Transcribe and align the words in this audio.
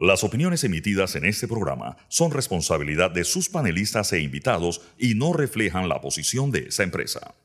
Las 0.00 0.24
opiniones 0.24 0.64
emitidas 0.64 1.14
en 1.14 1.24
este 1.24 1.46
programa 1.46 1.96
son 2.08 2.32
responsabilidad 2.32 3.12
de 3.12 3.22
sus 3.22 3.48
panelistas 3.48 4.12
e 4.12 4.18
invitados 4.18 4.80
y 4.98 5.14
no 5.14 5.32
reflejan 5.32 5.88
la 5.88 6.00
posición 6.00 6.50
de 6.50 6.66
esa 6.66 6.82
empresa. 6.82 7.36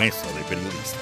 Mesa 0.00 0.26
de 0.32 0.42
Periodistas. 0.48 0.98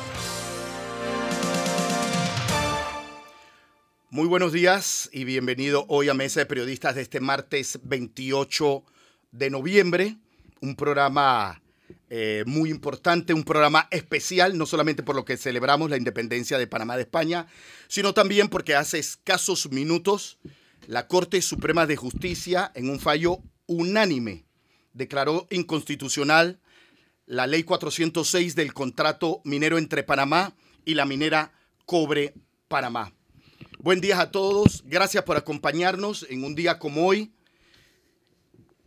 Muy 4.10 4.28
buenos 4.28 4.52
días 4.52 5.08
y 5.10 5.24
bienvenido 5.24 5.86
hoy 5.88 6.10
a 6.10 6.14
Mesa 6.14 6.40
de 6.40 6.46
Periodistas 6.46 6.96
de 6.96 7.00
este 7.00 7.20
martes 7.20 7.80
28 7.82 8.84
de 9.30 9.48
noviembre, 9.48 10.16
un 10.60 10.76
programa 10.76 11.62
eh, 12.14 12.44
muy 12.44 12.68
importante, 12.68 13.32
un 13.32 13.42
programa 13.42 13.88
especial, 13.90 14.58
no 14.58 14.66
solamente 14.66 15.02
por 15.02 15.16
lo 15.16 15.24
que 15.24 15.38
celebramos 15.38 15.88
la 15.88 15.96
independencia 15.96 16.58
de 16.58 16.66
Panamá 16.66 16.96
de 16.96 17.04
España, 17.04 17.46
sino 17.88 18.12
también 18.12 18.48
porque 18.48 18.74
hace 18.74 18.98
escasos 18.98 19.70
minutos 19.70 20.36
la 20.86 21.08
Corte 21.08 21.40
Suprema 21.40 21.86
de 21.86 21.96
Justicia, 21.96 22.70
en 22.74 22.90
un 22.90 23.00
fallo 23.00 23.38
unánime, 23.64 24.44
declaró 24.92 25.46
inconstitucional 25.48 26.60
la 27.24 27.46
Ley 27.46 27.62
406 27.62 28.56
del 28.56 28.74
contrato 28.74 29.40
minero 29.44 29.78
entre 29.78 30.02
Panamá 30.02 30.54
y 30.84 30.92
la 30.92 31.06
minera 31.06 31.54
Cobre 31.86 32.34
Panamá. 32.68 33.14
Buen 33.78 34.02
día 34.02 34.20
a 34.20 34.30
todos, 34.30 34.82
gracias 34.84 35.24
por 35.24 35.38
acompañarnos 35.38 36.26
en 36.28 36.44
un 36.44 36.54
día 36.56 36.78
como 36.78 37.06
hoy 37.06 37.32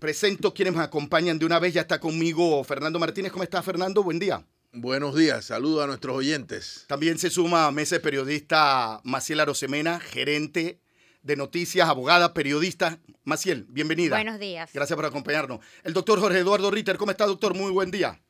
presento 0.06 0.54
quienes 0.54 0.76
me 0.76 0.84
acompañan 0.84 1.40
de 1.40 1.48
una 1.48 1.58
vez. 1.58 1.74
Ya 1.74 1.82
está 1.82 2.00
conmigo 2.00 2.64
Fernando 2.64 3.00
Martínez. 3.00 3.32
¿Cómo 3.32 3.44
está 3.44 3.64
Fernando? 3.64 4.04
Buen 4.04 4.20
día. 4.20 4.46
Buenos 4.72 5.16
días, 5.16 5.46
saludo 5.46 5.82
a 5.82 5.88
nuestros 5.88 6.16
oyentes. 6.16 6.86
También 6.88 7.18
se 7.18 7.32
suma 7.32 7.66
a 7.66 7.72
mesa 7.72 7.98
periodista 8.00 9.02
Maciel 9.04 9.40
Arosemena, 9.40 10.00
gerente 10.00 10.80
de 11.24 11.36
noticias, 11.36 11.90
abogada, 11.90 12.36
periodista. 12.36 13.00
Maciel, 13.24 13.66
bienvenida. 13.68 14.16
Buenos 14.16 14.40
días. 14.40 14.70
Gracias 14.72 14.96
por 14.96 15.08
acompañarnos. 15.08 15.62
El 15.84 15.94
doctor 15.94 16.20
Jorge 16.20 16.38
Eduardo 16.38 16.70
Ritter, 16.70 16.98
¿cómo 16.98 17.10
está, 17.10 17.26
doctor? 17.26 17.56
Muy 17.56 17.72
buen 17.72 17.90
día. 17.90 18.22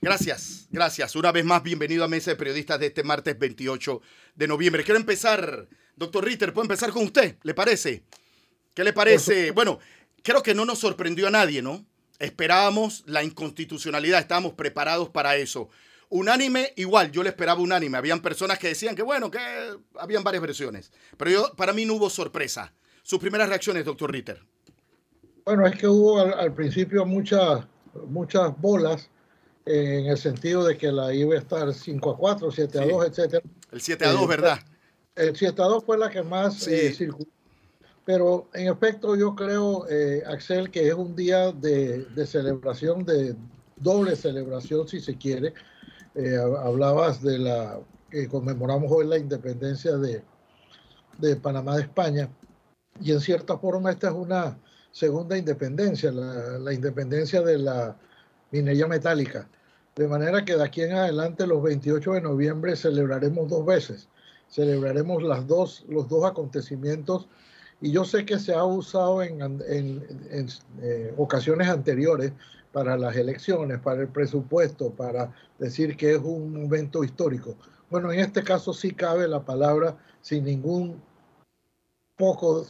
Gracias, 0.00 0.68
gracias. 0.70 1.16
Una 1.16 1.32
vez 1.32 1.44
más, 1.44 1.62
bienvenido 1.62 2.02
a 2.02 2.08
Mesa 2.08 2.30
de 2.30 2.36
Periodistas 2.36 2.80
de 2.80 2.86
este 2.86 3.02
martes 3.02 3.38
28 3.38 4.00
de 4.36 4.48
noviembre. 4.48 4.84
Quiero 4.84 4.98
empezar 4.98 5.68
Doctor 5.96 6.24
Ritter, 6.24 6.52
puedo 6.52 6.64
empezar 6.64 6.90
con 6.90 7.04
usted, 7.04 7.36
¿le 7.42 7.54
parece? 7.54 8.02
¿Qué 8.74 8.82
le 8.82 8.92
parece? 8.92 9.52
Bueno, 9.52 9.78
creo 10.22 10.42
que 10.42 10.54
no 10.54 10.64
nos 10.64 10.80
sorprendió 10.80 11.28
a 11.28 11.30
nadie, 11.30 11.62
¿no? 11.62 11.84
Esperábamos 12.18 13.04
la 13.06 13.22
inconstitucionalidad, 13.22 14.20
estábamos 14.20 14.54
preparados 14.54 15.08
para 15.10 15.36
eso. 15.36 15.68
Unánime, 16.08 16.72
igual, 16.76 17.10
yo 17.10 17.22
le 17.22 17.30
esperaba 17.30 17.60
unánime. 17.60 17.98
Habían 17.98 18.20
personas 18.20 18.58
que 18.58 18.68
decían 18.68 18.94
que, 18.94 19.02
bueno, 19.02 19.30
que 19.30 19.38
habían 19.98 20.22
varias 20.22 20.42
versiones. 20.42 20.92
Pero 21.16 21.30
yo, 21.30 21.52
para 21.56 21.72
mí 21.72 21.84
no 21.84 21.94
hubo 21.94 22.10
sorpresa. 22.10 22.72
Sus 23.02 23.18
primeras 23.18 23.48
reacciones, 23.48 23.84
doctor 23.84 24.12
Ritter. 24.12 24.40
Bueno, 25.44 25.66
es 25.66 25.76
que 25.76 25.86
hubo 25.86 26.20
al, 26.20 26.54
principio 26.54 27.04
muchas, 27.04 27.64
muchas 28.06 28.58
bolas 28.60 29.10
en 29.66 30.06
el 30.06 30.16
sentido 30.16 30.64
de 30.64 30.76
que 30.76 30.90
la 30.90 31.12
iba 31.12 31.34
a 31.34 31.38
estar 31.38 31.72
5 31.72 32.10
a 32.10 32.16
4, 32.16 32.50
7 32.50 32.78
a 32.78 32.86
2, 32.86 33.06
etc. 33.06 33.44
El 33.72 33.80
7 33.80 34.04
a 34.04 34.12
2, 34.12 34.28
¿verdad? 34.28 34.58
El 35.16 35.36
7 35.36 35.62
fue 35.86 35.96
la 35.96 36.10
que 36.10 36.22
más 36.22 36.66
eh, 36.66 36.92
circuló. 36.92 37.28
Pero 38.04 38.48
en 38.52 38.68
efecto 38.68 39.14
yo 39.14 39.34
creo, 39.34 39.86
eh, 39.88 40.22
Axel, 40.26 40.70
que 40.70 40.88
es 40.88 40.94
un 40.94 41.14
día 41.14 41.52
de, 41.52 42.04
celebración, 42.26 43.04
de 43.04 43.36
doble 43.76 44.16
celebración 44.16 44.88
si 44.88 45.00
se 45.00 45.16
quiere. 45.16 45.54
Eh, 46.16 46.36
hablabas 46.36 47.22
de 47.22 47.38
la 47.38 47.78
que 48.10 48.28
conmemoramos 48.28 48.90
hoy 48.90 49.06
la 49.06 49.18
independencia 49.18 49.96
de, 49.96 50.22
de, 51.18 51.36
Panamá 51.36 51.76
de 51.76 51.82
España. 51.82 52.28
Y 53.00 53.12
en 53.12 53.20
cierta 53.20 53.56
forma 53.56 53.92
esta 53.92 54.08
es 54.08 54.14
una 54.14 54.58
segunda 54.90 55.38
independencia, 55.38 56.10
la, 56.10 56.58
la 56.58 56.72
independencia 56.72 57.40
de 57.40 57.58
la 57.58 57.96
minería 58.50 58.88
metálica. 58.88 59.48
De 59.94 60.08
manera 60.08 60.44
que 60.44 60.56
de 60.56 60.64
aquí 60.64 60.82
en 60.82 60.92
adelante, 60.92 61.46
los 61.46 61.62
28 61.62 62.14
de 62.14 62.20
noviembre, 62.20 62.74
celebraremos 62.74 63.48
dos 63.48 63.64
veces 63.64 64.08
celebraremos 64.48 65.22
las 65.22 65.46
dos, 65.46 65.84
los 65.88 66.08
dos 66.08 66.24
acontecimientos 66.24 67.28
y 67.80 67.90
yo 67.90 68.04
sé 68.04 68.24
que 68.24 68.38
se 68.38 68.54
ha 68.54 68.64
usado 68.64 69.22
en, 69.22 69.40
eh, 70.80 71.14
ocasiones 71.16 71.68
anteriores 71.68 72.32
para 72.72 72.96
las 72.96 73.14
elecciones, 73.16 73.78
para 73.80 74.02
el 74.02 74.08
presupuesto, 74.08 74.90
para 74.90 75.32
decir 75.58 75.96
que 75.96 76.12
es 76.14 76.20
un 76.22 76.64
evento 76.64 77.04
histórico. 77.04 77.56
Bueno, 77.90 78.10
en 78.10 78.20
este 78.20 78.42
caso 78.42 78.72
sí 78.72 78.92
cabe 78.92 79.28
la 79.28 79.44
palabra 79.44 79.96
sin 80.22 80.44
ningún 80.44 81.02
poco 82.16 82.66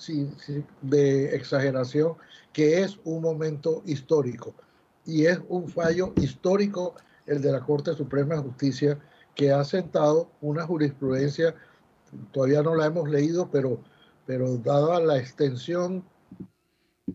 de 0.82 1.36
exageración, 1.36 2.14
que 2.52 2.82
es 2.82 2.98
un 3.04 3.22
momento 3.22 3.82
histórico. 3.86 4.54
Y 5.06 5.26
es 5.26 5.38
un 5.48 5.68
fallo 5.68 6.12
histórico 6.16 6.94
el 7.26 7.40
de 7.40 7.52
la 7.52 7.60
Corte 7.60 7.94
Suprema 7.94 8.34
de 8.34 8.42
Justicia 8.42 8.98
que 9.34 9.52
ha 9.52 9.64
sentado 9.64 10.30
una 10.40 10.66
jurisprudencia, 10.66 11.54
todavía 12.32 12.62
no 12.62 12.74
la 12.74 12.86
hemos 12.86 13.08
leído, 13.08 13.50
pero, 13.50 13.80
pero 14.26 14.56
dada 14.58 15.00
la 15.00 15.18
extensión 15.18 16.04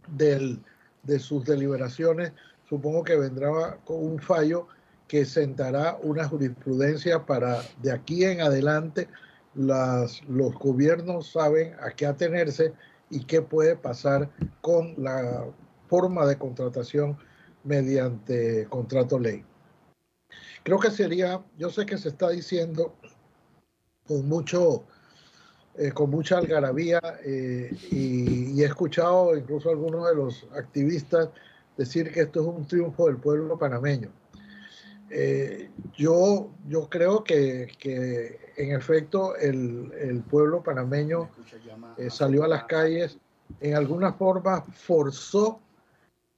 del, 0.08 0.62
de 1.04 1.20
sus 1.20 1.46
deliberaciones, 1.46 2.34
supongo 2.68 3.04
que 3.04 3.16
vendrá 3.16 3.78
con 3.86 4.04
un 4.04 4.20
fallo 4.20 4.68
que 5.08 5.26
sentará 5.26 5.98
una 6.04 6.28
jurisprudencia 6.28 7.26
para 7.26 7.62
de 7.82 7.92
aquí 7.92 8.24
en 8.26 8.42
adelante 8.42 9.08
las, 9.56 10.22
los 10.28 10.54
gobiernos 10.54 11.32
saben 11.32 11.74
a 11.82 11.90
qué 11.92 12.06
atenerse 12.06 12.74
y 13.10 13.26
qué 13.26 13.42
puede 13.42 13.76
pasar 13.76 14.30
con 14.62 14.94
la 14.98 15.46
forma 15.88 16.26
de 16.28 16.38
contratación 16.38 17.18
mediante 17.64 18.68
contrato 18.70 19.18
ley. 19.18 19.44
Creo 20.64 20.80
que 20.80 20.92
sería, 20.92 21.42
yo 21.58 21.70
sé 21.70 21.86
que 21.86 21.98
se 21.98 22.10
está 22.10 22.30
diciendo 22.30 22.96
con 24.08 24.28
mucho, 24.28 24.84
eh, 25.78 25.92
con 25.92 26.10
mucha 26.10 26.38
algarabía 26.38 27.00
eh, 27.24 27.72
y, 27.92 28.62
he 28.62 28.66
escuchado 28.66 29.38
incluso 29.38 29.70
a 29.70 29.72
algunos 29.72 30.08
de 30.08 30.16
los 30.16 30.48
activistas 30.56 31.30
decir 31.78 32.12
que 32.12 32.22
esto 32.22 32.42
es 32.42 32.48
un 32.48 32.68
triunfo 32.68 33.08
del 33.08 33.18
pueblo 33.18 33.58
panameño. 33.58 34.10
Eh, 35.10 35.70
yo, 35.98 36.52
yo 36.68 36.90
creo 36.90 37.24
que, 37.24 37.72
que 37.80 38.54
en 38.58 38.76
efecto 38.76 39.36
el, 39.38 39.92
el 40.00 40.22
pueblo 40.22 40.62
panameño 40.62 41.30
salió 42.10 42.44
a 42.44 42.48
las 42.48 42.66
calles, 42.66 43.18
en 43.62 43.76
alguna 43.76 44.14
forma 44.14 44.62
forzó 44.74 45.60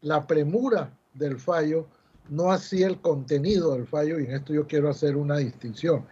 la 0.02 0.26
premura 0.26 0.96
del 1.14 1.40
fallo 1.40 1.88
no 2.30 2.52
así 2.52 2.84
el 2.84 3.00
contenido 3.02 3.74
del 3.74 3.88
fallo, 3.88 4.20
y 4.20 4.26
en 4.26 4.32
esto 4.34 4.54
yo 4.54 4.68
quiero 4.68 4.90
hacer 4.90 5.16
una 5.16 5.38
distinción. 5.38 6.06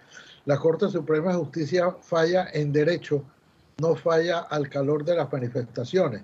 La 0.46 0.58
Corte 0.58 0.90
Suprema 0.90 1.32
de 1.32 1.38
Justicia 1.38 1.96
falla 2.02 2.48
en 2.54 2.72
derecho, 2.72 3.24
no 3.80 3.96
falla 3.96 4.40
al 4.40 4.70
calor 4.70 5.06
de 5.06 5.16
las 5.16 5.32
manifestaciones. 5.32 6.24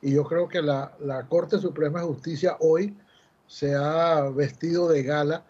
Y 0.00 0.12
yo 0.12 0.24
creo 0.24 0.48
que 0.48 0.62
la, 0.62 0.92
Corte 1.28 1.58
Suprema 1.58 2.00
de 2.00 2.06
Justicia 2.06 2.56
hoy 2.60 2.96
se 3.46 3.74
ha 3.74 4.28
vestido 4.30 4.88
de 4.88 5.02
gala, 5.02 5.44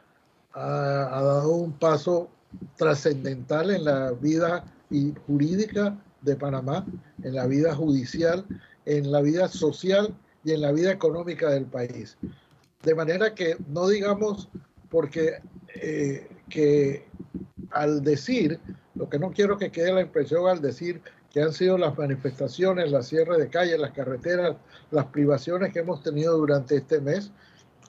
ha, 0.53 1.21
dado 1.23 1.51
un 1.51 1.73
paso 1.73 2.29
trascendental 2.77 3.71
en 3.71 3.85
la 3.85 4.13
vida 4.13 4.65
jurídica 5.27 5.99
de 6.23 6.37
Panamá, 6.37 6.87
en 7.23 7.35
la 7.35 7.47
vida 7.47 7.75
judicial, 7.75 8.47
en 8.87 9.11
la 9.11 9.21
vida 9.21 9.49
social 9.49 10.15
y 10.45 10.53
en 10.53 10.61
la 10.61 10.73
vida 10.73 10.93
económica 10.93 11.51
del 11.51 11.67
país. 11.67 12.17
De 12.85 12.95
manera 12.95 13.35
que 13.35 13.57
no 13.69 13.89
digamos, 13.89 14.49
porque 14.91 15.39
eh, 15.75 16.29
que 16.49 17.07
al 17.71 18.03
decir, 18.03 18.61
lo 18.95 19.09
que 19.09 19.19
no 19.19 19.33
quiero 19.33 19.57
que 19.57 19.73
quede 19.73 19.93
la 19.93 20.03
impresión 20.03 20.47
al 20.49 20.61
decir 20.61 21.01
que 21.31 21.43
han 21.43 21.53
sido 21.53 21.79
las 21.79 21.97
manifestaciones, 21.99 22.93
las 22.93 23.09
cierres 23.09 23.39
de 23.39 23.49
calles, 23.49 23.81
las 23.81 23.93
carreteras, 23.93 24.57
las 24.91 25.07
privaciones 25.07 25.73
que 25.73 25.81
hemos 25.81 26.03
tenido 26.03 26.37
durante 26.37 26.77
este 26.77 27.01
mes, 27.01 27.33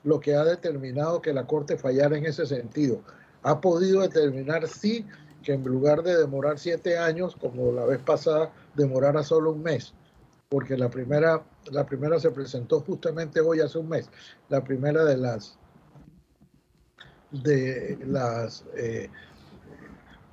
lo 0.04 0.19
que 0.19 0.34
ha 0.34 0.44
determinado 0.44 1.22
que 1.22 1.34
la 1.34 1.46
Corte 1.46 1.78
fallara 1.78 2.18
en 2.18 2.25
ese 2.25 2.46
sentido. 2.46 3.02
Ha 3.44 3.62
podido 3.62 4.02
determinar, 4.02 4.68
sí, 4.68 5.06
que 5.44 5.54
en 5.54 5.64
lugar 5.64 6.02
de 6.02 6.18
demorar 6.18 6.58
siete 6.58 6.98
años, 6.98 7.36
como 7.36 7.72
la 7.72 7.86
vez 7.86 8.00
pasada, 8.00 8.52
demorara 8.75 9.22
solo 9.24 9.52
un 9.52 9.62
mes 9.62 9.94
porque 10.50 10.77
la 10.77 10.89
primera, 10.89 11.44
la 11.71 11.86
primera 11.86 12.19
se 12.19 12.31
presentó 12.31 12.81
justamente 12.81 13.39
hoy 13.39 13.62
hace 13.62 13.77
un 13.77 13.89
mes, 13.89 14.09
la 14.50 14.63
primera 14.63 15.03
de 15.03 15.18
las 15.18 15.57
de 17.31 17.97
las 18.06 18.63
eh, 18.75 19.09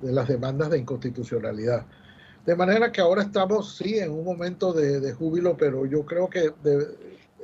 de 0.01 0.11
las 0.11 0.27
demandas 0.27 0.69
de 0.69 0.79
inconstitucionalidad. 0.79 1.85
De 2.45 2.55
manera 2.55 2.91
que 2.91 2.99
ahora 2.99 3.23
estamos, 3.23 3.77
sí, 3.77 3.99
en 3.99 4.11
un 4.11 4.25
momento 4.25 4.73
de, 4.73 5.13
júbilo, 5.13 5.55
pero 5.55 5.85
yo 5.85 6.05
creo 6.05 6.29
que 6.29 6.53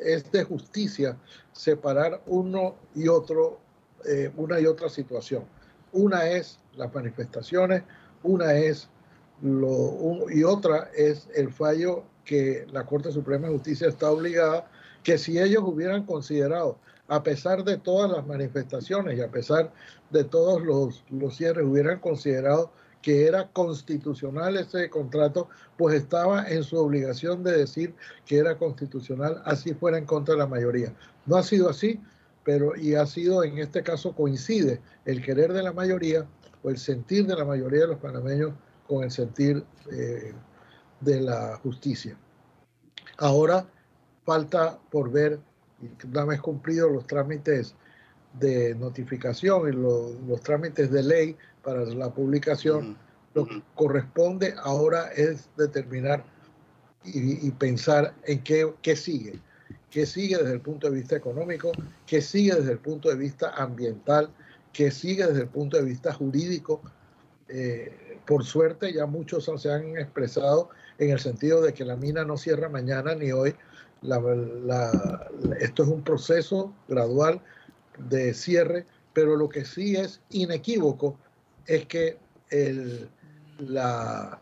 es 0.01 0.29
de 0.31 0.43
justicia 0.43 1.17
separar 1.53 2.21
uno 2.25 2.75
y 2.95 3.07
otro, 3.07 3.59
eh, 4.05 4.29
una 4.35 4.59
y 4.59 4.65
otra 4.65 4.89
situación. 4.89 5.45
Una 5.93 6.27
es 6.27 6.59
las 6.75 6.93
manifestaciones, 6.93 7.83
una 8.23 8.53
es 8.55 8.89
lo, 9.41 10.29
y 10.29 10.43
otra 10.43 10.89
es 10.93 11.29
el 11.33 11.49
fallo 11.49 12.03
que 12.29 12.67
la 12.71 12.85
Corte 12.85 13.11
Suprema 13.11 13.47
de 13.47 13.53
Justicia 13.53 13.87
está 13.87 14.11
obligada, 14.11 14.69
que 15.01 15.17
si 15.17 15.39
ellos 15.39 15.63
hubieran 15.65 16.05
considerado, 16.05 16.77
a 17.07 17.23
pesar 17.23 17.63
de 17.63 17.77
todas 17.77 18.11
las 18.11 18.27
manifestaciones 18.27 19.17
y 19.17 19.21
a 19.21 19.31
pesar 19.31 19.73
de 20.11 20.23
todos 20.23 20.61
los, 20.61 21.03
los 21.09 21.35
cierres, 21.35 21.65
hubieran 21.65 21.99
considerado 21.99 22.71
que 23.01 23.25
era 23.25 23.47
constitucional 23.47 24.57
ese 24.57 24.91
contrato, 24.91 25.49
pues 25.75 25.95
estaba 25.95 26.47
en 26.47 26.63
su 26.63 26.77
obligación 26.77 27.43
de 27.43 27.57
decir 27.57 27.95
que 28.27 28.37
era 28.37 28.59
constitucional, 28.59 29.41
así 29.45 29.73
fuera 29.73 29.97
en 29.97 30.05
contra 30.05 30.35
de 30.35 30.41
la 30.41 30.45
mayoría. 30.45 30.93
No 31.25 31.35
ha 31.35 31.41
sido 31.41 31.67
así, 31.67 31.99
pero 32.43 32.75
y 32.75 32.93
ha 32.93 33.07
sido 33.07 33.43
en 33.43 33.57
este 33.57 33.81
caso 33.81 34.13
coincide 34.13 34.81
el 35.05 35.23
querer 35.25 35.51
de 35.51 35.63
la 35.63 35.73
mayoría 35.73 36.27
o 36.61 36.69
el 36.69 36.77
sentir 36.77 37.25
de 37.25 37.35
la 37.35 37.45
mayoría 37.45 37.81
de 37.81 37.87
los 37.87 37.97
panameños 37.97 38.51
con 38.87 39.03
el 39.03 39.09
sentir 39.09 39.63
eh, 39.91 40.33
de 41.01 41.21
la 41.21 41.57
justicia. 41.57 42.17
Ahora 43.17 43.65
falta 44.25 44.79
por 44.91 45.11
ver, 45.11 45.39
una 46.05 46.25
vez 46.25 46.41
cumplidos 46.41 46.91
los 46.91 47.07
trámites 47.07 47.75
de 48.33 48.75
notificación 48.75 49.69
y 49.69 49.71
los, 49.75 50.41
trámites 50.41 50.91
de 50.91 51.03
ley 51.03 51.37
para 51.63 51.83
la 51.85 52.09
publicación, 52.13 52.97
lo 53.33 53.45
que 53.45 53.61
corresponde 53.75 54.53
ahora 54.63 55.11
es 55.15 55.49
determinar 55.57 56.23
y, 57.03 57.49
pensar 57.51 58.13
en 58.23 58.43
qué, 58.43 58.71
qué 58.81 58.95
sigue, 58.95 59.39
qué 59.89 60.05
sigue 60.05 60.37
desde 60.37 60.53
el 60.53 60.61
punto 60.61 60.89
de 60.89 60.97
vista 60.97 61.15
económico, 61.15 61.71
qué 62.05 62.21
sigue 62.21 62.55
desde 62.55 62.73
el 62.73 62.79
punto 62.79 63.09
de 63.09 63.15
vista 63.15 63.51
ambiental, 63.55 64.29
qué 64.73 64.91
sigue 64.91 65.25
desde 65.25 65.41
el 65.41 65.49
punto 65.49 65.77
de 65.77 65.83
vista 65.83 66.13
jurídico. 66.13 66.81
Eh, 67.47 68.19
por 68.27 68.43
suerte 68.43 68.93
ya 68.93 69.07
muchos 69.07 69.49
se 69.59 69.71
han 69.71 69.97
expresado 69.97 70.69
en 70.99 71.11
el 71.11 71.19
sentido 71.19 71.61
de 71.61 71.73
que 71.73 71.85
la 71.85 71.95
mina 71.95 72.23
no 72.25 72.37
cierra 72.37 72.69
mañana 72.69 73.15
ni 73.15 73.31
hoy. 73.31 73.55
esto 75.59 75.83
es 75.83 75.89
un 75.89 76.03
proceso 76.03 76.73
gradual 76.87 77.41
de 77.97 78.33
cierre, 78.33 78.85
pero 79.13 79.35
lo 79.35 79.49
que 79.49 79.65
sí 79.65 79.95
es 79.95 80.21
inequívoco 80.29 81.17
es 81.65 81.85
que 81.85 82.17
el, 82.49 83.09
la 83.59 84.39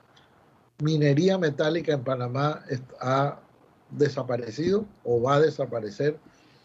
minería 0.80 1.38
metálica 1.38 1.94
en 1.94 2.04
Panamá 2.04 2.64
ha 3.00 3.40
desaparecido 3.92 4.86
o 5.04 5.22
va 5.22 5.36
a 5.36 5.42
desaparecer. 5.42 6.20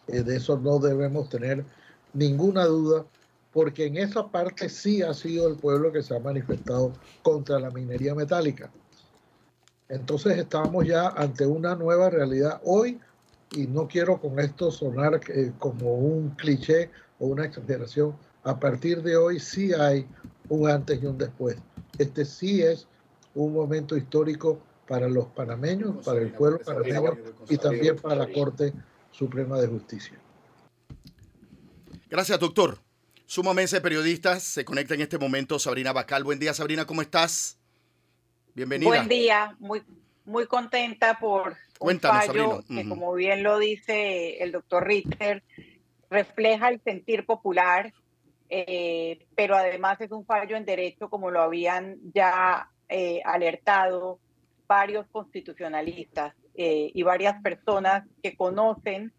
Eh, 0.08 0.22
de 0.22 0.36
eso 0.36 0.58
no 0.58 0.78
debemos 0.78 1.28
tener 1.28 1.64
ninguna 2.12 2.64
duda, 2.64 3.06
porque 3.52 3.86
en 3.86 3.98
esa 3.98 4.28
parte 4.28 4.68
sí 4.68 5.02
ha 5.02 5.14
sido 5.14 5.48
el 5.48 5.56
pueblo 5.56 5.92
que 5.92 6.02
se 6.02 6.16
ha 6.16 6.18
manifestado 6.18 6.92
contra 7.22 7.60
la 7.60 7.70
minería 7.70 8.14
metálica. 8.14 8.70
Entonces 9.88 10.38
estamos 10.38 10.86
ya 10.86 11.08
ante 11.08 11.46
una 11.46 11.74
nueva 11.74 12.10
realidad. 12.10 12.60
Hoy 12.64 12.98
y 13.54 13.66
no 13.66 13.86
quiero 13.86 14.20
con 14.20 14.38
esto 14.38 14.70
sonar 14.70 15.20
eh, 15.28 15.52
como 15.58 15.94
un 15.94 16.30
cliché 16.30 16.90
o 17.18 17.26
una 17.26 17.44
exageración, 17.44 18.16
a 18.44 18.58
partir 18.58 19.02
de 19.02 19.16
hoy 19.16 19.38
sí 19.38 19.72
hay 19.72 20.06
un 20.48 20.68
antes 20.68 21.02
y 21.02 21.06
un 21.06 21.18
después. 21.18 21.56
Este 21.98 22.24
sí 22.24 22.62
es 22.62 22.86
un 23.34 23.52
momento 23.52 23.96
histórico 23.96 24.60
para 24.88 25.08
los 25.08 25.26
panameños, 25.26 26.04
para 26.04 26.20
el 26.20 26.32
pueblo 26.32 26.60
panameño 26.64 27.16
y 27.48 27.56
también 27.56 27.96
para 27.96 28.16
la 28.16 28.32
Corte 28.32 28.72
Suprema 29.10 29.60
de 29.60 29.68
Justicia. 29.68 30.18
Gracias, 32.10 32.38
doctor. 32.40 32.78
Suma 33.26 33.54
mesa 33.54 33.76
de 33.76 33.82
periodistas 33.82 34.42
se 34.42 34.64
conecta 34.64 34.94
en 34.94 35.00
este 35.00 35.18
momento 35.18 35.58
Sabrina 35.58 35.92
Bacal. 35.92 36.24
Buen 36.24 36.38
día, 36.38 36.52
Sabrina, 36.52 36.84
¿cómo 36.84 37.00
estás? 37.00 37.61
Bienvenida. 38.54 38.88
Buen 38.88 39.08
día, 39.08 39.56
muy, 39.60 39.82
muy 40.26 40.46
contenta 40.46 41.18
por 41.18 41.56
un 41.80 42.00
fallo 42.00 42.62
que, 42.68 42.86
como 42.86 43.14
bien 43.14 43.42
lo 43.42 43.58
dice 43.58 44.42
el 44.42 44.52
doctor 44.52 44.86
Ritter, 44.86 45.42
refleja 46.10 46.68
el 46.68 46.78
sentir 46.82 47.24
popular, 47.24 47.94
eh, 48.50 49.26
pero 49.34 49.56
además 49.56 49.98
es 50.02 50.10
un 50.10 50.26
fallo 50.26 50.54
en 50.56 50.66
derecho, 50.66 51.08
como 51.08 51.30
lo 51.30 51.40
habían 51.40 51.96
ya 52.12 52.68
eh, 52.90 53.22
alertado 53.24 54.20
varios 54.66 55.06
constitucionalistas 55.10 56.34
eh, 56.54 56.90
y 56.92 57.02
varias 57.04 57.40
personas 57.40 58.04
que 58.22 58.36
conocen 58.36 59.14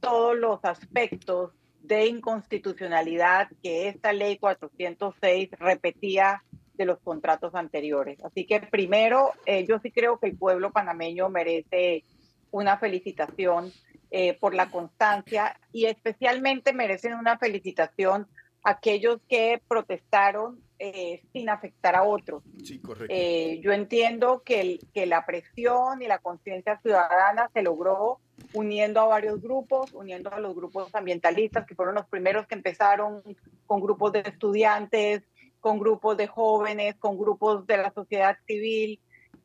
todos 0.00 0.36
los 0.36 0.62
aspectos 0.62 1.52
de 1.80 2.06
inconstitucionalidad 2.06 3.48
que 3.62 3.88
esta 3.88 4.12
ley 4.12 4.36
406 4.36 5.50
repetía 5.58 6.42
de 6.76 6.84
los 6.84 6.98
contratos 7.00 7.54
anteriores. 7.54 8.18
Así 8.24 8.46
que 8.46 8.60
primero, 8.60 9.32
eh, 9.46 9.64
yo 9.66 9.78
sí 9.78 9.90
creo 9.90 10.18
que 10.18 10.28
el 10.28 10.36
pueblo 10.36 10.72
panameño 10.72 11.28
merece 11.28 12.04
una 12.50 12.78
felicitación 12.78 13.72
eh, 14.10 14.34
por 14.38 14.54
la 14.54 14.70
constancia 14.70 15.58
y 15.72 15.86
especialmente 15.86 16.72
merecen 16.72 17.14
una 17.14 17.38
felicitación 17.38 18.26
aquellos 18.62 19.20
que 19.28 19.62
protestaron 19.68 20.60
eh, 20.78 21.22
sin 21.32 21.48
afectar 21.48 21.94
a 21.96 22.02
otros. 22.02 22.42
Sí, 22.62 22.80
correcto. 22.80 23.14
yo 23.60 23.72
entiendo 23.72 24.42
que, 24.44 24.80
que 24.92 25.06
la 25.06 25.24
presión 25.24 26.02
y 26.02 26.06
la 26.06 26.18
conciencia 26.18 26.78
ciudadana 26.82 27.50
se 27.54 27.62
logró 27.62 28.20
uniendo 28.52 29.00
a 29.00 29.06
varios 29.06 29.40
grupos, 29.40 29.92
uniendo 29.92 30.32
a 30.32 30.40
los 30.40 30.54
grupos 30.54 30.94
ambientalistas, 30.94 31.66
que 31.66 31.74
fueron 31.74 31.94
los 31.94 32.06
primeros 32.06 32.46
que 32.46 32.54
empezaron 32.54 33.22
con 33.66 33.80
grupos 33.80 34.12
de 34.12 34.20
estudiantes, 34.20 35.22
con 35.66 35.80
grupos 35.80 36.16
de 36.16 36.28
jóvenes, 36.28 36.94
con 36.94 37.18
grupos 37.18 37.66
de 37.66 37.76
la 37.76 37.90
sociedad 37.90 38.38
civil, 38.46 39.00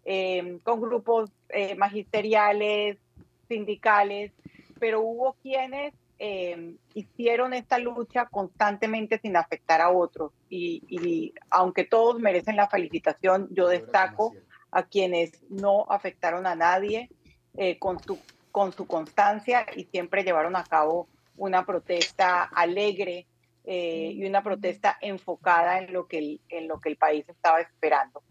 em, 0.05 0.59
con 0.59 0.79
grupos 0.79 1.31
eh, 1.49 1.73
magisteriales, 1.73 2.99
sindicales, 3.47 4.31
pero 4.79 5.01
hubo 5.01 5.35
quienes 5.41 5.95
em, 6.19 6.77
hicieron 6.93 7.55
esta 7.55 7.79
lucha 7.79 8.27
constantemente 8.27 9.17
sin 9.17 9.35
afectar 9.35 9.81
a 9.81 9.89
otros. 9.89 10.31
Y, 10.47 11.33
aunque 11.49 11.85
todos 11.85 12.19
merecen 12.19 12.55
la 12.55 12.69
felicitación, 12.69 13.47
yo 13.49 13.67
destaco 13.67 14.35
a 14.69 14.83
quienes 14.83 15.41
no 15.49 15.87
afectaron 15.89 16.45
a 16.45 16.53
nadie 16.53 17.09
eh, 17.57 17.79
con, 17.79 17.97
su, 17.97 18.19
con 18.51 18.73
su 18.73 18.85
constancia 18.85 19.65
y 19.75 19.85
siempre 19.85 20.23
llevaron 20.23 20.55
a 20.55 20.65
cabo 20.65 21.07
una 21.35 21.65
protesta 21.65 22.43
alegre 22.43 23.25
eh, 23.65 24.11
y 24.15 24.25
una 24.25 24.41
protesta 24.41 24.97
enfocada 25.01 25.79
en 25.79 25.93
lo 25.93 26.07
que 26.07 26.17
el, 26.17 26.41
en 26.49 26.67
lo 26.67 26.79
que 26.79 26.89
el 26.89 26.97
país 26.97 27.27
estaba 27.29 27.61
esperando. 27.61 28.23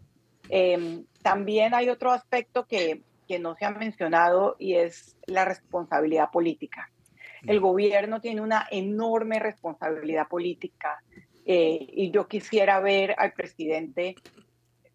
Em, 0.49 1.05
también 1.21 1.73
hay 1.73 1.89
otro 1.89 2.11
aspecto 2.11 2.65
que, 2.67 3.01
que 3.27 3.39
no 3.39 3.55
se 3.55 3.65
ha 3.65 3.71
mencionado 3.71 4.55
y 4.59 4.75
es 4.75 5.17
la 5.25 5.45
responsabilidad 5.45 6.29
política. 6.31 6.91
El 7.45 7.59
mm. 7.59 7.63
gobierno 7.63 8.21
tiene 8.21 8.41
una 8.41 8.67
enorme 8.69 9.39
responsabilidad 9.39 10.27
política 10.27 11.01
eh, 11.45 11.87
y 11.93 12.11
yo 12.11 12.27
quisiera 12.27 12.79
ver 12.79 13.15
al 13.17 13.33
presidente 13.33 14.15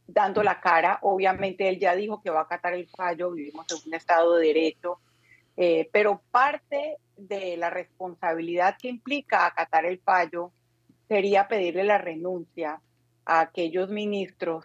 dando 0.07 0.43
la 0.43 0.61
cara. 0.61 0.99
Obviamente 1.02 1.69
él 1.69 1.78
ya 1.78 1.95
dijo 1.95 2.23
que 2.23 2.31
va 2.31 2.40
a 2.40 2.45
acatar 2.45 2.75
el 2.75 2.88
fallo, 2.88 3.33
vivimos 3.33 3.66
en 3.71 3.78
un 3.88 3.95
Estado 3.95 4.37
de 4.37 4.47
Derecho, 4.49 5.00
eh, 5.57 5.89
pero 5.93 6.23
parte 6.31 6.99
de 7.17 7.57
la 7.57 7.71
responsabilidad 7.71 8.77
que 8.81 8.89
implica 8.89 9.47
acatar 9.47 9.87
el 9.87 9.99
fallo 10.01 10.53
sería 11.09 11.49
pedirle 11.49 11.85
la 11.85 11.99
renuncia 11.99 12.81
a 13.25 13.41
aquellos 13.41 13.89
ministros 13.89 14.65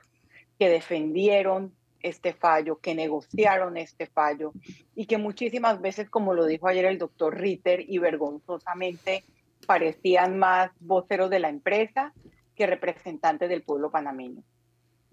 que 0.60 0.70
defendieron 0.70 1.74
este 2.02 2.34
fallo, 2.34 2.80
que 2.80 2.96
negociaron 2.96 3.78
este 3.78 4.08
fallo 4.08 4.54
y 4.96 5.06
que 5.06 5.18
muchísimas 5.18 5.82
veces, 5.82 6.10
como 6.10 6.34
lo 6.34 6.46
dijo 6.46 6.68
ayer 6.68 6.86
el 6.86 6.98
doctor 6.98 7.40
Ritter, 7.40 7.86
y 7.88 8.00
vergonzosamente 8.00 9.24
parecían 9.66 10.38
más 10.38 10.72
voceros 10.80 11.30
de 11.30 11.40
la 11.40 11.50
empresa 11.50 12.14
que 12.56 12.68
representantes 12.68 13.50
del 13.50 13.64
pueblo 13.64 13.92
panameño. 13.92 14.44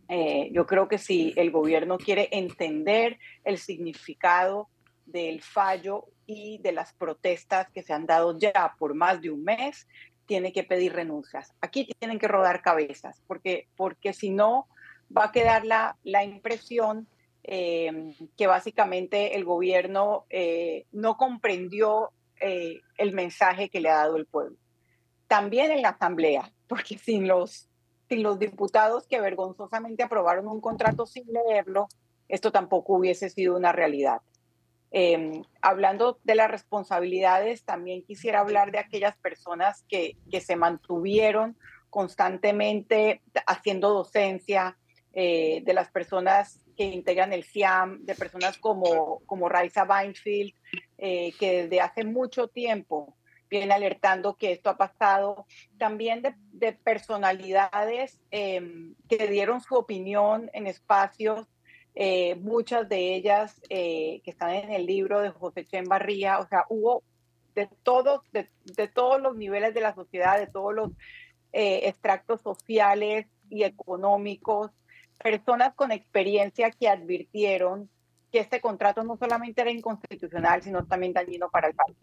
Eh, 0.08 0.48
yo 0.52 0.66
creo 0.66 0.88
que 0.88 0.98
si 0.98 1.34
el 1.36 1.50
gobierno 1.50 1.98
quiere 1.98 2.28
entender 2.32 3.18
el 3.44 3.58
significado 3.58 4.68
del 5.10 5.42
fallo 5.42 6.06
y 6.26 6.58
de 6.58 6.72
las 6.72 6.92
protestas 6.92 7.68
que 7.70 7.82
se 7.82 7.92
han 7.92 8.06
dado 8.06 8.38
ya 8.38 8.74
por 8.78 8.94
más 8.94 9.20
de 9.20 9.30
un 9.30 9.44
mes, 9.44 9.86
tiene 10.26 10.52
que 10.52 10.62
pedir 10.62 10.92
renuncias. 10.92 11.54
Aquí 11.60 11.88
tienen 11.98 12.18
que 12.18 12.28
rodar 12.28 12.60
cabezas, 12.62 13.22
porque, 13.26 13.68
porque 13.76 14.12
si 14.12 14.30
no, 14.30 14.68
va 15.16 15.24
a 15.24 15.32
quedar 15.32 15.64
la, 15.64 15.96
la 16.04 16.22
impresión 16.22 17.08
eh, 17.44 18.14
que 18.36 18.46
básicamente 18.46 19.36
el 19.36 19.44
gobierno 19.44 20.26
eh, 20.28 20.84
no 20.92 21.16
comprendió 21.16 22.12
eh, 22.40 22.82
el 22.98 23.14
mensaje 23.14 23.70
que 23.70 23.80
le 23.80 23.88
ha 23.88 23.96
dado 23.96 24.16
el 24.16 24.26
pueblo. 24.26 24.56
También 25.28 25.70
en 25.70 25.80
la 25.80 25.90
Asamblea, 25.90 26.52
porque 26.68 26.98
sin 26.98 27.26
los, 27.26 27.68
sin 28.10 28.22
los 28.22 28.38
diputados 28.38 29.06
que 29.06 29.20
vergonzosamente 29.20 30.02
aprobaron 30.02 30.46
un 30.46 30.60
contrato 30.60 31.06
sin 31.06 31.24
leerlo, 31.26 31.88
esto 32.28 32.52
tampoco 32.52 32.94
hubiese 32.94 33.30
sido 33.30 33.56
una 33.56 33.72
realidad. 33.72 34.20
Em, 34.90 35.42
hablando 35.60 36.18
de 36.24 36.34
las 36.34 36.50
responsabilidades, 36.50 37.64
también 37.64 38.02
quisiera 38.02 38.40
hablar 38.40 38.72
de 38.72 38.78
aquellas 38.78 39.16
personas 39.18 39.84
que, 39.88 40.16
que 40.30 40.40
se 40.40 40.56
mantuvieron 40.56 41.56
constantemente 41.90 43.22
haciendo 43.46 43.90
docencia, 43.90 44.76
eh, 45.20 45.62
de 45.64 45.72
las 45.72 45.90
personas 45.90 46.60
que 46.76 46.84
integran 46.84 47.32
el 47.32 47.42
CIAM, 47.42 48.04
de 48.04 48.14
personas 48.14 48.56
como, 48.58 49.20
como 49.26 49.48
Raisa 49.48 49.84
Weinfield, 49.84 50.52
eh, 50.98 51.32
que 51.40 51.62
desde 51.62 51.80
hace 51.80 52.04
mucho 52.04 52.46
tiempo 52.46 53.16
viene 53.50 53.74
alertando 53.74 54.36
que 54.36 54.52
esto 54.52 54.70
ha 54.70 54.76
pasado, 54.76 55.46
también 55.78 56.22
de, 56.22 56.72
personalidades 56.72 58.20
em, 58.30 58.94
que 59.08 59.26
dieron 59.26 59.60
su 59.60 59.74
opinión 59.74 60.50
en 60.52 60.68
espacios, 60.68 61.48
eh, 62.00 62.36
muchas 62.36 62.88
de 62.88 63.14
ellas 63.14 63.60
que 63.68 64.22
están 64.24 64.54
en 64.54 64.72
el 64.72 64.86
libro 64.86 65.20
de 65.20 65.30
José 65.30 65.64
Chen 65.64 65.84
Barría, 65.84 66.38
o 66.38 66.46
sea, 66.46 66.64
hubo 66.68 67.02
de 67.54 67.68
todos, 67.82 68.22
de, 68.32 68.48
de 68.64 68.88
todos 68.88 69.20
los 69.20 69.36
niveles 69.36 69.74
de 69.74 69.80
la 69.80 69.94
sociedad, 69.94 70.38
de 70.38 70.46
todos 70.46 70.74
los 70.74 70.92
extractos 71.52 72.40
sociales 72.40 73.26
y 73.50 73.64
económicos, 73.64 74.70
personas 75.18 75.74
con 75.74 75.90
experiencia 75.90 76.70
que 76.70 76.88
advirtieron 76.88 77.90
que 78.30 78.40
este 78.40 78.60
contrato 78.60 79.02
no 79.02 79.16
solamente 79.16 79.60
era 79.62 79.70
inconstitucional, 79.70 80.62
sino 80.62 80.84
también 80.86 81.12
dañino 81.12 81.48
para 81.48 81.68
el 81.68 81.74
país. 81.74 81.96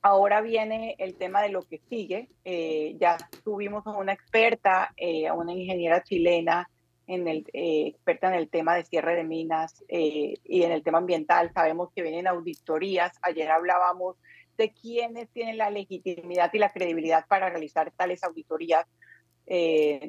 Ahora 0.00 0.40
viene 0.40 0.96
el 0.98 1.14
tema 1.14 1.42
de 1.42 1.50
lo 1.50 1.62
que 1.62 1.80
sigue. 1.88 2.28
Eh, 2.44 2.96
ya 2.98 3.16
tuvimos 3.44 3.86
a 3.86 3.90
una 3.90 4.12
experta, 4.12 4.92
eh, 4.96 5.28
a 5.28 5.34
una 5.34 5.52
ingeniera 5.52 6.02
chilena, 6.02 6.68
en 7.06 7.28
el, 7.28 7.46
eh, 7.52 7.88
experta 7.88 8.28
en 8.28 8.34
el 8.34 8.48
tema 8.48 8.74
de 8.74 8.84
cierre 8.84 9.16
de 9.16 9.24
minas 9.24 9.84
y 9.88 10.62
en 10.62 10.72
el 10.72 10.82
tema 10.82 10.98
ambiental. 10.98 11.52
Sabemos 11.52 11.90
que 11.94 12.02
vienen 12.02 12.26
auditorías. 12.26 13.12
Ayer 13.22 13.50
hablábamos 13.50 14.16
de 14.56 14.72
quiénes 14.72 15.28
tienen 15.30 15.58
la 15.58 15.70
legitimidad 15.70 16.50
y 16.52 16.58
la 16.58 16.70
credibilidad 16.70 17.26
para 17.26 17.50
realizar 17.50 17.90
tales 17.92 18.22
auditorías. 18.24 18.86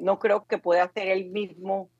no 0.00 0.18
creo 0.18 0.46
que 0.46 0.58
pueda 0.58 0.90
ser 0.92 1.08
el 1.08 1.30
mismo 1.30 1.90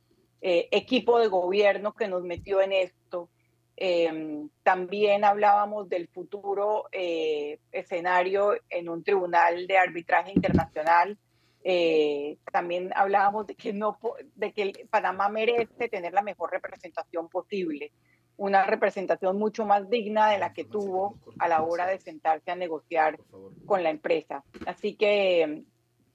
eh, 0.47 0.69
equipo 0.73 1.19
de 1.19 1.29
gobierno 1.29 1.95
que 1.95 2.07
nos 2.07 2.23
metió 2.23 2.61
en 2.61 2.75
esto. 2.75 3.31
Em, 3.77 4.51
también 4.63 5.25
hablábamos 5.25 5.89
del 5.89 6.07
futuro 6.09 6.85
eh, 6.93 7.61
escenario 7.73 8.53
en 8.69 8.91
un 8.91 9.03
tribunal 9.03 9.67
de 9.67 9.79
arbitraje 9.79 10.33
internacional. 10.33 11.19
Eh, 11.65 12.37
también 12.53 12.91
hablábamos 12.95 13.47
de 13.47 13.55
que, 13.55 13.73
no, 13.73 13.99
de 14.35 14.53
que 14.53 14.87
Panamá 14.91 15.29
merece 15.29 15.89
tener 15.89 16.13
la 16.13 16.23
mejor 16.23 16.51
representación 16.51 17.29
posible, 17.29 17.91
una 18.37 18.65
representación 18.65 19.39
mucho 19.39 19.65
más 19.65 19.89
digna 19.89 20.31
de 20.31 20.39
la 20.39 20.53
que 20.53 20.65
tuvo 20.65 21.19
a 21.39 21.49
la 21.49 21.63
hora 21.63 21.87
de 21.87 21.99
sentarse 21.99 22.51
a 22.51 22.57
negociar 22.57 23.19
con 23.65 23.83
la 23.83 23.91
empresa. 23.91 24.45
Así 24.67 24.95
que 24.95 25.63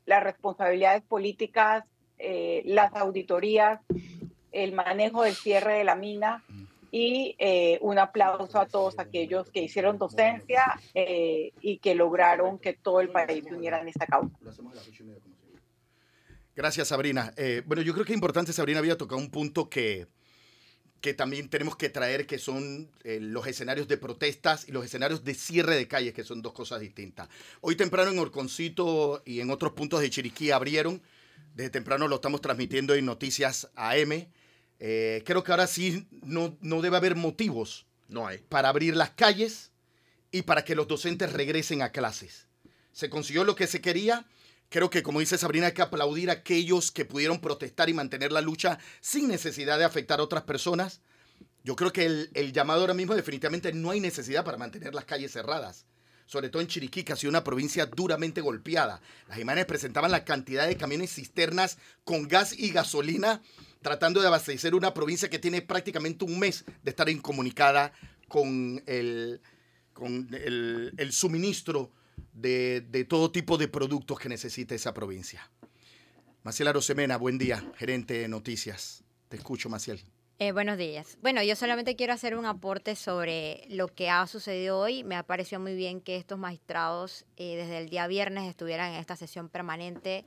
las 0.06 0.24
responsabilidades 0.24 1.02
políticas, 1.04 1.86
las 2.66 2.94
auditorías, 2.96 3.80
el 4.52 4.74
manejo 4.74 5.24
del 5.24 5.34
cierre 5.34 5.78
de 5.78 5.84
la 5.84 5.96
mina 5.96 6.44
y 6.92 7.36
eh, 7.38 7.78
un 7.82 8.00
aplauso 8.00 8.60
a 8.60 8.66
todos 8.66 8.98
aquellos 8.98 9.50
que 9.52 9.62
hicieron 9.62 9.98
docencia 9.98 10.80
eh, 10.94 11.52
y 11.62 11.78
que 11.78 11.94
lograron 11.96 12.58
que 12.58 12.74
todo 12.74 13.00
el 13.00 13.10
país 13.10 13.44
se 13.44 13.54
uniera 13.54 13.80
en 13.80 13.90
esta 13.90 14.06
causa. 14.08 14.36
Gracias, 16.60 16.90
Sabrina. 16.90 17.34
Eh, 17.38 17.64
bueno, 17.66 17.82
yo 17.84 17.94
creo 17.94 18.06
que 18.06 18.12
es 18.12 18.18
importante, 18.18 18.52
Sabrina 18.52 18.80
había 18.80 18.98
tocado 18.98 19.18
un 19.18 19.32
punto 19.32 19.70
que, 19.70 20.08
que 21.00 21.14
también 21.14 21.48
tenemos 21.48 21.78
que 21.78 21.88
traer, 21.88 22.28
que 22.28 22.38
son 22.38 22.92
los 23.06 23.48
escenarios 23.48 23.88
de 23.88 23.96
protestas 23.96 24.68
y 24.68 24.74
los 24.74 24.84
escenarios 24.84 25.24
de 25.24 25.36
cierre 25.36 25.78
de 25.78 25.88
calles, 25.88 26.14
que 26.14 26.26
son 26.26 26.42
dos 26.42 26.52
cosas 26.52 26.82
distintas. 26.82 27.30
Hoy 27.62 27.78
temprano 27.78 28.12
en 28.12 28.20
Orconcito 28.20 29.24
y 29.26 29.40
en 29.40 29.52
otros 29.52 29.72
puntos 29.72 30.02
de 30.02 30.10
Chiriquí 30.10 30.52
abrieron, 30.52 31.02
desde 31.56 31.70
temprano 31.70 32.10
lo 32.10 32.16
estamos 32.16 32.42
transmitiendo 32.42 32.94
en 32.94 33.06
Noticias 33.06 33.70
AM, 33.76 34.28
eh, 34.82 35.24
creo 35.26 35.46
que 35.46 35.52
ahora 35.52 35.66
sí 35.66 36.10
no, 36.24 36.58
no 36.60 36.82
debe 36.82 36.98
haber 36.98 37.16
motivos 37.16 37.86
no 38.10 38.28
hay. 38.28 38.40
para 38.50 38.68
abrir 38.68 38.98
las 38.98 39.12
calles 39.12 39.72
y 40.30 40.42
para 40.42 40.66
que 40.66 40.76
los 40.76 40.90
docentes 40.90 41.32
regresen 41.32 41.84
a 41.84 41.94
clases. 41.94 42.48
Se 42.92 43.10
consiguió 43.10 43.46
lo 43.46 43.56
que 43.56 43.66
se 43.66 43.80
quería. 43.80 44.26
Creo 44.70 44.90
que, 44.90 45.04
como 45.04 45.20
dice 45.20 45.38
Sabrina, 45.38 45.68
hay 45.68 45.74
que 45.74 45.82
aplaudir 45.82 46.30
a 46.30 46.34
aquellos 46.34 46.92
que 46.92 47.06
pudieron 47.06 47.42
protestar 47.42 47.90
y 47.90 47.94
mantener 47.94 48.32
la 48.32 48.42
lucha 48.42 48.80
sin 49.02 49.28
necesidad 49.28 49.78
de 49.78 49.86
afectar 49.86 50.20
a 50.20 50.24
otras 50.24 50.44
personas. 50.44 51.02
Yo 51.64 51.76
creo 51.76 51.92
que 51.92 52.06
el, 52.06 52.30
el 52.34 52.54
llamado 52.54 52.82
ahora 52.82 52.94
mismo 52.94 53.16
definitivamente 53.16 53.74
no 53.74 53.92
hay 53.92 54.00
necesidad 54.00 54.46
para 54.46 54.58
mantener 54.58 54.94
las 54.94 55.06
calles 55.06 55.32
cerradas 55.32 55.86
sobre 56.30 56.50
todo 56.50 56.62
en 56.62 56.68
Chiriquí, 56.68 57.04
que 57.04 57.12
ha 57.12 57.16
sido 57.16 57.32
una 57.32 57.44
provincia 57.44 57.88
duramente 57.88 58.40
golpeada. 58.40 59.02
Las 59.28 59.40
imágenes 59.40 59.66
presentaban 59.66 60.12
la 60.12 60.26
cantidad 60.26 60.68
de 60.68 60.78
camiones 60.78 61.12
cisternas 61.12 61.80
con 62.04 62.28
gas 62.28 62.54
y 62.54 62.70
gasolina 62.70 63.42
tratando 63.82 64.22
de 64.22 64.28
abastecer 64.28 64.76
una 64.76 64.94
provincia 64.94 65.30
que 65.30 65.40
tiene 65.40 65.64
prácticamente 65.64 66.26
un 66.26 66.38
mes 66.38 66.66
de 66.84 66.92
estar 66.92 67.10
incomunicada 67.10 67.94
con 68.28 68.84
el, 68.86 69.42
con 69.94 70.30
el, 70.32 71.12
suministro 71.12 71.92
de, 72.34 72.82
de, 72.82 73.06
todo 73.06 73.32
tipo 73.32 73.58
de 73.58 73.68
productos 73.68 74.20
que 74.20 74.30
necesita 74.30 74.76
esa 74.76 74.94
provincia. 74.94 75.50
Maciel 76.44 76.70
Arosemena, 76.70 77.18
buen 77.18 77.38
día, 77.38 77.64
gerente 77.76 78.16
de 78.16 78.28
noticias. 78.28 79.04
Te 79.28 79.38
escucho, 79.38 79.70
Maciel. 79.70 80.02
Eh, 80.42 80.54
buenos 80.54 80.78
días. 80.78 81.18
Bueno, 81.22 81.44
yo 81.44 81.54
solamente 81.58 81.98
quiero 81.98 82.14
hacer 82.14 82.38
un 82.38 82.46
aporte 82.46 82.96
sobre 82.96 83.66
lo 83.68 83.90
que 83.90 84.10
ha 84.10 84.26
sucedido 84.26 84.80
hoy. 84.80 85.04
Me 85.04 85.18
ha 85.18 85.24
parecido 85.24 85.60
muy 85.60 85.76
bien 85.76 86.00
que 86.00 86.16
estos 86.16 86.40
magistrados 86.40 87.26
eh, 87.36 87.58
desde 87.58 87.78
el 87.80 87.90
día 87.90 88.08
viernes 88.08 88.48
estuvieran 88.48 88.94
en 88.94 89.02
esta 89.02 89.18
sesión 89.18 89.50
permanente 89.50 90.24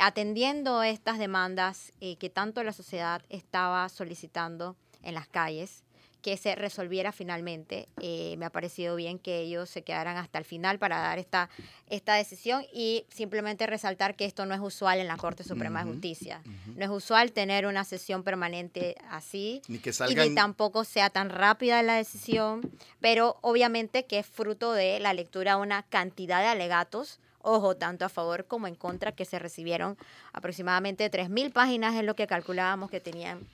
atendiendo 0.00 0.82
estas 0.82 1.20
demandas 1.20 1.92
eh, 2.00 2.16
que 2.16 2.28
tanto 2.28 2.64
la 2.64 2.72
sociedad 2.72 3.22
estaba 3.28 3.88
solicitando 3.88 4.74
en 5.02 5.14
las 5.14 5.28
calles 5.28 5.84
que 6.26 6.36
se 6.36 6.56
resolviera 6.56 7.12
finalmente. 7.12 7.88
Eh, 8.00 8.34
me 8.36 8.46
ha 8.46 8.50
parecido 8.50 8.96
bien 8.96 9.20
que 9.20 9.38
ellos 9.42 9.70
se 9.70 9.82
quedaran 9.82 10.16
hasta 10.16 10.40
el 10.40 10.44
final 10.44 10.76
para 10.76 10.98
dar 10.98 11.20
esta, 11.20 11.48
esta 11.88 12.14
decisión 12.14 12.64
y 12.72 13.06
simplemente 13.10 13.64
resaltar 13.64 14.16
que 14.16 14.24
esto 14.24 14.44
no 14.44 14.52
es 14.52 14.60
usual 14.60 14.98
en 14.98 15.06
la 15.06 15.18
Corte 15.18 15.44
Suprema 15.44 15.84
de 15.84 15.92
Justicia. 15.92 16.42
No 16.74 16.84
es 16.84 16.90
usual 16.90 17.30
tener 17.30 17.64
una 17.64 17.84
sesión 17.84 18.24
permanente 18.24 18.96
así 19.08 19.62
ni 19.68 19.78
que 19.78 19.92
y 20.08 20.16
ni 20.16 20.34
tampoco 20.34 20.82
sea 20.82 21.10
tan 21.10 21.30
rápida 21.30 21.80
la 21.84 21.94
decisión, 21.94 22.72
pero 23.00 23.38
obviamente 23.40 24.04
que 24.06 24.18
es 24.18 24.26
fruto 24.26 24.72
de 24.72 24.98
la 24.98 25.14
lectura 25.14 25.54
de 25.54 25.62
una 25.62 25.84
cantidad 25.84 26.40
de 26.40 26.48
alegatos 26.48 27.20
ojo, 27.40 27.76
tanto 27.76 28.04
a 28.04 28.08
favor 28.08 28.46
como 28.46 28.66
en 28.66 28.74
contra, 28.74 29.12
que 29.12 29.24
se 29.24 29.38
recibieron 29.38 29.96
aproximadamente 30.32 31.08
3.000 31.08 31.52
páginas, 31.52 31.94
es 31.94 32.02
lo 32.02 32.16
que 32.16 32.26
calculábamos 32.26 32.90
que 32.90 32.98
tenían 32.98 33.46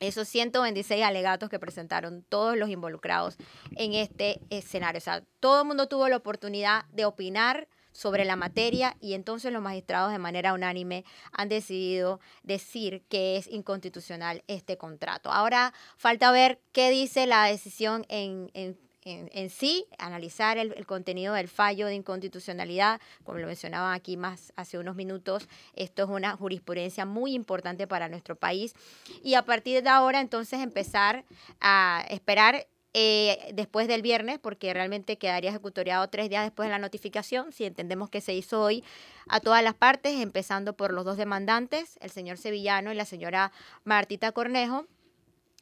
esos 0.00 0.28
126 0.28 1.04
alegatos 1.04 1.48
que 1.48 1.58
presentaron 1.58 2.24
todos 2.28 2.56
los 2.56 2.70
involucrados 2.70 3.36
en 3.76 3.94
este 3.94 4.40
escenario. 4.50 4.98
O 4.98 5.02
sea, 5.02 5.22
todo 5.38 5.60
el 5.60 5.66
mundo 5.68 5.86
tuvo 5.88 6.08
la 6.08 6.16
oportunidad 6.16 6.86
de 6.86 7.04
opinar 7.04 7.68
sobre 7.92 8.24
la 8.24 8.36
materia 8.36 8.96
y 9.00 9.14
entonces 9.14 9.52
los 9.52 9.62
magistrados 9.62 10.12
de 10.12 10.18
manera 10.18 10.54
unánime 10.54 11.04
han 11.32 11.48
decidido 11.48 12.20
decir 12.42 13.02
que 13.08 13.36
es 13.36 13.48
inconstitucional 13.48 14.42
este 14.46 14.76
contrato. 14.76 15.30
Ahora 15.30 15.72
falta 15.96 16.30
ver 16.32 16.60
qué 16.72 16.90
dice 16.90 17.26
la 17.26 17.44
decisión 17.44 18.06
en, 18.08 18.50
en 18.54 18.78
en, 19.10 19.50
sí, 19.50 19.86
analizar 19.98 20.58
el, 20.58 20.86
contenido 20.86 21.34
del 21.34 21.48
fallo 21.48 21.86
de 21.86 21.94
inconstitucionalidad, 21.94 23.00
como 23.24 23.38
lo 23.38 23.46
mencionaba 23.46 23.94
aquí 23.94 24.16
más 24.16 24.52
hace 24.56 24.78
unos 24.78 24.96
minutos, 24.96 25.48
esto 25.74 26.04
es 26.04 26.08
una 26.08 26.36
jurisprudencia 26.36 27.04
muy 27.06 27.34
importante 27.34 27.86
para 27.86 28.08
nuestro 28.08 28.36
país. 28.36 28.74
Y 29.22 29.34
a 29.34 29.42
partir 29.42 29.82
de 29.82 29.88
ahora 29.88 30.20
entonces 30.20 30.60
empezar 30.60 31.24
a 31.60 32.04
esperar 32.10 32.66
eh, 32.92 33.52
después 33.54 33.86
del 33.86 34.02
viernes, 34.02 34.40
porque 34.40 34.74
realmente 34.74 35.16
quedaría 35.16 35.50
ejecutoriado 35.50 36.08
tres 36.08 36.28
días 36.28 36.42
después 36.42 36.68
de 36.68 36.72
la 36.72 36.78
notificación, 36.80 37.52
si 37.52 37.64
entendemos 37.64 38.10
que 38.10 38.20
se 38.20 38.34
hizo 38.34 38.60
hoy 38.60 38.82
a 39.28 39.38
todas 39.38 39.62
las 39.62 39.74
partes, 39.74 40.20
empezando 40.20 40.72
por 40.72 40.92
los 40.92 41.04
dos 41.04 41.16
demandantes, 41.16 41.98
el 42.00 42.10
señor 42.10 42.36
Sevillano 42.36 42.90
y 42.90 42.96
la 42.96 43.04
señora 43.04 43.52
Martita 43.84 44.32
Cornejo 44.32 44.86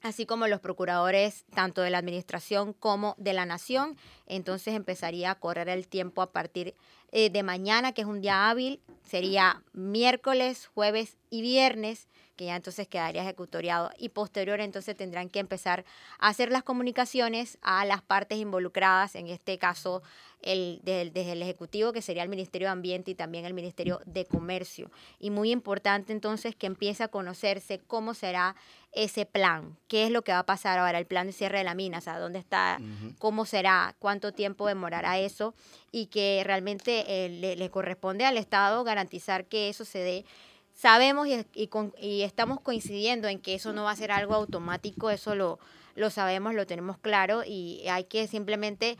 así 0.03 0.27
como 0.27 0.47
los 0.47 0.61
procuradores 0.61 1.45
tanto 1.55 1.83
de 1.83 1.91
la 1.91 1.99
administración 1.99 2.73
como 2.73 3.15
de 3.19 3.33
la 3.33 3.47
nación. 3.47 3.97
Entonces 4.27 4.75
empezaría 4.75 5.31
a 5.31 5.35
correr 5.37 5.69
el 5.69 5.89
tiempo 5.89 6.23
a 6.23 6.33
partir 6.33 6.75
eh, 7.11 7.31
de 7.31 7.43
mañana, 7.43 7.93
que 7.93 8.03
es 8.03 8.07
un 8.07 8.21
día 8.21 8.51
hábil, 8.51 8.81
sería 9.05 9.63
miércoles, 9.73 10.67
jueves 10.67 11.17
y 11.31 11.43
viernes 11.43 12.09
que 12.39 12.47
ya 12.47 12.57
entonces 12.57 12.87
quedaría 12.87 13.23
ejecutoriado 13.23 13.91
y 13.99 14.11
posterior 14.11 14.61
entonces 14.61 14.97
tendrán 14.97 15.29
que 15.29 15.41
empezar 15.41 15.85
a 16.21 16.29
hacer 16.29 16.53
las 16.53 16.63
comunicaciones 16.63 17.59
a 17.63 17.85
las 17.85 18.01
partes 18.01 18.39
involucradas, 18.39 19.17
en 19.17 19.27
este 19.27 19.59
caso 19.59 20.03
el, 20.43 20.81
desde, 20.85 21.33
el 21.33 21.43
Ejecutivo, 21.43 21.93
que 21.93 22.03
sería 22.03 22.23
el 22.23 22.29
Ministerio 22.29 22.69
de 22.69 22.73
Ambiente 22.73 23.11
y 23.11 23.15
también 23.15 23.45
el 23.45 23.55
Ministerio 23.55 24.01
de 24.07 24.25
Comercio. 24.25 24.91
Y 25.19 25.31
muy 25.31 25.51
importante 25.51 26.13
entonces 26.13 26.55
que 26.55 26.67
empiece 26.67 27.03
a 27.03 27.09
conocerse 27.09 27.81
cómo 27.87 28.15
será 28.15 28.57
ese 28.93 29.27
plan, 29.27 29.77
qué 29.87 30.05
es 30.05 30.11
lo 30.11 30.23
que 30.23 30.33
va 30.33 30.41
a 30.41 30.47
pasar 30.47 30.79
ahora, 30.79 30.99
el 30.99 31.07
plan 31.07 31.27
de 31.27 31.33
cierre 31.33 31.59
de 31.59 31.65
la 31.65 31.75
mina, 31.75 31.99
o 31.99 32.01
sea, 32.01 32.19
dónde 32.19 32.39
está, 32.39 32.81
cómo 33.19 33.45
será, 33.45 33.95
cuánto 33.99 34.33
tiempo 34.33 34.67
demorará 34.67 35.19
eso 35.19 35.55
y 35.93 36.07
que 36.07 36.43
realmente 36.45 37.05
eh, 37.07 37.57
le, 37.57 37.71
corresponde 37.71 38.25
al 38.25 38.39
Estado 38.39 38.83
garantizar 38.85 39.45
que 39.45 39.69
eso 39.69 39.85
se 39.85 39.99
dé 39.99 40.25
sabemos 40.75 41.27
y, 41.27 41.45
y, 42.01 42.23
estamos 42.23 42.61
coincidiendo 42.61 43.27
en 43.27 43.41
que 43.41 43.55
eso 43.55 43.73
no 43.73 43.85
va 43.85 43.91
a 43.91 43.97
ser 43.97 44.13
algo 44.13 44.35
automático, 44.35 45.11
eso 45.11 45.35
lo, 45.35 45.59
lo 45.97 46.11
sabemos, 46.11 46.55
lo 46.55 46.67
tenemos 46.67 46.99
claro 46.99 47.43
y 47.45 47.87
hay 47.89 48.05
que 48.05 48.29
simplemente 48.29 48.97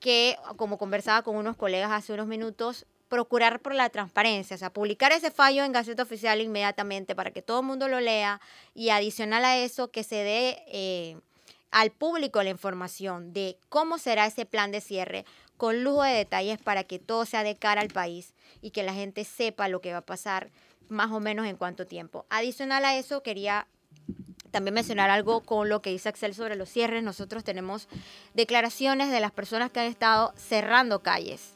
que, 0.00 0.36
como 0.56 0.78
conversaba 0.78 1.22
con 1.22 1.36
unos 1.36 1.56
colegas 1.56 1.90
hace 1.92 2.12
unos 2.12 2.26
minutos, 2.26 2.86
procurar 3.08 3.60
por 3.60 3.74
la 3.74 3.88
transparencia, 3.88 4.54
o 4.54 4.58
sea, 4.58 4.72
publicar 4.72 5.12
ese 5.12 5.30
fallo 5.30 5.64
en 5.64 5.72
Gaceta 5.72 6.02
Oficial 6.02 6.40
inmediatamente 6.40 7.14
para 7.14 7.30
que 7.30 7.42
todo 7.42 7.60
el 7.60 7.66
mundo 7.66 7.88
lo 7.88 8.00
lea 8.00 8.40
y 8.74 8.90
adicional 8.90 9.44
a 9.44 9.56
eso 9.56 9.90
que 9.90 10.04
se 10.04 10.16
dé 10.16 10.62
eh, 10.68 11.16
al 11.70 11.90
público 11.90 12.42
la 12.42 12.50
información 12.50 13.32
de 13.32 13.58
cómo 13.68 13.98
será 13.98 14.26
ese 14.26 14.46
plan 14.46 14.72
de 14.72 14.80
cierre 14.80 15.24
con 15.56 15.82
lujo 15.82 16.02
de 16.02 16.12
detalles 16.12 16.60
para 16.60 16.84
que 16.84 16.98
todo 16.98 17.24
sea 17.24 17.42
de 17.42 17.56
cara 17.56 17.80
al 17.80 17.88
país 17.88 18.34
y 18.60 18.70
que 18.70 18.82
la 18.82 18.94
gente 18.94 19.24
sepa 19.24 19.68
lo 19.68 19.80
que 19.80 19.92
va 19.92 19.98
a 19.98 20.06
pasar 20.06 20.50
más 20.88 21.10
o 21.10 21.20
menos 21.20 21.46
en 21.46 21.56
cuánto 21.56 21.86
tiempo. 21.86 22.26
Adicional 22.30 22.84
a 22.84 22.96
eso, 22.96 23.22
quería 23.22 23.66
también 24.58 24.74
mencionar 24.74 25.08
algo 25.08 25.42
con 25.42 25.68
lo 25.68 25.82
que 25.82 25.90
dice 25.90 26.08
Axel 26.08 26.34
sobre 26.34 26.56
los 26.56 26.68
cierres. 26.68 27.04
Nosotros 27.04 27.44
tenemos 27.44 27.86
declaraciones 28.34 29.08
de 29.12 29.20
las 29.20 29.30
personas 29.30 29.70
que 29.70 29.78
han 29.78 29.86
estado 29.86 30.34
cerrando 30.36 31.00
calles, 31.00 31.54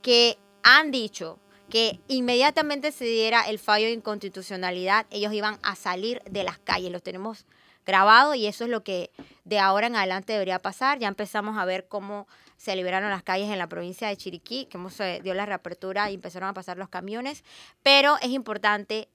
que 0.00 0.38
han 0.62 0.92
dicho 0.92 1.40
que 1.68 1.98
inmediatamente 2.06 2.92
se 2.92 3.04
diera 3.04 3.48
el 3.48 3.58
fallo 3.58 3.86
de 3.86 3.94
inconstitucionalidad, 3.94 5.06
ellos 5.10 5.32
iban 5.32 5.58
a 5.64 5.74
salir 5.74 6.22
de 6.30 6.44
las 6.44 6.58
calles. 6.58 6.92
Los 6.92 7.02
tenemos 7.02 7.46
grabado 7.84 8.36
y 8.36 8.46
eso 8.46 8.62
es 8.62 8.70
lo 8.70 8.84
que 8.84 9.10
de 9.42 9.58
ahora 9.58 9.88
en 9.88 9.96
adelante 9.96 10.32
debería 10.32 10.60
pasar. 10.60 11.00
Ya 11.00 11.08
empezamos 11.08 11.58
a 11.58 11.64
ver 11.64 11.88
cómo 11.88 12.28
se 12.56 12.76
liberaron 12.76 13.10
las 13.10 13.24
calles 13.24 13.50
en 13.50 13.58
la 13.58 13.68
provincia 13.68 14.06
de 14.06 14.16
Chiriquí, 14.16 14.66
que 14.66 14.78
se 14.90 15.20
dio 15.20 15.34
la 15.34 15.46
reapertura 15.46 16.12
y 16.12 16.14
empezaron 16.14 16.48
a 16.48 16.54
pasar 16.54 16.78
los 16.78 16.90
camiones, 16.90 17.42
pero 17.82 18.18
es 18.22 18.30
importante 18.30 19.08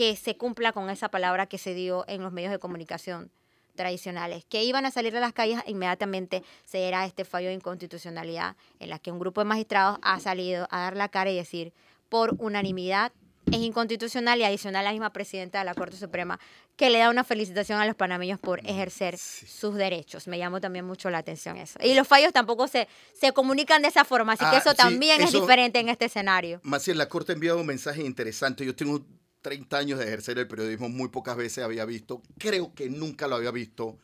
que 0.00 0.16
se 0.16 0.34
cumpla 0.34 0.72
con 0.72 0.88
esa 0.88 1.10
palabra 1.10 1.44
que 1.44 1.58
se 1.58 1.74
dio 1.74 2.06
en 2.08 2.22
los 2.22 2.32
medios 2.32 2.50
de 2.50 2.58
comunicación 2.58 3.30
tradicionales, 3.74 4.46
que 4.46 4.64
iban 4.64 4.86
a 4.86 4.90
salir 4.90 5.12
de 5.12 5.20
las 5.20 5.34
calles, 5.34 5.60
inmediatamente 5.66 6.42
se 6.64 6.88
era 6.88 7.04
este 7.04 7.26
fallo 7.26 7.48
de 7.48 7.52
inconstitucionalidad 7.52 8.56
en 8.78 8.88
la 8.88 8.98
que 8.98 9.12
un 9.12 9.18
grupo 9.18 9.42
de 9.42 9.44
magistrados 9.44 9.98
ha 10.00 10.18
salido 10.18 10.66
a 10.70 10.80
dar 10.80 10.96
la 10.96 11.10
cara 11.10 11.30
y 11.30 11.36
decir 11.36 11.74
por 12.08 12.34
unanimidad 12.38 13.12
es 13.52 13.58
inconstitucional 13.58 14.38
y 14.40 14.44
adicional 14.44 14.86
la 14.86 14.92
misma 14.92 15.12
presidenta 15.12 15.58
de 15.58 15.66
la 15.66 15.74
Corte 15.74 15.98
Suprema 15.98 16.40
que 16.76 16.88
le 16.88 16.98
da 16.98 17.10
una 17.10 17.24
felicitación 17.24 17.78
a 17.78 17.84
los 17.84 17.94
panameños 17.94 18.40
por 18.40 18.60
ejercer 18.60 19.18
sus 19.18 19.74
derechos. 19.74 20.28
Me 20.28 20.38
llamó 20.38 20.62
también 20.62 20.86
mucho 20.86 21.10
la 21.10 21.18
atención 21.18 21.58
eso. 21.58 21.78
Y 21.82 21.92
los 21.92 22.08
fallos 22.08 22.32
tampoco 22.32 22.68
se, 22.68 22.88
se 23.12 23.32
comunican 23.32 23.82
de 23.82 23.88
esa 23.88 24.06
forma, 24.06 24.32
así 24.32 24.46
que 24.46 24.56
ah, 24.56 24.60
eso 24.60 24.72
también 24.72 25.20
es 25.20 25.32
diferente 25.32 25.78
en 25.78 25.90
este 25.90 26.06
escenario. 26.06 26.58
Maciel, 26.62 26.96
la 26.96 27.10
Corte 27.10 27.32
ha 27.32 27.34
enviado 27.34 27.58
un 27.58 27.66
mensaje 27.66 28.02
interesante. 28.02 28.64
Yo 28.64 28.74
tengo 28.74 29.04
30 29.42 29.78
años 29.78 29.98
de 29.98 30.06
ejercer 30.06 30.38
el 30.38 30.48
periodismo, 30.48 30.88
muy 30.88 31.08
pocas 31.08 31.36
veces 31.36 31.64
había 31.64 31.84
visto, 31.84 32.22
creo 32.38 32.74
que 32.74 32.90
nunca 32.90 33.26
lo 33.26 33.36
había 33.36 33.50
visto, 33.50 33.98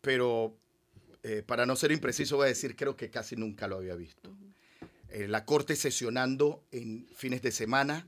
pero 0.00 0.56
eh, 1.22 1.42
para 1.46 1.66
no 1.66 1.76
ser 1.76 1.92
impreciso 1.92 2.36
voy 2.36 2.46
a 2.46 2.48
decir, 2.48 2.76
creo 2.76 2.96
que 2.96 3.10
casi 3.10 3.36
nunca 3.36 3.68
lo 3.68 3.76
había 3.76 3.94
visto. 3.94 4.34
Eh, 5.10 5.26
la 5.26 5.44
Corte 5.44 5.76
sesionando 5.76 6.62
en 6.70 7.06
fines 7.14 7.42
de 7.42 7.52
semana, 7.52 8.06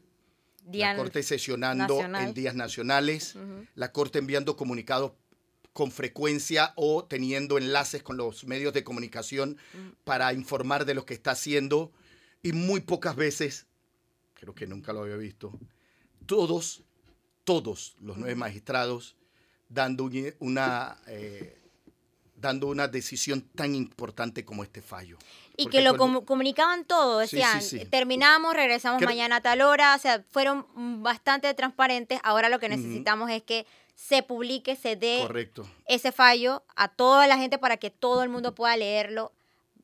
la 0.72 0.96
Corte 0.96 1.22
sesionando 1.22 2.00
en 2.00 2.34
días 2.34 2.54
nacionales, 2.54 3.34
la 3.74 3.92
Corte 3.92 4.18
enviando 4.18 4.56
comunicados 4.56 5.12
con 5.72 5.90
frecuencia 5.90 6.72
o 6.76 7.04
teniendo 7.04 7.56
enlaces 7.56 8.02
con 8.02 8.16
los 8.16 8.44
medios 8.44 8.74
de 8.74 8.84
comunicación 8.84 9.56
para 10.04 10.32
informar 10.32 10.84
de 10.84 10.94
lo 10.94 11.06
que 11.06 11.14
está 11.14 11.32
haciendo 11.32 11.92
y 12.42 12.52
muy 12.52 12.80
pocas 12.80 13.16
veces, 13.16 13.66
creo 14.34 14.54
que 14.54 14.66
nunca 14.66 14.92
lo 14.92 15.02
había 15.02 15.16
visto, 15.16 15.58
todos, 16.30 16.82
todos 17.42 17.96
los 18.00 18.16
nueve 18.16 18.36
magistrados 18.36 19.16
dando 19.68 20.08
una, 20.38 20.96
eh, 21.08 21.58
dando 22.36 22.68
una 22.68 22.86
decisión 22.86 23.40
tan 23.56 23.74
importante 23.74 24.44
como 24.44 24.62
este 24.62 24.80
fallo. 24.80 25.18
Y 25.56 25.66
que 25.66 25.80
lo 25.80 25.96
comunicaban 25.96 26.84
todo, 26.84 27.18
decían, 27.18 27.60
terminamos, 27.90 28.54
regresamos 28.54 29.02
mañana 29.02 29.36
a 29.36 29.40
tal 29.40 29.60
hora, 29.60 29.96
o 29.96 29.98
sea, 29.98 30.24
fueron 30.30 30.66
bastante 31.02 31.52
transparentes. 31.54 32.20
Ahora 32.22 32.48
lo 32.48 32.60
que 32.60 32.68
necesitamos 32.68 33.28
es 33.30 33.42
que 33.42 33.66
se 33.96 34.22
publique, 34.22 34.76
se 34.76 34.94
dé 34.94 35.26
ese 35.86 36.12
fallo 36.12 36.62
a 36.76 36.86
toda 36.86 37.26
la 37.26 37.38
gente 37.38 37.58
para 37.58 37.76
que 37.76 37.90
todo 37.90 38.22
el 38.22 38.28
mundo 38.28 38.54
pueda 38.54 38.76
leerlo 38.76 39.32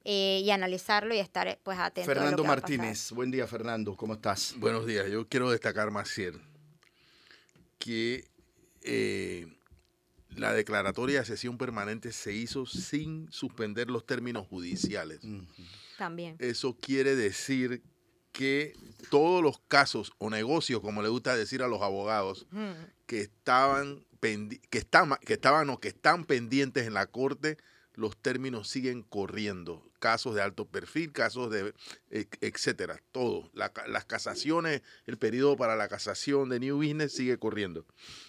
eh, 0.09 0.40
y 0.45 0.51
analizarlo 0.53 1.12
y 1.16 1.19
estar 1.19 1.59
pues 1.64 1.81
atento. 1.81 2.07
Fernando 2.07 2.45
Martínez, 2.45 3.11
buen 3.11 3.33
día 3.33 3.45
Fernando, 3.49 3.97
¿cómo 3.97 4.14
estás? 4.14 4.55
Buenos 4.57 4.87
días, 4.87 5.11
yo 5.11 5.27
quiero 5.29 5.51
destacar, 5.51 5.90
Maciel, 5.90 6.40
que 7.81 8.25
eh, 8.83 9.49
la 10.29 10.53
declaratoria 10.53 11.19
de 11.19 11.27
sesión 11.27 11.59
permanente 11.59 12.12
se 12.12 12.33
hizo 12.33 12.66
sin 12.66 13.29
suspender 13.33 13.90
los 13.90 14.07
términos 14.07 14.47
judiciales. 14.47 15.19
También. 15.99 16.37
Eso 16.38 16.77
quiere 16.81 17.16
decir 17.16 17.83
que 18.31 18.75
todos 19.11 19.42
los 19.42 19.59
casos 19.66 20.12
o 20.19 20.31
negocios, 20.31 20.83
como 20.83 21.03
le 21.03 21.09
gusta 21.09 21.35
decir 21.35 21.64
a 21.64 21.66
los 21.66 21.83
abogados, 21.83 22.47
que 23.07 23.23
estaban 23.23 24.07
que 24.21 24.79
estaban 24.79 25.19
que 25.25 25.33
estaban 25.33 25.69
o 25.71 25.81
que 25.81 25.88
están 25.88 26.25
pendientes 26.25 26.87
en 26.87 26.95
la 26.95 27.07
corte, 27.07 27.57
los 27.95 28.16
términos 28.16 28.69
siguen 28.69 29.03
corriendo 29.03 29.90
casos 30.07 30.37
de 30.37 30.40
alto 30.40 30.69
perfil, 30.69 31.11
casos 31.11 31.51
de, 31.51 31.75
etcétera, 32.40 33.03
todo. 33.11 33.51
las 33.55 34.05
casaciones, 34.05 34.83
el 35.05 35.19
periodo 35.19 35.57
para 35.57 35.75
la 35.75 35.88
casación 35.88 36.49
de 36.49 36.61
New 36.61 36.77
Business 36.77 37.12
sigue 37.12 37.38
corriendo. 37.38 37.85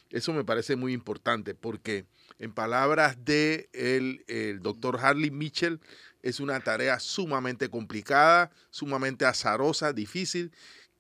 Eso 0.09 0.33
me 0.33 0.43
parece 0.43 0.75
muy 0.75 0.91
importante 0.91 1.53
porque, 1.53 2.07
en 2.39 2.51
palabras 2.51 3.23
de 3.23 3.69
el 3.73 4.59
doctor 4.63 4.97
Harley 4.99 5.29
Mitchell, 5.29 5.79
es 6.23 6.39
una 6.39 6.59
tarea 6.61 6.99
sumamente 6.99 7.69
complicada, 7.69 8.49
sumamente 8.71 9.25
azarosa, 9.25 9.93
difícil, 9.93 10.51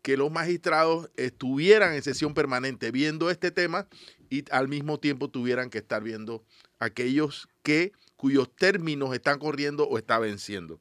que 0.03 0.15
los 0.15 0.31
magistrados 0.31 1.09
estuvieran 1.17 1.95
en 1.95 2.03
sesión 2.03 2.35
permanente 2.35 2.91
viendo 2.91 3.31
este 3.31 3.49
tema 3.49 3.87
y 4.29 4.45
al 4.51 4.67
mismo 4.67 4.99
tiempo 4.99 5.31
tuvieran 5.31 5.71
que 5.71 5.79
estar 5.79 6.03
viendo 6.03 6.45
aquellos 6.77 7.49
que 7.63 7.93
cuyos 8.17 8.53
términos 8.53 9.13
están 9.13 9.39
corriendo 9.39 9.87
o 9.87 9.97
está 9.97 10.19
venciendo. 10.19 10.79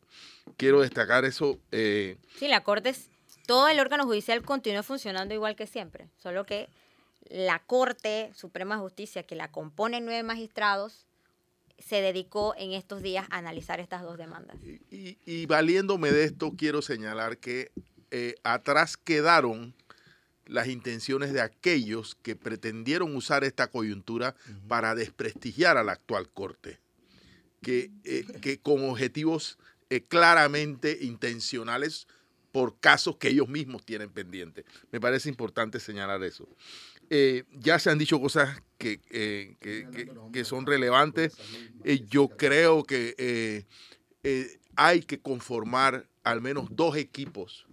Quiero 0.57 0.81
destacar 0.81 1.25
eso. 1.25 1.59
Eh, 1.71 2.17
sí, 2.39 2.49
la 2.49 2.65
Corte, 2.65 2.95
todo 3.47 3.69
el 3.69 3.79
órgano 3.79 4.05
judicial 4.05 4.43
continúa 4.43 4.83
funcionando 4.83 5.35
igual 5.35 5.55
que 5.55 5.67
siempre, 5.67 6.09
solo 6.17 6.45
que 6.45 6.69
la 7.29 7.61
Corte 7.61 8.33
Suprema 8.35 8.77
de 8.77 8.81
Justicia, 8.81 9.23
que 9.23 9.37
la 9.37 9.51
componen 9.51 10.05
nueve 10.05 10.23
magistrados, 10.23 11.07
se 11.79 12.01
dedicó 12.01 12.55
en 12.57 12.73
estos 12.73 13.03
días 13.03 13.27
a 13.31 13.37
analizar 13.37 13.81
estas 13.81 14.03
dos 14.03 14.17
demandas. 14.17 14.57
Y, 14.91 15.45
valiéndome 15.47 16.11
de 16.11 16.25
esto, 16.25 16.55
quiero 16.57 16.81
señalar 16.81 17.37
que 17.37 17.71
eh, 18.11 18.37
atrás 18.45 18.97
quedaron 18.97 19.75
las 20.47 20.69
intenciones 20.69 21.35
de 21.35 21.43
aquellos 21.43 22.15
que 22.15 22.35
pretendieron 22.35 23.15
usar 23.15 23.45
esta 23.45 23.67
coyuntura 23.67 24.37
para 24.69 24.95
desprestigiar 24.95 25.77
a 25.77 25.85
la 25.85 25.93
actual 25.93 26.31
Corte 26.31 26.79
que, 27.63 27.91
eh, 28.05 28.25
que 28.41 28.59
con 28.61 28.89
objetivos 28.89 29.59
eh, 29.91 30.03
claramente 30.03 30.99
intencionales 31.01 32.07
por 32.53 32.79
casos 32.79 33.17
que 33.17 33.29
ellos 33.29 33.49
mismos 33.49 33.85
tienen 33.85 34.11
pendientes. 34.11 34.65
Me 34.91 35.01
parece 35.01 35.29
importante 35.29 35.79
señalar 35.79 36.23
eso. 36.25 36.49
Eh, 37.11 37.45
ya 37.53 37.79
se 37.79 37.91
han 37.91 37.99
dicho 37.99 38.21
cosas 38.21 38.63
que, 38.79 39.01
que, 40.33 40.45
son 40.45 40.67
relevantes. 40.67 41.37
yo 42.09 42.29
creo 42.29 42.83
que 42.83 43.67
hay 44.75 45.01
que 45.03 45.21
conformar 45.21 46.09
al 46.25 46.41
menos 46.41 46.69
dos 46.71 46.97
equipos 46.97 47.67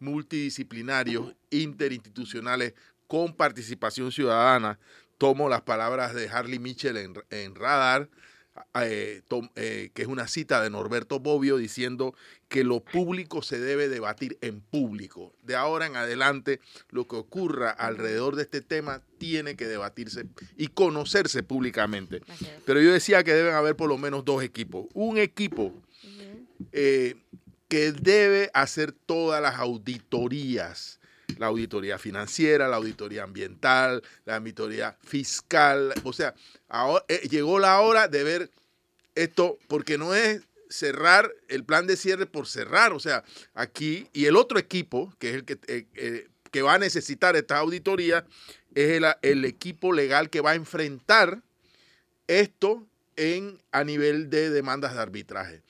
multidisciplinarios, 0.00 1.34
interinstitucionales, 1.50 2.74
con 3.06 3.34
participación 3.34 4.12
ciudadana. 4.12 4.78
Tomo 5.18 5.48
las 5.48 5.62
palabras 5.62 6.14
de 6.14 6.28
Harley 6.28 6.58
Mitchell 6.58 6.96
en, 6.96 7.14
en 7.30 7.54
Radar, 7.54 8.10
eh, 8.80 9.22
eh, 9.56 9.90
que 9.94 10.02
es 10.02 10.08
una 10.08 10.28
cita 10.28 10.62
de 10.62 10.70
Norberto 10.70 11.20
Bobbio 11.20 11.56
diciendo 11.56 12.14
que 12.48 12.64
lo 12.64 12.80
público 12.80 13.42
se 13.42 13.58
debe 13.58 13.88
debatir 13.88 14.38
en 14.40 14.60
público. 14.60 15.34
De 15.42 15.56
ahora 15.56 15.86
en 15.86 15.96
adelante, 15.96 16.60
lo 16.90 17.06
que 17.08 17.16
ocurra 17.16 17.70
alrededor 17.70 18.36
de 18.36 18.42
este 18.42 18.60
tema 18.60 19.02
tiene 19.18 19.56
que 19.56 19.66
debatirse 19.66 20.26
y 20.56 20.68
conocerse 20.68 21.42
públicamente. 21.42 22.22
Pero 22.64 22.80
yo 22.80 22.92
decía 22.92 23.24
que 23.24 23.32
deben 23.34 23.54
haber 23.54 23.76
por 23.76 23.88
lo 23.88 23.98
menos 23.98 24.24
dos 24.24 24.42
equipos. 24.42 24.86
Un 24.94 25.18
equipo 25.18 25.72
eh, 26.72 27.16
que 27.68 27.92
debe 27.92 28.50
hacer 28.54 28.92
todas 28.92 29.42
las 29.42 29.56
auditorías. 29.56 31.00
La 31.38 31.46
auditoría 31.46 31.98
financiera, 31.98 32.68
la 32.68 32.76
auditoría 32.76 33.24
ambiental, 33.24 34.02
la 34.24 34.36
auditoría 34.36 34.96
fiscal. 35.04 35.92
O 36.04 36.12
sea, 36.12 36.34
ahora, 36.68 37.04
eh, 37.08 37.28
llegó 37.28 37.58
la 37.58 37.80
hora 37.80 38.08
de 38.08 38.24
ver 38.24 38.50
esto, 39.14 39.58
porque 39.68 39.98
no 39.98 40.14
es 40.14 40.42
cerrar 40.68 41.32
el 41.48 41.64
plan 41.64 41.86
de 41.86 41.96
cierre 41.96 42.26
por 42.26 42.46
cerrar. 42.46 42.92
O 42.92 43.00
sea, 43.00 43.24
aquí, 43.54 44.08
y 44.12 44.26
el 44.26 44.36
otro 44.36 44.58
equipo, 44.58 45.12
que 45.18 45.30
es 45.30 45.34
el 45.36 45.44
que, 45.44 45.58
eh, 45.66 45.86
eh, 45.94 46.28
que 46.50 46.62
va 46.62 46.74
a 46.74 46.78
necesitar 46.78 47.36
esta 47.36 47.58
auditoría, 47.58 48.24
es 48.74 48.90
el, 48.90 49.04
el, 49.22 49.44
equipo 49.44 49.92
legal 49.92 50.30
que 50.30 50.40
va 50.40 50.52
a 50.52 50.54
enfrentar 50.54 51.42
esto 52.26 52.86
en, 53.16 53.58
a 53.72 53.84
nivel 53.84 54.30
de 54.30 54.50
demandas 54.50 54.94
de 54.94 55.00
arbitraje. 55.00 55.62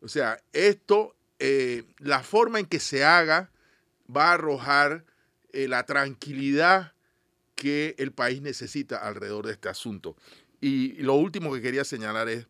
O 0.00 0.08
sea, 0.08 0.38
esto 0.52 1.14
eh, 1.38 1.84
la 1.98 2.22
forma 2.22 2.58
en 2.58 2.66
que 2.66 2.80
se 2.80 3.02
haga 3.02 3.50
va 4.14 4.30
a 4.30 4.34
arrojar 4.34 5.04
eh, 5.52 5.68
la 5.68 5.84
tranquilidad 5.84 6.92
que 7.54 7.94
el 7.98 8.12
país 8.12 8.40
necesita 8.40 8.98
alrededor 8.98 9.46
de 9.46 9.52
este 9.52 9.68
asunto. 9.68 10.16
Y 10.60 10.94
lo 11.02 11.14
último 11.14 11.52
que 11.52 11.62
quería 11.62 11.84
señalar 11.84 12.28
es 12.28 12.46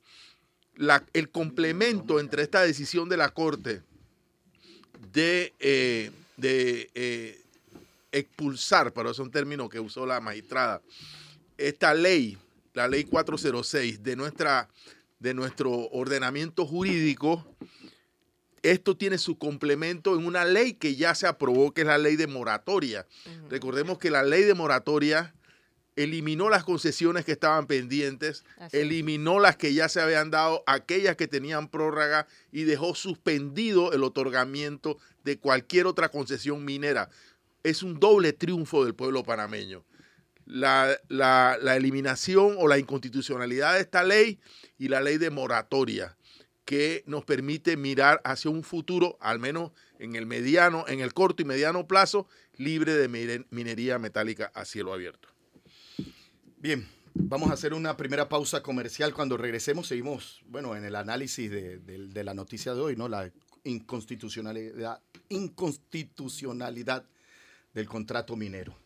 el 1.13 1.31
complemento 1.31 2.21
entre 2.21 2.43
esta 2.43 2.63
decisión 2.63 3.09
de 3.09 3.17
la 3.17 3.29
Corte 3.31 3.83
de, 5.13 5.53
eh, 5.59 6.11
de 6.37 7.41
expulsar, 8.13 8.93
pero 8.93 9.11
es 9.11 9.19
un 9.19 9.31
término 9.31 9.69
que 9.69 9.81
usó 9.81 10.07
la 10.07 10.21
magistrada, 10.21 10.83
esta 11.57 11.95
ley, 11.95 12.39
la 12.75 12.89
ley 12.89 13.05
406 13.05 14.03
de, 14.03 14.17
nuestra, 14.17 14.69
de 15.19 15.35
nuestro 15.35 15.71
ordenamiento 15.91 16.67
jurídico, 16.67 17.45
esto 18.63 18.97
tiene 18.97 19.19
su 19.19 19.39
complemento 19.39 20.15
en 20.19 20.27
una 20.27 20.45
ley 20.45 20.75
que 20.75 20.97
ya 20.97 21.15
se 21.15 21.27
aprobó, 21.27 21.73
que 21.73 21.83
es 21.83 21.87
la 21.87 21.99
ley 21.99 22.17
de 22.17 22.27
moratoria. 22.27 23.07
Recordemos 23.49 23.99
que 23.99 24.11
la 24.11 24.23
ley 24.23 24.43
de 24.43 24.55
moratoria 24.55 25.35
eliminó 25.97 26.51
las 26.51 26.65
concesiones 26.65 27.25
que 27.25 27.33
estaban 27.33 27.67
pendientes, 27.67 28.45
eliminó 28.73 29.41
las 29.41 29.57
que 29.57 29.75
ya 29.75 29.89
se 29.89 30.01
habían 30.01 30.31
dado, 30.31 30.63
aquellas 30.67 31.17
que 31.17 31.29
tenían 31.29 31.69
prórroga 31.69 32.27
y 32.53 32.65
dejó 32.65 32.95
suspendido 32.95 33.93
el 33.93 34.05
otorgamiento 34.05 34.99
de 35.25 35.39
cualquier 35.39 35.87
otra 35.87 36.11
concesión 36.11 36.65
minera. 36.65 37.11
Es 37.63 37.83
un 37.83 37.99
doble 37.99 38.33
triunfo 38.33 38.85
del 38.85 38.95
pueblo 38.95 39.23
panameño. 39.23 39.85
La, 40.47 40.99
la 41.09 41.77
eliminación 41.77 42.57
o 42.59 42.67
la 42.67 42.79
inconstitucionalidad 42.79 43.75
de 43.75 43.81
esta 43.83 44.03
ley 44.03 44.41
y 44.79 44.89
la 44.89 45.01
ley 45.01 45.17
de 45.17 45.31
moratoria 45.31 46.17
que 46.65 47.03
nos 47.07 47.25
permite 47.25 47.77
mirar 47.77 48.21
hacia 48.25 48.51
un 48.51 48.63
futuro, 48.63 49.17
al 49.21 49.39
menos 49.39 49.73
en 49.99 50.15
el 50.15 50.27
mediano, 50.27 50.85
en 50.89 51.01
el 51.01 51.15
corto 51.15 51.43
y 51.43 51.45
mediano 51.45 51.87
plazo, 51.87 52.27
libre 52.57 52.95
de 52.95 53.45
minería 53.51 53.99
metálica 53.99 54.53
a 54.55 54.65
cielo 54.65 54.93
abierto. 54.93 55.29
Bien, 56.59 56.87
vamos 57.15 57.51
a 57.51 57.55
hacer 57.55 57.75
una 57.75 57.97
primera 57.97 58.29
pausa 58.29 58.63
comercial. 58.63 59.15
Cuando 59.15 59.37
regresemos, 59.37 59.87
seguimos, 59.89 60.43
bueno, 60.47 60.77
en 60.77 60.85
el 60.85 60.95
análisis 60.95 61.51
de, 61.51 62.25
la 62.25 62.35
noticia 62.35 62.75
de 62.75 62.81
hoy, 62.81 62.97
¿no? 62.97 63.09
La 63.09 63.33
inconstitucionalidad, 63.65 65.01
inconstitucionalidad 65.29 67.05
del 67.73 67.89
contrato 67.89 68.37
minero. 68.37 68.77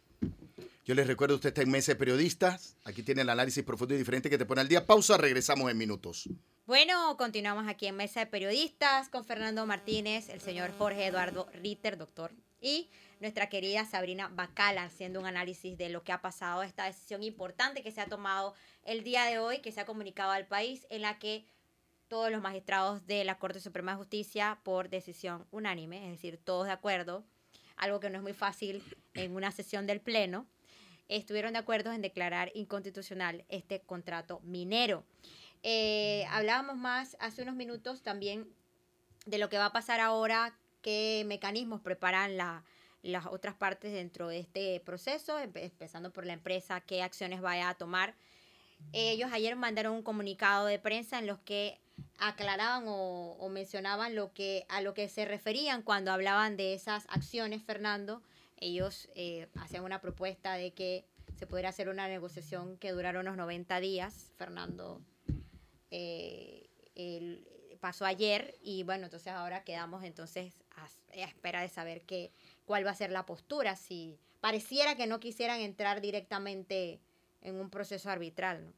Yo 0.87 0.95
les 0.95 1.07
recuerdo, 1.07 1.37
usted 1.37 1.49
está 1.49 1.63
en 1.63 1.71
Mesa 1.71 1.93
de 1.93 1.97
Periodistas. 1.97 2.77
Aquí 2.85 3.03
tiene 3.03 3.23
el 3.23 3.31
análisis 3.31 3.65
profundo 3.65 3.95
y 3.95 3.97
diferente 3.97 4.29
que 4.29 4.37
te 4.37 4.45
pone 4.45 4.61
al 4.61 4.69
día. 4.69 4.85
Pausa, 4.85 5.17
regresamos 5.17 5.71
en 5.71 5.79
minutos. 5.79 6.29
Bueno, 6.67 7.17
continuamos 7.17 7.67
aquí 7.69 7.87
en 7.87 7.97
Mesa 7.97 8.21
de 8.21 8.27
Periodistas 8.27 9.09
con 9.09 9.25
Fernando 9.25 9.65
Martínez, 9.65 10.29
el 10.29 10.43
señor 10.43 10.77
Jorge 10.77 11.07
Eduardo 11.07 11.49
Ritter, 11.55 11.97
doctor, 11.97 12.33
y 12.61 12.91
nuestra 13.21 13.49
querida 13.49 13.87
Sabrina 13.87 14.29
Bacala, 14.29 14.85
haciendo 14.85 15.21
un 15.21 15.27
análisis 15.27 15.79
de 15.79 15.89
lo 15.89 16.05
que 16.05 16.13
ha 16.13 16.21
pasado, 16.21 16.63
esta 16.63 16.85
decisión 16.85 17.23
importante 17.23 17.83
que 17.83 17.91
se 17.91 18.03
ha 18.03 18.07
tomado 18.07 18.53
el 18.83 19.05
día 19.05 19.25
de 19.25 19.39
hoy, 19.39 19.61
que 19.61 19.73
se 19.73 19.81
ha 19.81 19.87
comunicado 19.87 20.33
al 20.33 20.47
país, 20.47 20.87
en 20.91 21.01
la 21.01 21.19
que 21.19 21.47
todos 22.09 22.31
los 22.31 22.43
magistrados 22.43 23.07
de 23.07 23.25
la 23.25 23.39
Corte 23.39 23.61
Suprema 23.61 23.93
de 23.93 23.99
Justicia, 23.99 24.61
por 24.63 24.91
decisión 24.91 25.47
unánime, 25.51 26.05
es 26.05 26.13
decir, 26.13 26.39
todos 26.45 26.67
de 26.67 26.73
acuerdo, 26.73 27.25
algo 27.77 28.01
que 28.01 28.11
no 28.11 28.19
es 28.19 28.23
muy 28.23 28.35
fácil 28.35 28.83
en 29.15 29.35
una 29.35 29.51
sesión 29.51 29.87
del 29.87 30.03
Pleno, 30.03 30.47
estuvieron 31.09 31.53
de 31.53 31.59
acuerdo 31.59 31.93
en 31.93 32.03
declarar 32.03 32.51
inconstitucional 32.55 33.45
este 33.49 33.81
contrato 33.81 34.41
minero. 34.41 35.05
Eh, 35.63 36.27
hablábamos 36.31 36.77
más 36.77 37.17
hace 37.21 37.43
unos 37.43 37.55
minutos 37.55 38.03
también 38.03 38.49
de 39.27 39.39
lo 39.39 39.49
que 39.49 39.59
va 39.59 39.67
a 39.67 39.73
pasar 39.73 40.01
ahora, 40.01 40.57
qué 40.83 41.25
mecanismos 41.27 41.81
preparan 41.81 42.37
las 42.37 43.27
otras 43.27 43.55
partes 43.55 43.93
dentro 43.93 44.29
de 44.29 44.41
este 44.41 44.81
proceso, 44.81 45.39
empezando 45.39 46.13
por 46.13 46.27
la 46.27 46.35
empresa, 46.35 46.81
qué 46.83 47.03
acciones 47.03 47.41
vaya 47.41 47.71
a 47.71 47.75
tomar. 47.75 48.15
Ellos 48.93 49.31
ayer 49.33 49.57
mandaron 49.57 49.95
un 49.95 50.03
comunicado 50.03 50.67
de 50.67 50.79
prensa 50.79 51.19
en 51.19 51.27
los 51.27 51.39
que 51.39 51.81
aclaraban 52.19 52.85
o, 52.87 53.49
mencionaban 53.51 54.15
lo 54.15 54.33
que, 54.33 54.67
a 54.69 54.81
lo 54.81 54.95
que 54.95 55.09
se 55.09 55.25
referían 55.25 55.83
cuando 55.83 56.13
hablaban 56.13 56.57
de 56.57 56.75
esas 56.75 57.07
acciones, 57.09 57.63
Fernando. 57.63 58.23
Ellos 58.65 59.11
eh, 59.15 59.47
hacían 59.57 59.85
una 59.85 60.01
propuesta 60.01 60.55
de 60.55 60.73
que 60.73 61.05
se 61.37 61.47
pudiera 61.47 61.69
hacer 61.69 61.91
una 61.91 62.09
negociación 62.09 62.79
que 62.79 62.93
durara 62.93 63.21
unos 63.21 63.37
90 63.37 63.79
días. 63.81 64.33
Fernando 64.39 65.03
eh, 65.91 66.71
el, 66.95 67.47
pasó 67.81 68.07
ayer 68.07 68.57
y 68.63 68.83
bueno, 68.83 69.05
entonces 69.05 69.35
ahora 69.35 69.65
quedamos 69.65 70.03
entonces 70.03 70.65
a, 70.77 70.89
espera 71.13 71.61
de 71.61 71.69
saber 71.69 72.07
qué, 72.07 72.33
cuál 72.65 72.87
va 72.87 72.93
a 72.93 72.95
ser 72.95 73.11
la 73.11 73.27
postura, 73.27 73.77
si 73.77 74.19
pareciera 74.41 74.97
que 74.97 75.07
no 75.07 75.21
quisieran 75.21 75.61
entrar 75.61 76.01
directamente 76.01 77.03
en 77.43 77.57
un 77.57 77.69
proceso 77.69 78.09
arbitral. 78.09 78.73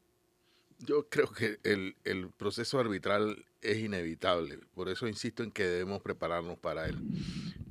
Yo 0.80 1.08
creo 1.08 1.30
que 1.30 1.60
el, 1.62 1.94
el, 2.02 2.32
proceso 2.32 2.80
arbitral 2.80 3.46
es 3.60 3.78
inevitable, 3.78 4.58
por 4.74 4.88
eso 4.88 5.06
insisto 5.06 5.44
en 5.44 5.52
que 5.52 5.62
debemos 5.62 6.02
prepararnos 6.02 6.58
para 6.58 6.88
él. 6.88 6.98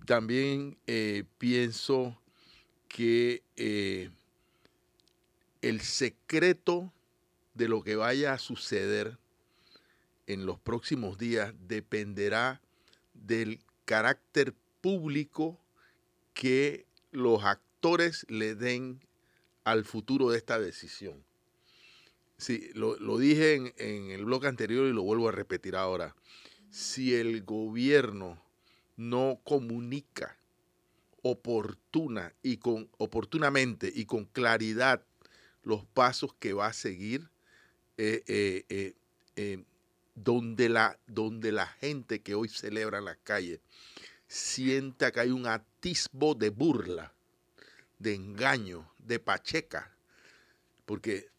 También 0.06 0.78
eh, 0.86 1.24
pienso 1.38 2.20
que 2.88 3.42
eh, 3.56 4.10
el 5.62 5.82
secreto 5.82 6.94
de 7.56 7.68
lo 7.68 7.84
que 7.84 7.96
vaya 7.96 8.34
a 8.34 8.38
suceder 8.38 9.18
en 10.28 10.46
los 10.46 10.60
próximos 10.60 11.18
días 11.18 11.54
dependerá 11.68 12.62
del 13.14 13.60
carácter 13.86 14.54
público 14.82 15.60
que 16.34 16.86
los 17.12 17.44
actores 17.44 18.26
le 18.30 18.56
den 18.56 19.00
al 19.64 19.86
futuro 19.86 20.30
de 20.30 20.38
esta 20.38 20.60
decisión. 20.60 21.24
Sí, 22.38 22.70
lo, 22.74 23.18
dije 23.18 23.56
en, 23.56 23.74
en, 23.78 24.12
el 24.12 24.26
blog 24.26 24.46
anterior 24.46 24.86
y 24.88 24.94
lo 24.94 25.04
vuelvo 25.04 25.30
a 25.30 25.32
repetir 25.32 25.76
ahora. 25.76 26.16
Si 26.70 27.16
el 27.16 27.44
gobierno 27.44 28.45
no 28.98 29.40
comunica 29.44 30.38
oportuna 31.22 32.34
y 32.44 32.58
con, 32.58 32.90
oportunamente 32.98 33.92
y 33.94 34.06
con 34.06 34.26
claridad 34.26 35.04
los 35.64 35.84
pasos 35.86 36.36
que 36.40 36.54
va 36.54 36.68
a 36.68 36.74
seguir, 36.74 37.30
eh, 37.98 38.24
eh, 38.28 38.94
eh, 39.36 39.64
donde 40.14 40.70
la, 40.70 41.00
donde 41.08 41.52
la 41.52 41.66
gente 41.66 42.22
que 42.22 42.36
hoy 42.36 42.48
celebra 42.48 43.00
en 43.00 43.06
las 43.06 43.18
calles 43.24 43.60
sienta 44.28 45.12
que 45.12 45.22
hay 45.22 45.32
un 45.32 45.48
atisbo 45.48 46.36
de 46.36 46.50
burla, 46.50 47.14
de 47.98 48.14
engaño, 48.14 48.92
de 49.00 49.20
pacheca, 49.20 49.92
porque 50.86 51.30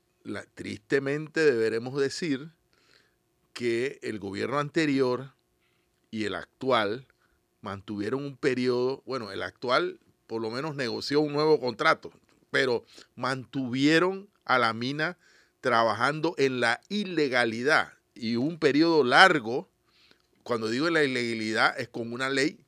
tristemente 0.54 1.44
deberemos 1.44 2.00
decir 2.00 2.50
que 3.52 4.00
el 4.02 4.18
gobierno 4.18 4.58
anterior 4.58 5.32
y 6.10 6.24
el 6.24 6.34
actual 6.34 7.06
mantuvieron 7.66 8.24
un 8.24 8.36
periodo, 8.36 9.02
bueno, 9.06 9.32
el 9.32 9.42
actual 9.42 9.98
por 10.28 10.40
lo 10.40 10.50
menos 10.50 10.76
negoció 10.76 11.20
un 11.20 11.32
nuevo 11.32 11.58
contrato, 11.58 12.12
pero 12.52 12.84
mantuvieron 13.16 14.28
a 14.44 14.58
la 14.58 14.72
mina 14.72 15.18
trabajando 15.60 16.36
en 16.38 16.60
la 16.60 16.80
ilegalidad 16.88 17.92
y 18.14 18.36
un 18.36 18.60
periodo 18.60 19.02
largo, 19.02 19.68
cuando 20.44 20.68
digo 20.68 20.88
la 20.90 21.02
ilegalidad, 21.02 21.78
es 21.78 21.88
con 21.88 22.12
una 22.12 22.30
ley 22.30 22.60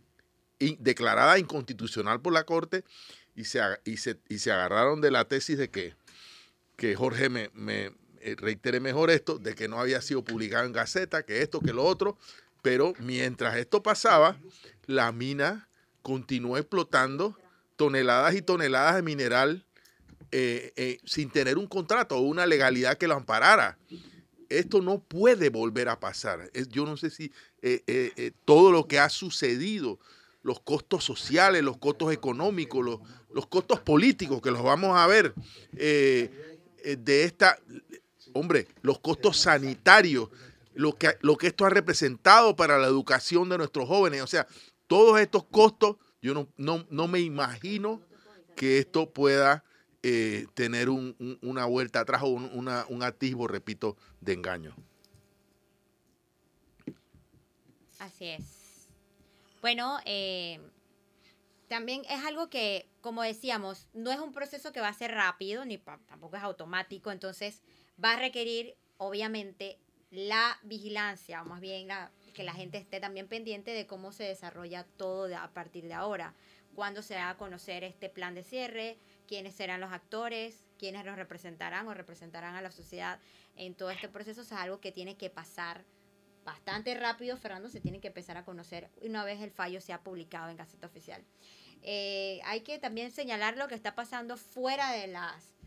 declarada 0.58 1.38
inconstitucional 1.38 2.20
por 2.20 2.32
la 2.32 2.42
Corte 2.42 2.82
y 3.37 3.44
se, 3.44 3.61
y 3.84 3.98
se, 3.98 4.18
y 4.28 4.38
se 4.38 4.50
agarraron 4.50 5.00
de 5.00 5.12
la 5.12 5.26
tesis 5.26 5.58
de 5.58 5.70
que, 5.70 5.94
que 6.76 6.96
Jorge 6.96 7.28
me, 7.28 7.50
me 7.54 7.92
eh, 8.20 8.34
reitere 8.37 8.80
mejor 8.80 9.11
esto, 9.11 9.38
de 9.38 9.54
que 9.54 9.68
no 9.68 9.78
había 9.78 10.02
sido 10.02 10.24
publicado 10.24 10.66
en 10.66 10.72
Gaceta, 10.72 11.22
que 11.22 11.40
esto, 11.42 11.61
que 11.61 11.72
lo 11.72 11.84
otro, 11.84 12.18
pero 12.62 12.92
mientras 12.99 13.57
esto 13.57 13.83
pasaba, 13.83 14.37
la 14.87 15.12
mina 15.12 15.68
continuó 16.03 16.57
explotando 16.57 17.37
toneladas 17.77 18.35
y 18.35 18.42
toneladas 18.42 18.97
de 18.97 19.03
mineral 19.03 19.64
eh, 20.31 20.73
eh, 20.77 20.99
sin 21.05 21.31
tener 21.31 21.57
un 21.57 21.66
contrato 21.66 22.16
o 22.16 22.21
una 22.21 22.47
legalidad 22.47 22.99
que 22.99 23.09
lo 23.09 23.14
amparara. 23.14 23.79
esto 24.49 24.81
no 24.81 24.99
puede 24.99 25.51
volver 25.51 25.88
a 25.88 26.01
pasar. 26.01 26.51
yo 26.71 26.85
no 26.87 26.97
sé 26.97 27.11
si 27.11 27.33
todo 28.44 28.73
lo 28.73 28.87
que 28.87 28.99
ha 28.99 29.09
sucedido, 29.09 29.99
los 30.42 30.61
costos 30.61 31.05
sociales, 31.05 31.62
los 31.62 31.77
costos 31.77 32.12
económicos, 32.12 32.85
los, 32.85 33.01
los 33.33 33.47
costos 33.47 33.81
políticos, 33.81 34.40
que 34.40 34.51
los 34.51 34.62
vamos 34.62 34.97
a 34.97 35.07
ver 35.07 35.35
de 35.73 37.25
esta, 37.25 37.59
hombre, 38.33 38.66
los 38.83 38.99
costos 39.01 39.38
sanitarios, 39.38 40.31
lo 40.79 40.95
que, 40.95 41.19
lo 41.23 41.37
que 41.37 41.49
esto 41.49 41.67
ha 41.67 41.71
representado 41.71 42.55
para 42.55 42.79
la 42.79 42.87
educación 42.87 43.49
de 43.49 43.59
nuestros 43.59 43.88
jóvenes. 43.88 44.23
O 44.23 44.29
sea, 44.29 44.47
todos 44.87 45.19
estos 45.19 45.43
costos, 45.43 45.97
yo 46.23 46.35
no, 46.35 46.49
no, 46.57 46.87
no 46.88 47.09
me 47.09 47.19
imagino 47.19 48.01
que 48.55 48.79
esto 48.79 49.12
pueda 49.12 49.64
eh, 50.05 50.47
tener 50.55 50.88
una 50.88 51.64
vuelta 51.64 51.99
atrás 51.99 52.23
o 52.23 52.29
un, 52.29 53.03
atisbo, 53.03 53.49
repito, 53.49 53.97
de 54.21 54.35
engaño. 54.35 54.77
Así 57.99 58.27
es. 58.27 58.87
Bueno, 59.61 59.99
eh, 60.05 60.61
también 61.67 62.03
es 62.09 62.25
algo 62.25 62.51
que, 62.51 62.88
como 63.01 63.25
decíamos, 63.25 63.88
no 63.95 64.12
es 64.12 64.21
un 64.21 64.33
proceso 64.33 64.73
que 64.73 64.81
va 64.81 64.88
a 64.88 64.95
ser 64.95 65.11
rápido, 65.11 65.64
ni 65.64 65.79
tampoco 65.79 66.37
es 66.37 66.43
automático, 66.45 67.11
entonces 67.11 67.62
va 68.03 68.12
a 68.12 68.17
requerir, 68.21 68.77
obviamente, 68.99 69.81
la 70.11 70.59
vigilancia, 70.62 71.42
o 71.42 71.44
más 71.44 71.61
bien 71.61 71.88
que 72.35 72.42
la 72.42 72.55
gente 72.55 72.79
esté 72.79 73.01
también 73.01 73.29
pendiente 73.29 73.73
de 73.73 73.87
cómo 73.87 74.12
se 74.12 74.25
desarrolla 74.25 74.85
todo 74.97 75.37
a 75.37 75.53
partir 75.53 75.85
de 75.87 75.94
ahora, 75.94 76.35
cuándo 76.75 77.03
se 77.03 77.16
va 77.16 77.31
a 77.31 77.37
conocer 77.37 77.85
este 77.85 78.09
plan 78.09 78.35
de 78.35 78.42
cierre, 78.42 78.99
quiénes 79.27 79.55
serán 79.55 79.81
los 79.81 79.92
actores, 79.92 80.64
quiénes 80.79 81.05
los 81.05 81.16
representarán 81.16 81.87
o 81.88 81.94
representarán 81.94 82.55
a 82.55 82.62
la 82.62 82.71
sociedad 82.71 83.21
en 83.57 83.75
todo 83.75 83.90
este 83.90 84.09
proceso, 84.09 84.42
es 84.42 84.53
algo 84.53 84.81
que 84.81 84.92
tiene 84.92 85.16
que 85.16 85.29
pasar 85.29 85.85
bastante 86.44 86.94
rápido, 86.94 87.37
Fernando, 87.37 87.68
se 87.68 87.81
tiene 87.81 88.01
que 88.01 88.09
empezar 88.09 88.38
a 88.38 88.44
conocer 88.44 88.88
una 89.03 89.25
vez 89.25 89.42
el 89.42 89.51
fallo 89.51 89.81
sea 89.83 90.03
publicado 90.03 90.49
en 90.49 90.57
Gaceta 90.57 90.87
Oficial. 90.87 91.23
Eh, 91.83 92.40
hay 92.44 92.62
que 92.62 92.79
también 92.79 93.11
señalar 93.11 93.57
lo 93.57 93.68
que 93.68 93.75
está 93.75 93.94
pasando 93.94 94.37
fuera 94.37 94.92
de 94.92 95.09
las, 95.09 95.58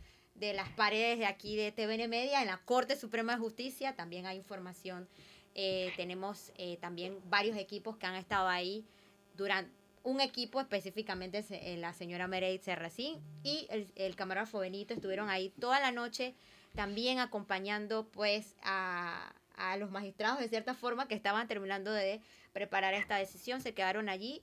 de 0.42 0.54
las 0.54 0.70
paredes 0.70 1.20
de 1.20 1.28
aquí 1.28 1.56
de 1.56 1.72
TVN 1.72 2.10
Media, 2.10 2.42
en 2.42 2.48
la 2.48 2.58
Corte 2.58 2.96
Suprema 2.96 3.34
de 3.34 3.40
Justicia, 3.40 3.96
también 3.96 4.26
hay 4.26 4.38
información. 4.38 5.08
Eh, 5.54 5.94
tenemos 5.96 6.52
eh, 6.58 6.78
también 6.82 7.20
varios 7.30 7.56
equipos 7.58 7.96
que 7.96 8.08
han 8.08 8.16
estado 8.16 8.48
ahí 8.48 8.84
durante 9.38 9.72
un 10.04 10.20
equipo 10.20 10.60
específicamente 10.60 11.46
la 11.78 11.94
señora 11.94 12.28
Meredith 12.28 12.64
Serracín 12.64 13.20
y 13.44 13.68
el, 13.70 13.88
el, 13.96 14.16
camarógrafo 14.16 14.58
Benito 14.58 14.96
estuvieron 14.96 15.30
ahí 15.30 15.54
toda 15.60 15.80
la 15.80 15.92
noche 15.92 16.34
también 16.74 17.20
acompañando 17.20 18.08
pues 18.08 18.56
a, 18.64 19.32
a 19.58 19.78
los 19.78 19.92
magistrados 19.92 20.40
de 20.40 20.50
cierta 20.50 20.74
forma 20.74 21.08
que 21.08 21.14
estaban 21.14 21.48
terminando 21.48 21.92
de 21.92 22.20
preparar 22.52 22.96
esta 22.96 23.18
decisión, 23.18 23.62
se 23.62 23.76
quedaron 23.76 24.10
allí 24.10 24.42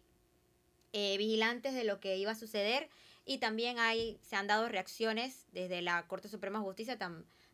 eh, 0.92 1.16
vigilantes 1.18 1.74
de 1.74 1.82
lo 1.84 1.98
que 1.98 2.16
iba 2.18 2.32
a 2.32 2.36
suceder 2.36 2.88
y 3.28 3.36
también 3.36 3.78
hay, 3.78 4.18
se 4.22 4.36
han 4.36 4.46
dado 4.46 4.70
reacciones 4.70 5.44
desde 5.52 5.82
la 5.82 6.06
Corte 6.06 6.30
Suprema 6.30 6.60
de 6.60 6.64
Justicia, 6.64 6.96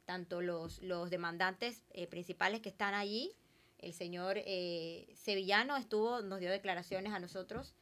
tanto 0.05 0.41
los, 0.41 0.81
los 0.83 1.11
demandantes 1.11 1.83
eh, 1.91 2.07
principales 2.07 2.61
que 2.61 2.69
están 2.69 2.95
allí, 2.95 3.33
el 3.81 3.93
señor 3.93 4.37
eh, 4.39 5.13
Sevillano 5.17 5.77
estuvo, 5.77 6.23
nos 6.23 6.39
dio 6.39 6.49
declaraciones 6.53 7.13
a 7.13 7.19
nosotros 7.19 7.75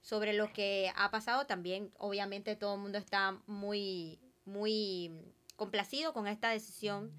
sobre 0.00 0.32
lo 0.32 0.52
que 0.52 0.92
ha 0.94 1.10
pasado. 1.10 1.46
También, 1.46 1.90
obviamente, 1.98 2.54
todo 2.54 2.76
el 2.76 2.80
mundo 2.82 2.98
está 2.98 3.36
muy, 3.48 4.20
muy 4.44 5.10
complacido 5.56 6.12
con 6.12 6.28
esta 6.28 6.50
decisión 6.50 7.12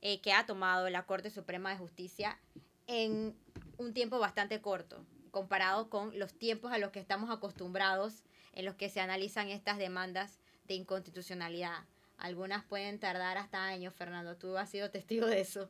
que 0.00 0.32
ha 0.32 0.46
tomado 0.46 0.90
la 0.90 1.06
Corte 1.06 1.28
Suprema 1.30 1.70
de 1.70 1.78
Justicia 1.78 2.38
en 2.86 3.36
un 3.78 3.94
tiempo 3.94 4.20
bastante 4.20 4.60
corto 4.60 5.04
comparado 5.32 5.90
con 5.90 6.16
los 6.18 6.34
tiempos 6.34 6.70
a 6.70 6.78
los 6.78 6.92
que 6.92 7.00
estamos 7.00 7.30
acostumbrados 7.30 8.22
en 8.52 8.64
los 8.64 8.74
que 8.74 8.88
se 8.88 9.00
analizan 9.00 9.48
estas 9.48 9.78
demandas 9.78 10.38
de 10.66 10.74
inconstitucionalidad. 10.74 11.84
Algunas 12.18 12.64
pueden 12.64 12.98
tardar 12.98 13.38
hasta 13.38 13.64
años, 13.64 13.94
Fernando, 13.94 14.36
tú 14.36 14.56
has 14.56 14.70
sido 14.70 14.90
testigo 14.90 15.26
de 15.26 15.40
eso. 15.40 15.68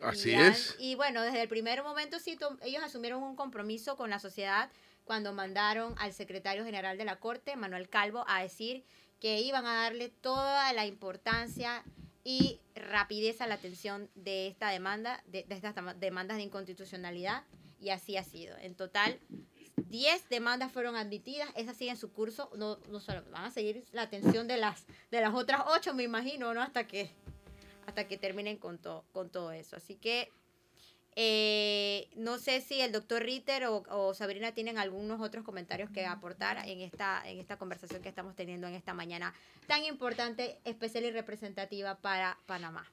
Así 0.00 0.32
es. 0.34 0.76
Y 0.78 0.94
bueno, 0.94 1.22
desde 1.22 1.42
el 1.42 1.48
primer 1.48 1.82
momento 1.82 2.18
sí, 2.18 2.38
ellos 2.62 2.82
asumieron 2.82 3.22
un 3.22 3.36
compromiso 3.36 3.96
con 3.96 4.10
la 4.10 4.18
sociedad 4.18 4.70
cuando 5.04 5.32
mandaron 5.32 5.94
al 5.98 6.12
secretario 6.12 6.64
general 6.64 6.98
de 6.98 7.04
la 7.04 7.16
Corte, 7.16 7.56
Manuel 7.56 7.88
Calvo, 7.88 8.24
a 8.26 8.42
decir 8.42 8.84
que 9.20 9.40
iban 9.40 9.64
a 9.66 9.82
darle 9.82 10.08
toda 10.08 10.72
la 10.72 10.86
importancia 10.86 11.84
y 12.24 12.60
rapidez 12.74 13.40
a 13.40 13.46
la 13.46 13.54
atención 13.54 14.10
de 14.14 14.48
esta 14.48 14.70
demanda, 14.70 15.22
de, 15.26 15.44
de 15.44 15.54
estas 15.54 15.74
demandas 16.00 16.38
de 16.38 16.42
inconstitucionalidad 16.42 17.44
y 17.80 17.90
así 17.90 18.16
ha 18.16 18.24
sido. 18.24 18.56
En 18.58 18.74
total, 18.74 19.18
10 19.88 20.28
demandas 20.28 20.72
fueron 20.72 20.96
admitidas, 20.96 21.48
esas 21.54 21.76
siguen 21.76 21.96
su 21.96 22.12
curso, 22.12 22.50
no, 22.56 22.78
no 22.90 23.00
van 23.30 23.44
a 23.44 23.50
seguir 23.50 23.84
la 23.92 24.02
atención 24.02 24.48
de 24.48 24.56
las, 24.56 24.86
de 25.10 25.20
las 25.20 25.34
otras 25.34 25.62
8, 25.66 25.94
me 25.94 26.02
imagino, 26.02 26.52
¿no? 26.54 26.62
Hasta 26.62 26.86
que, 26.86 27.10
hasta 27.86 28.08
que 28.08 28.18
terminen 28.18 28.56
con, 28.56 28.78
con 29.12 29.30
todo 29.30 29.52
eso. 29.52 29.76
Así 29.76 29.94
que 29.94 30.32
eh, 31.18 32.10
no 32.14 32.36
sé 32.38 32.60
si 32.60 32.80
el 32.82 32.92
doctor 32.92 33.22
Ritter 33.22 33.64
o, 33.64 33.84
o, 33.88 34.12
Sabrina 34.12 34.52
tienen 34.52 34.76
algunos 34.76 35.18
otros 35.20 35.44
comentarios 35.44 35.88
que 35.90 36.04
aportar 36.04 36.68
en 36.68 36.82
esta, 36.82 37.22
en 37.26 37.38
esta 37.38 37.56
conversación 37.56 38.02
que 38.02 38.10
estamos 38.10 38.36
teniendo 38.36 38.66
en 38.66 38.74
esta 38.74 38.92
mañana 38.92 39.32
tan 39.66 39.82
importante, 39.84 40.60
especial 40.64 41.04
y 41.04 41.10
representativa 41.10 41.96
para 41.96 42.38
Panamá. 42.44 42.86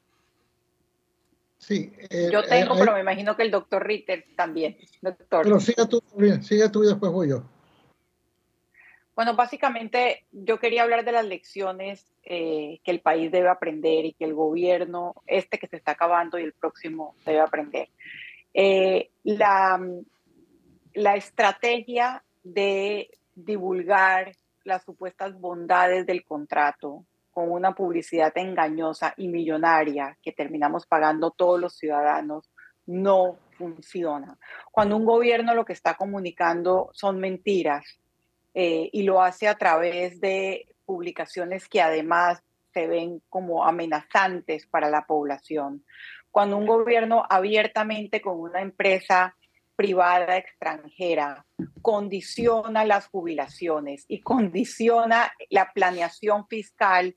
Sí. 1.63 1.93
Eh, 2.09 2.29
yo 2.29 2.43
tengo, 2.43 2.75
eh, 2.75 2.77
pero 2.79 2.93
me 2.93 2.99
imagino 2.99 3.37
que 3.37 3.43
el 3.43 3.51
doctor 3.51 3.87
Ritter 3.87 4.25
también. 4.35 4.77
Doctor. 5.01 5.43
Pero 5.43 5.59
siga 5.61 5.87
tú, 5.87 6.03
siga 6.41 6.69
tú 6.69 6.83
y 6.83 6.87
después 6.87 7.09
voy 7.09 7.29
yo. 7.29 7.43
Bueno, 9.15 9.35
básicamente 9.35 10.25
yo 10.31 10.59
quería 10.59 10.83
hablar 10.83 11.05
de 11.05 11.13
las 11.13 11.25
lecciones 11.25 12.05
eh, 12.23 12.81
que 12.83 12.91
el 12.91 12.99
país 12.99 13.31
debe 13.31 13.47
aprender 13.47 14.03
y 14.05 14.13
que 14.13 14.25
el 14.25 14.33
gobierno, 14.33 15.15
este 15.25 15.57
que 15.57 15.67
se 15.67 15.77
está 15.77 15.91
acabando 15.91 16.37
y 16.37 16.43
el 16.43 16.51
próximo, 16.51 17.15
debe 17.25 17.39
aprender. 17.39 17.87
la, 19.23 19.79
la 20.93 21.15
estrategia 21.15 22.23
de 22.43 23.09
divulgar 23.35 24.35
las 24.65 24.83
supuestas 24.83 25.39
bondades 25.39 26.05
del 26.05 26.25
contrato 26.25 27.05
con 27.33 27.51
una 27.51 27.73
publicidad 27.73 28.31
engañosa 28.37 29.13
y 29.17 29.27
millonaria 29.27 30.17
que 30.21 30.31
terminamos 30.31 30.85
pagando 30.85 31.31
todos 31.31 31.59
los 31.59 31.75
ciudadanos, 31.75 32.49
no 32.85 33.39
funciona. 33.57 34.37
Cuando 34.71 34.97
un 34.97 35.05
gobierno 35.05 35.55
lo 35.55 35.65
que 35.65 35.73
está 35.73 35.95
comunicando 35.95 36.89
son 36.93 37.19
mentiras 37.19 37.99
eh, 38.53 38.89
y 38.91 39.03
lo 39.03 39.21
hace 39.21 39.47
a 39.47 39.57
través 39.57 40.19
de 40.21 40.67
publicaciones 40.85 41.67
que 41.67 41.81
además 41.81 42.43
se 42.73 42.87
ven 42.87 43.21
como 43.29 43.65
amenazantes 43.65 44.67
para 44.67 44.89
la 44.89 45.05
población. 45.05 45.83
Cuando 46.29 46.57
un 46.57 46.65
gobierno 46.65 47.23
abiertamente 47.29 48.21
con 48.21 48.39
una 48.39 48.61
empresa 48.61 49.35
privada 49.75 50.37
extranjera 50.37 51.45
condiciona 51.81 52.85
las 52.85 53.07
jubilaciones 53.07 54.05
y 54.07 54.21
condiciona 54.21 55.31
la 55.49 55.71
planeación 55.73 56.47
fiscal 56.47 57.15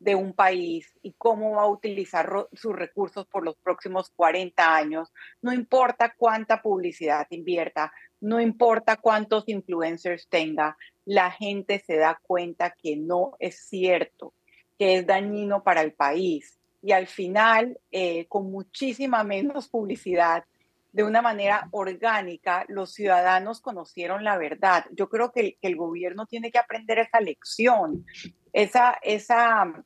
de 0.00 0.14
un 0.14 0.32
país 0.32 0.98
y 1.02 1.12
cómo 1.12 1.52
va 1.52 1.62
a 1.62 1.68
utilizar 1.68 2.48
sus 2.54 2.74
recursos 2.74 3.26
por 3.26 3.44
los 3.44 3.56
próximos 3.56 4.10
40 4.16 4.74
años, 4.74 5.12
no 5.42 5.52
importa 5.52 6.14
cuánta 6.16 6.62
publicidad 6.62 7.26
invierta, 7.30 7.92
no 8.20 8.40
importa 8.40 8.96
cuántos 8.96 9.44
influencers 9.46 10.26
tenga, 10.28 10.76
la 11.04 11.30
gente 11.30 11.78
se 11.86 11.96
da 11.96 12.18
cuenta 12.22 12.70
que 12.70 12.96
no 12.96 13.36
es 13.38 13.68
cierto, 13.68 14.34
que 14.78 14.96
es 14.96 15.06
dañino 15.06 15.62
para 15.62 15.82
el 15.82 15.92
país. 15.92 16.58
Y 16.82 16.92
al 16.92 17.06
final, 17.06 17.78
eh, 17.90 18.26
con 18.28 18.50
muchísima 18.50 19.22
menos 19.22 19.68
publicidad, 19.68 20.44
de 20.92 21.04
una 21.04 21.22
manera 21.22 21.68
orgánica, 21.70 22.64
los 22.68 22.92
ciudadanos 22.92 23.60
conocieron 23.60 24.24
la 24.24 24.38
verdad. 24.38 24.86
Yo 24.92 25.08
creo 25.08 25.32
que 25.32 25.56
el, 25.60 25.76
gobierno 25.76 26.26
tiene 26.26 26.50
que 26.50 26.58
aprender 26.58 26.98
esa 26.98 27.20
lección, 27.20 28.04
esa, 28.52 28.98
esa 29.02 29.84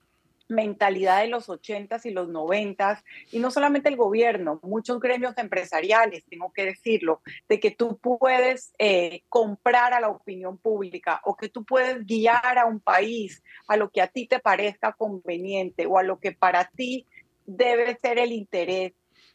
mentalidad 0.48 1.20
de 1.20 1.28
los 1.28 1.48
80s 1.48 2.04
y 2.04 2.10
los 2.10 2.28
90s, 2.28 3.02
y 3.32 3.38
no 3.38 3.50
solamente 3.50 3.88
el 3.88 3.96
gobierno, 3.96 4.60
muchos 4.62 5.00
gremios 5.00 5.36
empresariales, 5.38 6.24
tengo 6.28 6.52
que 6.52 6.64
decirlo, 6.66 7.22
de 7.48 7.60
que 7.60 7.70
tú 7.70 7.98
puedes 7.98 8.72
eh, 8.78 9.22
comprar 9.28 9.92
a 9.94 10.00
la 10.00 10.08
opinión 10.08 10.58
pública 10.58 11.20
o 11.24 11.36
que 11.36 11.48
tú 11.48 11.64
puedes 11.64 12.04
guiar 12.04 12.58
a 12.58 12.66
un 12.66 12.80
país 12.80 13.42
a 13.68 13.76
lo 13.76 13.90
que 13.90 14.02
a 14.02 14.08
ti 14.08 14.26
te 14.26 14.38
parezca 14.38 14.92
conveniente 14.92 15.86
o 15.86 15.98
a 15.98 16.02
lo 16.02 16.18
que 16.18 16.32
para 16.32 16.64
ti 16.66 17.06
debe 17.46 17.98
ser 18.00 18.18
el 18.18 18.32
interés 18.32 18.92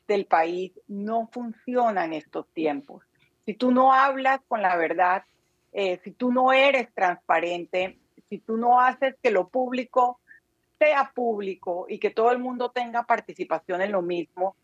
del 0.09 0.25
país, 0.25 0.73
no 0.87 1.29
funciona 1.31 2.03
en 2.03 2.13
estos 2.13 2.47
tiempos. 2.49 3.05
Si 3.45 3.53
tú 3.53 3.71
no 3.71 3.93
hablas 3.93 4.41
con 4.49 4.61
la 4.61 4.75
verdad, 4.75 5.23
eh, 5.71 6.01
si 6.03 6.11
tú 6.11 6.33
no 6.33 6.51
eres 6.51 6.93
transparente, 6.93 7.97
si 8.27 8.39
tú 8.39 8.57
no 8.57 8.81
haces 8.81 9.15
que 9.23 9.31
lo 9.31 9.47
público 9.47 10.19
sea 10.79 11.11
público 11.13 11.85
y 11.87 11.99
que 11.99 12.09
todo 12.09 12.31
el 12.31 12.39
mundo 12.39 12.71
tenga 12.71 13.03
participación 13.03 13.81
en 13.81 13.91
lo 13.91 14.01
mismo, 14.01 14.55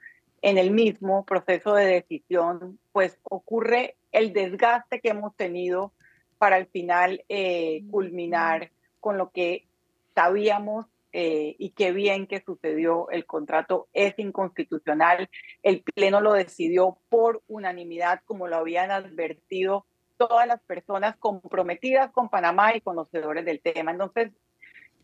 en 0.42 0.58
el 0.58 0.72
mismo 0.72 1.26
proceso 1.26 1.76
de 1.76 1.86
decisión, 1.86 2.80
pues 2.92 3.20
ocurre 3.24 3.96
el 4.12 4.34
desgaste 4.34 5.02
que 5.02 5.10
hemos 5.10 5.36
tenido 5.36 5.92
para 6.38 6.56
al 6.56 6.68
final 6.68 7.24
eh, 7.30 7.84
culminar 7.92 8.72
con 9.00 9.18
lo 9.18 9.30
que 9.32 9.68
sabíamos 10.16 10.86
eh, 11.18 11.56
y 11.60 11.70
qué 11.70 11.94
bien 11.94 12.28
que 12.28 12.42
sucedió. 12.42 13.10
El 13.10 13.26
contrato 13.26 13.88
es 13.94 14.20
inconstitucional. 14.20 15.30
El 15.64 15.82
Pleno 15.82 16.20
lo 16.20 16.34
decidió 16.34 16.98
por 17.08 17.42
unanimidad, 17.48 18.20
como 18.26 18.50
lo 18.50 18.58
habían 18.58 18.92
advertido 18.92 19.86
todas 20.18 20.46
las 20.46 20.60
personas 20.64 21.16
comprometidas 21.16 22.12
con 22.12 22.28
Panamá 22.28 22.76
y 22.76 22.82
conocedores 22.82 23.46
del 23.46 23.62
tema. 23.62 23.92
Entonces, 23.92 24.34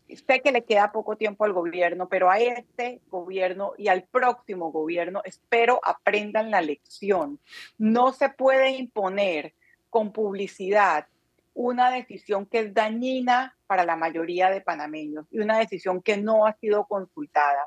sé 0.06 0.42
que 0.42 0.52
le 0.52 0.64
queda 0.64 0.92
poco 0.92 1.16
tiempo 1.16 1.46
al 1.46 1.54
gobierno, 1.54 2.10
pero 2.10 2.30
a 2.30 2.38
este 2.38 3.00
gobierno 3.08 3.72
y 3.78 3.88
al 3.88 4.02
próximo 4.02 4.70
gobierno 4.70 5.22
espero 5.24 5.80
aprendan 5.82 6.50
la 6.50 6.60
lección. 6.60 7.40
No 7.78 8.12
se 8.12 8.28
puede 8.28 8.72
imponer 8.72 9.54
con 9.88 10.12
publicidad 10.12 11.06
una 11.54 11.90
decisión 11.90 12.46
que 12.46 12.60
es 12.60 12.74
dañina 12.74 13.56
para 13.66 13.84
la 13.84 13.96
mayoría 13.96 14.50
de 14.50 14.60
panameños 14.60 15.26
y 15.30 15.40
una 15.40 15.58
decisión 15.58 16.02
que 16.02 16.16
no 16.16 16.46
ha 16.46 16.54
sido 16.54 16.86
consultada. 16.86 17.66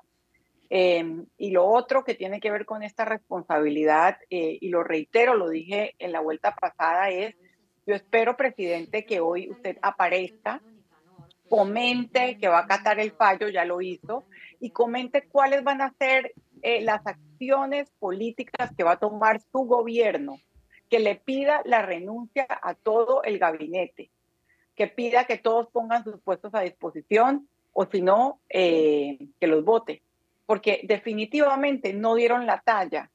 Em, 0.69 1.25
y 1.37 1.51
lo 1.51 1.65
otro 1.65 2.03
que 2.03 2.15
tiene 2.15 2.39
que 2.39 2.51
ver 2.51 2.65
con 2.65 2.81
esta 2.81 3.05
responsabilidad, 3.05 4.17
eh, 4.29 4.57
y 4.59 4.69
lo 4.69 4.83
reitero, 4.83 5.35
lo 5.35 5.49
dije 5.49 5.93
en 5.99 6.11
la 6.11 6.21
vuelta 6.21 6.55
pasada, 6.55 7.09
es, 7.09 7.35
yo 7.85 7.93
espero, 7.93 8.35
presidente, 8.35 9.05
que 9.05 9.19
hoy 9.19 9.49
usted 9.51 9.77
aparezca 9.81 10.61
comente 11.49 12.37
que 12.39 12.47
va 12.47 12.59
a 12.59 12.63
acatar 12.63 12.99
el 12.99 13.11
fallo, 13.11 13.49
ya 13.49 13.65
lo 13.65 13.81
hizo, 13.81 14.23
y 14.59 14.71
comente 14.71 15.27
cuáles 15.27 15.63
van 15.63 15.81
a 15.81 15.93
ser 15.99 16.33
eh, 16.61 16.81
las 16.81 17.05
acciones 17.05 17.91
políticas 17.99 18.71
que 18.75 18.83
va 18.83 18.93
a 18.93 18.99
tomar 18.99 19.39
su 19.39 19.59
gobierno, 19.59 20.37
que 20.89 20.99
le 20.99 21.15
pida 21.15 21.61
la 21.65 21.81
renuncia 21.81 22.47
a 22.49 22.73
todo 22.73 23.23
el 23.23 23.39
gabinete, 23.39 24.11
que 24.75 24.87
pida 24.87 25.25
que 25.25 25.37
todos 25.37 25.67
pongan 25.67 26.03
sus 26.03 26.19
puestos 26.21 26.53
a 26.53 26.61
disposición 26.61 27.47
o 27.73 27.85
si 27.85 28.01
no, 28.01 28.39
eh, 28.49 29.17
que 29.39 29.47
los 29.47 29.65
vote, 29.65 30.01
porque 30.45 30.81
definitivamente 30.83 31.93
no 31.93 32.15
dieron 32.15 32.45
la 32.45 32.61
talla. 32.61 33.09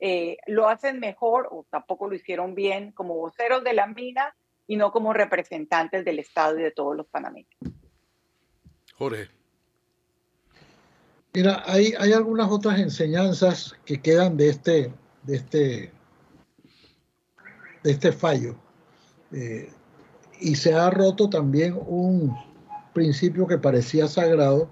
Eh, 0.00 0.38
lo 0.46 0.68
hacen 0.68 1.00
mejor 1.00 1.48
o 1.50 1.66
tampoco 1.68 2.08
lo 2.08 2.14
hicieron 2.14 2.54
bien 2.54 2.92
como 2.92 3.14
voceros 3.14 3.64
de 3.64 3.72
la 3.72 3.86
mina 3.86 4.34
y 4.66 4.76
no 4.76 4.92
como 4.92 5.12
representantes 5.12 6.04
del 6.04 6.20
Estado 6.20 6.58
y 6.58 6.62
de 6.62 6.70
todos 6.70 6.96
los 6.96 7.06
panameños. 7.06 7.50
Jorge. 8.96 9.28
Mira, 11.34 11.62
hay, 11.66 11.94
hay 11.98 12.12
algunas 12.12 12.50
otras 12.50 12.78
enseñanzas 12.78 13.76
que 13.84 14.00
quedan 14.00 14.36
de 14.36 14.48
este, 14.48 14.92
de 15.22 15.36
este, 15.36 15.92
de 17.88 17.94
este 17.94 18.12
fallo. 18.12 18.54
Eh, 19.32 19.70
y 20.40 20.56
se 20.56 20.74
ha 20.74 20.90
roto 20.90 21.30
también 21.30 21.74
un 21.86 22.36
principio 22.92 23.46
que 23.46 23.56
parecía 23.56 24.06
sagrado 24.08 24.68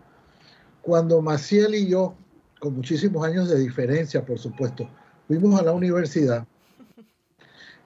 cuando 0.83 1.23
Maciel 1.23 1.75
y 1.75 1.89
yo, 1.89 2.15
con 2.61 2.75
muchísimos 2.75 3.27
años 3.27 3.49
de 3.49 3.59
diferencia, 3.59 4.23
por 4.25 4.39
supuesto, 4.39 4.87
fuimos 5.27 5.59
a 5.59 5.63
la 5.63 5.73
universidad 5.73 6.47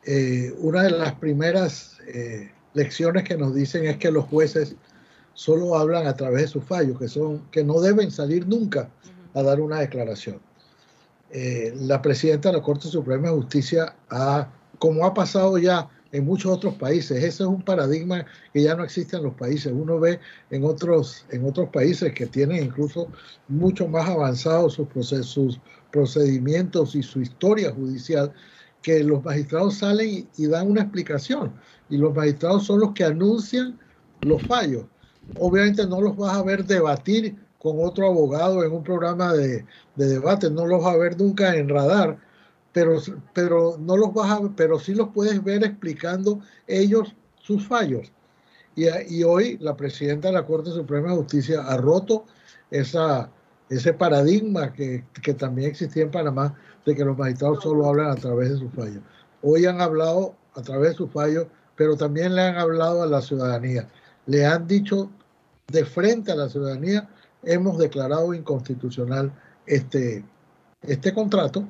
eh, 0.05 0.53
una 0.59 0.83
de 0.83 0.91
las 0.91 1.15
primeras 1.15 1.99
eh, 2.09 2.51
lecciones 2.75 3.23
que 3.23 3.37
nos 3.37 3.55
dicen 3.55 3.85
es 3.85 3.99
que 3.99 4.11
los 4.11 4.25
jueces 4.25 4.75
solo 5.35 5.77
hablan 5.77 6.09
a 6.09 6.17
través 6.17 6.43
de 6.43 6.49
sus 6.49 6.65
fallos, 6.65 6.99
que, 6.99 7.07
son, 7.07 7.49
que 7.53 7.63
no 7.63 7.81
deben 7.81 8.11
salir 8.11 8.49
nunca 8.49 8.91
a 9.35 9.43
dar 9.43 9.61
una 9.61 9.79
declaración. 9.79 10.41
Eh, 11.31 11.73
la 11.77 12.03
presidenta 12.03 12.49
de 12.49 12.57
la 12.57 12.63
Corte 12.63 12.89
Suprema 12.89 13.29
de 13.29 13.35
Justicia, 13.35 13.95
ha, 14.09 14.49
como 14.81 15.05
ha 15.05 15.15
pasado 15.15 15.59
ya 15.59 15.89
en 16.11 16.25
muchos 16.25 16.51
otros 16.51 16.75
países, 16.75 17.19
ese 17.19 17.29
es 17.29 17.49
un 17.49 17.63
paradigma 17.63 18.27
que 18.53 18.63
ya 18.63 18.75
no 18.75 18.83
existe 18.83 19.17
en 19.17 19.23
los 19.23 19.35
países. 19.35 19.73
Uno 19.73 20.01
ve 20.01 20.19
en 20.51 20.65
otros, 20.65 21.25
en 21.31 21.45
otros 21.45 21.69
países 21.69 22.13
que 22.15 22.27
tienen 22.27 22.65
incluso 22.65 23.07
mucho 23.47 23.87
más 23.87 24.09
avanzados 24.09 24.73
sus, 24.75 25.61
procedimientos 25.93 26.95
y 26.95 27.03
su 27.03 27.21
historia 27.21 27.73
judicial 27.73 28.33
que 28.83 29.05
los 29.05 29.23
magistrados 29.25 29.79
salen 29.79 30.29
y, 30.37 30.47
dan 30.47 30.71
una 30.71 30.83
explicación 30.83 31.53
y 31.91 31.99
los 31.99 32.15
magistrados 32.15 32.65
son 32.65 32.81
los 32.81 32.93
que 32.93 33.05
anuncian 33.05 33.79
los 34.23 34.43
fallos. 34.43 34.85
Obviamente 35.39 35.87
no 35.87 36.01
los 36.01 36.17
vas 36.17 36.37
a 36.37 36.43
ver 36.43 36.65
debatir 36.65 37.37
con 37.59 37.77
otro 37.85 38.07
abogado 38.07 38.65
en 38.65 38.73
un 38.73 38.83
programa 38.83 39.35
de, 39.35 39.67
debate, 39.97 40.51
no 40.51 40.67
los 40.67 40.83
vas 40.83 40.95
a 40.95 40.99
ver 40.99 41.19
nunca 41.21 41.55
en 41.55 41.69
radar, 41.69 42.19
pero, 42.73 43.01
pero, 43.33 43.77
no 43.79 43.97
los 43.97 44.13
vas 44.15 44.31
a, 44.31 44.41
pero 44.57 44.79
sí 44.79 44.95
los 44.95 45.09
puedes 45.09 45.43
ver 45.43 45.65
explicando 45.65 46.41
ellos 46.67 47.15
sus 47.41 47.67
fallos. 47.67 48.13
Y, 48.77 48.87
y 49.09 49.25
hoy 49.25 49.59
la 49.61 49.77
presidenta 49.77 50.29
de 50.29 50.35
la 50.35 50.47
Corte 50.47 50.71
Suprema 50.71 51.11
de 51.11 51.17
Justicia 51.17 51.63
ha 51.63 51.77
roto 51.77 52.25
esa, 52.71 53.31
ese 53.69 53.93
paradigma 53.93 54.73
que, 54.73 55.05
que 55.23 55.35
también 55.35 55.71
existía 55.71 56.05
en 56.05 56.11
Panamá 56.11 56.55
de 56.87 56.95
que 56.95 57.05
los 57.05 57.19
magistrados 57.19 57.63
solo 57.63 57.87
hablan 57.87 58.11
a 58.11 58.17
través 58.17 58.51
de 58.51 58.59
sus 58.59 58.73
fallos. 58.73 59.03
Hoy 59.43 59.67
han 59.67 59.81
hablado 59.81 60.35
a 60.55 60.63
través 60.63 60.91
de 60.91 60.97
sus 60.97 61.11
fallos, 61.11 61.47
pero 61.77 61.97
también 61.97 62.35
le 62.35 62.43
han 62.43 62.57
hablado 62.57 63.03
a 63.03 63.07
la 63.07 63.23
ciudadanía. 63.23 63.89
Le 64.27 64.45
han 64.47 64.67
dicho 64.67 65.11
de 65.69 65.85
frente 65.85 66.33
a 66.33 66.37
la 66.37 66.49
ciudadanía, 66.49 67.09
hemos 67.43 67.79
declarado 67.79 68.35
inconstitucional 68.35 69.33
este, 69.67 70.25
este 70.83 71.15
contrato 71.15 71.67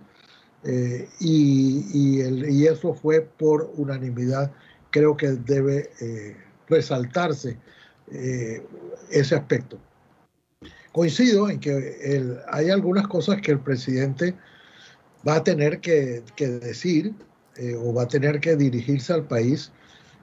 eh, 0.64 1.08
y, 1.20 1.84
y, 1.92 2.66
eso 2.66 2.94
fue 2.94 3.22
por 3.22 3.72
unanimidad. 3.76 4.52
Creo 4.90 5.16
que 5.16 5.28
debe 5.28 5.90
eh, 6.00 6.36
resaltarse 6.68 7.58
eh, 8.12 8.62
ese 9.10 9.34
aspecto. 9.34 9.78
Coincido 10.92 11.48
en 11.48 11.60
que 11.60 12.36
hay 12.48 12.70
algunas 12.70 13.06
cosas 13.06 13.40
que 13.40 13.52
el 13.52 13.60
presidente 13.60 14.34
va 15.26 15.36
a 15.36 15.44
tener 15.44 15.80
que, 15.80 16.22
decir 16.36 17.14
eh, 17.56 17.74
o 17.74 17.92
va 17.94 18.04
a 18.04 18.08
tener 18.08 18.40
que 18.40 18.56
dirigirse 18.56 19.12
al 19.12 19.24
país. 19.24 19.72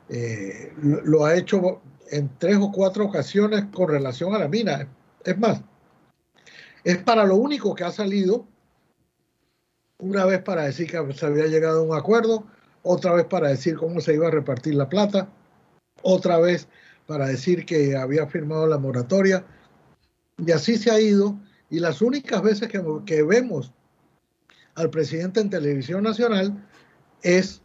Eh, 0.09 0.73
lo, 0.81 1.25
ha 1.25 1.35
hecho 1.35 1.81
en 2.09 2.29
tres 2.37 2.57
o 2.57 2.71
cuatro 2.71 3.05
ocasiones 3.05 3.65
con 3.73 3.89
relación 3.89 4.33
a 4.33 4.39
la 4.39 4.47
mina. 4.47 4.87
Es 5.23 5.37
más, 5.37 5.61
es 6.83 6.97
para 6.99 7.25
lo 7.25 7.35
único 7.35 7.75
que 7.75 7.83
ha 7.83 7.91
salido, 7.91 8.47
una 9.99 10.25
vez 10.25 10.41
para 10.41 10.63
decir 10.63 10.89
que 10.89 11.13
se 11.13 11.25
había 11.25 11.47
llegado 11.47 11.79
a 11.79 11.83
un 11.83 11.97
acuerdo, 11.97 12.45
otra 12.83 13.13
vez 13.13 13.25
para 13.25 13.49
decir 13.49 13.75
cómo 13.75 13.99
se 13.99 14.13
iba 14.13 14.27
a 14.27 14.31
repartir 14.31 14.75
la 14.75 14.89
plata, 14.89 15.29
otra 16.01 16.37
vez 16.37 16.67
para 17.05 17.27
decir 17.27 17.65
que 17.65 17.95
había 17.95 18.27
firmado 18.27 18.67
la 18.67 18.77
moratoria, 18.77 19.45
y 20.37 20.51
así 20.51 20.77
se 20.77 20.91
ha 20.91 20.99
ido, 20.99 21.37
y 21.69 21.79
las 21.79 22.01
únicas 22.01 22.41
veces 22.41 22.69
que, 22.69 22.83
que 23.05 23.23
vemos 23.23 23.73
al 24.75 24.89
presidente 24.89 25.39
en 25.39 25.49
televisión 25.49 26.03
nacional 26.03 26.67
es 27.23 27.61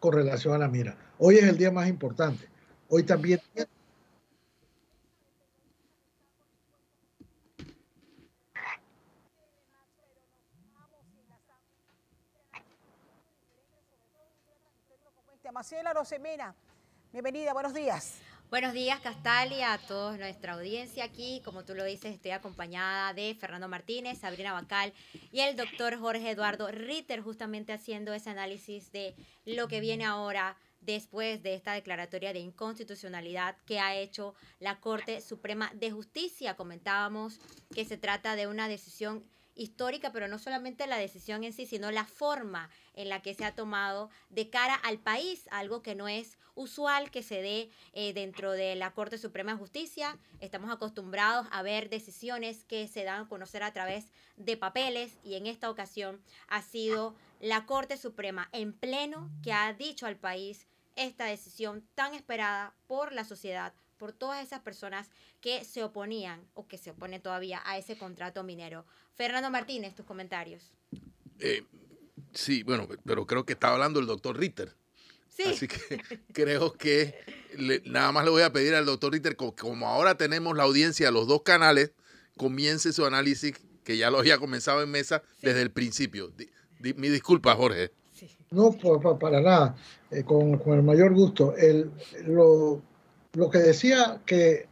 con 0.00 0.12
relación 0.12 0.54
a 0.54 0.58
la 0.58 0.68
mira. 0.68 0.96
Hoy 1.18 1.36
es 1.36 1.44
el 1.44 1.56
día 1.56 1.70
más 1.70 1.88
importante. 1.88 2.48
Hoy 2.88 3.04
también... 3.04 3.40
Maciela 15.56 15.94
Rosemena, 15.94 16.54
bienvenida, 17.14 17.54
buenos 17.54 17.72
días. 17.72 18.18
Buenos 18.50 18.74
días, 18.74 19.00
Castalia, 19.00 19.72
a 19.72 19.78
toda 19.78 20.18
nuestra 20.18 20.52
audiencia 20.52 21.02
aquí. 21.02 21.40
Como 21.46 21.64
tú 21.64 21.74
lo 21.74 21.82
dices, 21.82 22.12
estoy 22.12 22.32
acompañada 22.32 23.14
de 23.14 23.34
Fernando 23.40 23.66
Martínez, 23.66 24.18
Sabrina 24.18 24.52
Bacal 24.52 24.92
y 25.32 25.40
el 25.40 25.56
doctor 25.56 25.98
Jorge 25.98 26.28
Eduardo 26.28 26.70
Ritter, 26.70 27.22
justamente 27.22 27.72
haciendo 27.72 28.12
ese 28.12 28.28
análisis 28.28 28.92
de 28.92 29.14
lo 29.46 29.66
que 29.66 29.80
viene 29.80 30.04
ahora 30.04 30.58
después 30.82 31.42
de 31.42 31.54
esta 31.54 31.72
declaratoria 31.72 32.34
de 32.34 32.40
inconstitucionalidad 32.40 33.56
que 33.64 33.80
ha 33.80 33.96
hecho 33.96 34.34
la 34.60 34.78
Corte 34.78 35.22
Suprema 35.22 35.72
de 35.74 35.90
Justicia. 35.90 36.54
Comentábamos 36.54 37.40
que 37.74 37.86
se 37.86 37.96
trata 37.96 38.36
de 38.36 38.46
una 38.46 38.68
decisión 38.68 39.24
histórica, 39.56 40.12
pero 40.12 40.28
no 40.28 40.38
solamente 40.38 40.86
la 40.86 40.98
decisión 40.98 41.42
en 41.42 41.52
sí, 41.52 41.66
sino 41.66 41.90
la 41.90 42.04
forma 42.04 42.70
en 42.94 43.08
la 43.08 43.22
que 43.22 43.34
se 43.34 43.44
ha 43.44 43.54
tomado 43.54 44.10
de 44.30 44.50
cara 44.50 44.74
al 44.74 44.98
país, 44.98 45.48
algo 45.50 45.82
que 45.82 45.94
no 45.94 46.06
es 46.06 46.38
usual 46.54 47.10
que 47.10 47.22
se 47.22 47.42
dé 47.42 47.70
eh, 47.92 48.12
dentro 48.12 48.52
de 48.52 48.76
la 48.76 48.92
Corte 48.92 49.18
Suprema 49.18 49.52
de 49.52 49.58
Justicia. 49.58 50.18
Estamos 50.40 50.70
acostumbrados 50.70 51.46
a 51.50 51.62
ver 51.62 51.88
decisiones 51.88 52.64
que 52.64 52.86
se 52.88 53.04
dan 53.04 53.22
a 53.22 53.28
conocer 53.28 53.62
a 53.62 53.72
través 53.72 54.06
de 54.36 54.56
papeles 54.56 55.16
y 55.24 55.34
en 55.34 55.46
esta 55.46 55.70
ocasión 55.70 56.22
ha 56.48 56.62
sido 56.62 57.14
la 57.40 57.66
Corte 57.66 57.96
Suprema 57.96 58.48
en 58.52 58.72
pleno 58.72 59.30
que 59.42 59.52
ha 59.52 59.72
dicho 59.72 60.06
al 60.06 60.16
país 60.16 60.66
esta 60.96 61.26
decisión 61.26 61.86
tan 61.94 62.14
esperada 62.14 62.74
por 62.86 63.12
la 63.12 63.24
sociedad, 63.24 63.74
por 63.96 64.12
todas 64.12 64.44
esas 64.44 64.60
personas 64.60 65.08
que 65.40 65.64
se 65.64 65.82
oponían 65.82 66.40
o 66.54 66.66
que 66.66 66.78
se 66.78 66.90
oponen 66.90 67.22
todavía 67.22 67.62
a 67.64 67.78
ese 67.78 67.96
contrato 67.96 68.42
minero. 68.42 68.84
Fernando 69.14 69.50
Martínez, 69.50 69.94
tus 69.94 70.06
comentarios. 70.06 70.72
Eh, 71.40 71.64
sí, 72.32 72.62
bueno, 72.62 72.88
pero 73.04 73.26
creo 73.26 73.44
que 73.44 73.54
estaba 73.54 73.74
hablando 73.74 74.00
el 74.00 74.06
doctor 74.06 74.38
Ritter. 74.38 74.74
Sí. 75.28 75.44
Así 75.46 75.68
que 75.68 75.78
creo 76.32 76.72
que 76.72 77.14
nada 77.84 78.12
más 78.12 78.24
le 78.24 78.30
voy 78.30 78.42
a 78.42 78.52
pedir 78.52 78.74
al 78.74 78.86
doctor 78.86 79.12
Ritter, 79.12 79.36
como, 79.36 79.54
como 79.54 79.88
ahora 79.88 80.16
tenemos 80.16 80.56
la 80.56 80.64
audiencia, 80.64 81.10
los 81.10 81.26
dos 81.26 81.42
canales, 81.42 81.92
comience 82.36 82.92
su 82.92 83.04
análisis, 83.04 83.54
que 83.84 83.96
ya 83.96 84.10
lo 84.10 84.18
había 84.18 84.38
comenzado 84.38 84.82
en 84.82 84.90
mesa 84.90 85.22
desde 85.42 85.62
el 85.62 85.70
principio. 85.70 86.32
mi 86.80 87.08
disculpa, 87.08 87.54
Jorge. 87.54 87.92
No, 88.50 88.72
para 89.18 89.40
nada, 89.40 89.76
eh, 90.10 90.24
con, 90.24 90.60
el 90.66 90.82
mayor 90.82 91.12
gusto. 91.12 91.54
El, 91.56 91.90
lo, 92.26 92.80
lo 93.36 93.50
que 93.50 93.58
decía 93.58 94.22
que 94.24 94.66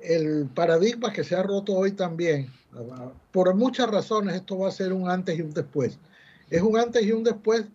el 0.00 0.48
paradigma 0.54 1.12
que 1.12 1.24
se 1.24 1.36
ha 1.36 1.42
roto 1.42 1.74
hoy 1.74 1.92
también, 1.92 2.50
por 3.32 3.54
muchas 3.54 3.90
razones, 3.90 4.34
esto 4.34 4.58
va 4.58 4.68
a 4.68 4.72
ser 4.72 4.94
un 4.94 5.10
antes 5.10 5.38
y 5.38 5.42
un 5.42 5.52
después. 5.52 5.98
Es 6.48 6.62
un 6.62 6.78
antes 6.78 7.04
y 7.04 7.12
un 7.12 7.22
después 7.22 7.66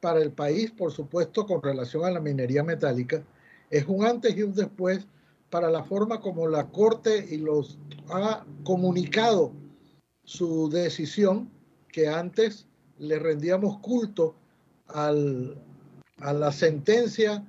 para 0.00 0.22
el 0.22 0.32
país, 0.32 0.70
por 0.70 0.92
supuesto, 0.92 1.46
con 1.46 1.62
relación 1.62 2.06
a 2.06 2.10
la 2.10 2.20
minería 2.20 2.62
metálica. 2.62 3.22
Es 3.68 3.84
un 3.86 4.06
antes 4.06 4.34
y 4.34 4.42
un 4.42 4.54
después 4.54 5.06
para 5.50 5.70
la 5.70 5.84
forma 5.84 6.22
como 6.22 6.48
la 6.48 6.68
Corte 6.68 7.26
y 7.30 7.36
los 7.36 7.78
ha 8.08 8.46
comunicado 8.64 9.52
su 10.24 10.70
decisión, 10.70 11.50
que 11.88 12.08
antes 12.08 12.66
le 12.98 13.18
rendíamos 13.18 13.78
culto 13.80 14.34
al, 14.86 15.58
a 16.16 16.32
la 16.32 16.50
sentencia 16.50 17.44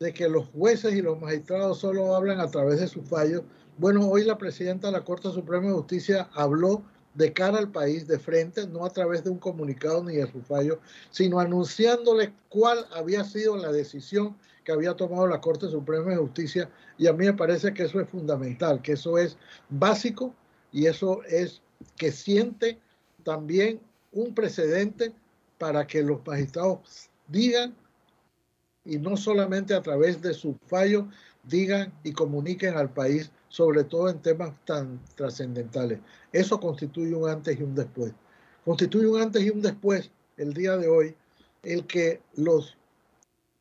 de 0.00 0.14
que 0.14 0.30
los 0.30 0.46
jueces 0.48 0.94
y 0.94 1.02
los 1.02 1.20
magistrados 1.20 1.80
solo 1.80 2.16
hablan 2.16 2.40
a 2.40 2.50
través 2.50 2.80
de 2.80 2.88
sus 2.88 3.06
fallos. 3.06 3.42
Bueno, 3.76 4.08
hoy 4.08 4.24
la 4.24 4.38
presidenta 4.38 4.86
de 4.86 4.94
la 4.94 5.04
Corte 5.04 5.30
Suprema 5.30 5.66
de 5.66 5.74
Justicia 5.74 6.30
habló 6.32 6.82
de 7.12 7.34
cara 7.34 7.58
al 7.58 7.70
país, 7.70 8.08
de 8.08 8.18
frente, 8.18 8.66
no 8.66 8.86
a 8.86 8.90
través 8.90 9.24
de 9.24 9.28
un 9.28 9.38
comunicado 9.38 10.02
ni 10.02 10.16
de 10.16 10.32
su 10.32 10.40
fallo, 10.40 10.80
sino 11.10 11.38
anunciándole 11.38 12.32
cuál 12.48 12.86
había 12.94 13.24
sido 13.24 13.58
la 13.58 13.72
decisión 13.72 14.34
que 14.64 14.72
había 14.72 14.94
tomado 14.94 15.26
la 15.26 15.42
Corte 15.42 15.68
Suprema 15.68 16.12
de 16.12 16.16
Justicia. 16.16 16.70
Y 16.96 17.06
a 17.06 17.12
mí 17.12 17.26
me 17.26 17.34
parece 17.34 17.74
que 17.74 17.82
eso 17.82 18.00
es 18.00 18.08
fundamental, 18.08 18.80
que 18.80 18.92
eso 18.92 19.18
es 19.18 19.36
básico 19.68 20.34
y 20.72 20.86
eso 20.86 21.22
es 21.24 21.60
que 21.98 22.10
siente 22.10 22.78
también 23.22 23.80
un 24.12 24.34
precedente 24.34 25.12
para 25.58 25.86
que 25.86 26.02
los 26.02 26.26
magistrados 26.26 27.10
digan, 27.28 27.74
y 28.84 28.98
no 28.98 29.16
solamente 29.16 29.74
a 29.74 29.82
través 29.82 30.20
de 30.22 30.34
su 30.34 30.56
fallo, 30.66 31.08
digan 31.44 31.92
y 32.02 32.12
comuniquen 32.12 32.76
al 32.76 32.90
país, 32.90 33.30
sobre 33.48 33.84
todo 33.84 34.08
en 34.08 34.20
temas 34.20 34.52
tan 34.64 35.00
trascendentales. 35.16 35.98
Eso 36.32 36.60
constituye 36.60 37.14
un 37.14 37.28
antes 37.28 37.58
y 37.58 37.62
un 37.62 37.74
después. 37.74 38.12
Constituye 38.64 39.06
un 39.06 39.20
antes 39.20 39.42
y 39.42 39.50
un 39.50 39.62
después 39.62 40.10
el 40.36 40.54
día 40.54 40.76
de 40.76 40.88
hoy, 40.88 41.14
el 41.62 41.86
que 41.86 42.22
los 42.34 42.76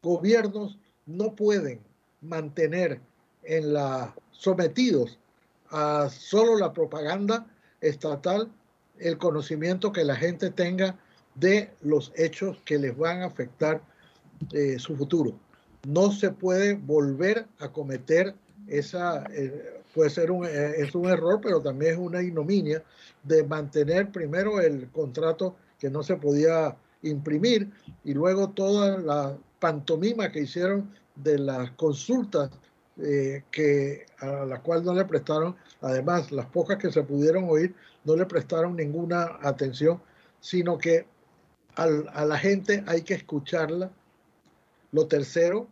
gobiernos 0.02 0.80
no 1.06 1.36
pueden 1.36 1.82
mantener 2.22 3.02
en 3.44 3.74
la 3.74 4.16
sometidos 4.32 5.20
a 5.70 6.10
solo 6.10 6.58
la 6.58 6.72
propaganda 6.72 7.46
estatal 7.82 8.50
el 9.00 9.18
conocimiento 9.18 9.92
que 9.92 10.04
la 10.04 10.16
gente 10.16 10.50
tenga 10.50 10.98
de 11.36 11.72
los 11.82 12.12
hechos 12.16 12.58
que 12.66 12.78
les 12.78 12.98
van 12.98 13.22
a 13.22 13.28
afectar 13.28 13.82
eh, 14.52 14.80
su 14.80 14.96
futuro. 14.96 15.40
No 15.88 16.12
se 16.12 16.32
puede 16.32 16.76
volver 16.76 17.48
a 17.60 17.72
cometer 17.72 18.36
esa, 18.68 19.26
eh, 19.32 19.82
puede 19.94 20.10
ser 20.10 20.32
un, 20.32 20.46
eh, 20.46 20.74
es 20.78 20.94
un 20.96 21.06
error, 21.06 21.40
pero 21.42 21.62
también 21.62 21.94
es 21.94 21.98
una 21.98 22.22
ignominia 22.22 22.84
de 23.24 23.44
mantener 23.44 24.12
primero 24.12 24.60
el 24.60 24.90
contrato 24.90 25.56
que 25.80 25.90
no 25.90 26.04
se 26.04 26.16
podía 26.16 26.76
imprimir 27.02 27.70
y 28.04 28.14
luego 28.14 28.50
toda 28.50 28.98
la 28.98 29.38
pantomima 29.60 30.32
que 30.32 30.42
hicieron 30.42 30.90
de 31.16 31.40
las 31.40 31.72
consultas 31.72 32.50
que 33.52 34.06
a 34.20 34.44
la 34.44 34.62
cual 34.62 34.84
no 34.84 34.94
le 34.94 35.06
prestaron, 35.06 35.56
además 35.80 36.34
las 36.34 36.48
pocas 36.48 36.78
que 36.78 36.92
se 36.92 37.02
pudieron 37.02 37.46
oír, 37.48 37.74
no 38.04 38.18
le 38.18 38.26
prestaron 38.26 38.76
ninguna 38.76 39.40
atención, 39.42 40.02
sino 40.42 40.78
que 40.78 41.06
a 41.76 42.26
la 42.26 42.38
gente 42.38 42.84
hay 42.88 43.02
que 43.04 43.14
escucharla. 43.14 43.90
Lo 44.92 45.08
tercero 45.08 45.68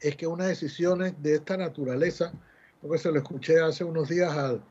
es 0.00 0.16
que 0.16 0.26
unas 0.26 0.48
decisiones 0.48 1.14
de 1.22 1.34
esta 1.36 1.56
naturaleza, 1.56 2.32
porque 2.80 2.98
se 2.98 3.10
lo 3.10 3.18
escuché 3.18 3.60
hace 3.60 3.84
unos 3.84 4.08
días 4.08 4.36
al, 4.36 4.62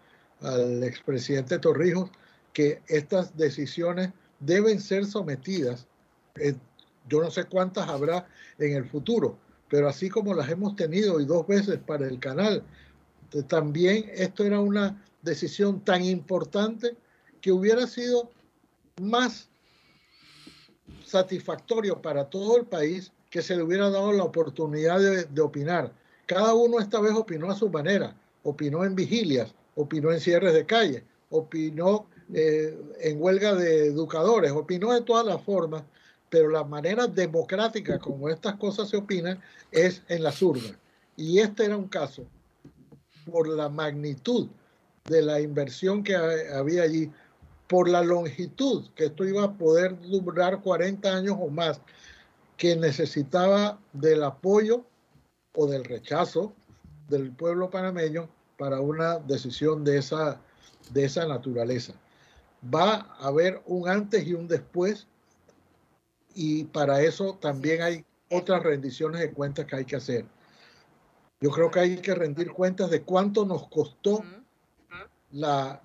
al 0.42 0.84
expresidente 0.84 1.60
Torrijos, 1.60 2.10
que 2.54 2.82
estas 2.88 3.36
decisiones 3.36 4.12
deben 4.40 4.80
ser 4.80 5.06
sometidas, 5.06 5.88
yo 7.10 7.22
no 7.22 7.32
sé 7.32 7.46
cuántas 7.46 7.88
habrá 7.88 8.28
en 8.60 8.76
el 8.76 8.86
futuro, 8.86 9.38
pero 9.70 9.88
así 9.88 10.10
como 10.10 10.34
las 10.34 10.50
hemos 10.50 10.76
tenido 10.76 11.20
y 11.20 11.26
dos 11.26 11.48
veces 11.48 11.80
para 11.80 12.08
el 12.08 12.20
canal, 12.20 12.64
también 13.48 14.10
esto 14.14 14.44
era 14.44 14.60
una 14.60 15.04
decisión 15.22 15.84
tan 15.84 16.04
importante 16.04 16.96
que 17.42 17.52
hubiera 17.52 17.88
sido 17.88 18.30
más 19.02 19.50
satisfactorio 21.04 22.02
para 22.02 22.30
todo 22.30 22.58
el 22.58 22.66
país 22.66 23.12
que 23.34 23.42
se 23.42 23.56
le 23.56 23.64
hubiera 23.64 23.90
dado 23.90 24.14
la 24.14 24.26
oportunidad 24.26 25.00
de, 25.00 25.42
opinar. 25.42 25.92
Cada 26.28 26.54
uno 26.54 26.80
esta 26.80 27.02
vez 27.02 27.14
opinó 27.14 27.50
a 27.50 27.56
su 27.56 27.68
manera, 27.68 28.16
opinó 28.44 28.86
en 28.86 28.94
vigilias, 28.94 29.56
opinó 29.74 30.12
en 30.12 30.20
cierres 30.20 30.54
de 30.54 30.68
calle, 30.68 31.04
opinó 31.32 32.06
eh, 32.32 32.80
en 33.00 33.20
huelga 33.20 33.56
de 33.56 33.88
educadores, 33.88 34.52
opinó 34.52 34.94
de 34.94 35.02
todas 35.02 35.26
las 35.26 35.42
formas, 35.42 35.82
pero 36.30 36.48
la 36.50 36.64
manera 36.64 37.08
democrática 37.08 37.98
como 37.98 38.30
estas 38.30 38.56
cosas 38.58 38.90
se 38.90 38.98
opinan 38.98 39.42
es 39.72 40.04
en 40.10 40.22
las 40.22 40.40
urnas. 40.44 40.76
Y 41.18 41.40
este 41.40 41.66
era 41.66 41.76
un 41.76 41.88
caso, 41.88 42.28
por 43.26 43.48
la 43.48 43.68
magnitud 43.68 44.48
de 45.06 45.24
la 45.24 45.42
inversión 45.42 46.04
que 46.04 46.16
había 46.16 46.84
allí, 46.84 47.10
por 47.68 47.90
la 47.90 48.04
longitud 48.04 48.86
que 48.94 49.06
esto 49.06 49.26
iba 49.26 49.44
a 49.44 49.54
poder 49.54 50.00
durar 50.02 50.62
40 50.62 51.18
años 51.18 51.36
o 51.40 51.50
más, 51.50 51.82
que 52.64 52.78
necesitaba 52.78 53.78
del 53.92 54.24
apoyo 54.24 54.86
o 55.54 55.68
del 55.68 55.84
rechazo 55.84 56.54
del 57.10 57.30
pueblo 57.34 57.70
panameño 57.70 58.30
para 58.58 58.80
una 58.80 59.20
decisión 59.20 59.84
de 59.84 59.98
esa, 59.98 60.40
de 60.94 61.04
esa 61.04 61.28
naturaleza. 61.28 61.92
Va 62.74 63.02
a 63.20 63.28
haber 63.28 63.62
un 63.66 63.90
antes 63.90 64.26
y 64.26 64.34
un 64.34 64.48
después 64.48 65.08
y 66.36 66.64
para 66.64 67.02
eso 67.02 67.38
también 67.42 67.82
hay 67.82 68.06
otras 68.30 68.64
rendiciones 68.64 69.20
de 69.20 69.34
cuentas 69.34 69.66
que 69.66 69.76
hay 69.76 69.84
que 69.84 69.98
hacer. 69.98 70.26
Yo 71.42 71.52
creo 71.52 71.70
que 71.70 71.82
hay 71.82 71.98
que 71.98 72.16
rendir 72.16 72.54
cuentas 72.54 72.90
de 72.90 73.02
cuánto 73.02 73.46
nos 73.46 73.68
costó 73.68 74.24
la, 75.32 75.82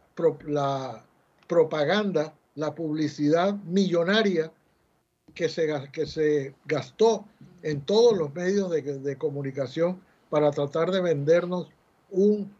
la 0.46 1.04
propaganda, 1.48 2.34
la 2.54 2.72
publicidad 2.72 3.54
millonaria 3.64 4.52
que 5.38 5.48
se, 5.48 5.68
que 5.92 6.04
se 6.04 6.52
gastó 6.64 7.24
en 7.62 7.82
todos 7.82 8.18
los 8.18 8.34
medios 8.34 8.72
de, 8.72 9.16
comunicación 9.16 10.00
para 10.30 10.50
tratar 10.50 10.90
de 10.90 11.00
vendernos 11.00 11.68
un, 12.10 12.52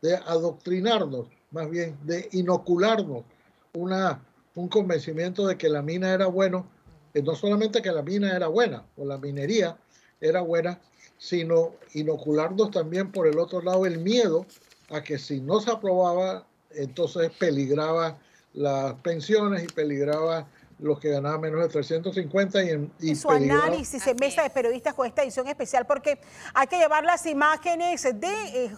de 0.00 0.16
adoctrinarnos, 0.16 1.26
más 1.50 1.68
bien 1.68 1.94
de 2.04 2.30
inocularnos 2.32 3.24
una, 3.74 4.24
un 4.54 4.68
convencimiento 4.68 5.46
de 5.46 5.58
que 5.58 5.68
la 5.68 5.82
mina 5.82 6.14
era 6.14 6.26
bueno, 6.26 6.66
eh, 7.12 7.20
no 7.22 7.34
solamente 7.34 7.82
que 7.82 7.92
la 7.92 8.00
mina 8.00 8.34
era 8.34 8.48
buena 8.48 8.82
o 8.96 9.04
la 9.04 9.18
minería 9.18 9.76
era 10.18 10.40
buena, 10.40 10.80
sino 11.18 11.74
inocularnos 11.92 12.70
también 12.70 13.12
por 13.12 13.26
el 13.26 13.38
otro 13.38 13.60
lado 13.60 13.84
el 13.84 13.98
miedo 13.98 14.46
a 14.88 15.02
que 15.02 15.18
si 15.18 15.42
no 15.42 15.60
se 15.60 15.70
aprobaba, 15.70 16.46
entonces 16.70 17.30
peligraba 17.38 18.18
las 18.54 18.94
pensiones 19.02 19.64
y 19.64 19.66
peligraba 19.66 20.48
los 20.78 20.98
que 20.98 21.10
ganaban 21.10 21.40
menos 21.40 21.60
de 21.60 21.68
350 21.68 22.62
y, 22.64 22.70
en, 22.70 22.92
y 23.00 23.14
su 23.14 23.30
análisis 23.30 24.06
en 24.06 24.16
mesa 24.16 24.42
de 24.42 24.50
periodistas 24.50 24.94
con 24.94 25.06
esta 25.06 25.22
edición 25.22 25.46
especial 25.48 25.86
porque 25.86 26.18
hay 26.54 26.66
que 26.66 26.78
llevar 26.78 27.04
las 27.04 27.26
imágenes 27.26 28.02
de 28.02 28.64
eh, 28.64 28.76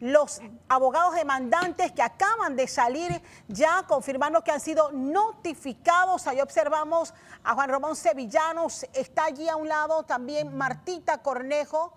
los 0.00 0.40
abogados 0.68 1.14
demandantes 1.14 1.92
que 1.92 2.02
acaban 2.02 2.54
de 2.56 2.68
salir 2.68 3.22
ya 3.48 3.84
confirmando 3.88 4.44
que 4.44 4.50
han 4.50 4.60
sido 4.60 4.92
notificados. 4.92 6.26
Ahí 6.26 6.40
observamos 6.40 7.14
a 7.42 7.54
Juan 7.54 7.70
Román 7.70 7.96
Sevillanos, 7.96 8.86
está 8.92 9.24
allí 9.24 9.48
a 9.48 9.56
un 9.56 9.68
lado 9.68 10.02
también 10.02 10.54
Martita 10.56 11.22
Cornejo, 11.22 11.92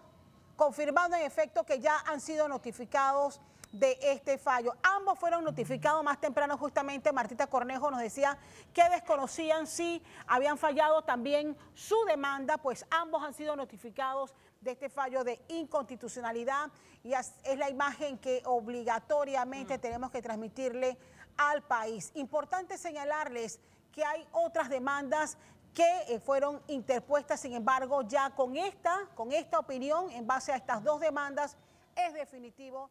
confirmando 0.56 1.18
en 1.18 1.24
efecto 1.24 1.66
que 1.66 1.80
ya 1.80 1.98
han 2.06 2.22
sido 2.22 2.48
notificados 2.48 3.42
de 3.72 3.98
este 4.02 4.38
fallo. 4.38 4.74
Ambos 4.84 5.20
fueron 5.20 5.44
notificados 5.44 6.04
más 6.04 6.20
temprano, 6.20 6.58
justamente 6.58 7.12
Martita 7.12 7.48
Cornejo 7.48 7.92
nos 7.92 8.02
decía 8.02 8.38
que 8.74 8.88
desconocían 8.90 9.68
si 9.68 10.02
habían 10.28 10.58
fallado 10.58 11.04
también 11.04 11.56
su 11.76 11.96
demanda, 12.06 12.58
pues 12.58 12.86
ambos 12.90 13.24
han 13.24 13.34
sido 13.34 13.56
notificados 13.56 14.34
de 14.62 14.72
este 14.72 14.90
fallo 14.90 15.24
de 15.24 15.42
inconstitucionalidad 15.48 16.72
y 17.04 17.14
es 17.14 17.34
la 17.58 17.70
imagen 17.70 18.18
que 18.18 18.42
obligatoriamente 18.46 19.78
mm. 19.78 19.82
tenemos 19.82 20.12
que 20.12 20.22
transmitirle 20.22 20.98
al 21.38 21.62
país. 21.62 22.12
Importante 22.16 22.78
señalarles 22.78 23.60
que 23.92 24.04
hay 24.04 24.28
otras 24.32 24.70
demandas 24.70 25.38
que 25.74 26.02
eh, 26.08 26.20
fueron 26.20 26.62
interpuestas, 26.68 27.40
sin 27.40 27.54
embargo, 27.54 28.02
ya 28.02 28.32
con 28.32 28.58
esta, 28.58 29.08
con 29.16 29.32
esta 29.32 29.60
opinión, 29.60 30.10
en 30.12 30.28
base 30.28 30.52
a 30.52 30.56
estas 30.56 30.84
dos 30.84 31.00
demandas, 31.00 31.56
es 31.96 32.14
definitivo. 32.14 32.90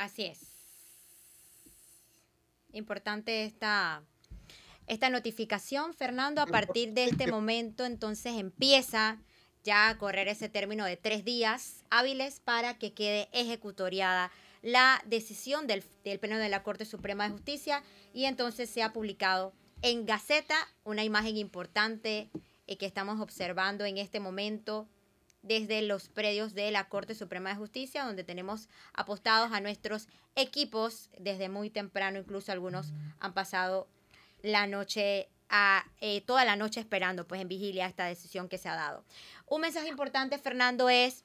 Así 0.00 0.24
es. 0.24 0.40
Importante 2.72 3.44
esta, 3.44 4.02
esta 4.86 5.10
notificación, 5.10 5.92
Fernando. 5.92 6.40
A 6.40 6.46
partir 6.46 6.94
de 6.94 7.04
este 7.04 7.26
momento, 7.26 7.84
entonces 7.84 8.32
empieza 8.38 9.18
ya 9.62 9.90
a 9.90 9.98
correr 9.98 10.28
ese 10.28 10.48
término 10.48 10.86
de 10.86 10.96
tres 10.96 11.22
días 11.22 11.84
hábiles 11.90 12.40
para 12.40 12.78
que 12.78 12.94
quede 12.94 13.28
ejecutoriada 13.32 14.30
la 14.62 15.02
decisión 15.04 15.66
del, 15.66 15.82
Pleno 16.18 16.38
de 16.38 16.48
la 16.48 16.62
Corte 16.62 16.86
Suprema 16.86 17.24
de 17.24 17.34
Justicia 17.34 17.82
y 18.14 18.24
entonces 18.24 18.70
se 18.70 18.82
ha 18.82 18.94
publicado 18.94 19.52
en 19.82 20.06
Gaceta 20.06 20.56
una 20.82 21.04
imagen 21.04 21.36
importante 21.36 22.30
eh, 22.66 22.78
que 22.78 22.86
estamos 22.86 23.20
observando 23.20 23.84
en 23.84 23.98
este 23.98 24.18
momento 24.18 24.88
desde 25.42 25.82
los 25.82 26.08
predios 26.08 26.54
de 26.54 26.70
la 26.70 26.88
Corte 26.88 27.14
Suprema 27.14 27.50
de 27.50 27.56
Justicia, 27.56 28.04
donde 28.04 28.24
tenemos 28.24 28.68
apostados 28.92 29.52
a 29.52 29.60
nuestros 29.60 30.08
equipos 30.36 31.10
desde 31.18 31.48
muy 31.48 31.70
temprano, 31.70 32.18
incluso 32.18 32.52
algunos 32.52 32.92
han 33.20 33.32
pasado 33.32 33.88
la 34.42 34.66
noche 34.66 35.28
a, 35.48 35.84
eh, 36.00 36.20
toda 36.22 36.44
la 36.44 36.56
noche 36.56 36.80
esperando 36.80 37.26
pues 37.26 37.40
en 37.40 37.48
vigilia 37.48 37.86
esta 37.86 38.04
decisión 38.04 38.48
que 38.48 38.58
se 38.58 38.68
ha 38.68 38.74
dado. 38.74 39.04
Un 39.46 39.62
mensaje 39.62 39.88
importante, 39.88 40.38
Fernando, 40.38 40.88
es 40.88 41.24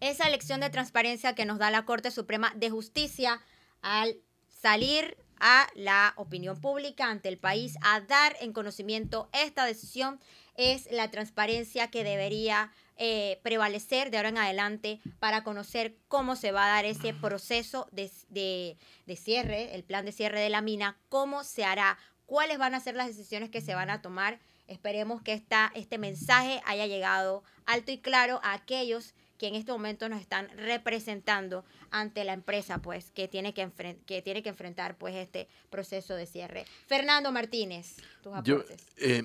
esa 0.00 0.26
elección 0.26 0.60
de 0.60 0.70
transparencia 0.70 1.34
que 1.34 1.46
nos 1.46 1.58
da 1.58 1.70
la 1.70 1.84
Corte 1.84 2.10
Suprema 2.10 2.52
de 2.54 2.70
Justicia 2.70 3.40
al 3.80 4.16
salir 4.48 5.16
a 5.38 5.68
la 5.74 6.12
opinión 6.16 6.60
pública 6.60 7.06
ante 7.06 7.30
el 7.30 7.38
país 7.38 7.76
a 7.82 8.00
dar 8.02 8.36
en 8.40 8.52
conocimiento 8.52 9.30
esta 9.32 9.64
decisión 9.64 10.20
es 10.56 10.90
la 10.92 11.10
transparencia 11.10 11.90
que 11.90 12.04
debería 12.04 12.70
eh, 13.02 13.40
prevalecer 13.42 14.10
de 14.10 14.18
ahora 14.18 14.28
en 14.28 14.36
adelante 14.36 15.00
para 15.20 15.42
conocer 15.42 15.96
cómo 16.06 16.36
se 16.36 16.52
va 16.52 16.66
a 16.66 16.68
dar 16.68 16.84
ese 16.84 17.14
proceso 17.14 17.88
de, 17.92 18.10
de, 18.28 19.16
cierre, 19.16 19.74
el 19.74 19.84
plan 19.84 20.04
de 20.04 20.12
cierre 20.12 20.38
de 20.38 20.50
la 20.50 20.60
mina, 20.60 20.98
cómo 21.08 21.42
se 21.42 21.64
hará, 21.64 21.96
cuáles 22.26 22.58
van 22.58 22.74
a 22.74 22.80
ser 22.80 22.96
las 22.96 23.06
decisiones 23.06 23.48
que 23.48 23.62
se 23.62 23.74
van 23.74 23.88
a 23.88 24.02
tomar. 24.02 24.38
Esperemos 24.66 25.22
que 25.22 25.32
esta, 25.32 25.72
este 25.74 25.96
mensaje 25.96 26.60
haya 26.66 26.86
llegado 26.86 27.42
alto 27.64 27.90
y 27.90 27.96
claro 27.96 28.38
a 28.42 28.52
aquellos 28.52 29.14
que 29.38 29.46
en 29.46 29.54
este 29.54 29.72
momento 29.72 30.10
nos 30.10 30.20
están 30.20 30.50
representando 30.58 31.64
ante 31.90 32.24
la 32.24 32.34
empresa, 32.34 32.82
pues, 32.82 33.10
que 33.12 33.28
tiene 33.28 33.54
que, 33.54 33.66
que, 34.04 34.20
tiene 34.20 34.42
que 34.42 34.50
enfrentar, 34.50 34.98
pues, 34.98 35.14
este 35.14 35.48
proceso 35.70 36.16
de 36.16 36.26
cierre. 36.26 36.66
Fernando 36.86 37.32
Martínez, 37.32 37.96
tus 38.22 38.34
aportes. 38.34 38.86
Eh, 38.98 39.22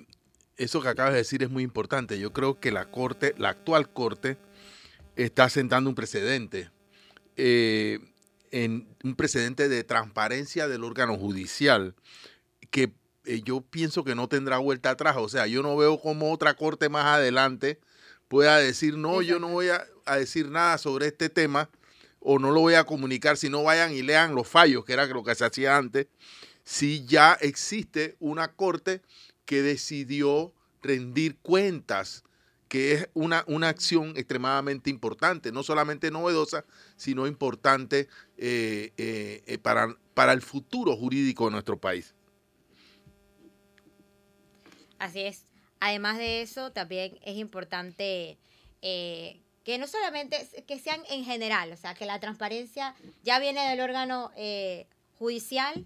eso 0.57 0.81
que 0.81 0.87
acabas 0.87 1.13
de 1.13 1.19
decir 1.19 1.43
es 1.43 1.49
muy 1.49 1.63
importante. 1.63 2.19
Yo 2.19 2.33
creo 2.33 2.59
que 2.59 2.71
la 2.71 2.85
Corte, 2.91 3.33
la 3.37 3.49
actual 3.49 3.89
Corte, 3.91 4.37
está 5.15 5.49
sentando 5.49 5.89
un 5.89 5.95
precedente. 5.95 6.69
Eh, 7.37 7.99
en 8.51 8.87
un 9.03 9.15
precedente 9.15 9.67
de 9.67 9.83
transparencia 9.83 10.69
del 10.69 10.85
órgano 10.85 11.17
judicial 11.17 11.93
que 12.71 12.93
eh, 13.25 13.41
yo 13.43 13.61
pienso 13.61 14.03
que 14.03 14.15
no 14.15 14.29
tendrá 14.29 14.59
vuelta 14.59 14.91
atrás. 14.91 15.17
O 15.17 15.27
sea, 15.27 15.47
yo 15.47 15.61
no 15.61 15.75
veo 15.75 15.99
como 15.99 16.31
otra 16.31 16.53
corte 16.53 16.89
más 16.89 17.05
adelante 17.05 17.79
pueda 18.27 18.57
decir, 18.57 18.97
no, 18.97 19.21
yo 19.21 19.39
no 19.39 19.49
voy 19.49 19.69
a, 19.69 19.85
decir 20.17 20.49
nada 20.49 20.77
sobre 20.77 21.07
este 21.07 21.29
tema 21.29 21.69
o 22.19 22.39
no 22.39 22.51
lo 22.51 22.61
voy 22.61 22.73
a 22.73 22.83
comunicar, 22.83 23.37
si 23.37 23.49
no 23.49 23.63
vayan 23.63 23.93
y 23.93 24.01
lean 24.01 24.35
los 24.35 24.47
fallos, 24.47 24.83
que 24.85 24.93
era 24.93 25.05
lo 25.05 25.23
que 25.23 25.35
se 25.35 25.45
hacía 25.45 25.77
antes, 25.77 26.07
si 26.63 27.05
ya 27.05 27.33
existe 27.33 28.15
una 28.19 28.47
corte 28.47 29.01
que 29.45 29.61
decidió 29.61 30.53
rendir 30.81 31.37
cuentas, 31.37 32.23
que 32.67 32.93
es 32.93 33.09
una, 33.13 33.43
una 33.47 33.69
acción 33.69 34.13
extremadamente 34.17 34.89
importante, 34.89 35.51
no 35.51 35.63
solamente 35.63 36.11
novedosa, 36.11 36.65
sino 36.95 37.27
importante 37.27 38.07
eh, 38.37 38.91
eh, 38.97 39.43
eh, 39.45 39.57
para, 39.59 39.95
para 40.13 40.33
el 40.33 40.41
futuro 40.41 40.95
jurídico 40.95 41.45
de 41.45 41.51
nuestro 41.51 41.79
país. 41.79 42.13
Así 44.97 45.21
es. 45.21 45.45
Además 45.79 46.17
de 46.17 46.41
eso, 46.41 46.71
también 46.71 47.19
es 47.21 47.37
importante 47.37 48.37
que 48.81 49.77
no 49.79 49.87
solamente 49.87 50.47
que 50.67 50.79
sean 50.79 51.01
en 51.09 51.25
general, 51.25 51.71
o 51.71 51.77
sea, 51.77 51.95
que 51.95 52.05
la 52.05 52.19
transparencia 52.19 52.95
ya 53.23 53.39
viene 53.39 53.67
del 53.69 53.81
órgano 53.81 54.31
judicial, 55.17 55.85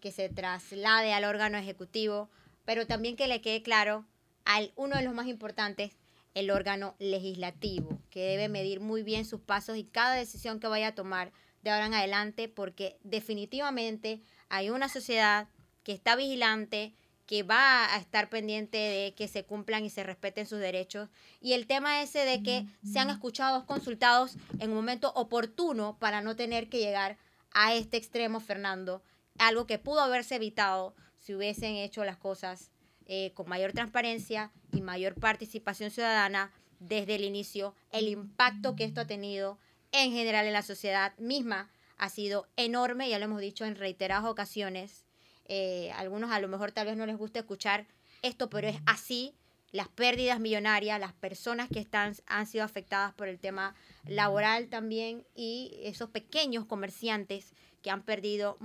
que 0.00 0.10
se 0.10 0.28
traslade 0.28 1.12
al 1.12 1.24
órgano 1.24 1.56
ejecutivo, 1.56 2.28
pero 2.64 2.86
también 2.86 3.16
que 3.16 3.28
le 3.28 3.40
quede 3.40 3.62
claro 3.62 4.06
al 4.44 4.72
uno 4.76 4.96
de 4.96 5.02
los 5.02 5.14
más 5.14 5.26
importantes, 5.26 5.96
el 6.34 6.50
órgano 6.50 6.94
legislativo, 6.98 8.00
que 8.10 8.20
debe 8.20 8.48
medir 8.48 8.80
muy 8.80 9.02
bien 9.02 9.24
sus 9.24 9.40
pasos 9.40 9.76
y 9.76 9.84
cada 9.84 10.14
decisión 10.14 10.60
que 10.60 10.68
vaya 10.68 10.88
a 10.88 10.94
tomar 10.94 11.32
de 11.62 11.70
ahora 11.70 11.86
en 11.86 11.94
adelante, 11.94 12.48
porque 12.48 12.98
definitivamente 13.02 14.20
hay 14.48 14.70
una 14.70 14.88
sociedad 14.88 15.48
que 15.84 15.92
está 15.92 16.16
vigilante, 16.16 16.94
que 17.26 17.42
va 17.42 17.94
a 17.94 17.98
estar 17.98 18.28
pendiente 18.28 18.76
de 18.76 19.14
que 19.14 19.28
se 19.28 19.44
cumplan 19.44 19.84
y 19.84 19.90
se 19.90 20.02
respeten 20.02 20.46
sus 20.46 20.58
derechos. 20.58 21.08
Y 21.40 21.52
el 21.52 21.66
tema 21.66 22.02
ese 22.02 22.24
de 22.24 22.42
que 22.42 22.66
sean 22.84 23.10
escuchados, 23.10 23.64
consultados 23.64 24.36
en 24.58 24.70
un 24.70 24.76
momento 24.76 25.12
oportuno 25.14 25.96
para 25.98 26.20
no 26.20 26.36
tener 26.36 26.68
que 26.68 26.78
llegar 26.78 27.16
a 27.52 27.74
este 27.74 27.96
extremo, 27.96 28.40
Fernando, 28.40 29.02
algo 29.38 29.66
que 29.66 29.78
pudo 29.78 30.00
haberse 30.00 30.36
evitado 30.36 30.94
si 31.22 31.34
hubiesen 31.34 31.76
hecho 31.76 32.04
las 32.04 32.18
cosas 32.18 32.70
eh, 33.06 33.32
con 33.32 33.48
mayor 33.48 33.72
transparencia 33.72 34.52
y 34.72 34.82
mayor 34.82 35.14
participación 35.14 35.90
ciudadana 35.90 36.52
desde 36.78 37.14
el 37.14 37.24
inicio. 37.24 37.74
El 37.90 38.08
impacto 38.08 38.76
que 38.76 38.84
esto 38.84 39.00
ha 39.00 39.06
tenido 39.06 39.58
en 39.92 40.12
general 40.12 40.46
en 40.46 40.52
la 40.52 40.62
sociedad 40.62 41.16
misma 41.16 41.70
ha 41.96 42.10
sido 42.10 42.46
enorme, 42.56 43.08
ya 43.08 43.18
lo 43.18 43.24
hemos 43.24 43.40
dicho 43.40 43.64
en 43.64 43.76
reiteradas 43.76 44.24
ocasiones 44.24 45.04
eh, 45.46 45.92
algunos 45.96 46.30
a 46.30 46.40
lo 46.40 46.48
mejor 46.48 46.72
tal 46.72 46.86
vez 46.86 46.96
no 46.96 47.06
les 47.06 47.16
gusta 47.16 47.40
escuchar 47.40 47.86
esto, 48.22 48.48
pero 48.48 48.68
es 48.68 48.78
así. 48.86 49.34
Las 49.70 49.88
pérdidas 49.88 50.38
millonarias, 50.38 51.00
las 51.00 51.14
personas 51.14 51.68
que 51.68 51.80
están, 51.80 52.14
han 52.26 52.46
sido 52.46 52.62
afectadas 52.64 53.14
por 53.14 53.28
el 53.28 53.38
tema 53.38 53.74
laboral 54.06 54.68
también 54.68 55.26
y 55.34 55.78
esos 55.82 56.10
pequeños 56.10 56.66
comerciantes 56.66 57.54
que 57.80 57.90
han 57.90 58.02
perdido 58.02 58.58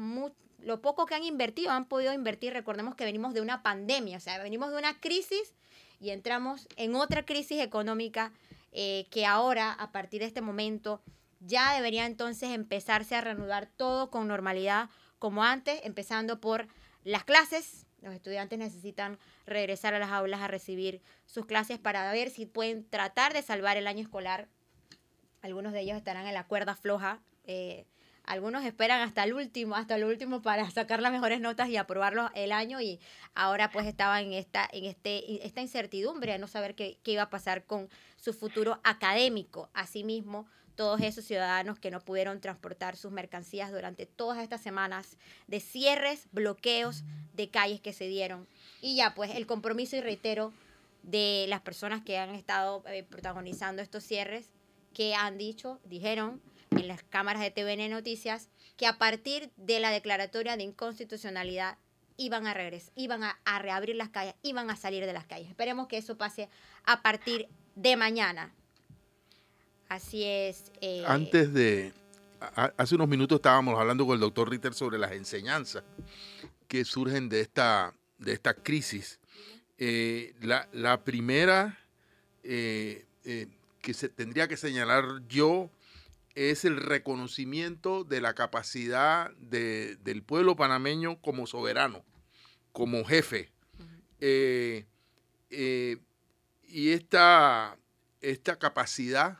lo 0.60 0.82
poco 0.82 1.06
que 1.06 1.16
han 1.16 1.24
invertido, 1.24 1.72
han 1.72 1.88
podido 1.88 2.14
invertir. 2.14 2.54
Recordemos 2.54 2.96
que 2.96 3.06
venimos 3.06 3.34
de 3.34 3.42
una 3.42 3.64
pandemia, 3.64 4.18
o 4.18 4.20
sea, 4.20 4.42
venimos 4.42 4.72
de 4.72 4.78
una 4.78 5.00
crisis 5.00 5.54
y 6.00 6.10
entramos 6.10 6.68
en 6.76 6.96
otra 6.96 7.26
crisis 7.26 7.62
económica 7.62 8.32
eh, 8.72 9.08
que 9.10 9.26
ahora, 9.26 9.72
a 9.74 9.92
partir 9.92 10.22
de 10.22 10.28
este 10.28 10.42
momento, 10.42 11.02
ya 11.40 11.74
debería 11.74 12.06
entonces 12.06 12.50
empezarse 12.52 13.16
a 13.16 13.22
reanudar 13.22 13.68
todo 13.68 14.10
con 14.10 14.28
normalidad 14.28 14.90
como 15.20 15.44
antes, 15.44 15.80
empezando 15.84 16.40
por 16.40 16.68
las 17.04 17.24
clases. 17.24 17.86
Los 18.02 18.14
estudiantes 18.14 18.60
necesitan 18.60 19.18
regresar 19.46 19.94
a 19.94 20.00
las 20.00 20.12
aulas 20.12 20.42
a 20.42 20.48
recibir 20.48 21.02
sus 21.26 21.46
clases 21.46 21.80
para 21.80 22.12
ver 22.12 22.30
si 22.30 22.46
pueden 22.46 22.88
tratar 22.88 23.34
de 23.34 23.42
salvar 23.42 23.78
el 23.78 23.88
año 23.88 24.02
escolar. 24.02 24.48
Algunos 25.42 25.74
de 25.74 25.82
ellos 25.82 25.98
estarán 25.98 26.28
en 26.28 26.34
la 26.34 26.46
cuerda 26.46 26.76
floja. 26.76 27.20
Eh, 27.46 27.86
algunos 28.28 28.64
esperan 28.66 29.02
hasta 29.02 29.24
el 29.24 29.34
último, 29.34 29.76
hasta 29.76 29.96
el 29.96 30.04
último 30.04 30.42
para 30.42 30.70
sacar 30.72 31.02
las 31.02 31.12
mejores 31.12 31.42
notas 31.42 31.70
y 31.70 31.78
aprobarlo 31.78 32.30
el 32.36 32.52
año 32.52 32.80
y 32.82 33.00
ahora 33.34 33.72
pues 33.72 33.88
estaban 33.88 34.26
en 34.26 34.34
esta, 34.34 34.70
en 34.72 34.86
este, 34.86 35.46
esta 35.46 35.62
incertidumbre 35.62 36.34
de 36.34 36.40
no 36.40 36.48
saber 36.48 36.76
qué, 36.76 37.00
qué 37.04 37.14
iba 37.14 37.24
a 37.24 37.30
pasar 37.30 37.66
con 37.66 37.90
su 38.18 38.34
futuro 38.34 38.80
académico. 38.84 39.70
Asimismo, 39.74 40.48
todos 40.76 41.02
esos 41.02 41.26
ciudadanos 41.26 41.80
que 41.80 41.90
no 41.90 42.00
pudieron 42.02 42.40
transportar 42.40 42.96
sus 42.96 43.12
mercancías 43.12 43.72
durante 43.72 44.06
todas 44.06 44.44
estas 44.44 44.62
semanas 44.62 45.18
de 45.48 45.60
cierres, 45.60 46.28
bloqueos 46.32 47.04
de 47.34 47.50
calles 47.50 47.82
que 47.82 47.94
se 47.94 48.08
dieron. 48.08 48.48
Y 48.82 48.96
ya, 48.96 49.16
pues 49.16 49.34
el 49.34 49.48
compromiso 49.48 49.96
y 49.96 50.02
reitero 50.02 50.54
de 51.02 51.46
las 51.50 51.62
personas 51.62 52.04
que 52.04 52.20
han 52.20 52.30
estado 52.36 52.84
eh, 52.88 53.04
protagonizando 53.04 53.82
estos 53.82 54.04
cierres, 54.04 54.52
que 54.94 55.16
han 55.16 55.38
dicho, 55.38 55.80
dijeron 55.84 56.42
en 56.72 56.88
las 56.88 57.04
cámaras 57.04 57.42
de 57.42 57.52
TVN 57.52 57.90
Noticias, 57.90 58.50
que 58.76 58.88
a 58.88 58.98
partir 58.98 59.52
de 59.58 59.80
la 59.80 59.92
declaratoria 59.92 60.58
de 60.58 60.64
inconstitucionalidad 60.64 61.78
iban 62.18 62.48
a 62.48 62.54
regresar, 62.54 62.92
iban 62.96 63.24
a, 63.24 63.60
reabrir 63.60 63.96
las 63.96 64.10
calles, 64.10 64.36
iban 64.42 64.70
a 64.70 64.76
salir 64.76 65.06
de 65.06 65.14
las 65.14 65.26
calles. 65.26 65.50
Esperemos 65.50 65.88
que 65.88 65.98
eso 65.98 66.18
pase 66.18 66.50
a 66.84 67.02
partir 67.02 67.48
de 67.76 67.96
mañana. 67.96 68.54
Así 69.88 70.24
es. 70.24 70.72
Eh, 70.82 71.04
Antes 71.08 71.54
de, 71.54 71.94
hace 72.78 72.96
unos 72.96 73.08
minutos 73.08 73.38
estábamos 73.38 73.80
hablando 73.80 74.06
con 74.06 74.16
el 74.16 74.20
doctor 74.20 74.50
Ritter 74.50 74.74
sobre 74.74 74.98
las 74.98 75.12
enseñanzas 75.12 75.84
que 76.68 76.84
surgen 76.84 77.30
de 77.30 77.42
esta, 77.42 77.94
de 78.18 78.34
esta 78.34 78.54
crisis 78.54 79.20
Eh, 79.80 80.34
la, 80.42 81.04
primera 81.04 81.78
eh, 82.44 83.06
que 83.80 83.94
se 83.94 84.10
tendría 84.10 84.48
que 84.48 84.58
señalar 84.58 85.04
yo 85.30 85.70
es 86.38 86.66
el 86.66 86.78
reconocimiento 86.78 88.04
de 88.04 88.22
la 88.22 88.36
capacidad 88.36 89.32
del 89.38 90.22
pueblo 90.22 90.56
panameño 90.56 91.20
como 91.20 91.48
soberano, 91.48 92.06
como 92.72 93.04
jefe. 93.04 93.52
y 94.20 94.84
esta, 96.92 97.76
esta 98.22 98.60
capacidad 98.60 99.40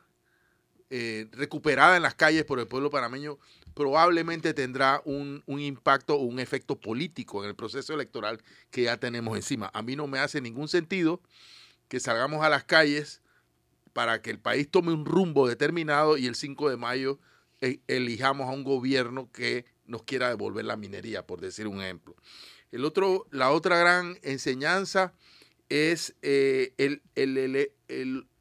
recuperada 0.90 1.98
en 1.98 2.02
las 2.02 2.16
calles 2.16 2.46
por 2.46 2.60
el 2.60 2.68
pueblo 2.68 2.90
panameño 2.90 3.38
probablemente 3.76 4.56
tendrá 4.56 5.04
un, 5.06 5.44
impacto 5.46 6.16
o 6.16 6.24
un 6.24 6.40
efecto 6.40 6.80
político 6.80 7.44
en 7.44 7.50
el 7.50 7.56
proceso 7.56 7.94
electoral 7.94 8.42
que 8.72 8.84
ya 8.84 8.98
tenemos 8.98 9.38
encima. 9.38 9.70
A 9.72 9.84
mí 9.84 9.96
no 9.96 10.08
me 10.08 10.18
hace 10.18 10.42
ningún 10.42 10.68
sentido 10.68 11.22
que 11.90 12.00
salgamos 12.00 12.44
a 12.44 12.50
las 12.50 12.64
calles 12.64 13.22
para 13.98 14.22
que 14.22 14.30
el 14.30 14.38
país 14.38 14.70
tome 14.70 14.94
un 14.94 15.06
rumbo 15.06 15.48
determinado 15.48 16.20
y 16.20 16.28
el 16.28 16.36
5 16.36 16.70
de 16.70 16.78
mayo 16.78 17.20
eh, 17.62 17.80
elijamos 17.88 18.48
a 18.48 18.52
un 18.52 18.64
gobierno 18.64 19.32
que 19.32 19.66
nos 19.88 20.04
quiera 20.04 20.30
devolver 20.30 20.66
la 20.66 20.78
minería, 20.78 21.26
por 21.26 21.42
decir 21.42 21.66
un 21.66 21.82
ejemplo. 21.82 22.16
El 22.72 22.86
otro, 22.86 23.26
la 23.32 23.50
otra 23.50 23.80
gran 23.80 24.20
enseñanza 24.22 25.14
es 25.70 26.14
eh, 26.22 26.76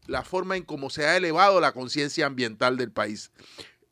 la 0.07 0.23
forma 0.25 0.59
en 0.59 0.63
cómo 0.65 0.91
se 0.91 1.07
ha 1.07 1.17
elevado 1.17 1.59
la 1.59 1.73
conciencia 1.73 2.27
ambiental 2.27 2.77
del 2.77 2.93
país. 2.93 3.31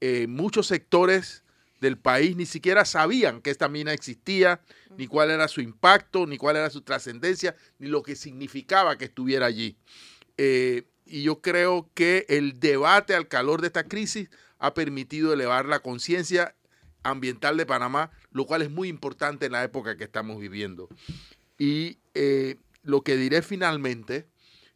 Eh, 0.03 0.27
muchos 0.27 0.67
sectores 0.67 1.45
del 1.81 1.97
país 1.97 2.37
ni 2.37 2.45
siquiera 2.45 2.85
sabían 2.85 3.41
que 3.41 3.49
esta 3.49 3.71
mina 3.71 3.95
existía, 3.95 4.61
ni 4.99 5.07
cuál 5.07 5.31
era 5.31 5.49
su 5.49 5.63
impacto, 5.63 6.27
ni 6.27 6.37
cuál 6.37 6.57
era 6.57 6.69
su 6.69 6.83
trascendencia, 6.83 7.57
ni 7.79 7.89
lo 7.89 8.03
que 8.03 8.17
significaba 8.17 8.99
que 8.99 9.07
estuviera 9.07 9.47
allí. 9.47 9.79
Eh, 10.37 10.83
y 11.05 11.23
yo 11.23 11.41
creo 11.41 11.91
que 11.95 12.27
el 12.29 12.61
debate 12.61 13.15
al 13.15 13.29
calor 13.29 13.61
de 13.61 13.69
esta 13.69 13.85
crisis 13.85 14.31
ha 14.59 14.75
permitido 14.75 15.33
elevar 15.33 15.67
la 15.67 15.81
conciencia 15.81 16.55
ambiental 17.03 17.57
de 17.57 17.67
Panamá, 17.67 18.11
lo 18.31 18.47
cual 18.47 18.63
es 18.63 18.71
muy 18.71 18.89
importante 18.89 19.47
en 19.47 19.53
la 19.53 19.65
época 19.65 19.97
que 19.97 20.05
estamos 20.05 20.41
viviendo. 20.41 20.89
Y 21.59 21.99
eh, 22.15 22.57
lo 22.83 23.03
que 23.03 23.17
diré 23.17 23.43
finalmente 23.43 24.27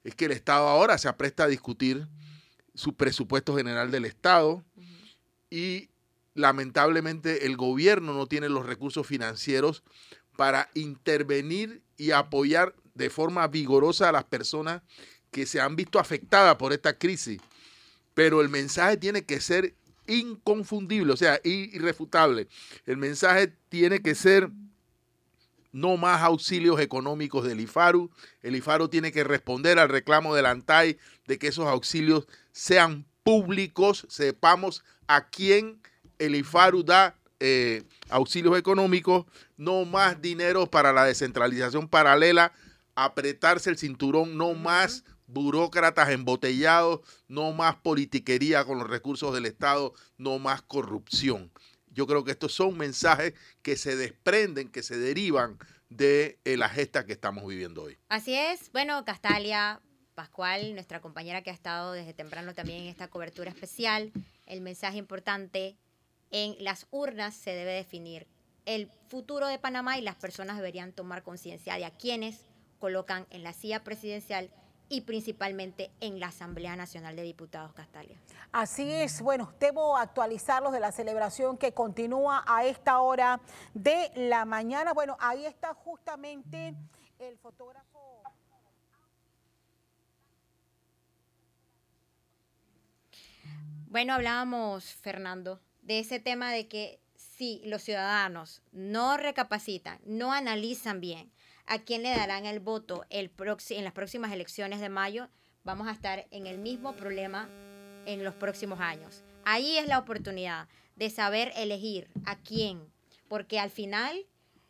es 0.05 0.15
que 0.15 0.27
el 0.27 0.33
Estado 0.33 0.69
ahora 0.69 0.99
se 0.99 1.09
apresta 1.09 1.45
a 1.45 1.49
discutir 1.49 2.07
su 2.75 2.95
presupuesto 2.95 3.57
general 3.57 3.91
del 3.91 4.05
Estado, 4.05 4.65
y 5.51 5.89
lamentablemente 6.35 7.47
el 7.47 7.57
gobierno 7.57 8.13
no 8.13 8.27
tiene 8.27 8.49
los 8.49 8.67
recursos 8.67 9.07
financieros 9.07 9.83
para 10.37 10.69
intervenir 10.75 11.83
y 11.97 12.13
apoyar 12.13 12.75
de 12.95 13.11
forma 13.11 13.47
vigorosa 13.49 14.09
a 14.09 14.13
las 14.13 14.25
personas 14.25 14.83
que 15.31 15.47
se 15.47 15.61
han 15.61 15.77
visto 15.77 15.99
afectadas 15.99 16.57
por 16.57 16.73
esta 16.73 16.99
crisis. 16.99 17.41
Pero 18.15 18.41
el 18.41 18.49
mensaje 18.49 18.97
tiene 18.97 19.25
que 19.25 19.41
ser 19.41 19.75
inconfundible, 20.07 21.13
o 21.13 21.17
sea, 21.17 21.41
irrefutable. 21.45 22.49
El 22.87 22.97
mensaje 22.97 23.53
tiene 23.69 24.01
que 24.01 24.15
ser 24.15 24.51
no 25.71 25.97
más 25.97 26.23
auxilios 26.23 26.81
económicos 26.81 27.45
del 27.45 27.61
IFARU. 27.61 28.11
El 28.43 28.57
IFARU 28.57 28.89
tiene 28.89 29.13
que 29.13 29.23
responder 29.23 29.79
al 29.79 29.89
reclamo 29.89 30.35
del 30.35 30.47
ANTAI 30.47 30.99
de 31.27 31.39
que 31.39 31.49
esos 31.49 31.67
auxilios 31.67 32.27
sean 32.53 33.07
públicos, 33.23 34.07
sepamos 34.09 34.83
a 35.07 35.29
quién 35.29 35.81
el 36.19 36.35
IFARU 36.35 36.83
da 36.83 37.15
eh, 37.41 37.85
auxilios 38.09 38.59
económicos, 38.59 39.27
no 39.57 39.85
más 39.85 40.21
dinero 40.21 40.69
para 40.69 40.93
la 40.93 41.05
descentralización 41.05 41.89
paralela, 41.89 42.53
apretarse 42.97 43.71
el 43.71 43.79
cinturón, 43.79 44.37
no 44.37 44.55
más 44.55 45.05
burócratas 45.29 46.09
embotellados, 46.09 47.01
no 47.29 47.53
más 47.53 47.77
politiquería 47.77 48.65
con 48.65 48.79
los 48.79 48.89
recursos 48.89 49.33
del 49.33 49.47
Estado, 49.47 49.95
no 50.17 50.39
más 50.39 50.63
corrupción. 50.63 51.53
Yo 51.93 52.07
creo 52.07 52.25
que 52.25 52.33
estos 52.33 52.53
son 52.53 52.77
mensajes 52.77 53.35
que 53.63 53.77
se 53.77 53.97
desprenden, 53.97 54.69
que 54.69 54.83
se 54.83 54.97
derivan 54.97 55.59
de 55.91 56.39
eh, 56.45 56.57
la 56.57 56.69
gesta 56.69 57.07
que 57.07 57.13
estamos 57.13 57.47
viviendo 57.47 57.85
hoy. 57.85 57.99
Así 58.09 58.35
es. 58.35 58.71
Bueno, 58.73 59.05
Castalia, 59.05 59.81
Pascual, 60.15 60.75
nuestra 60.75 61.01
compañera 61.01 61.43
que 61.43 61.51
ha 61.51 61.55
estado 61.55 61.93
desde 61.93 62.13
temprano 62.13 62.55
también 62.55 62.83
en 62.83 62.89
esta 62.89 63.09
cobertura 63.09 63.51
especial, 63.51 64.13
el 64.47 64.61
mensaje 64.61 64.99
importante 64.99 65.77
en 66.31 66.57
las 66.59 66.87
urnas 66.91 67.35
se 67.35 67.51
debe 67.51 67.73
definir 67.73 68.27
el 68.67 68.91
futuro 69.09 69.47
de 69.47 69.59
Panamá 69.59 69.97
y 69.97 70.03
las 70.03 70.17
personas 70.17 70.57
deberían 70.57 70.93
tomar 70.93 71.23
conciencia 71.23 71.77
de 71.77 71.87
a 71.87 71.91
quienes 71.91 72.45
colocan 72.79 73.27
en 73.31 73.43
la 73.43 73.53
silla 73.53 73.83
presidencial 73.83 74.51
y 74.89 75.03
principalmente 75.03 75.91
en 76.01 76.21
la 76.21 76.29
Asamblea 76.29 76.77
Nacional 76.77 77.17
de 77.17 77.23
Diputados 77.23 77.73
Castalia. 77.73 78.19
Así 78.53 78.91
es, 78.91 79.21
bueno, 79.21 79.53
debo 79.61 79.97
actualizarlos 79.97 80.73
de 80.73 80.81
la 80.81 80.93
celebración 80.93 81.59
que 81.59 81.73
continúa 81.73 82.45
a 82.47 82.65
esta 82.65 83.01
hora 83.01 83.41
de 83.75 84.11
la 84.15 84.45
mañana. 84.45 84.93
Bueno, 84.93 85.17
ahí 85.21 85.45
está 85.45 85.75
justamente 85.75 86.75
el 87.19 87.37
fotógrafo. 87.39 88.23
Bueno, 93.87 94.15
hablábamos, 94.15 94.85
Fernando, 94.85 95.61
de 95.83 96.01
ese 96.01 96.21
tema 96.21 96.53
de 96.53 96.69
que 96.69 97.01
si 97.17 97.63
los 97.65 97.83
ciudadanos 97.83 98.63
no 98.73 99.17
recapacitan, 99.17 99.99
no 100.05 100.33
analizan 100.33 101.01
bien 101.01 101.33
a 101.69 101.79
quién 101.81 102.03
le 102.03 102.11
darán 102.11 102.47
el 102.47 102.61
voto 102.61 103.05
en 103.11 103.31
las 103.85 103.93
próximas 103.93 104.33
elecciones 104.33 104.81
de 104.81 104.89
mayo, 104.89 105.29
vamos 105.65 105.87
a 105.87 105.93
estar 105.93 106.27
en 106.31 106.47
el 106.47 106.59
mismo 106.59 106.97
problema 106.97 107.49
en 108.07 108.25
los 108.25 108.35
próximos 108.35 108.81
años. 108.81 109.23
Ahí 109.45 109.77
es 109.77 109.87
la 109.87 109.99
oportunidad 109.99 110.67
de 110.97 111.11
saber 111.11 111.53
elegir 111.57 112.09
a 112.25 112.37
quién, 112.37 112.91
porque 113.29 113.61
al 113.61 113.71
final 113.71 114.27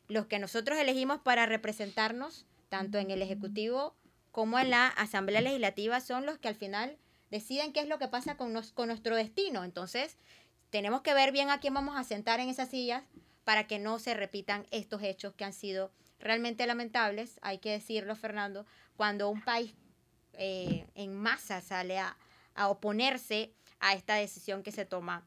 los 0.09 0.26
que 0.26 0.40
nosotros 0.40 0.76
elegimos 0.78 1.20
para 1.20 1.46
representarnos, 1.46 2.46
tanto 2.68 2.99
en 2.99 3.11
el 3.11 3.22
Ejecutivo 3.22 3.94
como 4.32 4.59
en 4.59 4.70
la 4.70 4.88
Asamblea 4.88 5.40
Legislativa, 5.40 6.01
son 6.01 6.26
los 6.26 6.38
que 6.38 6.49
al 6.49 6.57
final 6.57 6.99
deciden 7.30 7.72
qué 7.72 7.80
es 7.80 7.88
lo 7.88 7.99
que 7.99 8.09
pasa 8.09 8.36
con, 8.36 8.61
con 8.74 8.88
nuestro 8.88 9.14
destino. 9.14 9.62
Entonces, 9.62 10.16
tenemos 10.70 11.03
que 11.03 11.14
ver 11.14 11.30
bien 11.30 11.51
a 11.51 11.61
quién 11.61 11.74
vamos 11.74 11.96
a 11.96 12.05
sentar 12.05 12.40
en 12.40 12.49
esas 12.49 12.70
sillas 12.70 13.05
para 13.44 13.66
que 13.66 13.78
no 13.78 13.99
se 13.99 14.14
repitan 14.14 14.66
estos 14.70 15.03
hechos 15.03 15.32
que 15.34 15.44
han 15.44 15.53
sido 15.53 15.92
realmente 16.19 16.66
lamentables, 16.66 17.39
hay 17.43 17.59
que 17.59 17.71
decirlo, 17.71 18.14
Fernando, 18.16 18.66
cuando 18.97 19.29
un 19.29 19.43
país 19.43 19.75
eh, 20.35 20.87
en 20.95 21.14
masa 21.14 21.61
sale 21.61 21.99
a, 21.99 22.16
a 22.55 22.69
oponerse 22.69 23.53
a 23.81 23.95
esta 23.95 24.14
decisión 24.14 24.62
que 24.62 24.73
se 24.73 24.85
toma 24.85 25.27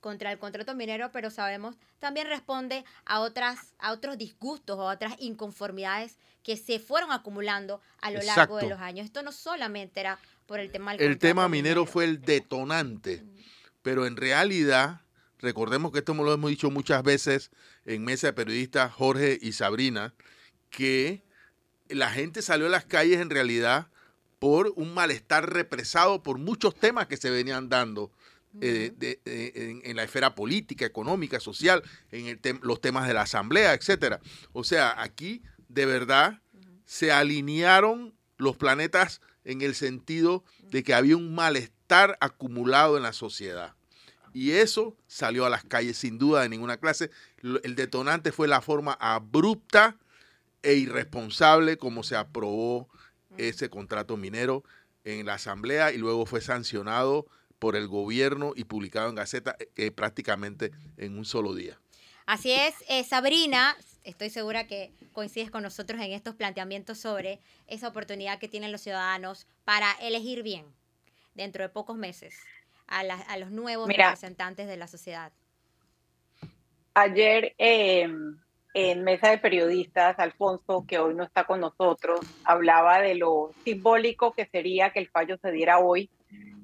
contra 0.00 0.32
el 0.32 0.38
contrato 0.38 0.74
minero, 0.74 1.10
pero 1.12 1.30
sabemos 1.30 1.76
también 1.98 2.26
responde 2.26 2.84
a 3.04 3.20
otras 3.20 3.74
a 3.78 3.92
otros 3.92 4.16
disgustos 4.18 4.78
o 4.78 4.88
a 4.88 4.94
otras 4.94 5.14
inconformidades 5.18 6.16
que 6.42 6.56
se 6.56 6.78
fueron 6.78 7.12
acumulando 7.12 7.80
a 8.00 8.10
lo 8.10 8.22
largo 8.22 8.56
de 8.56 8.68
los 8.68 8.80
años. 8.80 9.04
Esto 9.04 9.22
no 9.22 9.30
solamente 9.30 10.00
era 10.00 10.18
por 10.46 10.58
el 10.58 10.70
tema 10.70 10.94
El 10.94 11.18
tema 11.18 11.48
minero, 11.48 11.86
fue 11.86 12.04
el 12.04 12.22
detonante, 12.22 13.22
pero 13.82 14.06
en 14.06 14.16
realidad 14.16 15.02
recordemos 15.38 15.92
que 15.92 15.98
esto 15.98 16.14
lo 16.14 16.32
hemos 16.32 16.50
dicho 16.50 16.70
muchas 16.70 17.02
veces 17.02 17.50
en 17.94 18.04
mesa 18.04 18.28
de 18.28 18.32
periodistas 18.32 18.92
Jorge 18.92 19.38
y 19.40 19.52
Sabrina 19.52 20.14
que 20.70 21.22
la 21.88 22.10
gente 22.10 22.40
salió 22.40 22.66
a 22.66 22.70
las 22.70 22.84
calles 22.84 23.20
en 23.20 23.30
realidad 23.30 23.88
por 24.38 24.72
un 24.76 24.94
malestar 24.94 25.52
represado 25.52 26.22
por 26.22 26.38
muchos 26.38 26.74
temas 26.74 27.08
que 27.08 27.16
se 27.16 27.30
venían 27.30 27.68
dando 27.68 28.12
eh, 28.60 28.92
eh, 29.00 29.80
en, 29.84 29.96
la 29.96 30.04
esfera 30.04 30.34
política, 30.34 30.86
económica, 30.86 31.40
social, 31.40 31.82
en 32.10 32.38
los 32.62 32.80
temas 32.80 33.06
de 33.06 33.14
la 33.14 33.22
asamblea, 33.22 33.74
etcétera. 33.74 34.20
O 34.52 34.64
sea, 34.64 35.00
aquí 35.02 35.42
de 35.68 35.86
verdad 35.86 36.40
se 36.84 37.12
alinearon 37.12 38.14
los 38.38 38.56
planetas 38.56 39.20
en 39.44 39.62
el 39.62 39.74
sentido 39.74 40.44
de 40.62 40.82
que 40.82 40.94
había 40.94 41.16
un 41.16 41.34
malestar 41.34 42.16
acumulado 42.20 42.96
en 42.96 43.02
la 43.02 43.12
sociedad. 43.12 43.74
Y 44.32 44.52
eso 44.52 44.96
salió 45.06 45.44
a 45.44 45.50
las 45.50 45.64
calles 45.64 45.98
sin 45.98 46.18
duda 46.18 46.42
de 46.42 46.48
ninguna 46.48 46.76
clase. 46.76 47.10
El 47.42 47.74
detonante 47.74 48.32
fue 48.32 48.48
la 48.48 48.60
forma 48.60 48.96
abrupta 49.00 49.96
e 50.62 50.74
irresponsable 50.74 51.78
como 51.78 52.02
se 52.02 52.16
aprobó 52.16 52.88
ese 53.38 53.70
contrato 53.70 54.16
minero 54.16 54.64
en 55.04 55.24
la 55.26 55.34
asamblea 55.34 55.92
y 55.92 55.98
luego 55.98 56.26
fue 56.26 56.40
sancionado 56.40 57.26
por 57.58 57.76
el 57.76 57.88
gobierno 57.88 58.52
y 58.56 58.64
publicado 58.64 59.08
en 59.08 59.14
Gaceta 59.14 59.56
eh, 59.76 59.90
prácticamente 59.90 60.72
en 60.96 61.16
un 61.16 61.24
solo 61.24 61.54
día. 61.54 61.78
Así 62.26 62.52
es, 62.52 62.74
eh, 62.88 63.04
Sabrina, 63.04 63.76
estoy 64.04 64.30
segura 64.30 64.66
que 64.66 64.92
coincides 65.12 65.50
con 65.50 65.62
nosotros 65.62 66.00
en 66.00 66.12
estos 66.12 66.34
planteamientos 66.34 66.98
sobre 66.98 67.40
esa 67.66 67.88
oportunidad 67.88 68.38
que 68.38 68.48
tienen 68.48 68.72
los 68.72 68.80
ciudadanos 68.80 69.46
para 69.64 69.92
elegir 70.00 70.42
bien 70.42 70.66
dentro 71.34 71.62
de 71.62 71.68
pocos 71.68 71.96
meses 71.96 72.34
a, 72.86 73.00
a 73.00 73.36
los 73.36 73.50
nuevos 73.50 73.88
representantes 73.88 74.66
de 74.66 74.76
la 74.76 74.86
sociedad. 74.86 75.32
Ayer, 76.94 77.54
em, 77.58 78.36
en 78.74 79.04
Mesa 79.04 79.30
de 79.30 79.38
Periodistas, 79.38 80.18
Alfonso, 80.18 80.84
que 80.86 80.98
hoy 80.98 81.14
no 81.14 81.24
está 81.24 81.44
con 81.44 81.60
nosotros, 81.60 82.20
hablaba 82.44 83.00
de 83.00 83.14
lo 83.14 83.52
simbólico 83.64 84.32
que 84.32 84.46
sería 84.46 84.90
que 84.90 85.00
el 85.00 85.08
fallo 85.08 85.36
se 85.38 85.52
diera 85.52 85.78
hoy, 85.78 86.10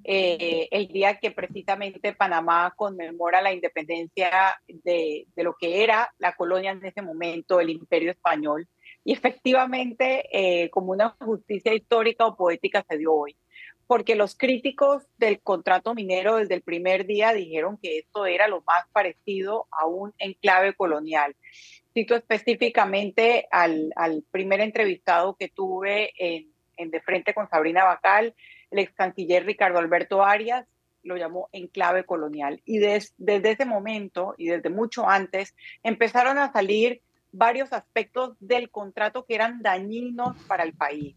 eh, 0.05 0.69
el 0.71 0.89
día 0.89 1.19
que 1.19 1.33
precisamente 1.33 2.13
Panamá 2.13 2.73
conmemora 2.77 3.43
la 3.43 3.53
independencia 3.53 4.57
de, 4.69 5.27
lo 5.37 5.55
que 5.55 5.83
era 5.83 6.13
la 6.19 6.37
colonia 6.37 6.71
en 6.71 6.85
ese 6.85 7.03
momento, 7.03 7.59
el 7.59 7.71
imperio 7.71 8.13
español. 8.13 8.69
Y 9.05 9.13
efectivamente, 9.13 10.29
eh, 10.33 10.71
como 10.71 10.93
una 10.93 11.11
justicia 11.21 11.75
histórica 11.75 12.27
o 12.27 12.37
poética 12.37 12.85
se 12.89 12.99
dio 12.99 13.15
hoy 13.15 13.37
porque 13.87 14.17
los 14.17 14.37
críticos 14.37 15.05
del 15.17 15.41
contrato 15.41 15.95
minero 15.95 16.37
desde 16.37 16.55
el 16.55 16.63
primer 16.63 17.07
día 17.07 17.33
dijeron 17.33 17.79
que 17.81 17.99
esto 17.99 18.27
era 18.27 18.49
lo 18.49 18.63
más 18.63 18.87
parecido 18.93 19.67
a 19.71 19.87
un 19.87 20.13
enclave 20.19 20.75
colonial. 20.75 21.37
Cito 21.95 22.15
específicamente 22.15 23.47
al, 23.51 23.93
primer 24.31 24.61
entrevistado 24.61 25.37
que 25.37 25.49
tuve 25.49 26.13
en, 26.19 26.49
en, 26.77 26.91
De 26.91 27.01
Frente 27.01 27.33
con 27.33 27.49
Sabrina 27.49 27.85
Bacal, 27.85 28.35
el 28.71 28.81
ex 28.81 28.93
canciller 28.93 29.47
Ricardo 29.47 29.79
Alberto 29.79 30.23
Arias, 30.23 30.67
lo 31.03 31.17
llamó 31.17 31.49
enclave 31.53 32.05
colonial. 32.05 32.61
Y 32.65 32.79
des, 32.79 33.15
desde 33.17 33.53
ese 33.53 33.65
momento 33.65 34.35
y 34.37 34.49
desde 34.49 34.69
mucho 34.69 35.09
antes 35.09 35.55
empezaron 35.85 36.39
a 36.39 36.53
salir 36.53 37.01
varios 37.31 37.73
aspectos 37.73 38.37
del 38.41 38.71
contrato 38.71 39.25
que 39.25 39.37
eran 39.37 39.63
dañinos 39.63 40.37
para 40.49 40.65
el 40.65 40.73
país 40.73 41.15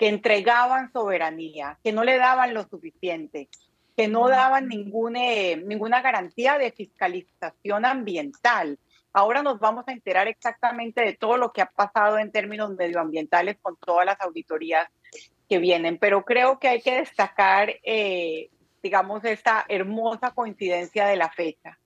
que 0.00 0.08
entregaban 0.08 0.90
soberanía, 0.94 1.78
que 1.84 1.92
no 1.92 2.04
le 2.04 2.16
daban 2.16 2.54
lo 2.54 2.66
suficiente, 2.66 3.50
que 3.94 4.08
no 4.08 4.30
daban 4.30 4.66
ninguna, 4.66 5.20
ninguna 5.62 6.00
garantía 6.00 6.56
de 6.56 6.72
fiscalización 6.72 7.84
ambiental. 7.84 8.78
Ahora 9.12 9.42
nos 9.42 9.60
vamos 9.60 9.84
a 9.86 9.92
enterar 9.92 10.26
exactamente 10.26 11.02
de 11.02 11.12
todo 11.12 11.36
lo 11.36 11.52
que 11.52 11.60
ha 11.60 11.66
pasado 11.66 12.16
en 12.16 12.32
términos 12.32 12.74
medioambientales 12.78 13.58
con 13.60 13.76
todas 13.76 14.06
las 14.06 14.18
auditorías 14.22 14.88
que 15.46 15.58
vienen, 15.58 15.98
pero 15.98 16.24
creo 16.24 16.58
que 16.58 16.68
hay 16.68 16.80
que 16.80 16.96
destacar, 16.96 17.70
eh, 17.82 18.48
digamos, 18.82 19.22
esta 19.26 19.66
hermosa 19.68 20.30
coincidencia 20.30 21.04
de 21.08 21.16
la 21.16 21.28
fecha, 21.28 21.78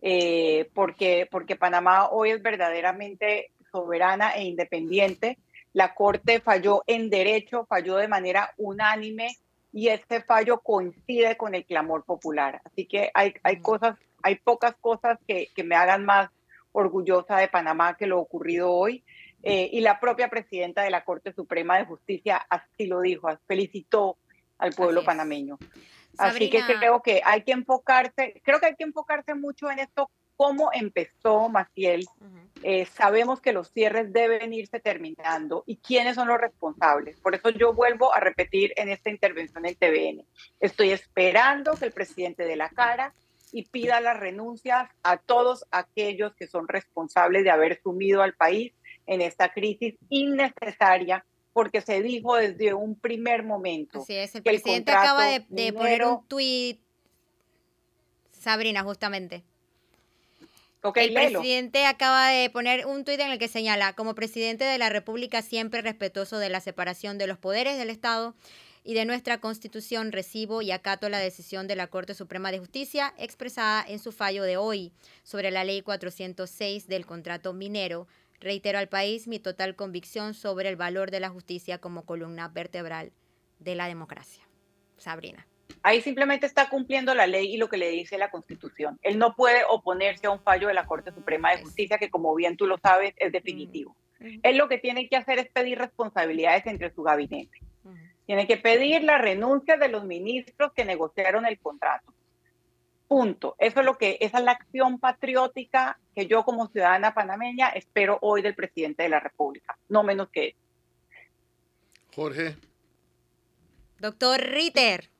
eh, 0.00 0.68
porque, 0.74 1.28
porque 1.30 1.54
Panamá 1.54 2.08
hoy 2.08 2.30
es 2.30 2.42
verdaderamente 2.42 3.52
soberana 3.70 4.32
e 4.32 4.42
independiente 4.42 5.38
la 5.72 5.94
Corte 5.94 6.40
falló 6.40 6.82
en 6.86 7.10
derecho, 7.10 7.66
falló 7.66 7.96
de 7.96 8.08
manera 8.08 8.52
unánime 8.56 9.36
y 9.72 9.88
este 9.88 10.22
fallo 10.22 10.60
coincide 10.60 11.36
con 11.36 11.54
el 11.54 11.64
clamor 11.64 12.04
popular. 12.04 12.60
Así 12.64 12.86
que 12.86 13.10
hay, 13.14 13.34
hay 13.42 13.60
cosas, 13.60 13.96
hay 14.22 14.36
pocas 14.36 14.74
cosas 14.80 15.18
que, 15.26 15.48
que 15.54 15.64
me 15.64 15.76
hagan 15.76 16.04
más 16.04 16.30
orgullosa 16.72 17.36
de 17.36 17.48
Panamá 17.48 17.96
que 17.96 18.06
lo 18.06 18.18
ocurrido 18.18 18.70
hoy. 18.70 19.04
Eh, 19.42 19.70
y 19.72 19.80
la 19.80 19.98
propia 19.98 20.28
presidenta 20.28 20.82
de 20.82 20.90
la 20.90 21.04
Corte 21.04 21.32
Suprema 21.32 21.76
de 21.76 21.84
Justicia 21.84 22.46
así 22.48 22.86
lo 22.86 23.00
dijo, 23.00 23.28
felicitó 23.46 24.16
al 24.58 24.72
pueblo 24.72 25.04
panameño. 25.04 25.58
Así 26.18 26.50
que 26.50 26.60
creo 26.62 27.02
que 27.02 27.22
hay 27.24 27.42
que 27.42 27.52
enfocarse, 27.52 28.40
creo 28.44 28.60
que 28.60 28.66
hay 28.66 28.76
que 28.76 28.84
enfocarse 28.84 29.34
mucho 29.34 29.70
en 29.70 29.80
esto 29.80 30.10
cómo 30.36 30.70
empezó 30.72 31.48
Maciel, 31.48 32.06
eh, 32.62 32.86
sabemos 32.86 33.40
que 33.40 33.52
los 33.52 33.70
cierres 33.72 34.12
deben 34.12 34.52
irse 34.52 34.80
terminando 34.80 35.64
y 35.66 35.76
quiénes 35.76 36.14
son 36.14 36.28
los 36.28 36.40
responsables. 36.40 37.18
Por 37.20 37.34
eso 37.34 37.50
yo 37.50 37.72
vuelvo 37.72 38.14
a 38.14 38.20
repetir 38.20 38.72
en 38.76 38.88
esta 38.88 39.10
intervención 39.10 39.66
en 39.66 39.74
TVN. 39.74 40.24
Estoy 40.60 40.90
esperando 40.90 41.74
que 41.74 41.86
el 41.86 41.92
presidente 41.92 42.44
de 42.44 42.56
la 42.56 42.68
cara 42.68 43.14
y 43.52 43.64
pida 43.66 44.00
las 44.00 44.18
renuncias 44.18 44.88
a 45.02 45.16
todos 45.18 45.66
aquellos 45.70 46.34
que 46.34 46.46
son 46.46 46.68
responsables 46.68 47.44
de 47.44 47.50
haber 47.50 47.80
sumido 47.82 48.22
al 48.22 48.34
país 48.34 48.72
en 49.06 49.20
esta 49.20 49.52
crisis 49.52 49.94
innecesaria 50.08 51.24
porque 51.52 51.82
se 51.82 52.00
dijo 52.00 52.36
desde 52.36 52.72
un 52.72 52.94
primer 52.94 53.42
momento. 53.42 54.02
Así 54.02 54.14
es, 54.14 54.34
el 54.34 54.42
presidente 54.42 54.92
acaba 54.92 55.26
de, 55.26 55.72
poner 55.72 56.04
un 56.06 56.26
tuit, 56.26 56.80
Sabrina, 58.30 58.82
justamente 58.82 59.44
el 60.82 61.14
presidente 61.14 61.86
acaba 61.86 62.28
de 62.28 62.50
poner 62.50 62.86
un 62.86 63.04
tuit 63.04 63.20
en 63.20 63.30
el 63.30 63.38
que 63.38 63.48
señala, 63.48 63.92
como 63.92 64.14
presidente 64.14 64.64
de 64.64 64.78
la 64.78 64.88
República 64.88 65.40
siempre 65.42 65.80
respetuoso 65.80 66.38
de 66.38 66.48
la 66.48 66.60
separación 66.60 67.18
de 67.18 67.28
los 67.28 67.38
poderes 67.38 67.78
del 67.78 67.90
Estado 67.90 68.34
y 68.84 68.94
de 68.94 69.04
nuestra 69.04 69.40
Constitución, 69.40 70.10
recibo 70.10 70.60
y 70.60 70.72
acato 70.72 71.08
la 71.08 71.20
decisión 71.20 71.68
de 71.68 71.76
la 71.76 71.86
Corte 71.86 72.14
Suprema 72.14 72.50
de 72.50 72.58
Justicia 72.58 73.14
expresada 73.16 73.84
en 73.86 74.00
su 74.00 74.10
fallo 74.10 74.42
de 74.42 74.56
hoy 74.56 74.92
sobre 75.22 75.52
la 75.52 75.62
Ley 75.62 75.82
406 75.82 76.88
del 76.88 77.06
contrato 77.06 77.52
minero. 77.52 78.08
Reitero 78.40 78.78
al 78.78 78.88
país 78.88 79.28
mi 79.28 79.38
total 79.38 79.76
convicción 79.76 80.34
sobre 80.34 80.68
el 80.68 80.74
valor 80.74 81.12
de 81.12 81.20
la 81.20 81.28
justicia 81.28 81.78
como 81.78 82.04
columna 82.04 82.48
vertebral 82.48 83.12
de 83.60 83.76
la 83.76 83.86
democracia. 83.86 84.48
Sabrina. 84.98 85.46
Ahí 85.82 86.00
simplemente 86.00 86.46
está 86.46 86.68
cumpliendo 86.68 87.14
la 87.14 87.26
ley 87.26 87.54
y 87.54 87.56
lo 87.56 87.68
que 87.68 87.76
le 87.76 87.90
dice 87.90 88.18
la 88.18 88.30
Constitución. 88.30 88.98
Él 89.02 89.18
no 89.18 89.34
puede 89.34 89.62
oponerse 89.68 90.26
a 90.26 90.30
un 90.30 90.40
fallo 90.40 90.68
de 90.68 90.74
la 90.74 90.86
Corte 90.86 91.12
Suprema 91.12 91.50
de 91.52 91.62
Justicia 91.62 91.98
que, 91.98 92.10
como 92.10 92.34
bien 92.34 92.56
tú 92.56 92.66
lo 92.66 92.78
sabes, 92.78 93.14
es 93.16 93.32
definitivo. 93.32 93.96
Él 94.42 94.56
lo 94.56 94.68
que 94.68 94.78
tiene 94.78 95.08
que 95.08 95.16
hacer 95.16 95.38
es 95.38 95.48
pedir 95.48 95.78
responsabilidades 95.78 96.66
entre 96.66 96.94
su 96.94 97.02
gabinete. 97.02 97.58
Tiene 98.26 98.46
que 98.46 98.56
pedir 98.56 99.02
la 99.02 99.18
renuncia 99.18 99.76
de 99.76 99.88
los 99.88 100.04
ministros 100.04 100.72
que 100.74 100.84
negociaron 100.84 101.44
el 101.44 101.58
contrato. 101.58 102.14
Punto. 103.08 103.56
Eso 103.58 103.80
es 103.80 103.86
lo 103.86 103.98
que 103.98 104.16
esa 104.20 104.38
es 104.38 104.44
la 104.44 104.52
acción 104.52 104.98
patriótica 104.98 105.98
que 106.14 106.26
yo 106.26 106.44
como 106.44 106.68
ciudadana 106.68 107.14
panameña 107.14 107.68
espero 107.70 108.18
hoy 108.22 108.40
del 108.42 108.54
presidente 108.54 109.02
de 109.02 109.08
la 109.08 109.20
República, 109.20 109.76
no 109.88 110.02
menos 110.02 110.28
que 110.30 110.48
eso. 110.48 110.58
Jorge. 112.14 112.56
Doctor 113.98 114.40
Ritter. 114.40 115.11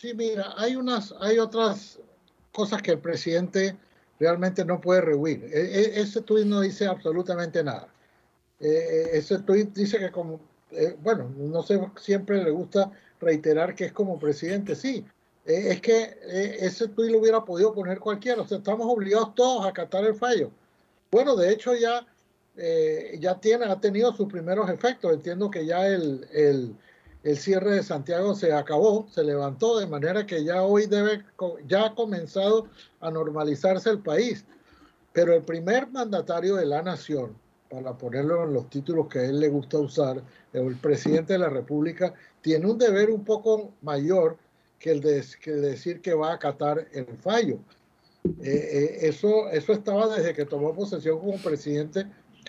Sí, 0.00 0.14
mira, 0.14 0.54
hay 0.56 0.76
unas, 0.76 1.14
hay 1.20 1.38
otras 1.38 1.98
cosas 2.52 2.80
que 2.80 2.92
el 2.92 3.00
presidente 3.00 3.76
realmente 4.18 4.64
no 4.64 4.80
puede 4.80 5.02
rehuir. 5.02 5.44
E, 5.52 5.60
e, 5.60 6.00
ese 6.00 6.22
tuit 6.22 6.46
no 6.46 6.62
dice 6.62 6.86
absolutamente 6.86 7.62
nada. 7.62 7.86
E, 8.58 9.10
ese 9.12 9.40
tuit 9.40 9.74
dice 9.74 9.98
que 9.98 10.10
como, 10.10 10.40
eh, 10.70 10.96
bueno, 11.02 11.30
no 11.36 11.62
sé, 11.62 11.78
siempre 12.00 12.42
le 12.42 12.50
gusta 12.50 12.90
reiterar 13.20 13.74
que 13.74 13.84
es 13.86 13.92
como 13.92 14.18
presidente, 14.18 14.74
sí. 14.74 15.04
es 15.44 15.80
que 15.82 16.16
ese 16.60 16.88
tuit 16.88 17.10
lo 17.12 17.18
hubiera 17.18 17.44
podido 17.44 17.74
poner 17.74 17.98
cualquiera. 17.98 18.40
O 18.40 18.48
sea, 18.48 18.56
estamos 18.56 18.86
obligados 18.90 19.34
todos 19.34 19.66
a 19.66 19.68
acatar 19.68 20.04
el 20.04 20.14
fallo. 20.14 20.50
Bueno, 21.10 21.36
de 21.36 21.52
hecho 21.52 21.74
ya, 21.74 22.06
eh, 22.56 23.18
ya 23.20 23.38
tiene, 23.38 23.66
ha 23.66 23.78
tenido 23.78 24.14
sus 24.14 24.28
primeros 24.28 24.70
efectos. 24.70 25.12
Entiendo 25.12 25.50
que 25.50 25.66
ya 25.66 25.86
el, 25.86 26.26
el 26.32 26.74
el 27.22 27.36
cierre 27.36 27.74
de 27.76 27.82
Santiago 27.82 28.34
se 28.34 28.52
acabó, 28.52 29.06
se 29.10 29.22
levantó, 29.22 29.78
de 29.78 29.86
manera 29.86 30.26
que 30.26 30.42
ya 30.42 30.62
hoy 30.62 30.86
debe, 30.86 31.22
ya 31.66 31.86
ha 31.86 31.94
comenzado 31.94 32.66
a 33.00 33.10
normalizarse 33.10 33.90
el 33.90 33.98
país. 33.98 34.44
Pero 35.12 35.34
el 35.34 35.42
primer 35.42 35.90
mandatario 35.90 36.56
de 36.56 36.64
la 36.64 36.82
nación, 36.82 37.36
para 37.68 37.96
ponerlo 37.96 38.44
en 38.44 38.54
los 38.54 38.70
títulos 38.70 39.08
que 39.08 39.18
a 39.18 39.24
él 39.24 39.40
le 39.40 39.48
gusta 39.48 39.78
usar, 39.78 40.22
el 40.52 40.76
presidente 40.76 41.34
de 41.34 41.40
la 41.40 41.50
República, 41.50 42.14
tiene 42.40 42.66
un 42.66 42.78
deber 42.78 43.10
un 43.10 43.24
poco 43.24 43.72
mayor 43.82 44.38
que 44.78 44.90
el 44.90 45.00
de 45.00 45.22
decir 45.44 46.00
que 46.00 46.14
va 46.14 46.30
a 46.30 46.34
acatar 46.34 46.88
el 46.92 47.06
fallo. 47.18 47.58
Eh, 48.24 48.30
eh, 48.42 48.98
eso, 49.02 49.48
eso 49.50 49.72
estaba 49.72 50.14
desde 50.16 50.34
que 50.34 50.46
tomó 50.46 50.74
posesión 50.74 51.18
como 51.18 51.36
presidente 51.36 52.06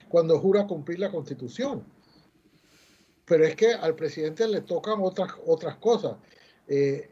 cuando 0.07 0.39
jura 0.39 0.67
cumplir 0.67 0.99
la 0.99 1.11
constitución 1.11 1.83
pero 3.31 3.45
es 3.45 3.55
que 3.55 3.73
al 3.73 3.95
presidente 3.95 4.45
le 4.45 4.59
tocan 4.59 4.95
otras, 4.99 5.31
otras 5.45 5.77
cosas. 5.77 6.17
Eh, 6.67 7.09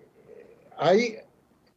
hay 0.78 1.16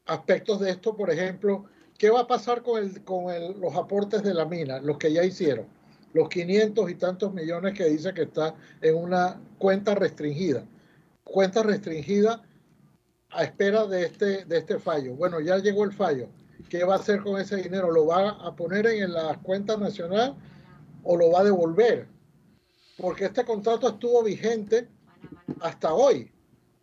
aspectos 0.07 0.59
de 0.59 0.71
esto, 0.71 0.97
por 0.97 1.11
ejemplo, 1.11 1.67
¿qué 1.97 2.11
va 2.11 2.23
a 2.23 2.27
pasar 2.27 2.65
con, 2.65 2.83
el, 2.83 3.05
con 3.05 3.33
los 3.61 3.77
aportes 3.77 4.25
de 4.25 4.35
la 4.35 4.45
mina, 4.45 4.81
los 4.81 4.99
que 4.99 5.13
ya 5.13 5.23
hicieron? 5.23 5.67
Los 6.13 6.29
500 6.29 6.91
y 6.91 6.95
tantos 6.97 7.33
millones 7.33 7.75
que 7.75 7.85
dice 7.85 8.13
que 8.15 8.23
está 8.23 8.57
en 8.81 8.97
una 8.97 9.41
cuenta 9.59 9.95
restringida. 9.95 10.65
Cuenta 11.23 11.63
restringida 11.63 12.43
a 13.31 13.45
espera 13.45 13.87
de 13.87 14.07
este, 14.07 14.45
de 14.45 14.59
este 14.59 14.81
fallo. 14.81 15.15
Bueno, 15.15 15.39
ya 15.39 15.59
llegó 15.59 15.85
el 15.85 15.93
fallo. 15.93 16.27
¿Qué 16.69 16.83
va 16.83 16.95
a 16.95 16.99
hacer 16.99 17.21
con 17.21 17.41
ese 17.41 17.59
dinero? 17.59 17.93
¿Lo 17.93 18.07
va 18.07 18.31
a 18.31 18.57
poner 18.57 18.87
en 18.87 19.13
la 19.13 19.39
cuenta 19.41 19.77
nacional 19.77 20.35
o 21.05 21.17
lo 21.17 21.31
va 21.31 21.43
a 21.43 21.45
devolver? 21.45 22.12
Porque 22.99 23.27
este 23.27 23.45
contrato 23.45 23.89
estuvo 23.89 24.23
vigente 24.23 24.89
hasta 25.61 25.93
hoy 25.95 26.31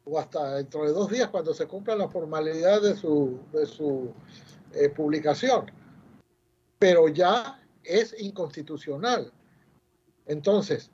o 0.05 0.19
hasta 0.19 0.55
dentro 0.55 0.83
de 0.85 0.91
dos 0.91 1.09
días 1.09 1.29
cuando 1.29 1.53
se 1.53 1.67
cumpla 1.67 1.95
la 1.95 2.09
formalidad 2.09 2.81
de 2.81 2.95
su, 2.95 3.39
de 3.53 3.65
su 3.65 4.11
eh, 4.73 4.89
publicación. 4.89 5.71
Pero 6.79 7.07
ya 7.09 7.61
es 7.83 8.15
inconstitucional. 8.19 9.31
Entonces, 10.25 10.89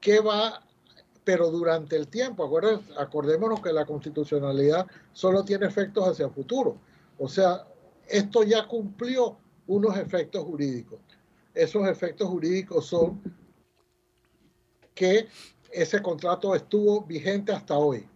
¿qué 0.00 0.20
va? 0.20 0.62
Pero 1.24 1.50
durante 1.50 1.96
el 1.96 2.08
tiempo, 2.08 2.48
acordémonos 2.96 3.60
que 3.60 3.72
la 3.72 3.84
constitucionalidad 3.84 4.86
solo 5.12 5.44
tiene 5.44 5.66
efectos 5.66 6.08
hacia 6.08 6.26
el 6.26 6.32
futuro. 6.32 6.76
O 7.18 7.28
sea, 7.28 7.66
esto 8.06 8.44
ya 8.44 8.68
cumplió 8.68 9.36
unos 9.66 9.96
efectos 9.96 10.44
jurídicos. 10.44 11.00
esos 11.54 11.88
efectos 11.88 12.28
jurídicos 12.28 12.86
son 12.86 13.20
que 14.96 15.28
ese 15.70 16.02
contrato 16.02 16.56
estuvo 16.56 17.02
vigente 17.02 17.52
hasta 17.52 17.78
hoy 17.78 18.08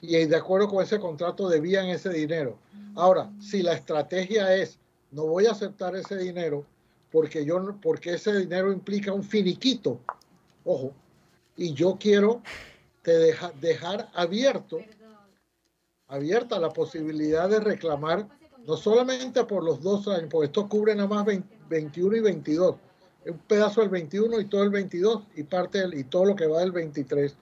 y 0.00 0.24
de 0.24 0.36
acuerdo 0.36 0.68
con 0.68 0.82
ese 0.82 0.98
contrato 0.98 1.48
debían 1.48 1.86
ese 1.86 2.10
dinero. 2.10 2.58
Ahora, 2.96 3.30
si 3.40 3.62
la 3.62 3.74
estrategia 3.74 4.54
es 4.56 4.78
no 5.12 5.26
voy 5.26 5.46
a 5.46 5.52
aceptar 5.52 5.94
ese 5.94 6.16
dinero 6.16 6.66
porque 7.12 7.44
yo 7.44 7.76
porque 7.80 8.14
ese 8.14 8.36
dinero 8.40 8.72
implica 8.72 9.12
un 9.12 9.22
finiquito, 9.22 10.00
ojo, 10.64 10.92
y 11.56 11.72
yo 11.72 11.96
quiero 12.00 12.42
te 13.02 13.36
dejar 13.60 14.10
abierto 14.14 14.78
abierta 16.08 16.58
la 16.58 16.70
posibilidad 16.70 17.48
de 17.48 17.60
reclamar 17.60 18.28
no 18.66 18.76
solamente 18.76 19.44
por 19.44 19.62
los 19.62 19.82
dos 19.82 20.08
años, 20.08 20.28
porque 20.30 20.46
esto 20.46 20.68
cubre 20.68 20.94
nada 20.94 21.08
más 21.08 21.26
21 21.68 22.16
y 22.16 22.20
22, 22.20 22.76
un 23.26 23.38
pedazo 23.38 23.80
del 23.80 23.90
21 23.90 24.40
y 24.40 24.44
todo 24.46 24.62
el 24.62 24.70
22 24.70 25.24
y 25.36 25.42
parte 25.44 25.78
del, 25.78 25.94
y 25.94 26.04
todo 26.04 26.26
lo 26.26 26.36
que 26.36 26.46
va 26.46 26.60
del 26.60 26.72
23, 26.72 27.36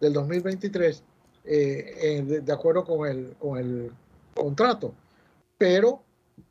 del 0.00 0.12
2023, 0.12 1.02
eh, 1.44 2.22
de, 2.26 2.40
de, 2.40 2.52
acuerdo 2.52 2.84
con 2.84 3.08
el, 3.08 3.34
con 3.38 3.58
el 3.58 3.90
contrato. 4.34 4.94
Pero 5.56 6.02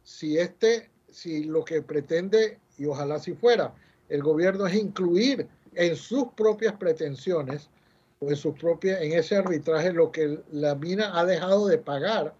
si 0.03 0.37
este, 0.37 0.89
si 1.09 1.45
lo 1.45 1.63
que 1.63 1.81
pretende, 1.81 2.59
y 2.77 2.85
ojalá 2.85 3.19
si 3.19 3.33
fuera, 3.33 3.73
el 4.09 4.21
gobierno 4.21 4.67
es 4.67 4.75
incluir 4.75 5.47
en 5.75 5.95
sus 5.95 6.27
propias 6.33 6.75
pretensiones 6.75 7.69
o 8.19 8.29
en 8.29 8.35
su 8.35 8.53
propia, 8.53 9.01
en 9.01 9.13
ese 9.13 9.35
arbitraje 9.35 9.93
lo 9.93 10.11
que 10.11 10.39
la 10.51 10.75
mina 10.75 11.17
ha 11.17 11.25
dejado 11.25 11.67
de 11.67 11.77
pagar, 11.77 12.33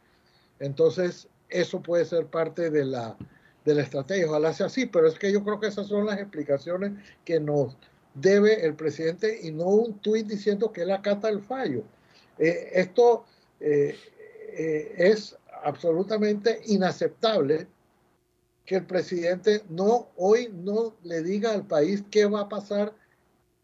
entonces 0.60 1.28
eso 1.50 1.82
puede 1.82 2.04
ser 2.06 2.26
parte 2.28 2.70
de 2.70 2.86
la, 2.86 3.16
de 3.76 3.82
estrategia. 3.82 4.28
Ojalá 4.28 4.54
sea 4.54 4.68
así, 4.68 4.86
pero 4.86 5.08
es 5.08 5.18
que 5.18 5.32
yo 5.32 5.44
creo 5.44 5.60
que 5.60 5.68
esas 5.68 5.88
son 5.88 6.06
las 6.06 6.20
explicaciones 6.20 6.94
que 7.26 7.40
nos 7.40 7.78
debe 8.14 8.66
el 8.66 8.76
presidente 8.76 9.40
y 9.44 9.52
no 9.52 9.66
un 9.66 10.00
tuit 10.00 10.28
diciendo 10.28 10.72
que 10.72 10.82
él 10.82 10.92
acata 10.92 11.30
el 11.30 11.42
fallo. 11.42 11.84
Eh, 12.38 12.70
esto 12.74 13.26
eh, 13.60 13.98
eh, 14.54 14.94
es 14.98 15.36
absolutamente 15.64 16.62
inaceptable 16.66 17.68
que 18.66 18.76
el 18.76 18.86
presidente 18.86 19.64
no 19.70 20.10
hoy 20.18 20.50
no 20.54 20.96
le 21.04 21.24
diga 21.24 21.52
al 21.54 21.66
país 21.66 22.04
qué 22.12 22.26
va 22.26 22.42
a 22.42 22.50
pasar 22.50 22.94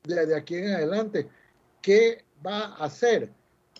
desde 0.03 0.35
aquí 0.35 0.55
en 0.55 0.73
adelante, 0.73 1.27
qué 1.81 2.23
va 2.45 2.65
a 2.65 2.85
hacer, 2.85 3.29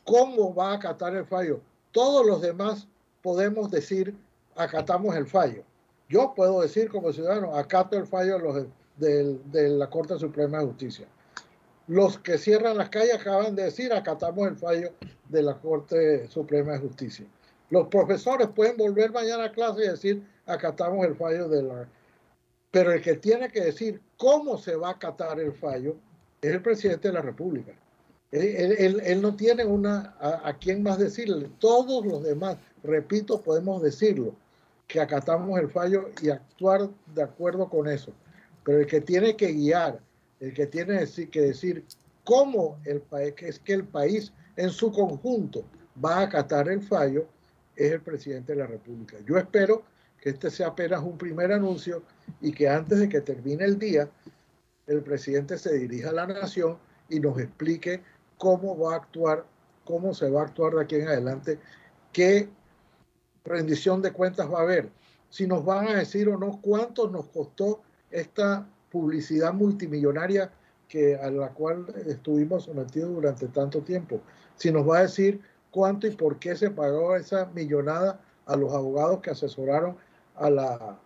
cómo 0.04 0.54
va 0.54 0.72
a 0.72 0.76
acatar 0.76 1.16
el 1.16 1.26
fallo. 1.26 1.62
Todos 1.92 2.26
los 2.26 2.42
demás 2.42 2.88
podemos 3.22 3.72
decir 3.72 4.16
acatamos 4.56 5.16
el 5.16 5.26
fallo. 5.26 5.64
Yo 6.14 6.32
puedo 6.36 6.62
decir 6.62 6.92
como 6.92 7.12
ciudadano, 7.12 7.56
acato 7.56 7.98
el 7.98 8.06
fallo 8.06 8.38
de, 8.98 9.70
la 9.70 9.90
Corte 9.90 10.20
Suprema 10.20 10.60
de 10.60 10.68
Justicia. 10.68 11.08
Los 11.88 12.20
que 12.20 12.38
cierran 12.38 12.78
las 12.78 12.90
calles 12.90 13.16
acaban 13.16 13.56
de 13.56 13.64
decir 13.64 13.92
acatamos 13.92 14.48
el 14.48 14.56
fallo 14.56 14.92
de 15.30 15.42
la 15.42 15.60
Corte 15.60 16.28
Suprema 16.28 16.74
de 16.74 16.80
Justicia. 16.82 17.26
Los 17.72 17.88
profesores 17.88 18.48
pueden 18.50 18.78
volver 18.78 19.12
mañana 19.12 19.46
a 19.46 19.52
clase 19.52 19.86
y 19.86 19.88
decir, 19.88 20.24
acatamos 20.46 21.04
el 21.04 21.16
fallo 21.16 21.50
de 21.50 21.64
la... 21.64 21.90
Pero 22.70 22.92
el 22.92 23.02
que 23.02 23.16
tiene 23.16 23.50
que 23.50 23.62
decir 23.62 24.00
cómo 24.16 24.60
se 24.60 24.76
va 24.76 24.90
a 24.90 24.92
acatar 24.92 25.40
el 25.40 25.52
fallo 25.54 25.96
es 26.44 26.52
el 26.52 26.62
presidente 26.62 27.08
de 27.08 27.16
la 27.16 27.22
República. 27.24 27.74
Él, 28.30 29.20
no 29.20 29.36
tiene 29.36 29.66
una 29.66 30.16
a, 30.20 30.56
quién 30.60 30.84
más 30.84 31.00
decirle. 31.00 31.50
Todos 31.58 32.06
los 32.06 32.22
demás, 32.22 32.58
repito, 32.84 33.42
podemos 33.42 33.82
decirlo, 33.82 34.36
que 34.88 35.00
acatamos 35.00 35.60
el 35.60 35.70
fallo 35.70 36.10
y 36.22 36.30
actuar 36.30 36.90
de 37.14 37.24
acuerdo 37.24 37.70
con 37.70 37.88
eso. 37.88 38.14
Pero 38.64 38.80
el 38.80 38.88
que 38.88 39.02
tiene 39.02 39.36
que 39.36 39.52
guiar, 39.52 40.00
el 40.40 40.54
que 40.54 40.68
tiene 40.68 41.06
que 41.32 41.42
decir 41.42 41.84
cómo 42.24 42.80
el 42.86 43.02
país, 43.02 43.34
que 43.34 43.48
es 43.50 43.60
que 43.60 43.74
el 43.74 43.86
país 43.86 44.32
en 44.56 44.70
su 44.70 44.92
conjunto 44.92 45.66
va 46.04 46.18
a 46.18 46.22
acatar 46.24 46.70
el 46.70 46.82
fallo, 46.82 47.28
es 47.76 47.92
el 47.92 48.02
presidente 48.02 48.54
de 48.54 48.60
la 48.60 48.68
República. 48.68 49.18
Yo 49.26 49.38
espero 49.38 49.84
que 50.22 50.30
este 50.30 50.50
sea 50.50 50.68
apenas 50.68 51.02
un 51.04 51.18
primer 51.18 51.52
anuncio 51.52 52.04
y 52.40 52.52
que 52.52 52.70
antes 52.70 53.00
de 53.00 53.10
que 53.10 53.22
termine 53.22 53.66
el 53.66 53.78
día, 53.78 54.10
el 54.88 55.02
presidente 55.02 55.58
se 55.58 55.78
dirija 55.78 56.10
a 56.10 56.14
la 56.14 56.28
nación 56.28 56.78
y 57.10 57.20
nos 57.20 57.38
explique 57.40 58.02
cómo 58.38 58.78
va 58.78 58.94
a 58.94 58.98
actuar, 58.98 59.46
cómo 59.86 60.14
se 60.14 60.30
va 60.30 60.42
a 60.42 60.46
actuar 60.46 60.74
de 60.74 60.82
aquí 60.82 60.96
en 60.96 61.08
adelante, 61.08 61.60
qué 62.12 62.48
rendición 63.46 64.02
de 64.02 64.12
cuentas 64.12 64.52
va 64.52 64.60
a 64.60 64.64
haber, 64.64 64.90
si 65.30 65.48
nos 65.48 65.66
van 65.66 65.88
a 65.88 65.96
decir 65.96 66.30
o 66.30 66.38
no 66.38 66.60
cuánto 66.62 67.10
nos 67.10 67.28
costó 67.28 67.82
esta 68.12 68.68
publicidad 68.92 69.54
multimillonaria 69.54 70.52
que, 70.88 71.16
a 71.16 71.32
la 71.32 71.50
cual 71.50 71.88
estuvimos 72.06 72.66
sometidos 72.66 73.14
durante 73.14 73.48
tanto 73.48 73.82
tiempo, 73.82 74.22
si 74.56 74.72
nos 74.72 74.88
va 74.88 75.00
a 75.00 75.02
decir 75.04 75.42
cuánto 75.72 76.08
y 76.08 76.12
por 76.12 76.38
qué 76.38 76.56
se 76.56 76.70
pagó 76.70 77.16
esa 77.16 77.48
millonada 77.48 78.22
a 78.46 78.56
los 78.56 78.72
abogados 78.74 79.22
que 79.22 79.32
asesoraron 79.32 79.98
al, 80.36 81.00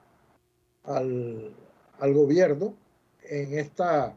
al 0.84 2.14
gobierno 2.14 2.76
en 3.24 3.58
esta 3.58 4.16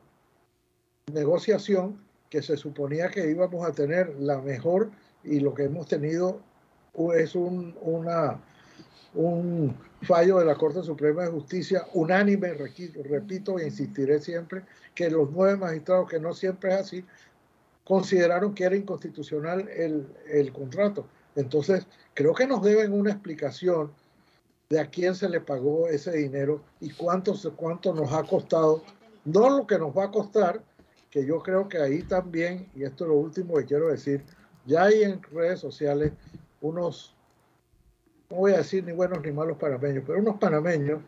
negociación 1.12 2.00
que 2.28 2.42
se 2.42 2.56
suponía 2.56 3.08
que 3.08 3.30
íbamos 3.30 3.66
a 3.66 3.72
tener 3.72 4.14
la 4.18 4.40
mejor 4.40 4.90
y 5.24 5.40
lo 5.40 5.54
que 5.54 5.64
hemos 5.64 5.86
tenido 5.86 6.40
es 7.14 7.34
un, 7.34 7.76
una, 7.80 8.41
un 9.14 9.76
fallo 10.03 10.38
de 10.38 10.45
la 10.45 10.55
Corte 10.55 10.82
Suprema 10.82 11.24
de 11.24 11.30
Justicia 11.30 11.86
unánime, 11.95 12.55
repito 12.55 13.59
e 13.59 13.66
insistiré 13.66 14.20
siempre, 14.20 14.62
que 14.95 15.11
los 15.11 15.30
nueve 15.30 15.57
magistrados, 15.57 16.09
que 16.09 16.20
no 16.20 16.32
siempre 16.34 16.72
es 16.74 16.80
así, 16.80 17.05
consideraron 17.84 18.55
que 18.55 18.64
era 18.64 18.76
inconstitucional 18.76 19.68
el, 19.68 20.07
el 20.30 20.53
contrato. 20.53 21.07
Entonces, 21.36 21.86
creo 22.14 22.34
que 22.34 22.47
nos 22.47 22.62
deben 22.62 22.93
una 22.93 23.11
explicación 23.11 23.93
de 24.68 24.78
a 24.78 24.86
quién 24.86 25.14
se 25.14 25.28
le 25.28 25.41
pagó 25.41 25.88
ese 25.88 26.12
dinero 26.12 26.62
y 26.80 26.91
cuánto, 26.91 27.34
cuánto 27.57 27.93
nos 27.93 28.12
ha 28.12 28.22
costado. 28.22 28.82
No 29.24 29.51
lo 29.51 29.66
que 29.66 29.78
nos 29.78 29.97
va 29.97 30.05
a 30.05 30.11
costar, 30.11 30.62
que 31.11 31.26
yo 31.26 31.41
creo 31.41 31.68
que 31.68 31.78
ahí 31.78 32.03
también, 32.03 32.68
y 32.74 32.84
esto 32.84 33.05
es 33.05 33.09
lo 33.09 33.16
último 33.16 33.57
que 33.57 33.64
quiero 33.64 33.88
decir, 33.88 34.24
ya 34.66 34.84
hay 34.84 35.03
en 35.03 35.20
redes 35.24 35.59
sociales 35.59 36.12
unos, 36.61 37.14
no 38.28 38.36
voy 38.36 38.52
a 38.52 38.58
decir 38.58 38.84
ni 38.84 38.92
buenos 38.92 39.22
ni 39.22 39.32
malos 39.32 39.56
panameños, 39.58 40.04
pero 40.06 40.18
unos 40.18 40.38
panameños 40.38 41.00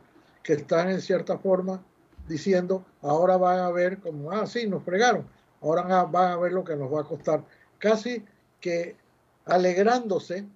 que 0.42 0.54
están 0.54 0.90
en 0.90 1.00
cierta 1.00 1.38
forma 1.38 1.82
diciendo, 2.28 2.84
ahora 3.00 3.36
van 3.36 3.60
a 3.60 3.70
ver 3.70 3.98
como, 3.98 4.30
ah, 4.30 4.46
sí, 4.46 4.66
nos 4.66 4.82
fregaron, 4.82 5.26
ahora 5.60 6.04
van 6.04 6.32
a 6.32 6.36
ver 6.36 6.52
lo 6.52 6.64
que 6.64 6.76
nos 6.76 6.92
va 6.92 7.00
a 7.00 7.04
costar. 7.04 7.44
Casi 7.78 8.24
que 8.60 8.96
alegrándose 9.44 10.46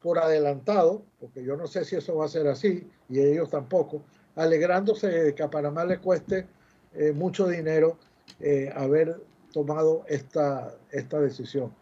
por 0.00 0.18
adelantado, 0.18 1.02
porque 1.18 1.44
yo 1.44 1.56
no 1.56 1.66
sé 1.66 1.84
si 1.84 1.96
eso 1.96 2.16
va 2.16 2.26
a 2.26 2.28
ser 2.28 2.46
así, 2.48 2.88
y 3.08 3.20
ellos 3.20 3.50
tampoco, 3.50 4.02
alegrándose 4.36 5.08
de 5.08 5.34
que 5.34 5.42
a 5.42 5.50
Panamá 5.50 5.84
le 5.84 5.98
cueste 5.98 6.46
eh, 6.94 7.12
mucho 7.12 7.46
dinero 7.46 7.98
eh, 8.40 8.72
haber 8.74 9.20
tomado 9.52 10.04
esta, 10.08 10.74
esta 10.90 11.20
decisión. 11.20 11.74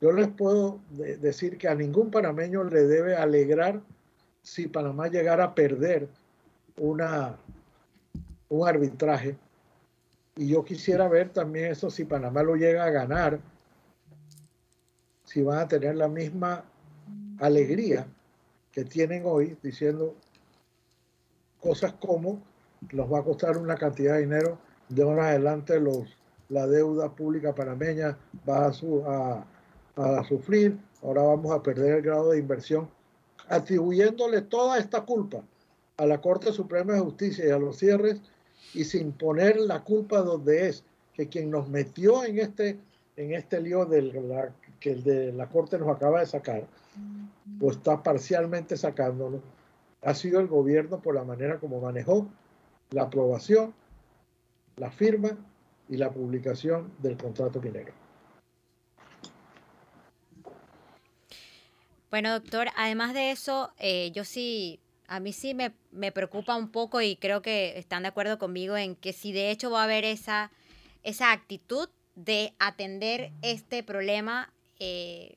Yo 0.00 0.12
les 0.12 0.28
puedo 0.28 0.80
decir 0.90 1.58
que 1.58 1.68
a 1.68 1.74
ningún 1.74 2.10
panameño 2.10 2.64
le 2.64 2.84
debe 2.84 3.16
alegrar 3.16 3.80
si 4.42 4.66
Panamá 4.66 5.08
llegara 5.08 5.44
a 5.44 5.54
perder 5.54 6.08
una, 6.78 7.36
un 8.48 8.66
arbitraje. 8.66 9.36
Y 10.36 10.48
yo 10.48 10.64
quisiera 10.64 11.06
ver 11.08 11.28
también 11.30 11.72
eso 11.72 11.90
si 11.90 12.04
Panamá 12.04 12.42
lo 12.42 12.56
llega 12.56 12.84
a 12.84 12.90
ganar, 12.90 13.40
si 15.24 15.42
van 15.42 15.58
a 15.58 15.68
tener 15.68 15.96
la 15.96 16.08
misma 16.08 16.64
alegría 17.38 18.06
que 18.72 18.84
tienen 18.84 19.24
hoy 19.26 19.56
diciendo 19.62 20.14
cosas 21.60 21.92
como 21.94 22.42
nos 22.92 23.12
va 23.12 23.18
a 23.18 23.22
costar 23.22 23.58
una 23.58 23.76
cantidad 23.76 24.14
de 24.14 24.20
dinero, 24.20 24.58
de 24.88 25.02
ahora 25.02 25.28
adelante 25.28 25.78
los, 25.78 26.16
la 26.48 26.66
deuda 26.66 27.14
pública 27.14 27.54
panameña 27.54 28.16
va 28.48 28.66
a, 28.66 28.72
su, 28.72 29.04
a, 29.06 29.44
a 30.00 30.24
sufrir, 30.24 30.78
ahora 31.02 31.22
vamos 31.22 31.52
a 31.52 31.62
perder 31.62 31.96
el 31.96 32.02
grado 32.02 32.30
de 32.30 32.38
inversión, 32.38 32.88
atribuyéndole 33.48 34.42
toda 34.42 34.78
esta 34.78 35.02
culpa 35.02 35.42
a 35.96 36.06
la 36.06 36.20
Corte 36.20 36.52
Suprema 36.52 36.94
de 36.94 37.00
Justicia 37.00 37.46
y 37.46 37.50
a 37.50 37.58
los 37.58 37.76
cierres 37.76 38.20
y 38.74 38.84
sin 38.84 39.12
poner 39.12 39.56
la 39.58 39.84
culpa 39.84 40.22
donde 40.22 40.68
es, 40.68 40.84
que 41.12 41.28
quien 41.28 41.50
nos 41.50 41.68
metió 41.68 42.24
en 42.24 42.38
este, 42.38 42.78
en 43.16 43.34
este 43.34 43.60
lío 43.60 43.84
de 43.84 44.02
la, 44.02 44.52
que 44.78 44.92
el 44.92 45.02
de 45.02 45.32
la 45.32 45.48
Corte 45.48 45.78
nos 45.78 45.88
acaba 45.88 46.20
de 46.20 46.26
sacar, 46.26 46.66
o 47.60 47.70
está 47.70 48.02
parcialmente 48.02 48.76
sacándolo, 48.76 49.40
ha 50.02 50.14
sido 50.14 50.40
el 50.40 50.46
gobierno 50.46 51.00
por 51.00 51.14
la 51.14 51.24
manera 51.24 51.58
como 51.58 51.80
manejó 51.80 52.26
la 52.90 53.02
aprobación, 53.02 53.74
la 54.76 54.90
firma 54.90 55.36
y 55.88 55.96
la 55.96 56.10
publicación 56.10 56.90
del 57.02 57.18
contrato 57.18 57.60
minero. 57.60 57.99
Bueno, 62.10 62.32
doctor, 62.32 62.68
además 62.76 63.14
de 63.14 63.30
eso, 63.30 63.72
eh, 63.78 64.10
yo 64.12 64.24
sí 64.24 64.80
A 65.06 65.20
mí 65.20 65.32
sí 65.32 65.54
me, 65.54 65.72
me, 65.90 66.12
preocupa 66.12 66.54
un 66.54 66.70
poco 66.70 67.00
y 67.00 67.16
creo 67.16 67.42
que 67.42 67.78
están 67.78 68.02
de 68.02 68.08
acuerdo 68.08 68.38
conmigo 68.38 68.76
en 68.76 68.94
que 68.94 69.12
si 69.12 69.32
de 69.32 69.50
hecho 69.50 69.70
va 69.70 69.80
a 69.80 69.84
haber 69.84 70.04
esa, 70.04 70.52
esa 71.02 71.32
actitud 71.32 71.88
de 72.14 72.54
atender 72.58 73.32
este 73.42 73.82
problema, 73.82 74.52
eh, 74.78 75.36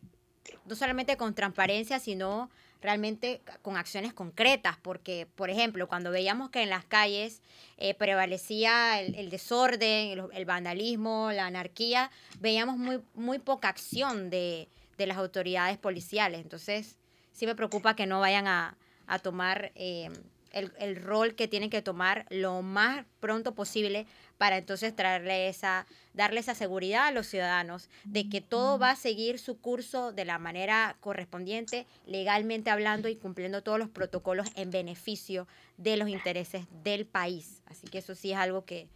no 0.65 0.75
solamente 0.75 1.17
con 1.17 1.33
transparencia, 1.33 1.99
sino 1.99 2.51
realmente 2.81 3.41
con 3.61 3.77
acciones 3.77 4.13
concretas, 4.13 4.77
porque, 4.81 5.27
por 5.35 5.49
ejemplo, 5.49 5.87
cuando 5.87 6.11
veíamos 6.11 6.49
que 6.49 6.61
en 6.61 6.69
las 6.69 6.85
calles 6.85 7.41
eh, 7.77 7.93
prevalecía 7.93 8.99
el, 9.01 9.29
desorden, 9.29 10.29
el, 10.33 10.45
vandalismo, 10.45 11.31
la 11.31 11.47
anarquía, 11.47 12.11
veíamos 12.39 12.77
muy, 12.77 13.01
muy 13.15 13.39
poca 13.39 13.69
acción 13.69 14.29
de, 14.29 14.67
de 14.97 15.07
las 15.07 15.17
autoridades 15.17 15.77
policiales. 15.77 16.41
Entonces, 16.41 16.97
sí 17.31 17.45
me 17.45 17.55
preocupa 17.55 17.95
que 17.95 18.05
no 18.05 18.19
vayan 18.19 18.47
a, 18.47 18.77
a 19.07 19.19
tomar 19.19 19.71
eh, 19.75 20.09
el, 20.51 20.71
el, 20.79 20.95
rol 20.95 21.35
que 21.35 21.47
tienen 21.47 21.69
que 21.69 21.81
tomar 21.81 22.25
lo 22.29 22.61
más 22.61 23.05
pronto 23.19 23.55
posible 23.55 24.05
para 24.37 24.57
entonces 24.57 24.95
traerle 24.95 25.47
esa, 25.47 25.87
darle 26.13 26.39
esa 26.39 26.53
seguridad 26.53 27.07
a 27.07 27.11
los 27.11 27.27
ciudadanos 27.27 27.89
de 28.03 28.29
que 28.29 28.41
todo 28.41 28.77
va 28.77 28.91
a 28.91 28.95
seguir 28.95 29.39
su 29.39 29.59
curso 29.59 30.11
de 30.11 30.25
la 30.25 30.37
manera 30.37 30.95
correspondiente, 30.99 31.87
legalmente 32.05 32.69
hablando 32.69 33.09
y 33.09 33.15
cumpliendo 33.15 33.63
todos 33.63 33.79
los 33.79 33.89
protocolos 33.89 34.47
en 34.55 34.69
beneficio 34.69 35.47
de 35.77 35.97
los 35.97 36.07
intereses 36.07 36.65
del 36.83 37.05
país. 37.05 37.61
Así 37.65 37.87
que 37.87 37.97
eso 37.99 38.15
sí 38.15 38.31
es 38.31 38.37
algo 38.37 38.63
que, 38.65 38.87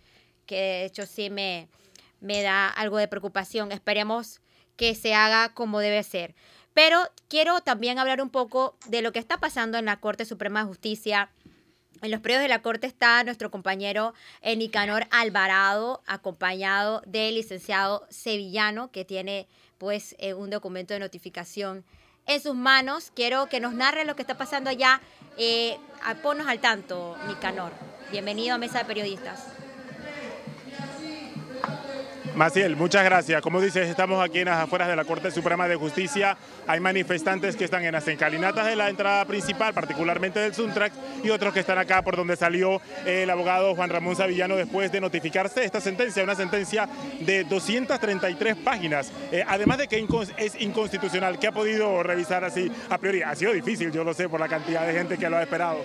que 0.45 0.55
de 0.55 0.85
hecho 0.85 1.05
sí 1.05 1.29
me, 1.29 1.69
me 2.19 2.41
da 2.43 2.67
algo 2.69 2.97
de 2.97 3.07
preocupación. 3.07 3.71
Esperemos 3.71 4.41
que 4.77 4.95
se 4.95 5.13
haga 5.13 5.53
como 5.53 5.79
debe 5.79 6.01
ser. 6.03 6.33
Pero 6.73 7.01
quiero 7.27 7.59
también 7.61 7.99
hablar 7.99 8.21
un 8.21 8.29
poco 8.29 8.77
de 8.85 9.01
lo 9.01 9.11
que 9.11 9.19
está 9.19 9.39
pasando 9.39 9.77
en 9.77 9.85
la 9.85 9.99
Corte 9.99 10.25
Suprema 10.25 10.61
de 10.61 10.67
Justicia. 10.67 11.31
En 12.03 12.11
los 12.11 12.21
periodos 12.21 12.43
de 12.43 12.49
la 12.49 12.61
Corte 12.61 12.85
está 12.85 13.23
nuestro 13.23 13.49
compañero 13.49 14.13
Nicanor 14.43 15.07
Alvarado, 15.09 16.03
acompañado 16.05 17.01
del 17.07 17.33
licenciado 17.33 18.05
Sevillano, 18.09 18.91
que 18.91 19.03
tiene 19.03 19.47
pues 19.79 20.15
eh, 20.19 20.35
un 20.35 20.51
documento 20.51 20.93
de 20.93 20.99
notificación 20.99 21.83
en 22.27 22.41
sus 22.41 22.53
manos. 22.53 23.11
Quiero 23.15 23.47
que 23.47 23.59
nos 23.59 23.73
narre 23.73 24.05
lo 24.05 24.15
que 24.15 24.21
está 24.21 24.37
pasando 24.37 24.69
allá. 24.69 25.01
Eh, 25.37 25.77
ponnos 26.21 26.47
al 26.47 26.59
tanto, 26.59 27.17
Nicanor. 27.27 27.71
Bienvenido 28.11 28.53
a 28.53 28.57
Mesa 28.59 28.79
de 28.79 28.85
Periodistas. 28.85 29.66
Maciel, 32.37 32.75
muchas 32.75 33.03
gracias. 33.03 33.41
Como 33.41 33.59
dices, 33.59 33.89
estamos 33.89 34.23
aquí 34.23 34.37
en 34.37 34.45
las 34.45 34.59
afueras 34.59 34.87
de 34.87 34.95
la 34.95 35.05
Corte 35.05 35.31
Suprema 35.31 35.67
de 35.67 35.75
Justicia. 35.75 36.37
Hay 36.67 36.79
manifestantes 36.79 37.55
que 37.55 37.63
están 37.63 37.83
en 37.83 37.93
las 37.93 38.07
encaminatas 38.07 38.67
de 38.67 38.75
la 38.75 38.89
entrada 38.89 39.25
principal, 39.25 39.73
particularmente 39.73 40.39
del 40.39 40.53
Suntrax, 40.53 40.95
y 41.23 41.31
otros 41.31 41.51
que 41.51 41.61
están 41.61 41.79
acá 41.79 42.03
por 42.03 42.15
donde 42.15 42.35
salió 42.35 42.79
el 43.07 43.27
abogado 43.31 43.73
Juan 43.73 43.89
Ramón 43.89 44.15
Savillano 44.15 44.55
después 44.55 44.91
de 44.91 45.01
notificarse 45.01 45.65
esta 45.65 45.81
sentencia, 45.81 46.23
una 46.23 46.35
sentencia 46.35 46.87
de 47.21 47.43
233 47.43 48.55
páginas. 48.57 49.11
Eh, 49.31 49.43
además 49.47 49.79
de 49.79 49.87
que 49.87 50.05
es 50.37 50.61
inconstitucional, 50.61 51.39
¿qué 51.39 51.47
ha 51.47 51.51
podido 51.51 52.03
revisar 52.03 52.43
así 52.43 52.71
a 52.91 52.99
priori? 52.99 53.23
Ha 53.23 53.33
sido 53.33 53.51
difícil, 53.51 53.91
yo 53.91 54.03
lo 54.03 54.13
sé, 54.13 54.29
por 54.29 54.39
la 54.39 54.47
cantidad 54.47 54.85
de 54.85 54.93
gente 54.93 55.17
que 55.17 55.27
lo 55.27 55.37
ha 55.37 55.41
esperado. 55.41 55.79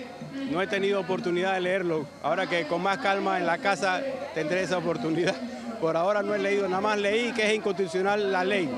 No 0.51 0.61
he 0.61 0.67
tenido 0.67 0.99
oportunidad 0.99 1.55
de 1.55 1.61
leerlo. 1.61 2.05
Ahora 2.21 2.45
que 2.45 2.67
con 2.67 2.83
más 2.83 2.99
calma 2.99 3.39
en 3.39 3.47
la 3.47 3.57
casa 3.57 4.03
tendré 4.35 4.61
esa 4.61 4.77
oportunidad. 4.77 5.35
Por 5.83 5.97
ahora 5.97 6.23
no 6.23 6.33
he 6.33 6.39
leído, 6.39 6.65
nada 6.69 6.79
más 6.79 6.97
leí 6.97 7.33
que 7.33 7.45
es 7.45 7.55
inconstitucional 7.55 8.31
la 8.31 8.45
ley. 8.45 8.69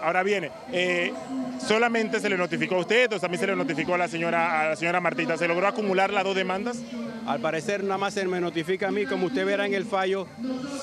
Ahora 0.00 0.22
viene, 0.22 0.52
eh, 0.70 1.12
solamente 1.58 2.20
se 2.20 2.28
le 2.28 2.36
notificó 2.36 2.76
a 2.76 2.78
usted 2.78 3.12
o 3.12 3.18
también 3.18 3.40
se 3.40 3.48
le 3.48 3.56
notificó 3.56 3.94
a 3.94 3.98
la 3.98 4.06
señora, 4.06 4.60
a 4.60 4.68
la 4.68 4.76
señora 4.76 5.00
Martita. 5.00 5.36
¿Se 5.36 5.48
logró 5.48 5.66
acumular 5.66 6.12
las 6.12 6.22
dos 6.22 6.36
demandas? 6.36 6.84
Al 7.26 7.40
parecer 7.40 7.82
nada 7.82 7.98
más 7.98 8.14
se 8.14 8.24
me 8.28 8.40
notifica 8.40 8.86
a 8.86 8.90
mí, 8.92 9.06
como 9.06 9.26
usted 9.26 9.44
verá 9.44 9.66
en 9.66 9.74
el 9.74 9.84
fallo, 9.84 10.28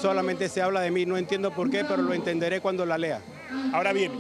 solamente 0.01 0.49
se 0.49 0.61
habla 0.61 0.81
de 0.81 0.91
mí. 0.91 1.05
No 1.05 1.15
entiendo 1.15 1.51
por 1.51 1.69
qué, 1.69 1.85
pero 1.85 2.01
lo 2.01 2.13
entenderé 2.13 2.59
cuando 2.59 2.85
la 2.85 2.97
lea. 2.97 3.21
Ahora 3.71 3.93
bien, 3.93 4.11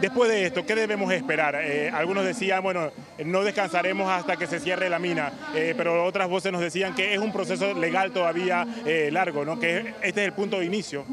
Después 0.00 0.30
de 0.30 0.46
esto, 0.46 0.64
¿qué 0.64 0.74
debemos 0.74 1.12
esperar? 1.12 1.56
Eh, 1.56 1.90
algunos 1.92 2.24
decían, 2.24 2.62
bueno, 2.62 2.90
no 3.24 3.44
descansaremos 3.44 4.10
hasta 4.10 4.36
que 4.36 4.46
se 4.46 4.58
cierre 4.58 4.88
la 4.88 4.98
mina, 4.98 5.32
eh, 5.54 5.74
pero 5.76 6.04
otras 6.04 6.28
voces 6.28 6.52
nos 6.52 6.60
decían 6.60 6.94
que 6.94 7.12
es 7.12 7.20
un 7.20 7.32
proceso 7.32 7.74
legal 7.74 8.10
todavía 8.10 8.66
eh, 8.86 9.10
largo, 9.12 9.44
¿no? 9.44 9.58
que 9.58 9.94
este 10.02 10.22
es 10.22 10.26
el 10.26 10.32
punto 10.32 10.58
de 10.58 10.66
inicio. 10.66 11.04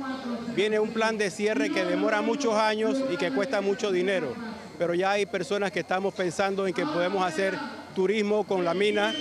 Viene 0.56 0.80
un 0.80 0.90
plan 0.90 1.18
de 1.18 1.30
cierre 1.30 1.70
que 1.70 1.84
demora 1.84 2.22
muchos 2.22 2.54
años 2.56 3.04
y 3.12 3.18
que 3.18 3.32
cuesta 3.32 3.62
mucho 3.62 3.92
dinero, 3.92 4.34
pero 4.78 4.94
ya 4.94 5.12
hay 5.12 5.26
personas 5.26 5.72
que 5.72 5.82
estamos 5.82 6.14
pensando 6.14 6.66
en 6.66 6.74
que 6.74 6.86
podemos 6.86 7.26
hacer 7.26 7.56
turismo 7.94 8.46
con 8.46 8.64
la 8.64 8.74
mina 8.74 9.14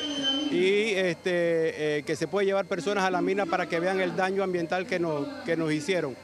y 0.51 0.91
este, 0.91 2.05
que 2.07 2.15
se 2.15 2.29
puede 2.29 2.47
llevar 2.47 2.67
personas 2.67 3.05
a 3.05 3.11
la 3.11 3.21
mina 3.21 3.47
para 3.47 3.67
que 3.67 3.81
vean 3.81 4.01
el 4.01 4.15
daño 4.15 4.43
ambiental 4.45 4.87
que 4.87 5.01
nos, 5.01 5.27
que 5.45 5.57
nos 5.57 5.73
hicieron. 5.73 6.15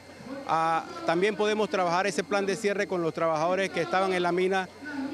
Ah, 0.47 0.83
también 1.05 1.35
podemos 1.35 1.69
trabajar 1.69 2.07
ese 2.07 2.23
plan 2.23 2.45
de 2.45 2.55
cierre 2.55 2.87
con 2.87 3.01
los 3.01 3.13
trabajadores 3.13 3.69
que 3.69 3.81
estaban 3.81 4.13
en 4.13 4.23
la 4.23 4.31
mina 4.31 4.67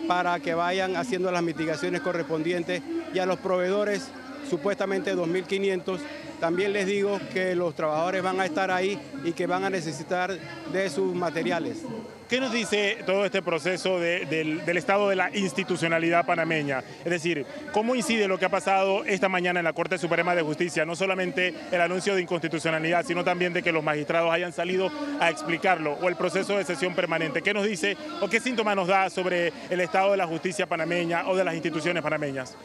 para 0.07 0.39
que 0.39 0.53
vayan 0.53 0.95
haciendo 0.95 1.32
las 1.32 1.43
mitigaciones 1.43 2.01
correspondientes 2.01 2.82
y 3.13 3.19
a 3.19 3.25
los 3.25 3.39
proveedores 3.39 4.09
supuestamente 4.49 5.15
2.500. 5.15 5.99
También 6.39 6.73
les 6.73 6.88
digo 6.88 7.19
que 7.34 7.55
los 7.55 7.75
trabajadores 7.75 8.23
van 8.23 8.39
a 8.39 8.45
estar 8.45 8.71
ahí 8.71 8.99
y 9.23 9.34
que 9.34 9.45
van 9.45 9.65
a 9.65 9.69
necesitar 9.69 10.36
de 10.71 10.89
sus 10.89 11.13
materiales. 11.13 11.84
¿Qué 12.30 12.39
nos 12.39 12.53
dice 12.53 12.99
todo 13.07 13.25
este 13.25 13.41
proceso 13.41 13.99
del, 13.99 14.61
estado 14.77 15.09
de 15.09 15.15
la 15.15 15.36
institucionalidad 15.36 16.27
panameña? 16.27 16.84
Es 17.03 17.09
decir, 17.09 17.43
¿cómo 17.71 17.95
incide 17.95 18.27
lo 18.27 18.38
que 18.38 18.45
ha 18.45 18.49
pasado 18.49 19.03
esta 19.03 19.27
mañana 19.27 19.61
en 19.61 19.63
la 19.63 19.73
Corte 19.73 19.97
Suprema 19.97 20.36
de 20.36 20.43
Justicia? 20.43 20.86
No 20.86 20.95
solamente 20.95 21.55
el 21.71 21.82
anuncio 21.82 22.13
de 22.13 22.21
inconstitucionalidad, 22.21 23.03
sino 23.03 23.23
también 23.23 23.51
de 23.51 23.63
que 23.63 23.71
los 23.71 23.84
magistrados 23.84 24.32
hayan 24.32 24.53
salido 24.53 24.91
a 25.19 25.32
explicarlo, 25.32 25.93
o 25.93 26.07
el 26.07 26.15
proceso 26.17 26.55
de 26.55 26.65
sesión 26.65 26.93
permanente. 26.93 27.41
¿Qué 27.41 27.51
nos 27.51 27.65
dice 27.65 27.97
o 28.21 28.30
qué 28.30 28.39
síntoma 28.39 28.75
nos 28.75 28.88
da 28.88 29.09
sobre 29.09 29.51
el 29.71 29.82
estado 29.82 30.11
de 30.11 30.17
la 30.17 30.27
justicia 30.27 30.67
panameña 30.67 31.27
o 31.27 31.36
de 31.36 31.43
las 31.43 31.55
instituciones 31.55 32.03
panameñas? 32.03 32.55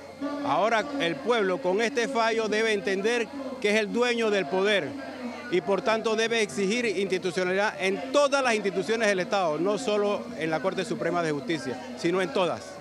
Ahora 0.45 0.85
el 1.01 1.17
pueblo 1.17 1.63
con 1.63 1.81
este 1.81 2.07
fallo 2.07 2.49
debe 2.49 2.75
entender 2.75 3.27
que 3.63 3.71
es 3.71 3.77
el 3.77 3.91
dueño 3.91 4.29
del 4.29 4.45
poder 4.45 5.14
y 5.55 5.61
por 5.61 5.83
tanto 5.83 6.17
debe 6.17 6.43
exigir 6.43 6.85
institucionalidad 6.85 7.75
en 7.79 8.11
todas 8.11 8.43
las 8.43 8.57
instituciones 8.57 9.07
del 9.07 9.21
Estado, 9.21 9.57
no 9.57 9.79
solo 9.79 10.25
en 10.37 10.51
la 10.51 10.59
Corte 10.59 10.85
Suprema 10.85 11.23
de 11.23 11.31
Justicia, 11.31 11.95
sino 11.97 12.21
en 12.21 12.33
todas. 12.33 12.74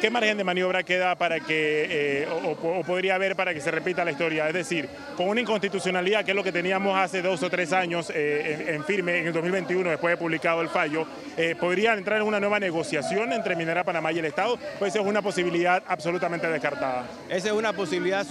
¿Qué 0.00 0.10
margen 0.10 0.38
de 0.38 0.44
maniobra 0.44 0.84
queda 0.84 1.16
para 1.16 1.40
que, 1.40 2.22
eh, 2.22 2.28
o, 2.44 2.84
podría 2.84 3.16
haber 3.16 3.34
para 3.34 3.52
que 3.52 3.60
se 3.60 3.72
repita 3.72 4.04
la 4.04 4.12
historia? 4.12 4.46
Es 4.46 4.54
decir, 4.54 4.88
con 5.16 5.28
una 5.28 5.40
inconstitucionalidad, 5.40 6.24
que 6.24 6.30
es 6.30 6.36
lo 6.36 6.44
que 6.44 6.52
teníamos 6.52 6.96
hace 6.96 7.20
dos 7.20 7.42
o 7.42 7.50
tres 7.50 7.72
años 7.72 8.12
eh, 8.14 8.66
en, 8.68 8.84
firme, 8.84 9.18
en 9.18 9.26
el 9.26 9.32
2021, 9.32 9.90
después 9.90 10.12
de 10.12 10.16
publicado 10.16 10.62
el 10.62 10.68
fallo, 10.68 11.04
eh, 11.36 11.56
¿podría 11.58 11.94
entrar 11.94 12.20
en 12.20 12.28
una 12.28 12.38
nueva 12.38 12.60
negociación 12.60 13.32
entre 13.32 13.56
Minera 13.56 13.82
Panamá 13.82 14.12
y 14.12 14.20
el 14.20 14.26
Estado? 14.26 14.56
Pues 14.78 14.94
esa 14.94 15.02
es 15.02 15.08
una 15.08 15.20
posibilidad 15.20 15.82
absolutamente 15.88 16.46
descartada. 16.46 17.04
Esa 17.28 17.48
es 17.48 17.54
una 17.54 17.72
posibilidad 17.72 18.24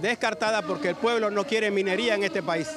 descartada 0.00 0.62
porque 0.62 0.90
el 0.90 0.94
pueblo 0.94 1.32
no 1.32 1.44
quiere 1.44 1.72
minería 1.72 2.14
en 2.14 2.22
este 2.22 2.44
país. 2.44 2.68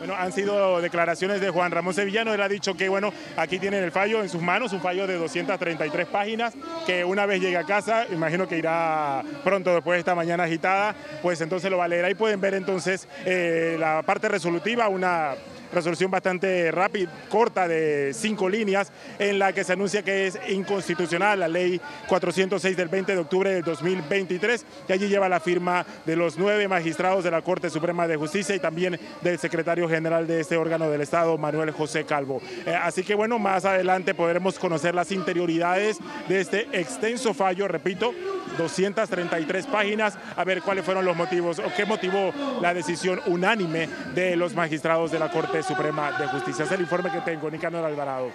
Bueno, 0.00 0.14
han 0.16 0.32
sido 0.32 0.80
declaraciones 0.80 1.42
de 1.42 1.50
Juan 1.50 1.70
Ramón 1.70 1.92
Sevillano. 1.92 2.32
Él 2.32 2.40
ha 2.40 2.48
dicho 2.48 2.74
que, 2.74 2.88
bueno, 2.88 3.12
aquí 3.36 3.58
tienen 3.58 3.84
el 3.84 3.92
fallo 3.92 4.22
en 4.22 4.30
sus 4.30 4.40
manos, 4.40 4.72
un 4.72 4.80
fallo 4.80 5.06
de 5.06 5.18
233 5.18 6.06
páginas, 6.06 6.54
que 6.86 7.04
una 7.04 7.26
vez 7.26 7.42
llegue 7.42 7.58
a 7.58 7.64
casa, 7.64 8.06
imagino 8.10 8.48
que 8.48 8.56
irá 8.56 9.22
pronto 9.44 9.74
después 9.74 9.96
de 9.96 9.98
esta 9.98 10.14
mañana 10.14 10.44
agitada, 10.44 10.94
pues 11.20 11.42
entonces 11.42 11.70
lo 11.70 11.76
va 11.76 11.84
a 11.84 11.88
leer. 11.88 12.06
Ahí 12.06 12.14
pueden 12.14 12.40
ver 12.40 12.54
entonces 12.54 13.08
eh, 13.26 13.76
la 13.78 14.00
parte 14.00 14.30
resolutiva, 14.30 14.88
una 14.88 15.34
resolución 15.72 16.10
bastante 16.10 16.70
rápida, 16.70 17.10
corta 17.28 17.68
de 17.68 18.12
cinco 18.14 18.48
líneas, 18.48 18.92
en 19.18 19.38
la 19.38 19.52
que 19.52 19.64
se 19.64 19.72
anuncia 19.72 20.02
que 20.02 20.26
es 20.26 20.38
inconstitucional 20.48 21.40
la 21.40 21.48
ley 21.48 21.80
406 22.08 22.76
del 22.76 22.88
20 22.88 23.12
de 23.12 23.18
octubre 23.18 23.52
del 23.52 23.62
2023, 23.62 24.64
que 24.86 24.92
allí 24.92 25.08
lleva 25.08 25.28
la 25.28 25.40
firma 25.40 25.84
de 26.04 26.16
los 26.16 26.38
nueve 26.38 26.68
magistrados 26.68 27.24
de 27.24 27.30
la 27.30 27.42
Corte 27.42 27.70
Suprema 27.70 28.06
de 28.06 28.16
Justicia 28.16 28.54
y 28.54 28.58
también 28.58 28.98
del 29.20 29.38
secretario 29.38 29.88
general 29.88 30.26
de 30.26 30.40
este 30.40 30.56
órgano 30.56 30.90
del 30.90 31.00
Estado, 31.00 31.36
Manuel 31.38 31.70
José 31.70 32.04
Calvo. 32.04 32.40
Eh, 32.66 32.74
así 32.74 33.02
que 33.02 33.14
bueno, 33.14 33.38
más 33.38 33.64
adelante 33.64 34.14
podremos 34.14 34.58
conocer 34.58 34.94
las 34.94 35.12
interioridades 35.12 35.98
de 36.28 36.40
este 36.40 36.68
extenso 36.72 37.34
fallo, 37.34 37.68
repito, 37.68 38.12
233 38.58 39.66
páginas, 39.66 40.18
a 40.36 40.44
ver 40.44 40.62
cuáles 40.62 40.84
fueron 40.84 41.04
los 41.04 41.16
motivos 41.16 41.58
o 41.58 41.72
qué 41.76 41.84
motivó 41.84 42.32
la 42.60 42.74
decisión 42.74 43.20
unánime 43.26 43.88
de 44.14 44.36
los 44.36 44.54
magistrados 44.54 45.10
de 45.10 45.18
la 45.18 45.30
Corte 45.30 45.59
Suprema 45.62 46.12
de 46.12 46.26
Justicia. 46.28 46.64
Es 46.64 46.72
el 46.72 46.80
informe 46.80 47.10
que 47.10 47.20
tengo, 47.20 47.50
Nicanor 47.50 47.84
Alvarado. 47.84 48.30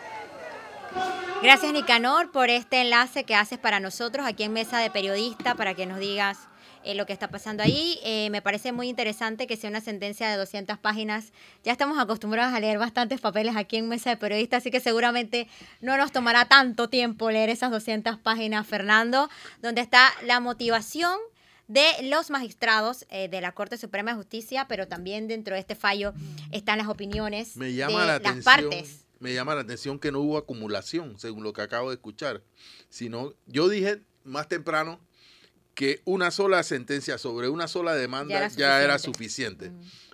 Gracias, 1.42 1.74
Nicanor, 1.74 2.32
por 2.32 2.50
este 2.50 2.82
enlace 2.82 3.24
que 3.24 3.36
haces 3.36 3.60
para 3.60 3.80
nosotros 3.80 4.26
aquí 4.26 4.44
en 4.44 4.54
Mesa 4.54 4.80
de 4.80 4.90
Periodista, 4.90 5.56
para 5.56 5.74
que 5.74 5.86
nos 5.86 6.00
digas 6.00 6.48
eh, 6.84 6.96
lo 6.96 7.06
que 7.06 7.14
está 7.14 7.28
pasando 7.28 7.64
ahí. 7.64 8.00
Eh, 8.04 8.30
me 8.30 8.42
parece 8.42 8.72
muy 8.72 8.88
interesante 8.90 9.48
que 9.48 9.58
sea 9.58 9.70
una 9.70 9.82
sentencia 9.82 10.30
de 10.30 10.38
200 10.38 10.78
páginas. 10.78 11.34
Ya 11.64 11.72
estamos 11.72 11.98
acostumbrados 11.98 12.54
a 12.54 12.60
leer 12.60 12.78
bastantes 12.78 13.20
papeles 13.20 13.56
aquí 13.56 13.78
en 13.78 13.90
Mesa 13.90 14.12
de 14.12 14.18
Periodistas, 14.18 14.60
así 14.64 14.72
que 14.72 14.80
seguramente 14.80 15.48
no 15.82 15.98
nos 15.98 16.12
tomará 16.12 16.46
tanto 16.46 16.88
tiempo 16.88 17.32
leer 17.32 17.50
esas 17.50 17.72
200 17.72 18.18
páginas, 18.20 18.66
Fernando, 18.68 19.30
donde 19.62 19.82
está 19.82 20.12
la 20.24 20.40
motivación 20.40 21.18
de 21.68 21.86
los 22.04 22.30
magistrados 22.30 23.06
eh, 23.10 23.28
de 23.28 23.42
la 23.42 23.54
Corte 23.54 23.78
Suprema 23.78 24.12
de 24.12 24.18
Justicia, 24.18 24.68
pero 24.68 24.88
también 24.88 25.28
dentro 25.28 25.56
de 25.56 25.62
este 25.62 25.76
fallo 25.76 26.14
están 26.52 26.78
las 26.78 26.88
opiniones 26.88 27.58
me 27.58 27.74
llama 27.74 28.02
de 28.02 28.08
la 28.08 28.14
las 28.14 28.20
atención, 28.20 28.44
partes. 28.44 29.06
Me 29.20 29.34
llama 29.34 29.56
la 29.56 29.62
atención 29.62 29.98
que 30.00 30.12
no 30.12 30.20
hubo 30.20 30.38
acumulación, 30.38 31.18
según 31.18 31.44
lo 31.44 31.54
que 31.54 31.62
acabo 31.62 31.90
de 31.90 31.96
escuchar. 31.96 32.44
Sino, 32.90 33.34
yo 33.48 33.70
dije 33.70 34.02
más 34.24 34.48
temprano 34.48 35.00
que 35.74 36.02
una 36.06 36.32
sola 36.32 36.62
sentencia 36.64 37.18
sobre 37.18 37.50
una 37.50 37.68
sola 37.68 37.96
demanda 37.96 38.48
Ya 38.50 38.56
ya 38.56 38.84
era 38.84 39.00
suficiente. 39.00 39.72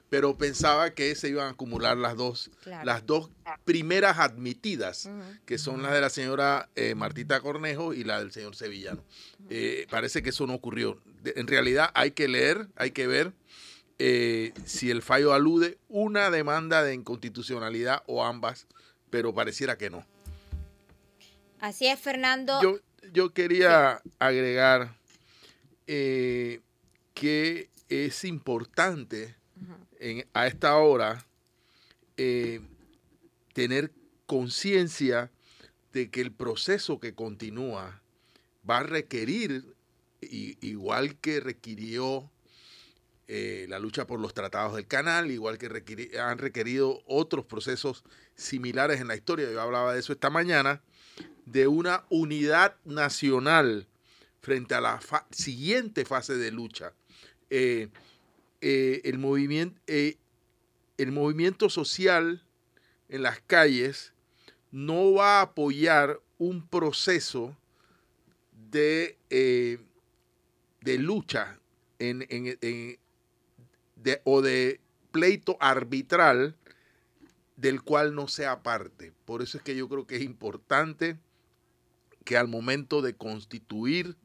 Pero 0.09 0.37
pensaba 0.37 0.89
que 0.93 1.15
se 1.15 1.29
iban 1.29 1.47
a 1.47 1.49
acumular 1.51 1.95
las 1.95 2.17
dos, 2.17 2.51
Claro. 2.63 2.83
las 2.85 3.05
dos 3.05 3.29
primeras 3.63 4.19
admitidas, 4.19 5.09
que 5.45 5.57
son 5.57 5.81
las 5.83 5.93
de 5.93 6.01
la 6.01 6.09
señora 6.09 6.69
eh, 6.75 6.95
Martita 6.95 7.39
Cornejo 7.39 7.93
y 7.93 8.03
la 8.03 8.19
del 8.19 8.31
señor 8.33 8.55
Sevillano. 8.55 9.03
Eh, 9.49 9.87
parece 9.89 10.21
que 10.21 10.31
eso 10.31 10.45
no 10.47 10.53
ocurrió. 10.53 10.99
En 11.23 11.47
realidad 11.47 11.91
hay 11.93 12.11
que 12.11 12.27
leer, 12.27 12.67
hay 12.75 12.91
que 12.91 13.07
ver 13.07 13.33
eh, 13.99 14.53
si 14.65 14.89
el 14.89 15.01
fallo 15.01 15.33
alude 15.33 15.77
una 15.89 16.31
demanda 16.31 16.83
de 16.83 16.93
inconstitucionalidad 16.93 18.03
o 18.07 18.23
ambas, 18.25 18.67
pero 19.09 19.33
pareciera 19.33 19.77
que 19.77 19.89
no. 19.89 20.05
Así 21.59 21.85
es, 21.87 21.99
Fernando. 21.99 22.59
Yo, 22.61 22.79
yo 23.13 23.33
quería 23.33 24.01
agregar 24.19 24.95
eh, 25.87 26.61
que 27.13 27.69
es 27.89 28.23
importante 28.23 29.35
en- 29.99 30.25
a 30.33 30.47
esta 30.47 30.75
hora 30.77 31.25
eh, 32.17 32.61
tener 33.53 33.91
conciencia 34.25 35.29
de 35.93 36.09
que 36.09 36.21
el 36.21 36.31
proceso 36.31 36.99
que 36.99 37.13
continúa 37.13 38.01
va 38.67 38.79
a 38.79 38.83
requerir, 38.83 39.65
igual 40.21 41.17
que 41.19 41.39
requirió 41.39 42.29
eh, 43.33 43.65
la 43.69 43.79
lucha 43.79 44.05
por 44.05 44.19
los 44.19 44.33
tratados 44.33 44.75
del 44.75 44.87
canal, 44.87 45.31
igual 45.31 45.57
que 45.57 46.19
han 46.19 46.37
requerido 46.37 47.01
otros 47.05 47.45
procesos 47.45 48.03
similares 48.35 48.99
en 48.99 49.07
la 49.07 49.15
historia, 49.15 49.49
yo 49.49 49.61
hablaba 49.61 49.93
de 49.93 50.01
eso 50.01 50.11
esta 50.11 50.29
mañana, 50.29 50.81
de 51.45 51.67
una 51.67 52.03
unidad 52.09 52.75
nacional 52.83 53.87
frente 54.41 54.75
a 54.75 54.81
la 54.81 54.99
siguiente 55.29 56.03
fase 56.03 56.35
de 56.35 56.51
lucha. 56.51 56.91
Eh, 57.49 57.87
eh, 58.59 58.99
el, 59.05 59.17
movimiento, 59.17 59.79
el 59.87 61.11
movimiento 61.13 61.69
social 61.69 62.43
en 63.07 63.23
las 63.23 63.39
calles 63.39 64.11
no 64.71 65.13
va 65.13 65.39
a 65.39 65.43
apoyar 65.43 66.19
un 66.37 66.67
proceso 66.67 67.55
de, 68.51 69.17
de 70.81 70.97
lucha 70.97 71.59
o 74.23 74.41
de 74.41 74.81
pleito 75.11 75.57
arbitral 75.59 76.55
del 77.55 77.81
cual 77.83 78.15
no 78.15 78.27
sea 78.27 78.63
parte. 78.63 79.13
Por 79.25 79.41
eso 79.41 79.57
es 79.57 79.63
que 79.63 79.75
yo 79.75 79.87
creo 79.87 80.07
que 80.07 80.15
es 80.15 80.23
importante 80.23 81.17
que 82.25 82.37
al 82.37 82.47
momento 82.47 83.01
de 83.01 83.15
constituir 83.15 84.15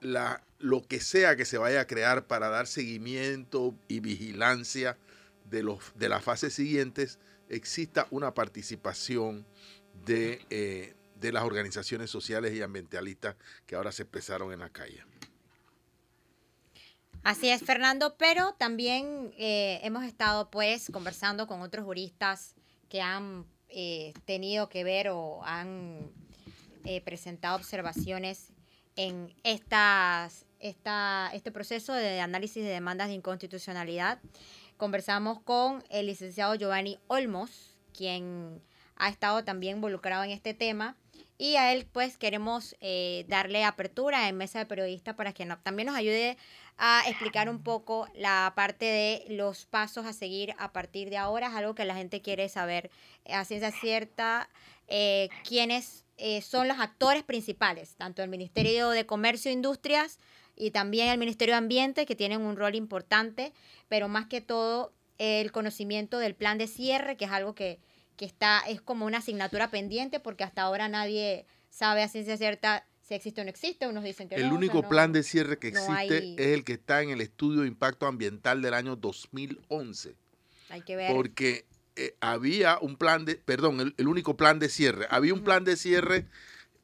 la, 0.00 0.44
lo 0.58 0.82
que 0.82 1.00
sea 1.00 1.36
que 1.36 1.44
se 1.44 1.58
vaya 1.58 1.82
a 1.82 1.86
crear 1.86 2.26
para 2.26 2.48
dar 2.48 2.66
seguimiento 2.66 3.74
y 3.88 4.00
vigilancia 4.00 4.98
de, 5.50 5.62
los, 5.62 5.92
de 5.96 6.08
las 6.08 6.22
fases 6.22 6.54
siguientes, 6.54 7.18
exista 7.48 8.06
una 8.10 8.34
participación 8.34 9.46
de, 10.06 10.44
eh, 10.50 10.94
de 11.22 11.32
las 11.32 11.44
organizaciones 11.44 12.10
sociales 12.10 12.52
y 12.52 12.60
ambientalistas 12.60 13.36
que 13.64 13.76
ahora 13.76 13.92
se 13.92 14.02
expresaron 14.02 14.52
en 14.52 14.58
la 14.58 14.68
calle. 14.68 15.02
Así 17.22 17.48
es, 17.48 17.62
Fernando, 17.62 18.16
pero 18.18 18.52
también 18.54 19.32
eh, 19.38 19.78
hemos 19.84 20.04
estado 20.04 20.50
pues 20.50 20.90
conversando 20.92 21.46
con 21.46 21.62
otros 21.62 21.84
juristas 21.84 22.56
que 22.88 23.00
han 23.00 23.46
eh, 23.68 24.12
tenido 24.24 24.68
que 24.68 24.82
ver 24.82 25.08
o 25.08 25.40
han 25.44 26.10
eh, 26.84 27.00
presentado 27.00 27.56
observaciones 27.56 28.52
en 28.96 29.32
estas, 29.44 30.46
esta, 30.58 31.30
este 31.32 31.52
proceso 31.52 31.92
de 31.92 32.20
análisis 32.20 32.64
de 32.64 32.70
demandas 32.70 33.06
de 33.06 33.14
inconstitucionalidad. 33.14 34.18
Conversamos 34.76 35.40
con 35.40 35.84
el 35.90 36.06
licenciado 36.06 36.56
Giovanni 36.56 36.98
Olmos, 37.06 37.78
quien 37.96 38.60
ha 38.96 39.08
estado 39.08 39.44
también 39.44 39.76
involucrado 39.76 40.24
en 40.24 40.30
este 40.30 40.54
tema. 40.54 40.96
Y 41.42 41.56
a 41.56 41.72
él, 41.72 41.88
pues, 41.90 42.16
queremos 42.18 42.76
eh, 42.80 43.24
darle 43.26 43.64
apertura 43.64 44.28
en 44.28 44.36
Mesa 44.36 44.60
de 44.60 44.66
Periodistas 44.66 45.16
para 45.16 45.32
que 45.32 45.44
no- 45.44 45.58
también 45.58 45.86
nos 45.88 45.96
ayude 45.96 46.36
a 46.78 47.02
explicar 47.08 47.48
un 47.48 47.64
poco 47.64 48.06
la 48.14 48.52
parte 48.54 48.84
de 48.84 49.24
los 49.28 49.66
pasos 49.66 50.06
a 50.06 50.12
seguir 50.12 50.54
a 50.58 50.72
partir 50.72 51.10
de 51.10 51.16
ahora. 51.16 51.48
Es 51.48 51.54
algo 51.54 51.74
que 51.74 51.84
la 51.84 51.96
gente 51.96 52.20
quiere 52.22 52.48
saber 52.48 52.92
a 53.28 53.44
ciencia 53.44 53.72
cierta 53.72 54.48
eh, 54.86 55.30
quiénes 55.42 56.04
eh, 56.16 56.42
son 56.42 56.68
los 56.68 56.78
actores 56.78 57.24
principales, 57.24 57.96
tanto 57.96 58.22
el 58.22 58.28
Ministerio 58.30 58.90
de 58.90 59.04
Comercio 59.04 59.50
e 59.50 59.54
Industrias 59.54 60.20
y 60.54 60.70
también 60.70 61.08
el 61.08 61.18
Ministerio 61.18 61.54
de 61.54 61.58
Ambiente, 61.58 62.06
que 62.06 62.14
tienen 62.14 62.40
un 62.42 62.54
rol 62.56 62.76
importante, 62.76 63.52
pero 63.88 64.06
más 64.06 64.26
que 64.26 64.40
todo 64.40 64.92
el 65.18 65.50
conocimiento 65.50 66.18
del 66.20 66.36
plan 66.36 66.56
de 66.56 66.68
cierre, 66.68 67.16
que 67.16 67.24
es 67.24 67.32
algo 67.32 67.56
que, 67.56 67.80
que 68.16 68.24
está, 68.24 68.60
es 68.68 68.80
como 68.80 69.06
una 69.06 69.18
asignatura 69.18 69.70
pendiente, 69.70 70.20
porque 70.20 70.44
hasta 70.44 70.62
ahora 70.62 70.88
nadie 70.88 71.46
sabe 71.70 72.02
a 72.02 72.08
ciencia 72.08 72.36
cierta 72.36 72.86
si 73.00 73.14
existe 73.14 73.40
o 73.40 73.44
no 73.44 73.50
existe. 73.50 73.86
Unos 73.88 74.04
dicen 74.04 74.28
que 74.28 74.36
El 74.36 74.42
no, 74.42 74.46
o 74.46 74.50
sea, 74.50 74.58
único 74.58 74.82
no- 74.82 74.88
plan 74.88 75.12
de 75.12 75.22
cierre 75.22 75.58
que 75.58 75.72
no 75.72 75.78
existe 75.80 76.16
hay- 76.18 76.36
es 76.38 76.46
el 76.48 76.64
que 76.64 76.74
está 76.74 77.02
en 77.02 77.10
el 77.10 77.20
estudio 77.20 77.62
de 77.62 77.68
impacto 77.68 78.06
ambiental 78.06 78.62
del 78.62 78.74
año 78.74 78.96
2011. 78.96 80.14
Hay 80.70 80.82
que 80.82 80.96
ver. 80.96 81.12
porque 81.14 81.66
eh, 81.96 82.14
había 82.20 82.78
un 82.80 82.96
plan 82.96 83.26
de, 83.26 83.34
perdón, 83.34 83.80
el, 83.80 83.94
el 83.98 84.08
único 84.08 84.36
plan 84.36 84.58
de 84.58 84.70
cierre, 84.70 85.06
había 85.10 85.34
un 85.34 85.44
plan 85.44 85.64
de 85.64 85.76
cierre 85.76 86.26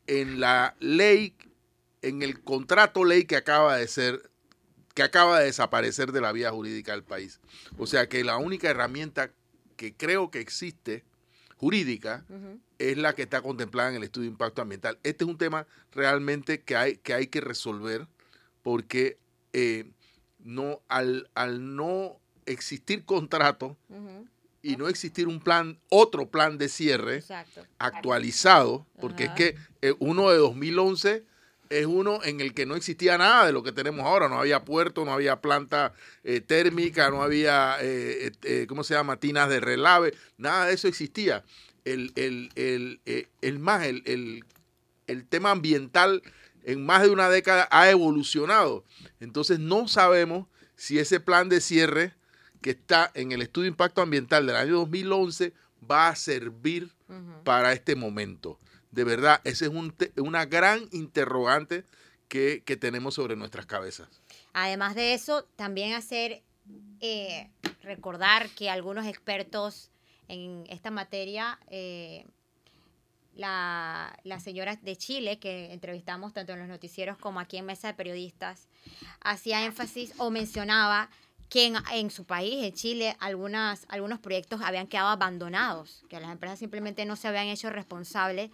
en 0.06 0.40
la 0.40 0.74
ley, 0.80 1.34
en 2.02 2.20
el 2.22 2.42
contrato 2.42 3.04
ley 3.06 3.24
que 3.24 3.36
acaba 3.36 3.76
de 3.78 3.88
ser, 3.88 4.28
que 4.94 5.02
acaba 5.02 5.38
de 5.38 5.46
desaparecer 5.46 6.12
de 6.12 6.20
la 6.20 6.32
vía 6.32 6.50
jurídica 6.50 6.92
del 6.92 7.04
país. 7.04 7.40
O 7.78 7.86
sea 7.86 8.08
que 8.08 8.22
la 8.24 8.36
única 8.36 8.68
herramienta 8.68 9.30
que 9.76 9.94
creo 9.94 10.30
que 10.30 10.40
existe 10.40 11.04
jurídica 11.58 12.24
es 12.78 12.96
la 12.96 13.14
que 13.14 13.22
está 13.22 13.42
contemplada 13.42 13.90
en 13.90 13.96
el 13.96 14.04
estudio 14.04 14.26
de 14.26 14.32
impacto 14.32 14.62
ambiental. 14.62 14.98
Este 15.02 15.24
es 15.24 15.30
un 15.30 15.36
tema 15.36 15.66
realmente 15.92 16.60
que 16.60 16.76
hay 16.76 16.96
que, 16.96 17.14
hay 17.14 17.26
que 17.26 17.40
resolver 17.40 18.06
porque 18.62 19.18
eh, 19.52 19.90
no, 20.38 20.80
al, 20.88 21.28
al 21.34 21.76
no 21.76 22.18
existir 22.46 23.04
contrato 23.04 23.76
y 24.62 24.76
no 24.76 24.88
existir 24.88 25.28
un 25.28 25.40
plan, 25.40 25.78
otro 25.88 26.28
plan 26.28 26.58
de 26.58 26.68
cierre 26.68 27.16
Exacto. 27.16 27.64
actualizado, 27.78 28.86
porque 29.00 29.24
es 29.24 29.30
que 29.32 29.56
eh, 29.82 29.94
uno 29.98 30.30
de 30.30 30.38
2011 30.38 31.24
es 31.70 31.86
uno 31.86 32.20
en 32.24 32.40
el 32.40 32.54
que 32.54 32.66
no 32.66 32.74
existía 32.76 33.18
nada 33.18 33.46
de 33.46 33.52
lo 33.52 33.62
que 33.62 33.72
tenemos 33.72 34.04
ahora, 34.06 34.28
no 34.28 34.38
había 34.38 34.64
puerto, 34.64 35.04
no 35.04 35.12
había 35.12 35.40
planta 35.40 35.92
eh, 36.24 36.40
térmica, 36.40 37.10
no 37.10 37.22
había, 37.22 37.76
eh, 37.80 38.32
eh, 38.42 38.66
¿cómo 38.68 38.84
se 38.84 38.94
llama?, 38.94 39.18
tinas 39.20 39.48
de 39.48 39.60
relave, 39.60 40.14
nada 40.36 40.66
de 40.66 40.74
eso 40.74 40.88
existía. 40.88 41.44
El, 41.84 42.12
el, 42.16 42.50
el, 42.54 43.00
eh, 43.06 43.28
el 43.40 43.58
más, 43.58 43.84
el, 43.86 44.02
el, 44.06 44.44
el 45.06 45.26
tema 45.26 45.50
ambiental 45.50 46.22
en 46.64 46.84
más 46.84 47.02
de 47.02 47.10
una 47.10 47.30
década 47.30 47.66
ha 47.70 47.88
evolucionado. 47.90 48.84
Entonces 49.20 49.58
no 49.58 49.88
sabemos 49.88 50.46
si 50.76 50.98
ese 50.98 51.18
plan 51.18 51.48
de 51.48 51.60
cierre 51.60 52.14
que 52.60 52.70
está 52.70 53.10
en 53.14 53.32
el 53.32 53.42
estudio 53.42 53.64
de 53.64 53.70
impacto 53.70 54.02
ambiental 54.02 54.46
del 54.46 54.56
año 54.56 54.76
2011 54.78 55.52
va 55.90 56.08
a 56.08 56.16
servir 56.16 56.90
para 57.44 57.72
este 57.72 57.96
momento. 57.96 58.58
De 58.98 59.04
verdad, 59.04 59.40
esa 59.44 59.66
es 59.66 59.70
un 59.70 59.94
una 60.16 60.44
gran 60.44 60.88
interrogante 60.90 61.84
que, 62.26 62.64
que 62.66 62.76
tenemos 62.76 63.14
sobre 63.14 63.36
nuestras 63.36 63.64
cabezas. 63.64 64.08
Además 64.54 64.96
de 64.96 65.14
eso, 65.14 65.44
también 65.54 65.92
hacer 65.94 66.42
eh, 67.00 67.48
recordar 67.82 68.48
que 68.48 68.70
algunos 68.70 69.06
expertos 69.06 69.92
en 70.26 70.64
esta 70.68 70.90
materia, 70.90 71.60
eh, 71.70 72.26
la, 73.36 74.18
la 74.24 74.40
señora 74.40 74.74
de 74.74 74.96
Chile, 74.96 75.38
que 75.38 75.72
entrevistamos 75.72 76.32
tanto 76.32 76.54
en 76.54 76.58
los 76.58 76.68
noticieros 76.68 77.18
como 77.18 77.38
aquí 77.38 77.56
en 77.56 77.66
Mesa 77.66 77.86
de 77.86 77.94
Periodistas, 77.94 78.66
hacía 79.20 79.64
énfasis 79.64 80.12
o 80.18 80.30
mencionaba 80.30 81.08
que 81.48 81.66
en, 81.66 81.76
en 81.92 82.10
su 82.10 82.24
país, 82.24 82.64
en 82.64 82.72
Chile, 82.72 83.16
algunas, 83.20 83.86
algunos 83.90 84.18
proyectos 84.18 84.60
habían 84.60 84.88
quedado 84.88 85.10
abandonados, 85.10 86.02
que 86.08 86.18
las 86.18 86.32
empresas 86.32 86.58
simplemente 86.58 87.04
no 87.04 87.14
se 87.14 87.28
habían 87.28 87.46
hecho 87.46 87.70
responsables 87.70 88.50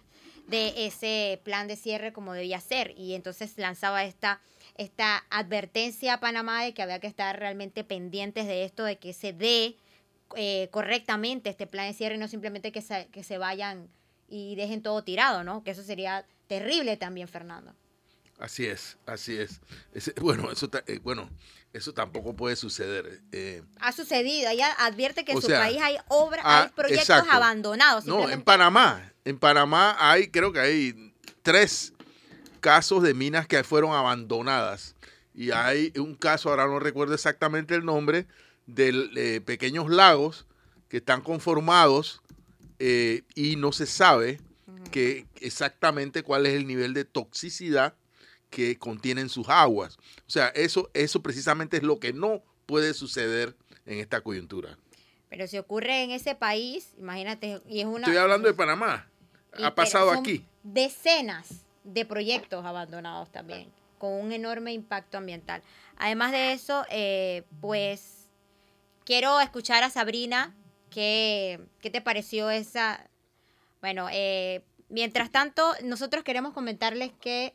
de 0.47 0.85
ese 0.85 1.41
plan 1.43 1.67
de 1.67 1.75
cierre 1.75 2.13
como 2.13 2.33
debía 2.33 2.59
ser. 2.59 2.93
Y 2.97 3.15
entonces 3.15 3.57
lanzaba 3.57 4.03
esta, 4.03 4.41
esta 4.77 5.25
advertencia 5.29 6.15
a 6.15 6.19
Panamá 6.19 6.63
de 6.63 6.73
que 6.73 6.81
había 6.81 6.99
que 6.99 7.07
estar 7.07 7.37
realmente 7.39 7.83
pendientes 7.83 8.45
de 8.45 8.65
esto, 8.65 8.83
de 8.83 8.97
que 8.97 9.13
se 9.13 9.33
dé 9.33 9.77
eh, 10.35 10.69
correctamente 10.71 11.49
este 11.49 11.67
plan 11.67 11.87
de 11.87 11.93
cierre 11.93 12.15
y 12.15 12.17
no 12.17 12.27
simplemente 12.27 12.71
que 12.71 12.81
se, 12.81 13.07
que 13.07 13.23
se 13.23 13.37
vayan 13.37 13.89
y 14.27 14.55
dejen 14.55 14.81
todo 14.81 15.03
tirado, 15.03 15.43
¿no? 15.43 15.63
Que 15.63 15.71
eso 15.71 15.83
sería 15.83 16.25
terrible 16.47 16.97
también, 16.97 17.27
Fernando. 17.27 17.75
Así 18.37 18.65
es, 18.65 18.97
así 19.05 19.37
es. 19.37 19.61
bueno, 20.21 20.51
eso, 20.51 20.69
eh, 20.87 20.99
bueno, 21.01 21.29
eso 21.75 21.93
tampoco 21.93 22.33
puede 22.33 22.55
suceder. 22.55 23.21
Eh. 23.33 23.61
ha 23.79 23.91
sucedido. 23.91 24.49
Ella 24.49 24.71
advierte 24.79 25.25
que 25.25 25.33
en 25.33 25.41
su 25.41 25.47
país 25.47 25.77
hay 25.81 25.97
obras, 26.07 26.41
ah, 26.45 26.63
hay 26.63 26.69
proyectos 26.69 27.23
abandonados. 27.29 28.05
No, 28.05 28.29
en 28.29 28.41
Panamá. 28.41 29.11
En 29.25 29.37
Panamá 29.37 29.95
hay, 29.99 30.29
creo 30.29 30.53
que 30.53 30.59
hay 30.59 31.13
tres 31.41 31.93
casos 32.61 33.03
de 33.03 33.13
minas 33.13 33.45
que 33.45 33.61
fueron 33.65 33.93
abandonadas. 33.93 34.95
Y 35.33 35.51
hay 35.51 35.91
un 35.97 36.15
caso, 36.15 36.49
ahora 36.49 36.65
no 36.65 36.79
recuerdo 36.79 37.13
exactamente 37.13 37.75
el 37.75 37.83
nombre, 37.83 38.25
de 38.67 39.09
eh, 39.15 39.41
pequeños 39.41 39.89
lagos 39.89 40.45
que 40.87 40.97
están 40.97 41.21
conformados 41.21 42.21
y 42.79 43.55
no 43.57 43.71
se 43.71 43.85
sabe 43.85 44.39
que 44.91 45.25
exactamente 45.41 46.23
cuál 46.23 46.45
es 46.45 46.53
el 46.53 46.67
nivel 46.67 46.93
de 46.93 47.05
toxicidad 47.05 47.95
que 48.55 48.77
contienen 48.79 49.27
sus 49.27 49.49
aguas. 49.49 49.97
O 50.19 50.29
sea, 50.29 50.47
eso, 50.55 50.89
eso 50.93 51.21
precisamente 51.21 51.75
es 51.75 51.83
lo 51.83 51.99
que 51.99 52.13
no 52.13 52.41
puede 52.65 52.93
suceder 52.93 53.53
en 53.85 53.99
esta 53.99 54.21
coyuntura. 54.21 54.77
Pero 55.27 55.45
si 55.45 55.57
ocurre 55.57 56.03
en 56.03 56.11
ese 56.11 56.35
país, 56.35 56.93
imagínate, 56.97 57.61
y 57.67 57.81
es 57.81 57.85
una... 57.85 58.07
Estoy 58.07 58.15
hablando 58.15 58.47
de 58.47 58.53
Panamá. 58.53 59.09
Ha 59.61 59.75
pasado 59.75 60.09
aquí. 60.11 60.45
Decenas 60.63 61.65
de 61.83 62.05
proyectos 62.05 62.63
abandonados 62.63 63.29
también, 63.29 63.69
con 63.97 64.13
un 64.13 64.31
enorme 64.31 64.71
impacto 64.71 65.17
ambiental. 65.17 65.61
Además 65.97 66.31
de 66.31 66.53
eso, 66.53 66.85
eh, 66.89 67.43
pues 67.59 68.29
quiero 69.03 69.41
escuchar 69.41 69.83
a 69.83 69.89
Sabrina, 69.89 70.55
¿qué, 70.89 71.59
qué 71.81 71.89
te 71.89 71.99
pareció 71.99 72.49
esa... 72.49 73.05
Bueno, 73.81 74.07
eh, 74.13 74.63
mientras 74.87 75.29
tanto, 75.29 75.73
nosotros 75.83 76.23
queremos 76.23 76.53
comentarles 76.53 77.11
que 77.19 77.53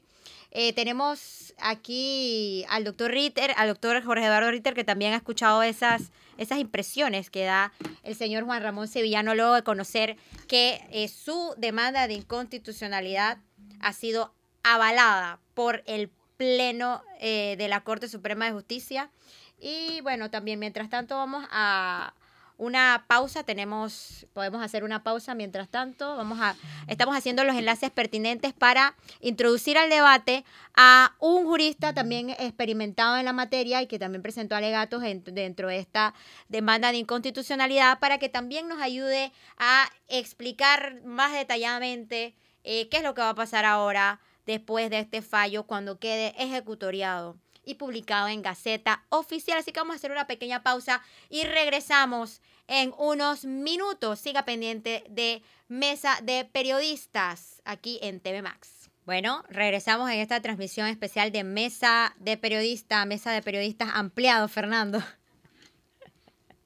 eh, 0.52 0.72
tenemos 0.72 1.54
aquí 1.58 2.64
al 2.68 2.84
doctor 2.84 3.10
Ritter, 3.10 3.52
al 3.56 3.68
doctor 3.68 4.02
Jorge 4.02 4.24
Eduardo 4.24 4.50
Ritter, 4.50 4.74
que 4.74 4.84
también 4.84 5.12
ha 5.12 5.16
escuchado 5.16 5.62
esas, 5.62 6.10
esas 6.38 6.58
impresiones 6.58 7.30
que 7.30 7.44
da 7.44 7.72
el 8.02 8.16
señor 8.16 8.44
Juan 8.44 8.62
Ramón 8.62 8.88
Sevillano 8.88 9.34
luego 9.34 9.54
de 9.54 9.62
conocer 9.62 10.16
que 10.48 10.80
eh, 10.90 11.08
su 11.08 11.54
demanda 11.56 12.08
de 12.08 12.14
inconstitucionalidad 12.14 13.38
ha 13.80 13.92
sido 13.92 14.34
avalada 14.62 15.38
por 15.54 15.82
el 15.86 16.10
Pleno 16.36 17.02
eh, 17.20 17.54
de 17.58 17.68
la 17.68 17.82
Corte 17.84 18.08
Suprema 18.08 18.46
de 18.46 18.52
Justicia. 18.52 19.10
Y 19.60 20.00
bueno, 20.00 20.30
también 20.30 20.58
mientras 20.58 20.88
tanto 20.88 21.16
vamos 21.16 21.44
a 21.50 22.14
una 22.60 23.06
pausa, 23.08 23.42
tenemos, 23.42 24.26
podemos 24.34 24.62
hacer 24.62 24.84
una 24.84 25.02
pausa 25.02 25.34
mientras 25.34 25.70
tanto, 25.70 26.16
vamos 26.16 26.38
a, 26.42 26.54
estamos 26.88 27.16
haciendo 27.16 27.42
los 27.42 27.56
enlaces 27.56 27.90
pertinentes 27.90 28.52
para 28.52 28.94
introducir 29.20 29.78
al 29.78 29.88
debate 29.88 30.44
a 30.76 31.14
un 31.20 31.46
jurista 31.46 31.94
también 31.94 32.30
experimentado 32.30 33.16
en 33.16 33.24
la 33.24 33.32
materia 33.32 33.80
y 33.80 33.86
que 33.86 33.98
también 33.98 34.20
presentó 34.20 34.56
alegatos 34.56 35.02
dentro 35.24 35.68
de 35.68 35.78
esta 35.78 36.12
demanda 36.48 36.92
de 36.92 36.98
inconstitucionalidad 36.98 37.98
para 37.98 38.18
que 38.18 38.28
también 38.28 38.68
nos 38.68 38.80
ayude 38.82 39.32
a 39.56 39.88
explicar 40.08 41.02
más 41.02 41.32
detalladamente 41.32 42.34
eh, 42.62 42.90
qué 42.90 42.98
es 42.98 43.02
lo 43.02 43.14
que 43.14 43.22
va 43.22 43.30
a 43.30 43.34
pasar 43.34 43.64
ahora 43.64 44.20
después 44.44 44.90
de 44.90 44.98
este 44.98 45.22
fallo 45.22 45.62
cuando 45.62 45.98
quede 45.98 46.34
ejecutoriado 46.36 47.36
y 47.70 47.74
publicado 47.74 48.28
en 48.28 48.42
Gaceta 48.42 49.04
Oficial. 49.08 49.58
Así 49.58 49.72
que 49.72 49.80
vamos 49.80 49.94
a 49.94 49.96
hacer 49.96 50.10
una 50.10 50.26
pequeña 50.26 50.62
pausa 50.62 51.02
y 51.28 51.44
regresamos 51.44 52.40
en 52.66 52.92
unos 52.98 53.44
minutos. 53.44 54.18
Siga 54.18 54.44
pendiente 54.44 55.04
de 55.08 55.42
Mesa 55.68 56.18
de 56.22 56.44
Periodistas 56.44 57.62
aquí 57.64 57.98
en 58.02 58.20
TV 58.20 58.42
Max. 58.42 58.90
Bueno, 59.06 59.44
regresamos 59.48 60.10
en 60.10 60.20
esta 60.20 60.40
transmisión 60.40 60.86
especial 60.86 61.32
de 61.32 61.42
Mesa 61.42 62.14
de 62.18 62.36
Periodistas, 62.36 63.06
Mesa 63.06 63.32
de 63.32 63.42
Periodistas 63.42 63.90
ampliado, 63.94 64.46
Fernando. 64.48 65.02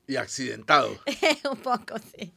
Y 0.07 0.17
accidentado. 0.17 0.99
Un 1.51 1.59
poco, 1.59 1.97
sí. 1.99 2.35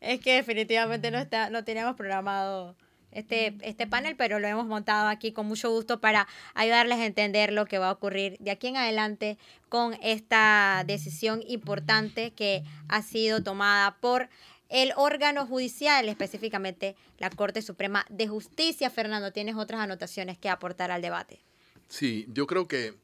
Es 0.00 0.20
que 0.20 0.34
definitivamente 0.34 1.10
no, 1.10 1.18
está, 1.18 1.50
no 1.50 1.62
teníamos 1.62 1.96
programado 1.96 2.76
este, 3.18 3.54
este 3.62 3.86
panel, 3.86 4.16
pero 4.16 4.38
lo 4.38 4.48
hemos 4.48 4.66
montado 4.66 5.08
aquí 5.08 5.32
con 5.32 5.46
mucho 5.46 5.70
gusto 5.70 6.00
para 6.00 6.26
ayudarles 6.54 6.98
a 6.98 7.06
entender 7.06 7.52
lo 7.52 7.66
que 7.66 7.78
va 7.78 7.88
a 7.88 7.92
ocurrir 7.92 8.36
de 8.38 8.50
aquí 8.50 8.68
en 8.68 8.76
adelante 8.76 9.38
con 9.68 9.94
esta 10.02 10.84
decisión 10.86 11.42
importante 11.46 12.30
que 12.32 12.62
ha 12.88 13.02
sido 13.02 13.42
tomada 13.42 13.96
por 14.00 14.28
el 14.68 14.92
órgano 14.96 15.46
judicial, 15.46 16.08
específicamente 16.08 16.96
la 17.18 17.30
Corte 17.30 17.62
Suprema 17.62 18.04
de 18.08 18.28
Justicia. 18.28 18.90
Fernando, 18.90 19.32
¿tienes 19.32 19.56
otras 19.56 19.80
anotaciones 19.80 20.38
que 20.38 20.48
aportar 20.48 20.90
al 20.90 21.02
debate? 21.02 21.40
Sí, 21.88 22.26
yo 22.28 22.46
creo 22.46 22.68
que, 22.68 22.94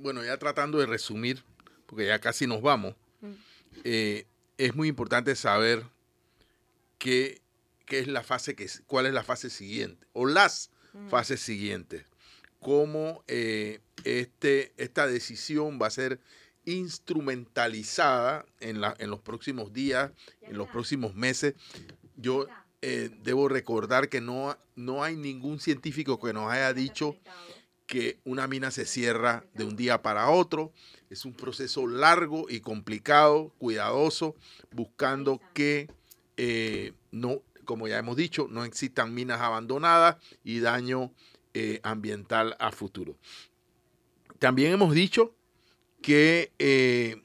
bueno, 0.00 0.24
ya 0.24 0.36
tratando 0.38 0.78
de 0.78 0.86
resumir, 0.86 1.44
porque 1.86 2.06
ya 2.06 2.18
casi 2.18 2.46
nos 2.46 2.62
vamos, 2.62 2.94
eh, 3.84 4.26
es 4.58 4.74
muy 4.74 4.88
importante 4.88 5.34
saber 5.36 5.84
que 6.98 7.40
qué 7.84 7.98
es 7.98 8.08
la 8.08 8.22
fase 8.22 8.54
que, 8.54 8.68
cuál 8.86 9.06
es 9.06 9.12
la 9.12 9.22
fase 9.22 9.50
siguiente 9.50 10.06
o 10.12 10.26
las 10.26 10.70
fases 11.08 11.40
siguientes. 11.40 12.04
Cómo 12.60 13.24
eh, 13.26 13.80
este, 14.04 14.72
esta 14.76 15.06
decisión 15.06 15.78
va 15.80 15.88
a 15.88 15.90
ser 15.90 16.20
instrumentalizada 16.64 18.46
en, 18.60 18.80
la, 18.80 18.94
en 18.98 19.10
los 19.10 19.20
próximos 19.20 19.72
días, 19.72 20.12
en 20.42 20.56
los 20.56 20.68
próximos 20.68 21.14
meses. 21.14 21.54
Yo 22.16 22.46
eh, 22.80 23.10
debo 23.22 23.48
recordar 23.48 24.08
que 24.08 24.20
no, 24.20 24.56
no 24.76 25.02
hay 25.04 25.16
ningún 25.16 25.60
científico 25.60 26.18
que 26.20 26.32
nos 26.32 26.50
haya 26.50 26.72
dicho 26.72 27.16
que 27.86 28.18
una 28.24 28.46
mina 28.46 28.70
se 28.70 28.86
cierra 28.86 29.44
de 29.54 29.64
un 29.64 29.76
día 29.76 30.00
para 30.00 30.30
otro. 30.30 30.72
Es 31.10 31.24
un 31.24 31.34
proceso 31.34 31.86
largo 31.86 32.46
y 32.48 32.60
complicado, 32.60 33.52
cuidadoso, 33.58 34.34
buscando 34.70 35.40
que 35.52 35.90
eh, 36.36 36.92
no, 37.10 37.42
como 37.64 37.88
ya 37.88 37.98
hemos 37.98 38.16
dicho, 38.16 38.46
no 38.50 38.64
existan 38.64 39.14
minas 39.14 39.40
abandonadas 39.40 40.16
y 40.42 40.60
daño 40.60 41.12
eh, 41.54 41.80
ambiental 41.82 42.56
a 42.58 42.72
futuro. 42.72 43.16
También 44.38 44.72
hemos 44.72 44.94
dicho 44.94 45.34
que 46.02 46.52
eh, 46.58 47.22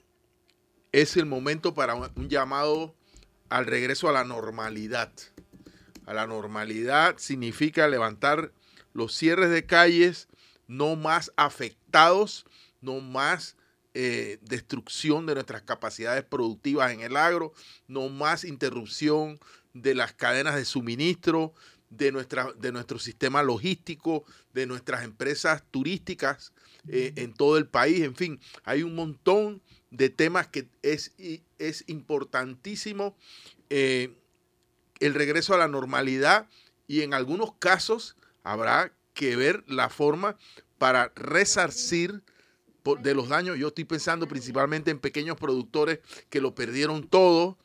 es 0.91 1.17
el 1.17 1.25
momento 1.25 1.73
para 1.73 1.95
un, 1.95 2.29
llamado 2.29 2.95
al 3.49 3.65
regreso 3.65 4.07
a 4.07 4.11
la 4.13 4.23
normalidad. 4.23 5.11
A 6.05 6.13
la 6.13 6.27
normalidad 6.27 7.17
significa 7.17 7.87
levantar 7.87 8.53
los 8.93 9.13
cierres 9.15 9.49
de 9.49 9.65
calles 9.65 10.27
no 10.67 10.95
más 10.95 11.33
afectados, 11.35 12.45
no 12.81 13.01
más 13.01 13.57
eh, 13.95 14.37
destrucción 14.41 15.25
de 15.25 15.33
nuestras 15.33 15.63
capacidades 15.63 16.23
productivas 16.23 16.91
en 16.91 17.01
el 17.01 17.17
agro, 17.17 17.53
no 17.87 18.07
más 18.09 18.43
interrupción 18.43 19.39
de 19.73 19.95
las 19.95 20.13
cadenas 20.13 20.55
de 20.55 20.65
suministro, 20.65 21.53
de, 21.89 22.11
nuestra, 22.11 22.51
de 22.53 22.71
nuestro 22.71 22.99
sistema 22.99 23.43
logístico, 23.43 24.25
de 24.53 24.65
nuestras 24.65 25.03
empresas 25.03 25.63
turísticas 25.71 26.53
eh, 26.87 27.13
en 27.15 27.33
todo 27.33 27.57
el 27.57 27.67
país. 27.67 28.01
En 28.01 28.15
fin, 28.15 28.39
hay 28.63 28.83
un 28.83 28.95
montón 28.95 29.61
de 29.91 30.09
temas 30.09 30.47
que 30.47 30.69
es, 30.81 31.13
es 31.57 31.83
importantísimo 31.87 33.17
eh, 33.69 34.15
el 34.99 35.13
regreso 35.13 35.53
a 35.53 35.57
la 35.57 35.67
normalidad 35.67 36.47
y 36.87 37.01
en 37.01 37.13
algunos 37.13 37.53
casos 37.55 38.15
habrá 38.43 38.93
que 39.13 39.35
ver 39.35 39.63
la 39.67 39.89
forma 39.89 40.37
para 40.77 41.11
resarcir 41.15 42.23
de 43.01 43.13
los 43.13 43.29
daños. 43.29 43.57
Yo 43.57 43.67
estoy 43.67 43.85
pensando 43.85 44.27
principalmente 44.27 44.91
en 44.91 44.99
pequeños 44.99 45.37
productores 45.37 45.99
que 46.29 46.41
lo 46.41 46.55
perdieron 46.55 47.07
todo 47.07 47.57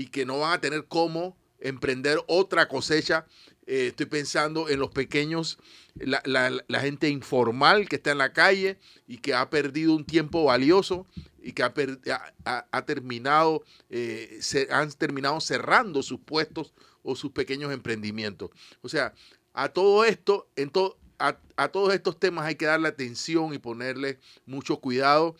y 0.00 0.06
que 0.06 0.24
no 0.24 0.38
van 0.38 0.54
a 0.54 0.60
tener 0.62 0.86
cómo 0.86 1.36
emprender 1.58 2.20
otra 2.26 2.68
cosecha. 2.68 3.26
Eh, 3.66 3.88
estoy 3.88 4.06
pensando 4.06 4.70
en 4.70 4.80
los 4.80 4.90
pequeños, 4.90 5.58
la, 5.94 6.80
gente 6.80 7.10
informal 7.10 7.86
que 7.86 7.96
está 7.96 8.12
en 8.12 8.16
la 8.16 8.32
calle 8.32 8.78
y 9.06 9.18
que 9.18 9.34
ha 9.34 9.50
perdido 9.50 9.94
un 9.94 10.06
tiempo 10.06 10.44
valioso 10.44 11.06
y 11.42 11.52
que 11.52 11.62
ha, 11.62 12.82
terminado, 12.86 13.62
eh, 13.90 14.38
se, 14.40 14.72
han 14.72 14.90
terminado 14.92 15.38
cerrando 15.42 16.02
sus 16.02 16.18
puestos 16.18 16.72
o 17.02 17.14
sus 17.14 17.32
pequeños 17.32 17.70
emprendimientos. 17.70 18.48
O 18.80 18.88
sea, 18.88 19.12
a 19.52 19.68
todo 19.68 20.06
esto, 20.06 20.48
en 20.56 20.72
a, 21.18 21.36
a, 21.56 21.68
todos 21.68 21.92
estos 21.92 22.18
temas 22.18 22.46
hay 22.46 22.54
que 22.54 22.64
darle 22.64 22.88
atención 22.88 23.52
y 23.52 23.58
ponerle 23.58 24.18
mucho 24.46 24.78
cuidado 24.78 25.36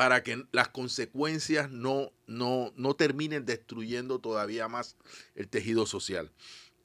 para 0.00 0.22
que 0.22 0.46
las 0.50 0.68
consecuencias 0.68 1.68
no, 1.68 2.10
no, 2.26 2.72
no 2.74 2.94
terminen 2.94 3.44
destruyendo 3.44 4.18
todavía 4.18 4.66
más 4.66 4.96
el 5.34 5.46
tejido 5.46 5.84
social. 5.84 6.32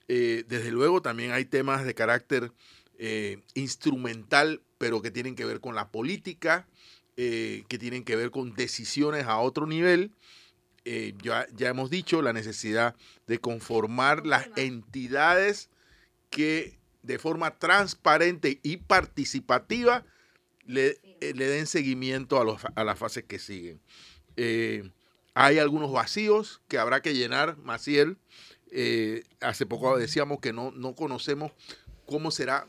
Eh, 0.10 0.44
desde 0.50 0.70
luego 0.70 1.02
también 1.02 1.32
hay 1.32 1.46
temas 1.46 1.86
de 1.86 1.96
carácter 1.96 2.52
eh, 2.98 3.42
instrumental, 3.54 4.62
pero 4.78 5.02
que 5.02 5.12
tienen 5.12 5.36
que 5.36 5.46
ver 5.46 5.62
con 5.62 5.76
la 5.76 5.92
política, 5.92 6.68
eh, 7.16 7.64
que 7.70 7.78
tienen 7.78 8.04
que 8.04 8.18
ver 8.18 8.32
con 8.32 8.54
decisiones 8.54 9.28
a 9.28 9.38
otro 9.38 9.66
nivel. 9.66 10.12
ya, 10.84 11.48
ya 11.54 11.70
hemos 11.70 11.90
dicho 11.90 12.22
la 12.22 12.34
necesidad 12.34 12.98
de 13.28 13.40
conformar 13.40 14.26
las 14.26 14.50
entidades 14.58 15.70
que 16.30 16.78
de 17.02 17.18
forma 17.18 17.58
transparente 17.60 18.60
y 18.62 18.76
participativa 18.76 20.04
le, 20.66 21.00
le 21.20 21.48
den 21.48 21.68
seguimiento 21.68 22.40
a, 22.40 22.44
los, 22.44 22.62
a 22.76 22.84
las 22.84 22.98
fases 23.00 23.24
que 23.24 23.40
siguen. 23.40 23.82
hay 25.34 25.60
algunos 25.60 25.92
vacíos 25.92 26.62
que 26.68 26.78
habrá 26.78 27.02
que 27.02 27.14
llenar, 27.14 27.58
Maciel. 27.58 28.18
Eh, 28.78 29.24
hace 29.40 29.66
poco 29.66 29.98
decíamos 29.98 30.42
que 30.42 30.52
no, 30.52 30.72
no 30.72 30.96
conocemos 30.96 31.54
cómo 32.06 32.30
será 32.30 32.68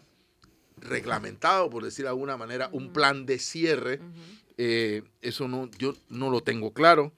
reglamentado, 0.77 1.68
por 1.68 1.82
decir 1.82 2.05
de 2.05 2.10
alguna 2.10 2.36
manera, 2.36 2.68
un 2.70 2.93
plan 2.93 3.27
de 3.27 3.40
cierre. 3.40 3.98
Eh, 4.56 5.02
eso 5.20 5.48
no, 5.48 5.68
yo 5.78 5.94
no 6.09 6.31
lo 6.31 6.43
tengo 6.43 6.73
claro. 6.73 7.12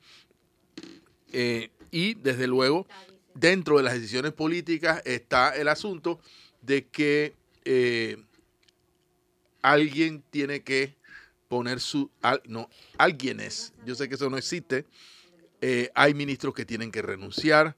Eh, 1.32 1.70
y 1.90 2.14
desde 2.14 2.46
luego, 2.46 2.86
dentro 3.34 3.76
de 3.76 3.82
las 3.82 3.92
decisiones 3.92 4.32
políticas 4.32 5.02
está 5.04 5.50
el 5.50 5.68
asunto 5.68 6.18
de 6.62 6.86
que 6.86 7.34
alguien 9.60 10.22
tiene 10.30 10.62
que 10.62 10.94
poner 11.48 11.80
su... 11.80 12.10
no, 12.46 12.68
alguien 12.96 13.40
es. 13.40 13.72
Yo 13.84 13.94
sé 13.94 14.08
que 14.08 14.14
eso 14.14 14.30
no 14.30 14.36
existe. 14.36 14.86
hay 15.94 16.14
ministros 16.14 16.54
que 16.54 16.64
tienen 16.64 16.90
que 16.90 17.02
renunciar. 17.02 17.76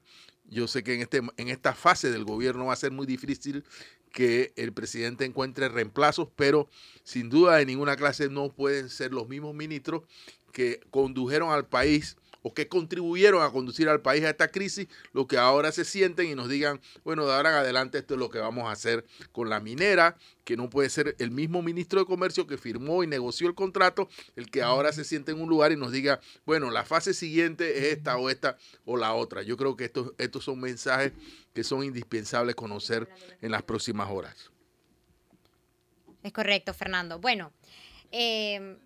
Yo 0.49 0.67
sé 0.67 0.83
que 0.83 0.95
en, 0.95 1.01
este, 1.01 1.21
en 1.37 1.47
esta 1.47 1.73
fase 1.73 2.11
del 2.11 2.25
gobierno 2.25 2.65
va 2.65 2.73
a 2.73 2.77
ser 2.77 2.91
muy 2.91 3.07
difícil 3.07 3.63
que 4.11 4.51
el 4.57 4.73
presidente 4.73 5.25
encuentre 5.25 5.69
reemplazos, 5.69 6.27
pero 6.35 6.69
sin 7.03 7.29
duda 7.29 7.57
de 7.57 7.65
ninguna 7.65 7.95
clase 7.95 8.29
no 8.29 8.49
pueden 8.49 8.89
ser 8.89 9.13
los 9.13 9.29
mismos 9.29 9.55
ministros 9.55 10.03
que 10.51 10.81
condujeron 10.91 11.51
al 11.51 11.65
país 11.65 12.17
o 12.41 12.53
que 12.53 12.67
contribuyeron 12.67 13.43
a 13.43 13.51
conducir 13.51 13.89
al 13.89 14.01
país 14.01 14.23
a 14.23 14.29
esta 14.29 14.49
crisis, 14.49 14.87
lo 15.13 15.27
que 15.27 15.37
ahora 15.37 15.71
se 15.71 15.85
sienten 15.85 16.27
y 16.27 16.35
nos 16.35 16.49
digan, 16.49 16.81
bueno, 17.03 17.25
de 17.25 17.33
ahora 17.33 17.51
en 17.51 17.55
adelante 17.57 17.99
esto 17.99 18.15
es 18.15 18.19
lo 18.19 18.29
que 18.29 18.39
vamos 18.39 18.67
a 18.67 18.71
hacer 18.71 19.05
con 19.31 19.49
la 19.49 19.59
minera, 19.59 20.17
que 20.43 20.57
no 20.57 20.69
puede 20.69 20.89
ser 20.89 21.15
el 21.19 21.31
mismo 21.31 21.61
ministro 21.61 21.99
de 21.99 22.05
Comercio 22.05 22.47
que 22.47 22.57
firmó 22.57 23.03
y 23.03 23.07
negoció 23.07 23.47
el 23.47 23.55
contrato, 23.55 24.09
el 24.35 24.49
que 24.49 24.61
ahora 24.61 24.91
se 24.91 25.03
siente 25.03 25.31
en 25.31 25.41
un 25.41 25.49
lugar 25.49 25.71
y 25.71 25.77
nos 25.77 25.91
diga, 25.91 26.19
bueno, 26.45 26.71
la 26.71 26.83
fase 26.83 27.13
siguiente 27.13 27.77
es 27.77 27.97
esta 27.97 28.17
o 28.17 28.29
esta 28.29 28.57
o 28.85 28.97
la 28.97 29.13
otra. 29.13 29.43
Yo 29.43 29.57
creo 29.57 29.75
que 29.75 29.85
estos, 29.85 30.13
estos 30.17 30.43
son 30.43 30.59
mensajes 30.59 31.13
que 31.53 31.63
son 31.63 31.83
indispensables 31.83 32.55
conocer 32.55 33.07
en 33.41 33.51
las 33.51 33.63
próximas 33.63 34.09
horas. 34.09 34.51
Es 36.23 36.33
correcto, 36.33 36.73
Fernando. 36.73 37.19
Bueno, 37.19 37.51
eh, 38.11 38.77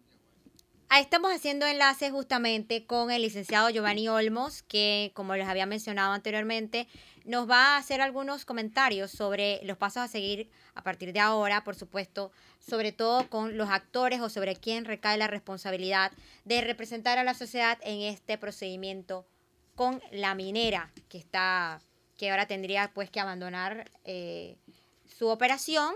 Estamos 0.91 1.33
haciendo 1.33 1.65
enlace 1.65 2.09
justamente 2.09 2.85
con 2.85 3.11
el 3.11 3.21
licenciado 3.21 3.69
Giovanni 3.69 4.07
Olmos, 4.07 4.63
que 4.63 5.11
como 5.13 5.35
les 5.35 5.47
había 5.47 5.65
mencionado 5.65 6.13
anteriormente, 6.13 6.87
nos 7.25 7.49
va 7.49 7.75
a 7.75 7.77
hacer 7.77 8.01
algunos 8.01 8.45
comentarios 8.45 9.11
sobre 9.11 9.59
los 9.63 9.77
pasos 9.77 10.03
a 10.03 10.07
seguir 10.07 10.49
a 10.73 10.83
partir 10.83 11.11
de 11.11 11.19
ahora, 11.19 11.63
por 11.63 11.75
supuesto, 11.75 12.31
sobre 12.59 12.91
todo 12.91 13.29
con 13.29 13.57
los 13.57 13.69
actores 13.69 14.21
o 14.21 14.29
sobre 14.29 14.55
quién 14.55 14.85
recae 14.85 15.17
la 15.17 15.27
responsabilidad 15.27 16.11
de 16.45 16.61
representar 16.61 17.17
a 17.17 17.23
la 17.23 17.33
sociedad 17.33 17.77
en 17.83 18.01
este 18.01 18.37
procedimiento 18.37 19.27
con 19.75 20.01
la 20.11 20.33
minera 20.33 20.91
que 21.09 21.17
está, 21.17 21.81
que 22.17 22.31
ahora 22.31 22.47
tendría 22.47 22.91
pues 22.93 23.09
que 23.09 23.19
abandonar 23.19 23.91
eh, 24.05 24.57
su 25.05 25.27
operación 25.27 25.93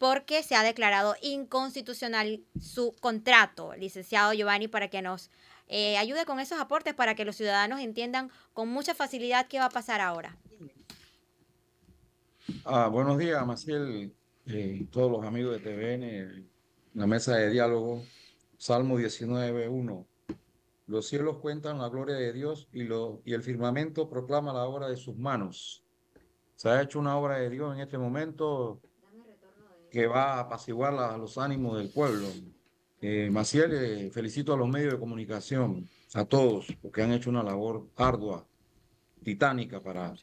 porque 0.00 0.42
se 0.42 0.54
ha 0.56 0.62
declarado 0.62 1.14
inconstitucional 1.20 2.40
su 2.58 2.96
contrato, 3.00 3.74
licenciado 3.76 4.32
Giovanni, 4.32 4.66
para 4.66 4.88
que 4.88 5.02
nos 5.02 5.30
eh, 5.68 5.98
ayude 5.98 6.24
con 6.24 6.40
esos 6.40 6.58
aportes 6.58 6.94
para 6.94 7.14
que 7.14 7.26
los 7.26 7.36
ciudadanos 7.36 7.80
entiendan 7.80 8.30
con 8.54 8.70
mucha 8.70 8.94
facilidad 8.94 9.46
qué 9.46 9.58
va 9.58 9.66
a 9.66 9.70
pasar 9.70 10.00
ahora. 10.00 10.38
Ah, 12.64 12.88
buenos 12.88 13.18
días, 13.18 13.46
Maciel, 13.46 14.14
eh, 14.46 14.86
todos 14.90 15.12
los 15.12 15.22
amigos 15.22 15.60
de 15.60 15.70
TVN, 15.70 16.48
la 16.94 17.06
mesa 17.06 17.36
de 17.36 17.50
diálogo, 17.50 18.02
Salmo 18.56 18.98
19.1. 18.98 20.06
Los 20.86 21.08
cielos 21.08 21.36
cuentan 21.42 21.76
la 21.76 21.90
gloria 21.90 22.14
de 22.14 22.32
Dios 22.32 22.68
y, 22.72 22.84
lo, 22.84 23.20
y 23.26 23.34
el 23.34 23.42
firmamento 23.42 24.08
proclama 24.08 24.54
la 24.54 24.64
obra 24.64 24.88
de 24.88 24.96
sus 24.96 25.18
manos. 25.18 25.84
Se 26.56 26.70
ha 26.70 26.80
hecho 26.80 26.98
una 26.98 27.18
obra 27.18 27.36
de 27.36 27.50
Dios 27.50 27.74
en 27.74 27.80
este 27.82 27.98
momento 27.98 28.80
que 29.90 30.06
va 30.06 30.34
a 30.34 30.40
apaciguar 30.40 31.18
los 31.18 31.36
ánimos 31.36 31.76
del 31.78 31.90
pueblo. 31.90 32.28
Eh, 33.00 33.28
Maciel, 33.30 33.72
eh, 33.72 34.10
felicito 34.10 34.54
a 34.54 34.56
los 34.56 34.68
medios 34.68 34.92
de 34.92 34.98
comunicación, 34.98 35.88
a 36.14 36.24
todos, 36.24 36.66
porque 36.80 37.02
han 37.02 37.12
hecho 37.12 37.30
una 37.30 37.42
labor 37.42 37.88
ardua, 37.96 38.46
titánica 39.22 39.82
para 39.82 40.14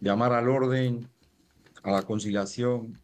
llamar 0.00 0.32
al 0.32 0.48
orden, 0.48 1.08
a 1.82 1.90
la 1.90 2.02
conciliación, 2.02 2.98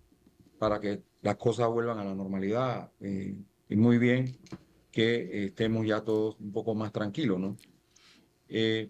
para 0.58 0.80
que 0.80 1.02
las 1.22 1.36
cosas 1.36 1.68
vuelvan 1.68 1.98
a 1.98 2.04
la 2.04 2.14
normalidad. 2.14 2.90
Eh, 3.00 3.36
y 3.68 3.76
muy 3.76 3.98
bien 3.98 4.38
que 4.90 5.46
estemos 5.46 5.86
ya 5.86 6.00
todos 6.02 6.36
un 6.40 6.52
poco 6.52 6.74
más 6.74 6.92
tranquilos, 6.92 7.38
¿no? 7.38 7.56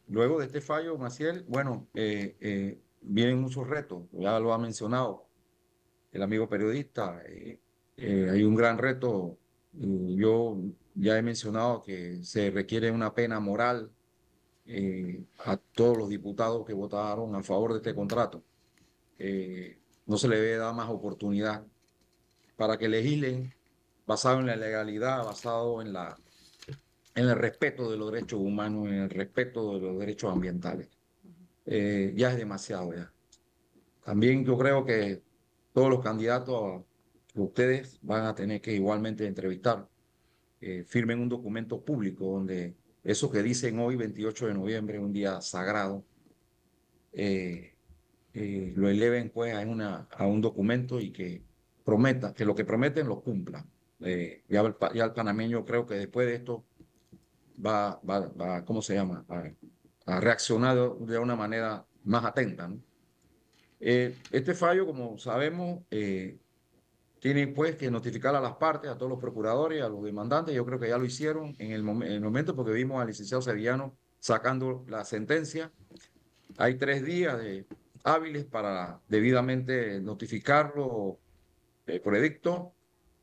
luego 0.08 0.38
de 0.38 0.46
este 0.46 0.60
fallo, 0.60 0.98
Maciel, 0.98 1.44
bueno, 1.48 1.88
vienen 3.00 3.40
muchos 3.40 3.66
retos, 3.66 4.02
ya 4.12 4.38
lo 4.38 4.52
ha 4.52 4.58
mencionado 4.58 5.25
el 6.16 6.22
amigo 6.22 6.48
periodista. 6.48 7.22
Eh, 7.26 7.58
eh, 7.96 8.28
hay 8.30 8.42
un 8.42 8.54
gran 8.54 8.78
reto. 8.78 9.38
yo 9.72 10.58
ya 10.94 11.18
he 11.18 11.22
mencionado 11.22 11.82
que 11.82 12.22
se 12.22 12.50
requiere 12.50 12.90
una 12.90 13.14
pena 13.14 13.38
moral 13.40 13.90
eh, 14.66 15.22
a 15.44 15.56
todos 15.56 15.96
los 15.98 16.08
diputados 16.08 16.66
que 16.66 16.72
votaron 16.72 17.34
a 17.34 17.42
favor 17.42 17.72
de 17.72 17.78
este 17.78 17.94
contrato. 17.94 18.42
no 20.06 20.16
se 20.18 20.28
le 20.28 20.36
debe 20.36 20.56
dar 20.56 20.74
más 20.74 20.88
oportunidad 20.90 21.64
para 22.56 22.78
que 22.78 22.88
legislen 22.88 23.52
basado 24.06 24.40
en 24.40 24.46
la 24.46 24.56
legalidad, 24.56 25.24
basado 25.24 25.82
en, 25.82 25.92
la, 25.92 26.16
en 27.14 27.28
el 27.28 27.36
respeto 27.36 27.90
de 27.90 27.96
los 27.98 28.12
derechos 28.12 28.40
humanos, 28.40 28.86
en 28.88 28.94
el 28.94 29.10
respeto 29.10 29.74
de 29.74 29.80
los 29.80 29.98
derechos 29.98 30.32
ambientales. 30.32 30.88
ya 31.66 32.30
es 32.32 32.36
demasiado 32.36 32.94
ya. 32.94 33.12
También 34.04 34.44
yo 34.44 34.56
creo 34.56 34.84
que 34.84 35.25
todos 35.76 35.90
los 35.90 36.02
candidatos 36.02 36.84
que 37.34 37.38
ustedes 37.38 37.98
van 38.00 38.24
a 38.24 38.34
tener 38.34 38.62
que 38.62 38.72
igualmente 38.72 39.26
entrevistar, 39.26 39.86
eh, 40.58 40.84
firmen 40.84 41.20
un 41.20 41.28
documento 41.28 41.84
público 41.84 42.24
donde 42.24 42.74
eso 43.04 43.30
que 43.30 43.42
dicen 43.42 43.78
hoy, 43.78 43.94
28 43.94 44.46
de 44.46 44.54
noviembre, 44.54 44.98
un 44.98 45.12
día 45.12 45.42
sagrado, 45.42 46.02
eh, 47.12 47.74
eh, 48.32 48.72
lo 48.74 48.88
eleven 48.88 49.28
pues 49.28 49.54
a, 49.54 49.60
una, 49.66 50.08
a 50.16 50.26
un 50.26 50.40
documento 50.40 50.98
y 50.98 51.10
que 51.10 51.42
prometa, 51.84 52.32
que 52.32 52.46
lo 52.46 52.54
que 52.54 52.64
prometen 52.64 53.06
lo 53.06 53.20
cumplan. 53.20 53.68
ya, 54.00 54.62
el, 54.62 54.76
ya, 54.94 55.04
el, 55.04 55.12
panameño 55.12 55.66
creo 55.66 55.84
que 55.84 55.96
después 55.96 56.26
de 56.26 56.36
esto 56.36 56.64
va, 57.64 58.00
va, 58.00 58.20
va 58.28 58.64
¿cómo 58.64 58.80
se 58.80 58.94
llama? 58.94 59.26
A, 59.28 59.44
a 60.06 60.20
reaccionar 60.20 60.96
de 61.00 61.18
una 61.18 61.36
manera 61.36 61.84
más 62.02 62.24
atenta. 62.24 62.66
¿no? 62.66 62.80
Eh, 63.80 64.14
este 64.32 64.54
fallo, 64.54 64.86
como 64.86 65.18
sabemos, 65.18 65.82
eh, 65.90 66.38
tiene 67.20 67.48
pues 67.48 67.76
que 67.76 67.90
notificar 67.90 68.34
a 68.34 68.40
las 68.40 68.56
partes, 68.56 68.90
a 68.90 68.96
todos 68.96 69.10
los 69.10 69.20
procuradores, 69.20 69.82
a 69.82 69.88
los 69.88 70.04
demandantes. 70.04 70.54
Yo 70.54 70.64
creo 70.64 70.78
que 70.78 70.88
ya 70.88 70.98
lo 70.98 71.04
hicieron 71.04 71.54
en 71.58 71.72
el, 71.72 71.82
momento 71.82 72.54
porque 72.54 72.72
vimos 72.72 73.00
al 73.00 73.08
licenciado 73.08 73.42
Sevillano 73.42 73.96
sacando 74.18 74.84
la 74.88 75.04
sentencia. 75.04 75.72
Hay 76.58 76.76
tres 76.76 77.04
días 77.04 77.38
de, 77.38 77.66
hábiles 78.04 78.44
para 78.44 79.00
debidamente 79.08 80.00
notificarlo 80.00 81.18
eh, 81.86 81.98
por 81.98 82.14
edicto 82.14 82.72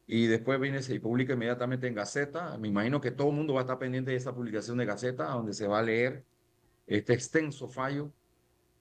y 0.06 0.28
después 0.28 0.60
viene 0.60 0.84
se 0.84 1.00
publica 1.00 1.34
inmediatamente 1.34 1.88
en 1.88 1.96
Gaceta. 1.96 2.58
Me 2.58 2.68
imagino 2.68 3.00
que 3.00 3.12
todo 3.12 3.30
el 3.30 3.36
mundo 3.36 3.54
va 3.54 3.62
a 3.62 3.64
estar 3.64 3.80
pendiente 3.80 4.12
de 4.12 4.18
esa 4.18 4.36
publicación 4.36 4.78
de 4.78 4.86
Gaceta, 4.86 5.28
donde 5.28 5.54
se 5.54 5.68
va 5.68 5.80
a 5.80 5.84
leer 5.84 6.26
este 6.86 7.14
extenso 7.14 7.70
fallo. 7.70 8.12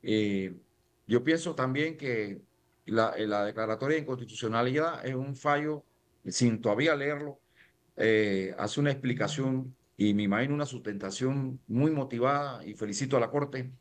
Eh, 0.03 0.57
yo 1.07 1.25
pienso 1.25 1.55
también 1.55 1.97
que 1.97 2.43
la, 2.87 3.11
eh, 3.17 3.27
la 3.27 3.45
declaratoria 3.45 3.97
de 3.97 4.03
inconstitucionalidad 4.03 5.05
es 5.07 5.15
un 5.15 5.37
fallo, 5.37 5.85
sin 6.27 6.61
todavía 6.61 6.95
leerlo, 6.97 7.41
eh, 7.97 8.55
hace 8.59 8.81
una 8.81 8.91
explicación 8.91 9.77
y 9.97 10.15
me 10.15 10.23
imagino 10.23 10.55
una 10.55 10.67
sustentación 10.67 11.61
muy 11.67 11.91
motivada 11.91 12.65
y 12.65 12.75
felicito 12.75 13.17
a 13.17 13.21
la 13.21 13.31
Corte 13.31 13.73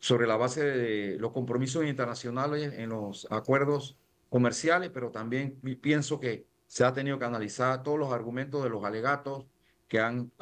sobre 0.00 0.26
la 0.26 0.36
base 0.36 0.64
de 0.64 1.18
los 1.18 1.32
compromisos 1.32 1.84
internacionales 1.84 2.72
en 2.74 2.88
los 2.88 3.26
acuerdos 3.30 3.98
comerciales, 4.30 4.90
pero 4.90 5.10
también 5.10 5.60
pienso 5.80 6.18
que 6.18 6.46
se 6.66 6.84
ha 6.84 6.92
tenido 6.92 7.18
que 7.18 7.24
analizar 7.26 7.82
todos 7.82 7.98
los 7.98 8.12
argumentos 8.12 8.62
de 8.64 8.70
los 8.70 8.82
alegatos 8.84 9.44
que 9.86 10.00
han 10.00 10.32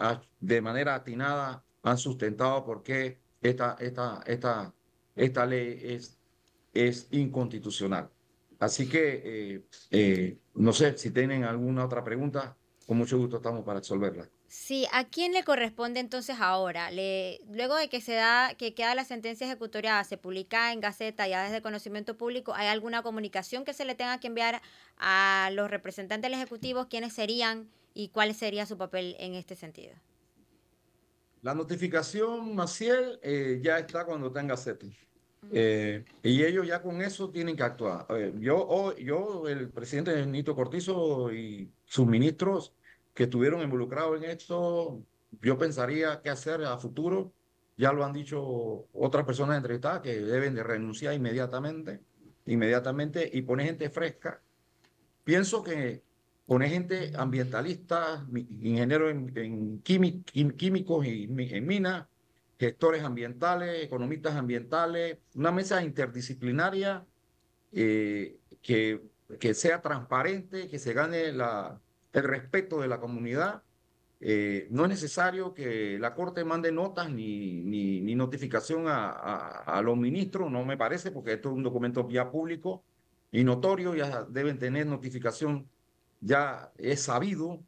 de 0.40 0.60
manera 0.62 0.94
atinada 0.94 1.64
han 1.82 1.98
sustentado 1.98 2.64
por 2.64 2.82
qué 2.82 3.20
esta, 3.40 3.76
esta, 3.80 4.22
esta 4.26 4.72
esta 5.14 5.46
ley 5.46 5.80
es 5.82 6.18
es 6.72 7.08
inconstitucional. 7.10 8.10
Así 8.58 8.88
que, 8.88 9.22
eh, 9.24 9.62
eh, 9.90 10.38
no 10.54 10.72
sé, 10.72 10.96
si 10.96 11.10
tienen 11.10 11.44
alguna 11.44 11.84
otra 11.84 12.04
pregunta, 12.04 12.56
con 12.86 12.96
mucho 12.96 13.18
gusto 13.18 13.36
estamos 13.36 13.64
para 13.64 13.80
resolverla. 13.80 14.28
Sí, 14.48 14.86
¿a 14.92 15.04
quién 15.04 15.32
le 15.32 15.44
corresponde 15.44 15.98
entonces 15.98 16.36
ahora? 16.38 16.90
Le, 16.90 17.40
luego 17.50 17.74
de 17.74 17.88
que 17.88 18.00
se 18.00 18.12
da, 18.12 18.54
que 18.54 18.74
queda 18.74 18.94
la 18.94 19.04
sentencia 19.04 19.46
ejecutoria, 19.46 20.04
se 20.04 20.18
publica 20.18 20.72
en 20.72 20.80
Gaceta 20.80 21.26
ya 21.26 21.42
desde 21.42 21.62
conocimiento 21.62 22.16
público, 22.18 22.52
¿hay 22.54 22.68
alguna 22.68 23.02
comunicación 23.02 23.64
que 23.64 23.72
se 23.72 23.84
le 23.84 23.94
tenga 23.94 24.20
que 24.20 24.26
enviar 24.26 24.60
a 24.98 25.50
los 25.54 25.70
representantes 25.70 26.30
del 26.30 26.38
Ejecutivo? 26.38 26.86
¿Quiénes 26.88 27.14
serían 27.14 27.70
y 27.94 28.08
cuál 28.08 28.34
sería 28.34 28.66
su 28.66 28.76
papel 28.76 29.16
en 29.18 29.34
este 29.34 29.56
sentido? 29.56 29.94
La 31.42 31.54
notificación, 31.54 32.54
Maciel, 32.54 33.18
eh, 33.20 33.60
ya 33.62 33.78
está 33.78 34.04
cuando 34.04 34.28
está 34.28 34.40
en 34.40 34.46
Gaceta. 34.46 34.86
Eh, 35.50 36.04
y 36.22 36.44
ellos 36.44 36.68
ya 36.68 36.80
con 36.80 37.02
eso 37.02 37.30
tienen 37.30 37.56
que 37.56 37.64
actuar. 37.64 38.06
Yo, 38.38 38.96
yo, 38.96 39.48
el 39.48 39.68
presidente 39.70 40.24
Nito 40.24 40.54
Cortizo 40.54 41.32
y 41.32 41.68
sus 41.84 42.06
ministros 42.06 42.72
que 43.12 43.24
estuvieron 43.24 43.60
involucrados 43.60 44.22
en 44.22 44.30
esto, 44.30 45.02
yo 45.40 45.58
pensaría 45.58 46.20
qué 46.22 46.30
hacer 46.30 46.64
a 46.64 46.78
futuro. 46.78 47.32
Ya 47.76 47.92
lo 47.92 48.04
han 48.04 48.12
dicho 48.12 48.86
otras 48.92 49.24
personas 49.24 49.56
entrevistadas 49.56 50.00
que 50.00 50.20
deben 50.20 50.54
de 50.54 50.62
renunciar 50.62 51.12
inmediatamente, 51.12 52.00
inmediatamente 52.46 53.28
y 53.32 53.42
poner 53.42 53.66
gente 53.66 53.90
fresca. 53.90 54.40
Pienso 55.24 55.64
que 55.64 56.04
poner 56.52 56.68
gente 56.68 57.12
ambientalista, 57.16 58.26
ingenieros 58.30 59.10
en, 59.10 59.80
químicos 59.80 61.06
y 61.06 61.24
en 61.24 61.66
minas, 61.66 62.06
gestores 62.58 63.02
ambientales, 63.04 63.82
economistas 63.82 64.34
ambientales, 64.34 65.16
una 65.34 65.50
mesa 65.50 65.82
interdisciplinaria 65.82 67.06
eh, 67.72 68.36
que, 68.60 69.00
que 69.40 69.54
sea 69.54 69.80
transparente, 69.80 70.68
que 70.68 70.78
se 70.78 70.92
gane 70.92 71.32
la, 71.32 71.80
el 72.12 72.22
respeto 72.22 72.82
de 72.82 72.88
la 72.88 73.00
comunidad. 73.00 73.62
Eh, 74.20 74.68
no 74.70 74.82
es 74.82 74.90
necesario 74.90 75.54
que 75.54 75.98
la 75.98 76.14
Corte 76.14 76.44
mande 76.44 76.70
notas 76.70 77.10
ni, 77.10 77.62
ni, 77.62 78.14
notificación 78.14 78.88
a, 78.88 79.08
a, 79.08 79.80
los 79.80 79.96
ministros, 79.96 80.52
no 80.52 80.66
me 80.66 80.76
parece, 80.76 81.12
porque 81.12 81.32
esto 81.32 81.48
es 81.48 81.54
un 81.54 81.62
documento 81.62 82.06
ya 82.10 82.30
público 82.30 82.84
y 83.30 83.42
notorio, 83.42 83.94
ya 83.94 84.24
deben 84.24 84.58
tener 84.58 84.86
notificación, 84.86 85.66
ya 86.22 86.72
es 86.78 87.02
sabido, 87.02 87.60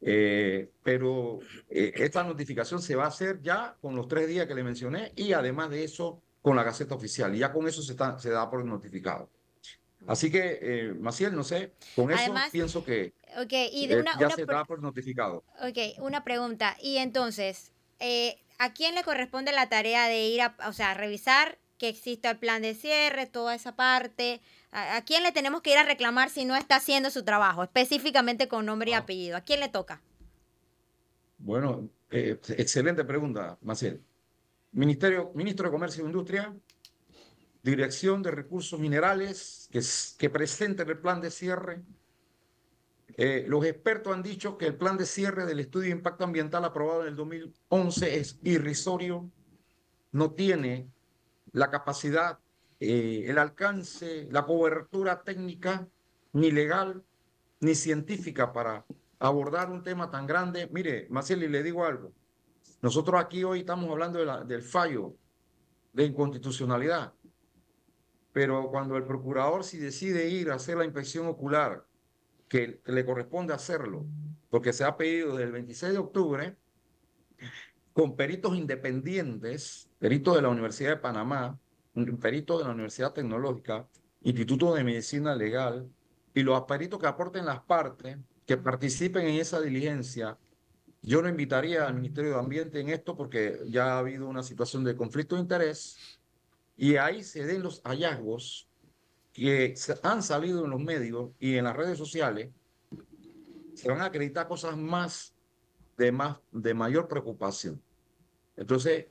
eh, 0.00 0.70
pero 0.82 1.40
eh, 1.68 1.92
esta 1.96 2.22
notificación 2.22 2.80
se 2.80 2.94
va 2.94 3.04
a 3.04 3.08
hacer 3.08 3.42
ya 3.42 3.76
con 3.80 3.96
los 3.96 4.08
tres 4.08 4.28
días 4.28 4.46
que 4.46 4.54
le 4.54 4.62
mencioné 4.62 5.12
y 5.16 5.32
además 5.32 5.70
de 5.70 5.84
eso 5.84 6.22
con 6.40 6.56
la 6.56 6.62
Gaceta 6.62 6.94
Oficial. 6.94 7.34
Y 7.34 7.38
ya 7.38 7.52
con 7.52 7.66
eso 7.66 7.82
se, 7.82 7.92
está, 7.92 8.18
se 8.18 8.30
da 8.30 8.48
por 8.48 8.64
notificado. 8.64 9.28
Así 10.06 10.30
que, 10.30 10.58
eh, 10.62 10.94
Maciel, 10.94 11.34
no 11.34 11.42
sé, 11.42 11.72
con 11.96 12.12
eso 12.12 12.32
pienso 12.52 12.84
que 12.84 13.12
y 13.72 13.88
de 13.88 14.00
una, 14.00 14.16
ya 14.18 14.30
se 14.30 14.44
da 14.44 14.64
por 14.64 14.80
notificado. 14.80 15.42
Ok, 15.60 16.00
una 16.00 16.22
pregunta. 16.22 16.76
Y 16.80 16.98
entonces, 16.98 17.72
¿a 18.58 18.72
quién 18.72 18.94
le 18.94 19.02
corresponde 19.02 19.50
la 19.50 19.68
tarea 19.68 20.06
de 20.06 20.28
ir 20.28 20.42
a, 20.42 20.54
o 20.68 20.72
sea, 20.72 20.94
revisar 20.94 21.58
que 21.78 21.88
exista 21.88 22.30
el 22.30 22.38
plan 22.38 22.62
de 22.62 22.74
cierre, 22.74 23.26
toda 23.26 23.54
esa 23.54 23.76
parte? 23.76 24.40
¿A, 24.72 25.02
quién 25.02 25.22
le 25.22 25.32
tenemos 25.32 25.62
que 25.62 25.72
ir 25.72 25.78
a 25.78 25.84
reclamar 25.84 26.30
si 26.30 26.44
no 26.44 26.56
está 26.56 26.76
haciendo 26.76 27.10
su 27.10 27.24
trabajo, 27.24 27.62
específicamente 27.62 28.48
con 28.48 28.66
nombre 28.66 28.90
y 28.90 28.94
ah. 28.94 28.98
apellido? 28.98 29.36
¿A 29.36 29.40
quién 29.40 29.60
le 29.60 29.68
toca? 29.68 30.02
Bueno, 31.38 31.88
eh, 32.10 32.38
excelente 32.56 33.04
pregunta, 33.04 33.58
Maciel. 33.62 34.02
Ministerio, 34.72 35.32
Ministro 35.34 35.66
de 35.66 35.72
Comercio 35.72 36.04
e 36.04 36.06
Industria, 36.06 36.54
Dirección 37.62 38.22
de 38.22 38.30
Recursos 38.30 38.78
Minerales, 38.78 39.68
que, 39.72 39.80
que 40.18 40.30
presenten 40.30 40.88
el 40.88 40.98
plan 40.98 41.20
de 41.20 41.30
cierre. 41.30 41.82
Eh, 43.16 43.44
los 43.48 43.64
expertos 43.64 44.14
han 44.14 44.22
dicho 44.22 44.58
que 44.58 44.66
el 44.66 44.76
plan 44.76 44.98
de 44.98 45.06
cierre 45.06 45.46
del 45.46 45.60
estudio 45.60 45.86
de 45.86 45.96
impacto 45.96 46.24
ambiental 46.24 46.64
aprobado 46.64 47.02
en 47.02 47.08
el 47.08 47.16
2011 47.16 48.18
es 48.18 48.38
irrisorio, 48.42 49.30
no 50.12 50.32
tiene 50.32 50.90
la 51.56 51.70
capacidad 51.70 52.38
eh, 52.80 53.24
el 53.28 53.38
alcance, 53.38 54.28
la 54.30 54.44
cobertura 54.44 55.22
técnica, 55.22 55.88
ni 56.34 56.50
legal, 56.50 57.02
ni 57.60 57.74
científica 57.74 58.52
para 58.52 58.84
abordar 59.18 59.70
un 59.70 59.82
tema 59.82 60.10
tan 60.10 60.26
grande. 60.26 60.68
Mire, 60.70 61.06
Maciel, 61.08 61.50
le 61.50 61.62
digo 61.62 61.86
algo. 61.86 62.12
Nosotros 62.82 63.18
aquí 63.18 63.42
hoy 63.42 63.60
estamos 63.60 63.88
hablando 63.90 64.44
del 64.44 64.62
fallo 64.62 65.16
de 65.94 66.04
inconstitucionalidad, 66.04 67.14
pero 68.32 68.68
cuando 68.70 68.98
el 68.98 69.04
procurador 69.04 69.64
si 69.64 69.78
decide 69.78 70.28
ir 70.28 70.50
a 70.50 70.56
hacer 70.56 70.76
la 70.76 70.84
inspección 70.84 71.26
ocular, 71.26 71.86
que 72.48 72.82
le 72.84 73.06
corresponde 73.06 73.54
hacerlo, 73.54 74.04
porque 74.50 74.74
se 74.74 74.84
ha 74.84 74.98
pedido 74.98 75.30
desde 75.32 75.44
el 75.44 75.52
26 75.52 75.92
de 75.94 75.98
octubre, 75.98 76.56
con 77.94 78.14
peritos 78.14 78.54
independientes, 78.54 79.85
peritos 79.98 80.36
de 80.36 80.42
la 80.42 80.48
Universidad 80.48 80.90
de 80.90 80.96
Panamá, 80.96 81.58
un 81.94 82.18
perito 82.18 82.58
de 82.58 82.64
la 82.64 82.70
Universidad 82.70 83.12
Tecnológica, 83.12 83.88
Instituto 84.22 84.74
de 84.74 84.84
Medicina 84.84 85.34
Legal, 85.34 85.88
y 86.34 86.42
los 86.42 86.62
peritos 86.62 87.00
que 87.00 87.06
aporten 87.06 87.46
las 87.46 87.62
partes, 87.62 88.18
que 88.44 88.56
participen 88.56 89.26
en 89.26 89.36
esa 89.36 89.60
diligencia. 89.60 90.38
Yo 91.02 91.22
no 91.22 91.28
invitaría 91.28 91.86
al 91.86 91.94
Ministerio 91.94 92.32
de 92.32 92.38
Ambiente 92.38 92.80
en 92.80 92.90
esto 92.90 93.16
porque 93.16 93.60
ya 93.66 93.94
ha 93.94 93.98
habido 93.98 94.28
una 94.28 94.42
situación 94.42 94.84
de 94.84 94.96
conflicto 94.96 95.36
de 95.36 95.42
interés 95.42 96.18
y 96.76 96.96
ahí 96.96 97.22
se 97.22 97.46
den 97.46 97.62
los 97.62 97.80
hallazgos 97.84 98.68
que 99.32 99.74
han 100.02 100.22
salido 100.22 100.64
en 100.64 100.70
los 100.70 100.80
medios 100.80 101.30
y 101.38 101.56
en 101.56 101.64
las 101.64 101.76
redes 101.76 101.98
sociales, 101.98 102.50
se 103.74 103.88
van 103.88 104.00
a 104.00 104.06
acreditar 104.06 104.48
cosas 104.48 104.76
más 104.76 105.34
de, 105.96 106.12
más, 106.12 106.38
de 106.52 106.74
mayor 106.74 107.08
preocupación. 107.08 107.82
Entonces, 108.56 109.06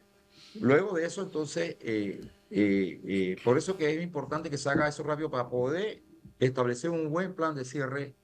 luego 0.59 0.95
de 0.95 1.05
eso, 1.05 1.21
entonces, 1.21 1.77
eh, 1.79 2.21
eh, 2.49 3.01
eh, 3.05 3.35
por 3.43 3.57
eso 3.57 3.77
que 3.77 3.93
es 3.93 4.01
importante 4.01 4.49
que 4.49 4.57
se 4.57 4.69
haga 4.69 4.87
eso 4.87 5.03
rápido 5.03 5.29
para 5.29 5.49
poder 5.49 6.03
establecer 6.39 6.89
un 6.89 7.09
buen 7.09 7.33
plan 7.33 7.55
de 7.55 7.65
cierre. 7.65 8.15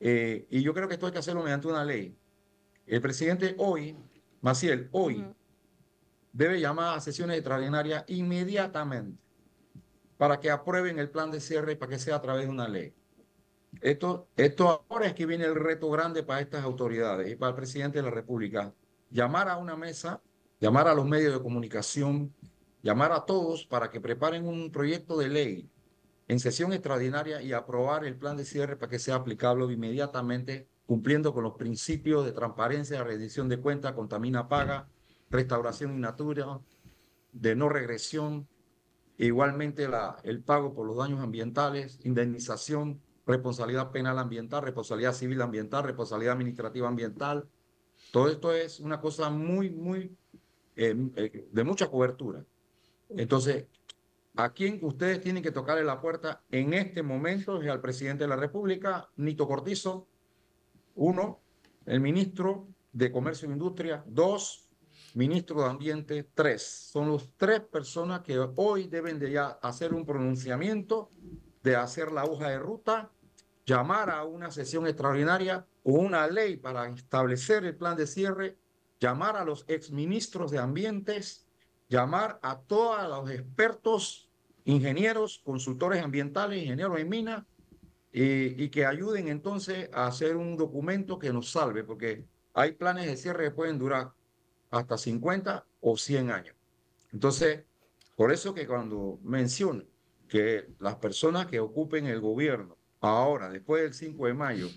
Eh, 0.00 0.46
y 0.50 0.62
yo 0.62 0.72
creo 0.72 0.88
que 0.88 0.94
esto 0.94 1.06
hay 1.06 1.12
que 1.12 1.18
hacerlo 1.18 1.42
mediante 1.42 1.68
una 1.68 1.84
ley. 1.84 2.16
El 2.86 3.00
presidente 3.00 3.54
hoy, 3.58 3.96
Maciel, 4.40 4.88
hoy, 4.92 5.24
debe 6.32 6.60
llamar 6.60 6.96
a 6.96 7.00
sesiones 7.00 7.36
extraordinarias 7.36 8.04
inmediatamente 8.08 9.18
para 10.16 10.40
que 10.40 10.50
aprueben 10.50 10.98
el 10.98 11.10
plan 11.10 11.30
de 11.30 11.40
cierre 11.40 11.76
para 11.76 11.90
que 11.90 11.98
sea 11.98 12.16
a 12.16 12.22
través 12.22 12.44
de 12.44 12.50
una 12.50 12.68
ley. 12.68 12.94
Esto, 13.80 14.28
esto 14.36 14.84
ahora 14.88 15.06
es 15.06 15.14
que 15.14 15.26
viene 15.26 15.44
el 15.44 15.54
reto 15.54 15.90
grande 15.90 16.22
para 16.22 16.40
estas 16.40 16.64
autoridades 16.64 17.30
y 17.30 17.36
para 17.36 17.50
el 17.50 17.56
presidente 17.56 17.98
de 17.98 18.04
la 18.04 18.10
República. 18.10 18.74
Llamar 19.10 19.48
a 19.48 19.56
una 19.56 19.76
mesa, 19.76 20.20
llamar 20.60 20.86
a 20.86 20.94
los 20.94 21.06
medios 21.06 21.32
de 21.32 21.42
comunicación, 21.42 22.32
llamar 22.82 23.12
a 23.12 23.24
todos 23.24 23.66
para 23.66 23.90
que 23.90 24.00
preparen 24.00 24.46
un 24.46 24.70
proyecto 24.70 25.18
de 25.18 25.28
ley 25.28 25.70
en 26.28 26.38
sesión 26.38 26.72
extraordinaria 26.72 27.42
y 27.42 27.52
aprobar 27.52 28.04
el 28.04 28.16
plan 28.16 28.36
de 28.36 28.44
cierre 28.44 28.76
para 28.76 28.90
que 28.90 29.00
sea 29.00 29.16
aplicable 29.16 29.72
inmediatamente, 29.72 30.68
cumpliendo 30.86 31.34
con 31.34 31.42
los 31.42 31.54
principios 31.54 32.24
de 32.24 32.32
transparencia, 32.32 33.02
rendición 33.02 33.48
de 33.48 33.58
cuentas, 33.58 33.94
contamina 33.94 34.48
paga, 34.48 34.88
restauración 35.28 35.96
y 35.96 36.00
natura, 36.00 36.60
de 37.32 37.56
no 37.56 37.68
regresión, 37.68 38.48
igualmente 39.18 39.88
la, 39.88 40.18
el 40.22 40.42
pago 40.42 40.74
por 40.74 40.86
los 40.86 40.96
daños 40.96 41.20
ambientales, 41.20 41.98
indemnización, 42.04 43.00
responsabilidad 43.26 43.90
penal 43.90 44.18
ambiental, 44.18 44.62
responsabilidad 44.62 45.14
civil 45.14 45.40
ambiental, 45.42 45.84
responsabilidad 45.84 46.34
administrativa 46.34 46.88
ambiental. 46.88 47.48
Todo 48.12 48.28
esto 48.28 48.52
es 48.52 48.80
una 48.80 49.00
cosa 49.00 49.30
muy, 49.30 49.70
muy, 49.70 50.16
eh, 50.76 50.94
eh, 51.16 51.48
de 51.50 51.64
mucha 51.64 51.88
cobertura. 51.88 52.44
Entonces, 53.10 53.66
a 54.36 54.52
quien 54.52 54.78
ustedes 54.82 55.20
tienen 55.20 55.42
que 55.42 55.50
tocarle 55.50 55.84
la 55.84 56.00
puerta 56.00 56.42
en 56.50 56.72
este 56.74 57.02
momento 57.02 57.60
es 57.60 57.68
al 57.68 57.80
presidente 57.80 58.24
de 58.24 58.28
la 58.28 58.36
República, 58.36 59.08
Nito 59.16 59.46
Cortizo. 59.46 60.06
Uno, 60.94 61.40
el 61.86 62.00
ministro 62.00 62.68
de 62.92 63.10
Comercio 63.10 63.48
e 63.48 63.52
Industria. 63.52 64.04
Dos, 64.06 64.68
ministro 65.14 65.62
de 65.62 65.70
Ambiente. 65.70 66.30
Tres. 66.34 66.62
Son 66.62 67.12
las 67.12 67.28
tres 67.36 67.60
personas 67.60 68.20
que 68.20 68.38
hoy 68.56 68.86
deben 68.86 69.18
de 69.18 69.32
ya 69.32 69.48
hacer 69.62 69.92
un 69.92 70.06
pronunciamiento, 70.06 71.10
de 71.62 71.76
hacer 71.76 72.12
la 72.12 72.24
hoja 72.24 72.50
de 72.50 72.58
ruta, 72.58 73.10
llamar 73.66 74.10
a 74.10 74.24
una 74.24 74.50
sesión 74.50 74.86
extraordinaria 74.86 75.66
o 75.82 75.92
una 75.92 76.26
ley 76.26 76.56
para 76.56 76.88
establecer 76.88 77.64
el 77.64 77.76
plan 77.76 77.96
de 77.96 78.06
cierre, 78.06 78.58
llamar 79.00 79.36
a 79.36 79.44
los 79.44 79.64
exministros 79.68 80.50
de 80.50 80.58
Ambientes 80.58 81.46
llamar 81.90 82.38
a 82.42 82.60
todos 82.60 83.06
los 83.08 83.30
expertos, 83.30 84.30
ingenieros, 84.64 85.40
consultores 85.44 86.02
ambientales, 86.02 86.62
ingenieros 86.62 86.98
en 87.00 87.08
minas, 87.08 87.44
y, 88.12 88.68
que 88.70 88.86
ayuden 88.86 89.28
entonces 89.28 89.90
a 89.92 90.06
hacer 90.06 90.36
un 90.36 90.56
documento 90.56 91.18
que 91.18 91.32
nos 91.32 91.50
salve, 91.50 91.84
porque 91.84 92.24
hay 92.54 92.72
planes 92.72 93.06
de 93.06 93.16
cierre 93.16 93.44
que 93.44 93.50
pueden 93.50 93.78
durar 93.78 94.12
hasta 94.70 94.96
50 94.96 95.66
o 95.80 95.96
100 95.96 96.30
años. 96.30 96.56
Entonces, 97.12 97.64
por 98.16 98.32
eso 98.32 98.54
que 98.54 98.66
cuando 98.66 99.18
menciono 99.22 99.84
que 100.28 100.72
las 100.78 100.96
personas 100.96 101.46
que 101.46 101.58
ocupen 101.58 102.06
el 102.06 102.20
gobierno 102.20 102.76
ahora, 103.00 103.48
después 103.48 103.82
del 103.82 103.94
5 103.94 104.26
de 104.26 104.34
mayo, 104.34 104.68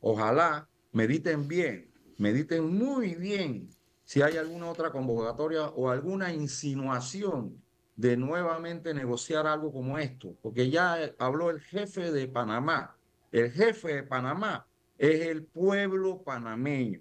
ojalá 0.00 0.68
mediten 0.92 1.46
bien, 1.46 1.92
mediten 2.18 2.76
muy 2.76 3.14
bien 3.14 3.68
si 4.04 4.22
hay 4.22 4.36
alguna 4.36 4.70
otra 4.70 4.90
convocatoria 4.90 5.68
o 5.68 5.90
alguna 5.90 6.32
insinuación 6.32 7.60
de 7.96 8.16
nuevamente 8.16 8.92
negociar 8.94 9.46
algo 9.46 9.72
como 9.72 9.98
esto, 9.98 10.36
porque 10.42 10.70
ya 10.70 10.98
habló 11.18 11.50
el 11.50 11.60
jefe 11.60 12.12
de 12.12 12.28
Panamá. 12.28 12.96
El 13.32 13.50
jefe 13.50 13.94
de 13.94 14.02
Panamá 14.02 14.66
es 14.98 15.26
el 15.26 15.44
pueblo 15.44 16.22
panameño, 16.22 17.00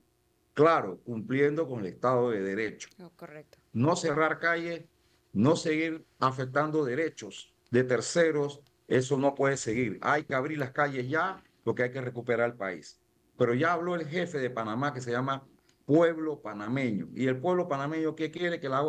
claro, 0.53 0.99
cumpliendo 1.03 1.67
con 1.67 1.81
el 1.81 1.87
Estado 1.87 2.31
de 2.31 2.41
Derecho. 2.41 2.89
correcto. 3.15 3.57
No 3.73 3.95
cerrar 3.95 4.39
calles, 4.39 4.85
no 5.33 5.55
seguir 5.55 6.05
afectando 6.19 6.85
derechos 6.85 7.53
de 7.71 7.83
terceros, 7.83 8.61
eso 8.87 9.17
no 9.17 9.35
puede 9.35 9.57
seguir. 9.57 9.99
Hay 10.01 10.23
que 10.23 10.33
abrir 10.33 10.57
las 10.57 10.71
calles 10.71 11.09
ya 11.09 11.43
porque 11.63 11.83
hay 11.83 11.91
que 11.91 12.01
recuperar 12.01 12.51
el 12.51 12.55
país. 12.55 13.01
Pero 13.37 13.53
ya 13.53 13.73
habló 13.73 13.95
el 13.95 14.07
jefe 14.07 14.37
de 14.39 14.49
Panamá 14.49 14.93
que 14.93 15.01
se 15.01 15.11
llama 15.11 15.45
pueblo 15.85 16.41
panameño. 16.41 17.09
Y 17.13 17.27
el 17.27 17.37
pueblo 17.37 17.67
panameño, 17.67 18.15
¿qué 18.15 18.31
quiere? 18.31 18.59
Que 18.59 18.69
las 18.69 18.81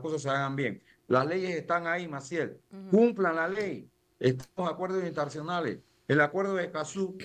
cosas 0.00 0.22
se 0.22 0.30
hagan 0.30 0.56
bien. 0.56 0.82
Las 1.06 1.26
leyes 1.26 1.56
están 1.56 1.86
ahí, 1.86 2.08
Maciel. 2.08 2.60
Cumplan 2.90 3.36
la 3.36 3.48
ley. 3.48 3.90
Estamos 4.18 4.70
acuerdos 4.70 5.04
internacionales. 5.04 5.78
El 6.06 6.20
acuerdo 6.20 6.54
de 6.54 6.64
Escazú 6.64 7.18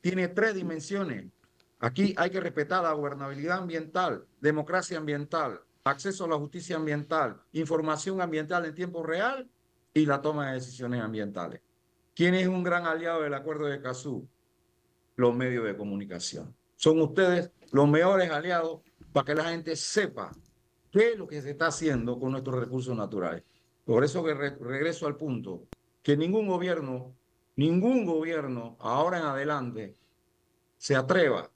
tiene 0.00 0.28
tres 0.28 0.54
dimensiones. 0.54 1.26
Aquí 1.80 2.14
hay 2.16 2.30
que 2.30 2.40
respetar 2.40 2.82
la 2.82 2.92
gobernabilidad 2.92 3.58
ambiental, 3.58 4.26
democracia 4.40 4.98
ambiental, 4.98 5.60
acceso 5.84 6.24
a 6.24 6.28
la 6.28 6.36
justicia 6.36 6.76
ambiental, 6.76 7.40
información 7.52 8.20
ambiental 8.20 8.64
en 8.64 8.74
tiempo 8.74 9.02
real 9.04 9.48
y 9.94 10.04
la 10.06 10.20
toma 10.20 10.48
de 10.48 10.54
decisiones 10.54 11.00
ambientales. 11.00 11.60
¿Quién 12.14 12.34
es 12.34 12.48
un 12.48 12.64
gran 12.64 12.86
aliado 12.86 13.22
del 13.22 13.34
acuerdo 13.34 13.66
de 13.66 13.76
Escazú? 13.76 14.28
Los 15.18 15.34
medios 15.34 15.64
de 15.64 15.76
comunicación. 15.76 16.54
Son 16.76 17.00
ustedes 17.00 17.50
los 17.72 17.88
mejores 17.88 18.30
aliados 18.30 18.82
para 19.12 19.26
que 19.26 19.34
la 19.34 19.50
gente 19.50 19.74
sepa 19.74 20.30
qué 20.92 21.10
es 21.10 21.18
lo 21.18 21.26
que 21.26 21.42
se 21.42 21.50
está 21.50 21.66
haciendo 21.66 22.20
con 22.20 22.30
nuestros 22.30 22.60
recursos 22.60 22.96
naturales. 22.96 23.42
Por 23.84 24.04
eso 24.04 24.22
regreso 24.22 25.08
al 25.08 25.16
punto, 25.16 25.64
que 26.04 26.16
ningún 26.16 26.46
gobierno, 26.46 27.16
ningún 27.56 28.06
gobierno 28.06 28.76
ahora 28.78 29.18
en 29.18 29.24
adelante 29.24 29.96
se 30.76 30.94
atreva 30.94 31.50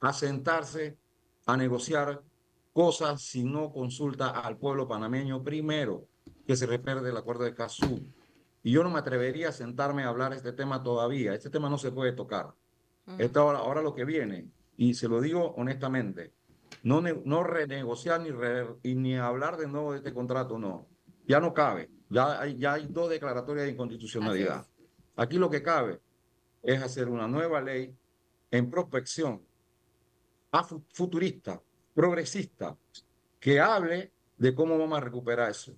a 0.00 0.12
sentarse 0.12 0.98
a 1.46 1.56
negociar 1.56 2.20
cosas 2.72 3.22
si 3.22 3.44
no 3.44 3.72
consulta 3.72 4.30
al 4.30 4.56
pueblo 4.56 4.88
panameño 4.88 5.44
primero, 5.44 6.08
que 6.48 6.56
se 6.56 6.66
reperde 6.66 7.10
el 7.10 7.16
acuerdo 7.16 7.44
de 7.44 7.54
Cazú. 7.54 8.04
Y 8.64 8.72
yo 8.72 8.82
no 8.82 8.90
me 8.90 8.98
atrevería 8.98 9.50
a 9.50 9.52
sentarme 9.52 10.02
a 10.02 10.08
hablar 10.08 10.32
este 10.32 10.52
tema 10.52 10.82
todavía. 10.82 11.32
Este 11.32 11.48
tema 11.48 11.70
no 11.70 11.78
se 11.78 11.92
puede 11.92 12.10
tocar. 12.10 12.54
Ahora, 13.34 13.58
ahora 13.58 13.82
lo 13.82 13.94
que 13.94 14.04
viene, 14.04 14.48
y 14.76 14.94
se 14.94 15.08
lo 15.08 15.20
digo 15.20 15.54
honestamente, 15.56 16.32
no, 16.82 17.00
no 17.00 17.44
renegociar 17.44 18.20
ni, 18.20 18.94
ni 18.94 19.16
hablar 19.16 19.56
de 19.56 19.66
nuevo 19.66 19.92
de 19.92 19.98
este 19.98 20.12
contrato, 20.12 20.58
no. 20.58 20.86
Ya 21.26 21.40
no 21.40 21.54
cabe. 21.54 21.90
Ya 22.10 22.40
hay, 22.40 22.58
ya 22.58 22.74
hay 22.74 22.86
dos 22.88 23.08
declaratorias 23.08 23.66
de 23.66 23.72
inconstitucionalidad. 23.72 24.66
Aquí 25.16 25.38
lo 25.38 25.48
que 25.48 25.62
cabe 25.62 26.00
es 26.62 26.82
hacer 26.82 27.08
una 27.08 27.26
nueva 27.26 27.60
ley 27.60 27.94
en 28.50 28.70
prospección 28.70 29.42
futurista, 30.92 31.60
progresista, 31.94 32.76
que 33.40 33.60
hable 33.60 34.12
de 34.36 34.54
cómo 34.54 34.78
vamos 34.78 34.98
a 34.98 35.00
recuperar 35.00 35.50
eso. 35.50 35.74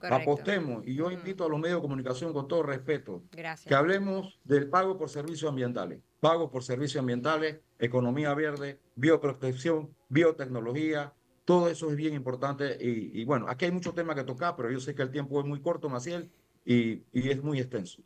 Apostemos, 0.00 0.86
y 0.86 0.94
yo 0.94 1.10
invito 1.10 1.44
a 1.44 1.48
los 1.48 1.58
medios 1.58 1.78
de 1.78 1.82
comunicación 1.82 2.32
con 2.32 2.46
todo 2.46 2.62
respeto, 2.62 3.24
que 3.66 3.74
hablemos 3.74 4.38
del 4.44 4.68
pago 4.70 4.96
por 4.96 5.10
servicios 5.10 5.48
ambientales, 5.48 6.00
pago 6.20 6.50
por 6.50 6.62
servicios 6.62 7.00
ambientales, 7.00 7.60
economía 7.78 8.34
verde, 8.34 8.78
bioprotección, 8.96 9.94
biotecnología, 10.08 11.12
todo 11.44 11.68
eso 11.68 11.90
es 11.90 11.96
bien 11.96 12.14
importante. 12.14 12.76
Y, 12.80 13.24
bueno, 13.24 13.46
aquí 13.48 13.64
hay 13.64 13.70
muchos 13.70 13.94
temas 13.94 14.16
que 14.16 14.24
tocar, 14.24 14.54
pero 14.56 14.70
yo 14.70 14.80
sé 14.80 14.94
que 14.94 15.02
el 15.02 15.10
tiempo 15.10 15.40
es 15.40 15.46
muy 15.46 15.60
corto, 15.60 15.88
Maciel, 15.88 16.30
y 16.64 17.02
es 17.12 17.42
muy 17.42 17.58
extenso. 17.58 18.02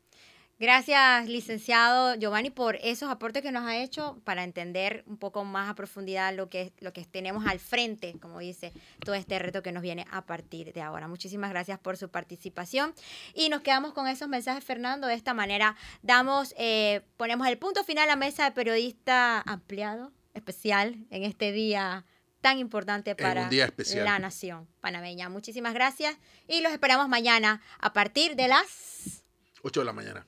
Gracias, 0.63 1.29
licenciado 1.29 2.15
Giovanni, 2.15 2.51
por 2.51 2.77
esos 2.77 3.11
aportes 3.11 3.43
que 3.43 3.51
nos 3.51 3.65
ha 3.65 3.79
hecho 3.79 4.21
para 4.23 4.45
entender 4.45 5.03
un 5.09 5.17
poco 5.17 5.43
más 5.43 5.69
a 5.69 5.75
profundidad 5.75 6.33
lo 6.33 6.49
que, 6.49 6.73
lo 6.79 6.93
que 6.93 7.05
tenemos 7.05 7.45
al 7.49 7.59
frente, 7.59 8.15
como 8.21 8.39
dice, 8.39 8.73
todo 9.05 9.17
este 9.17 9.41
reto 9.41 9.65
que 9.65 9.73
nos 9.73 9.83
viene 9.83 10.07
a 10.13 10.25
partir 10.25 10.73
de 10.73 10.81
ahora. 10.81 11.09
Muchísimas 11.09 11.51
gracias 11.51 11.81
por 11.81 11.97
su 11.97 12.11
participación 12.11 12.95
y 13.35 13.49
nos 13.49 13.63
quedamos 13.63 13.93
con 13.93 14.07
esos 14.07 14.29
mensajes, 14.29 14.63
Fernando. 14.63 15.09
De 15.09 15.15
esta 15.15 15.35
manera 15.35 15.75
damos, 16.03 16.55
eh, 16.57 17.03
ponemos 17.17 17.49
el 17.49 17.59
punto 17.59 17.83
final 17.83 18.05
a 18.05 18.13
la 18.13 18.17
mesa 18.17 18.45
de 18.45 18.53
periodista 18.53 19.41
ampliado, 19.41 20.13
especial, 20.33 20.95
en 21.11 21.25
este 21.25 21.51
día 21.51 22.07
tan 22.41 22.61
importante 22.61 23.17
para 23.17 23.51
la 23.51 24.19
nación 24.21 24.69
panameña. 24.81 25.29
Muchísimas 25.29 25.75
gracias 25.75 26.17
y 26.47 26.61
los 26.61 26.71
esperamos 26.71 27.09
mañana 27.09 27.61
a 27.81 27.93
partir 27.93 28.37
de 28.37 28.47
las 28.47 29.25
8 29.65 29.81
de 29.81 29.87
la 29.87 29.93
mañana 29.93 30.27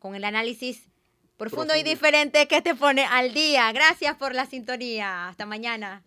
con 0.00 0.16
el 0.16 0.24
análisis 0.24 0.88
profundo, 1.36 1.68
profundo 1.68 1.76
y 1.76 1.82
diferente 1.84 2.48
que 2.48 2.60
te 2.60 2.74
pone 2.74 3.04
al 3.04 3.32
día. 3.32 3.70
Gracias 3.70 4.16
por 4.16 4.34
la 4.34 4.46
sintonía. 4.46 5.28
Hasta 5.28 5.46
mañana. 5.46 6.02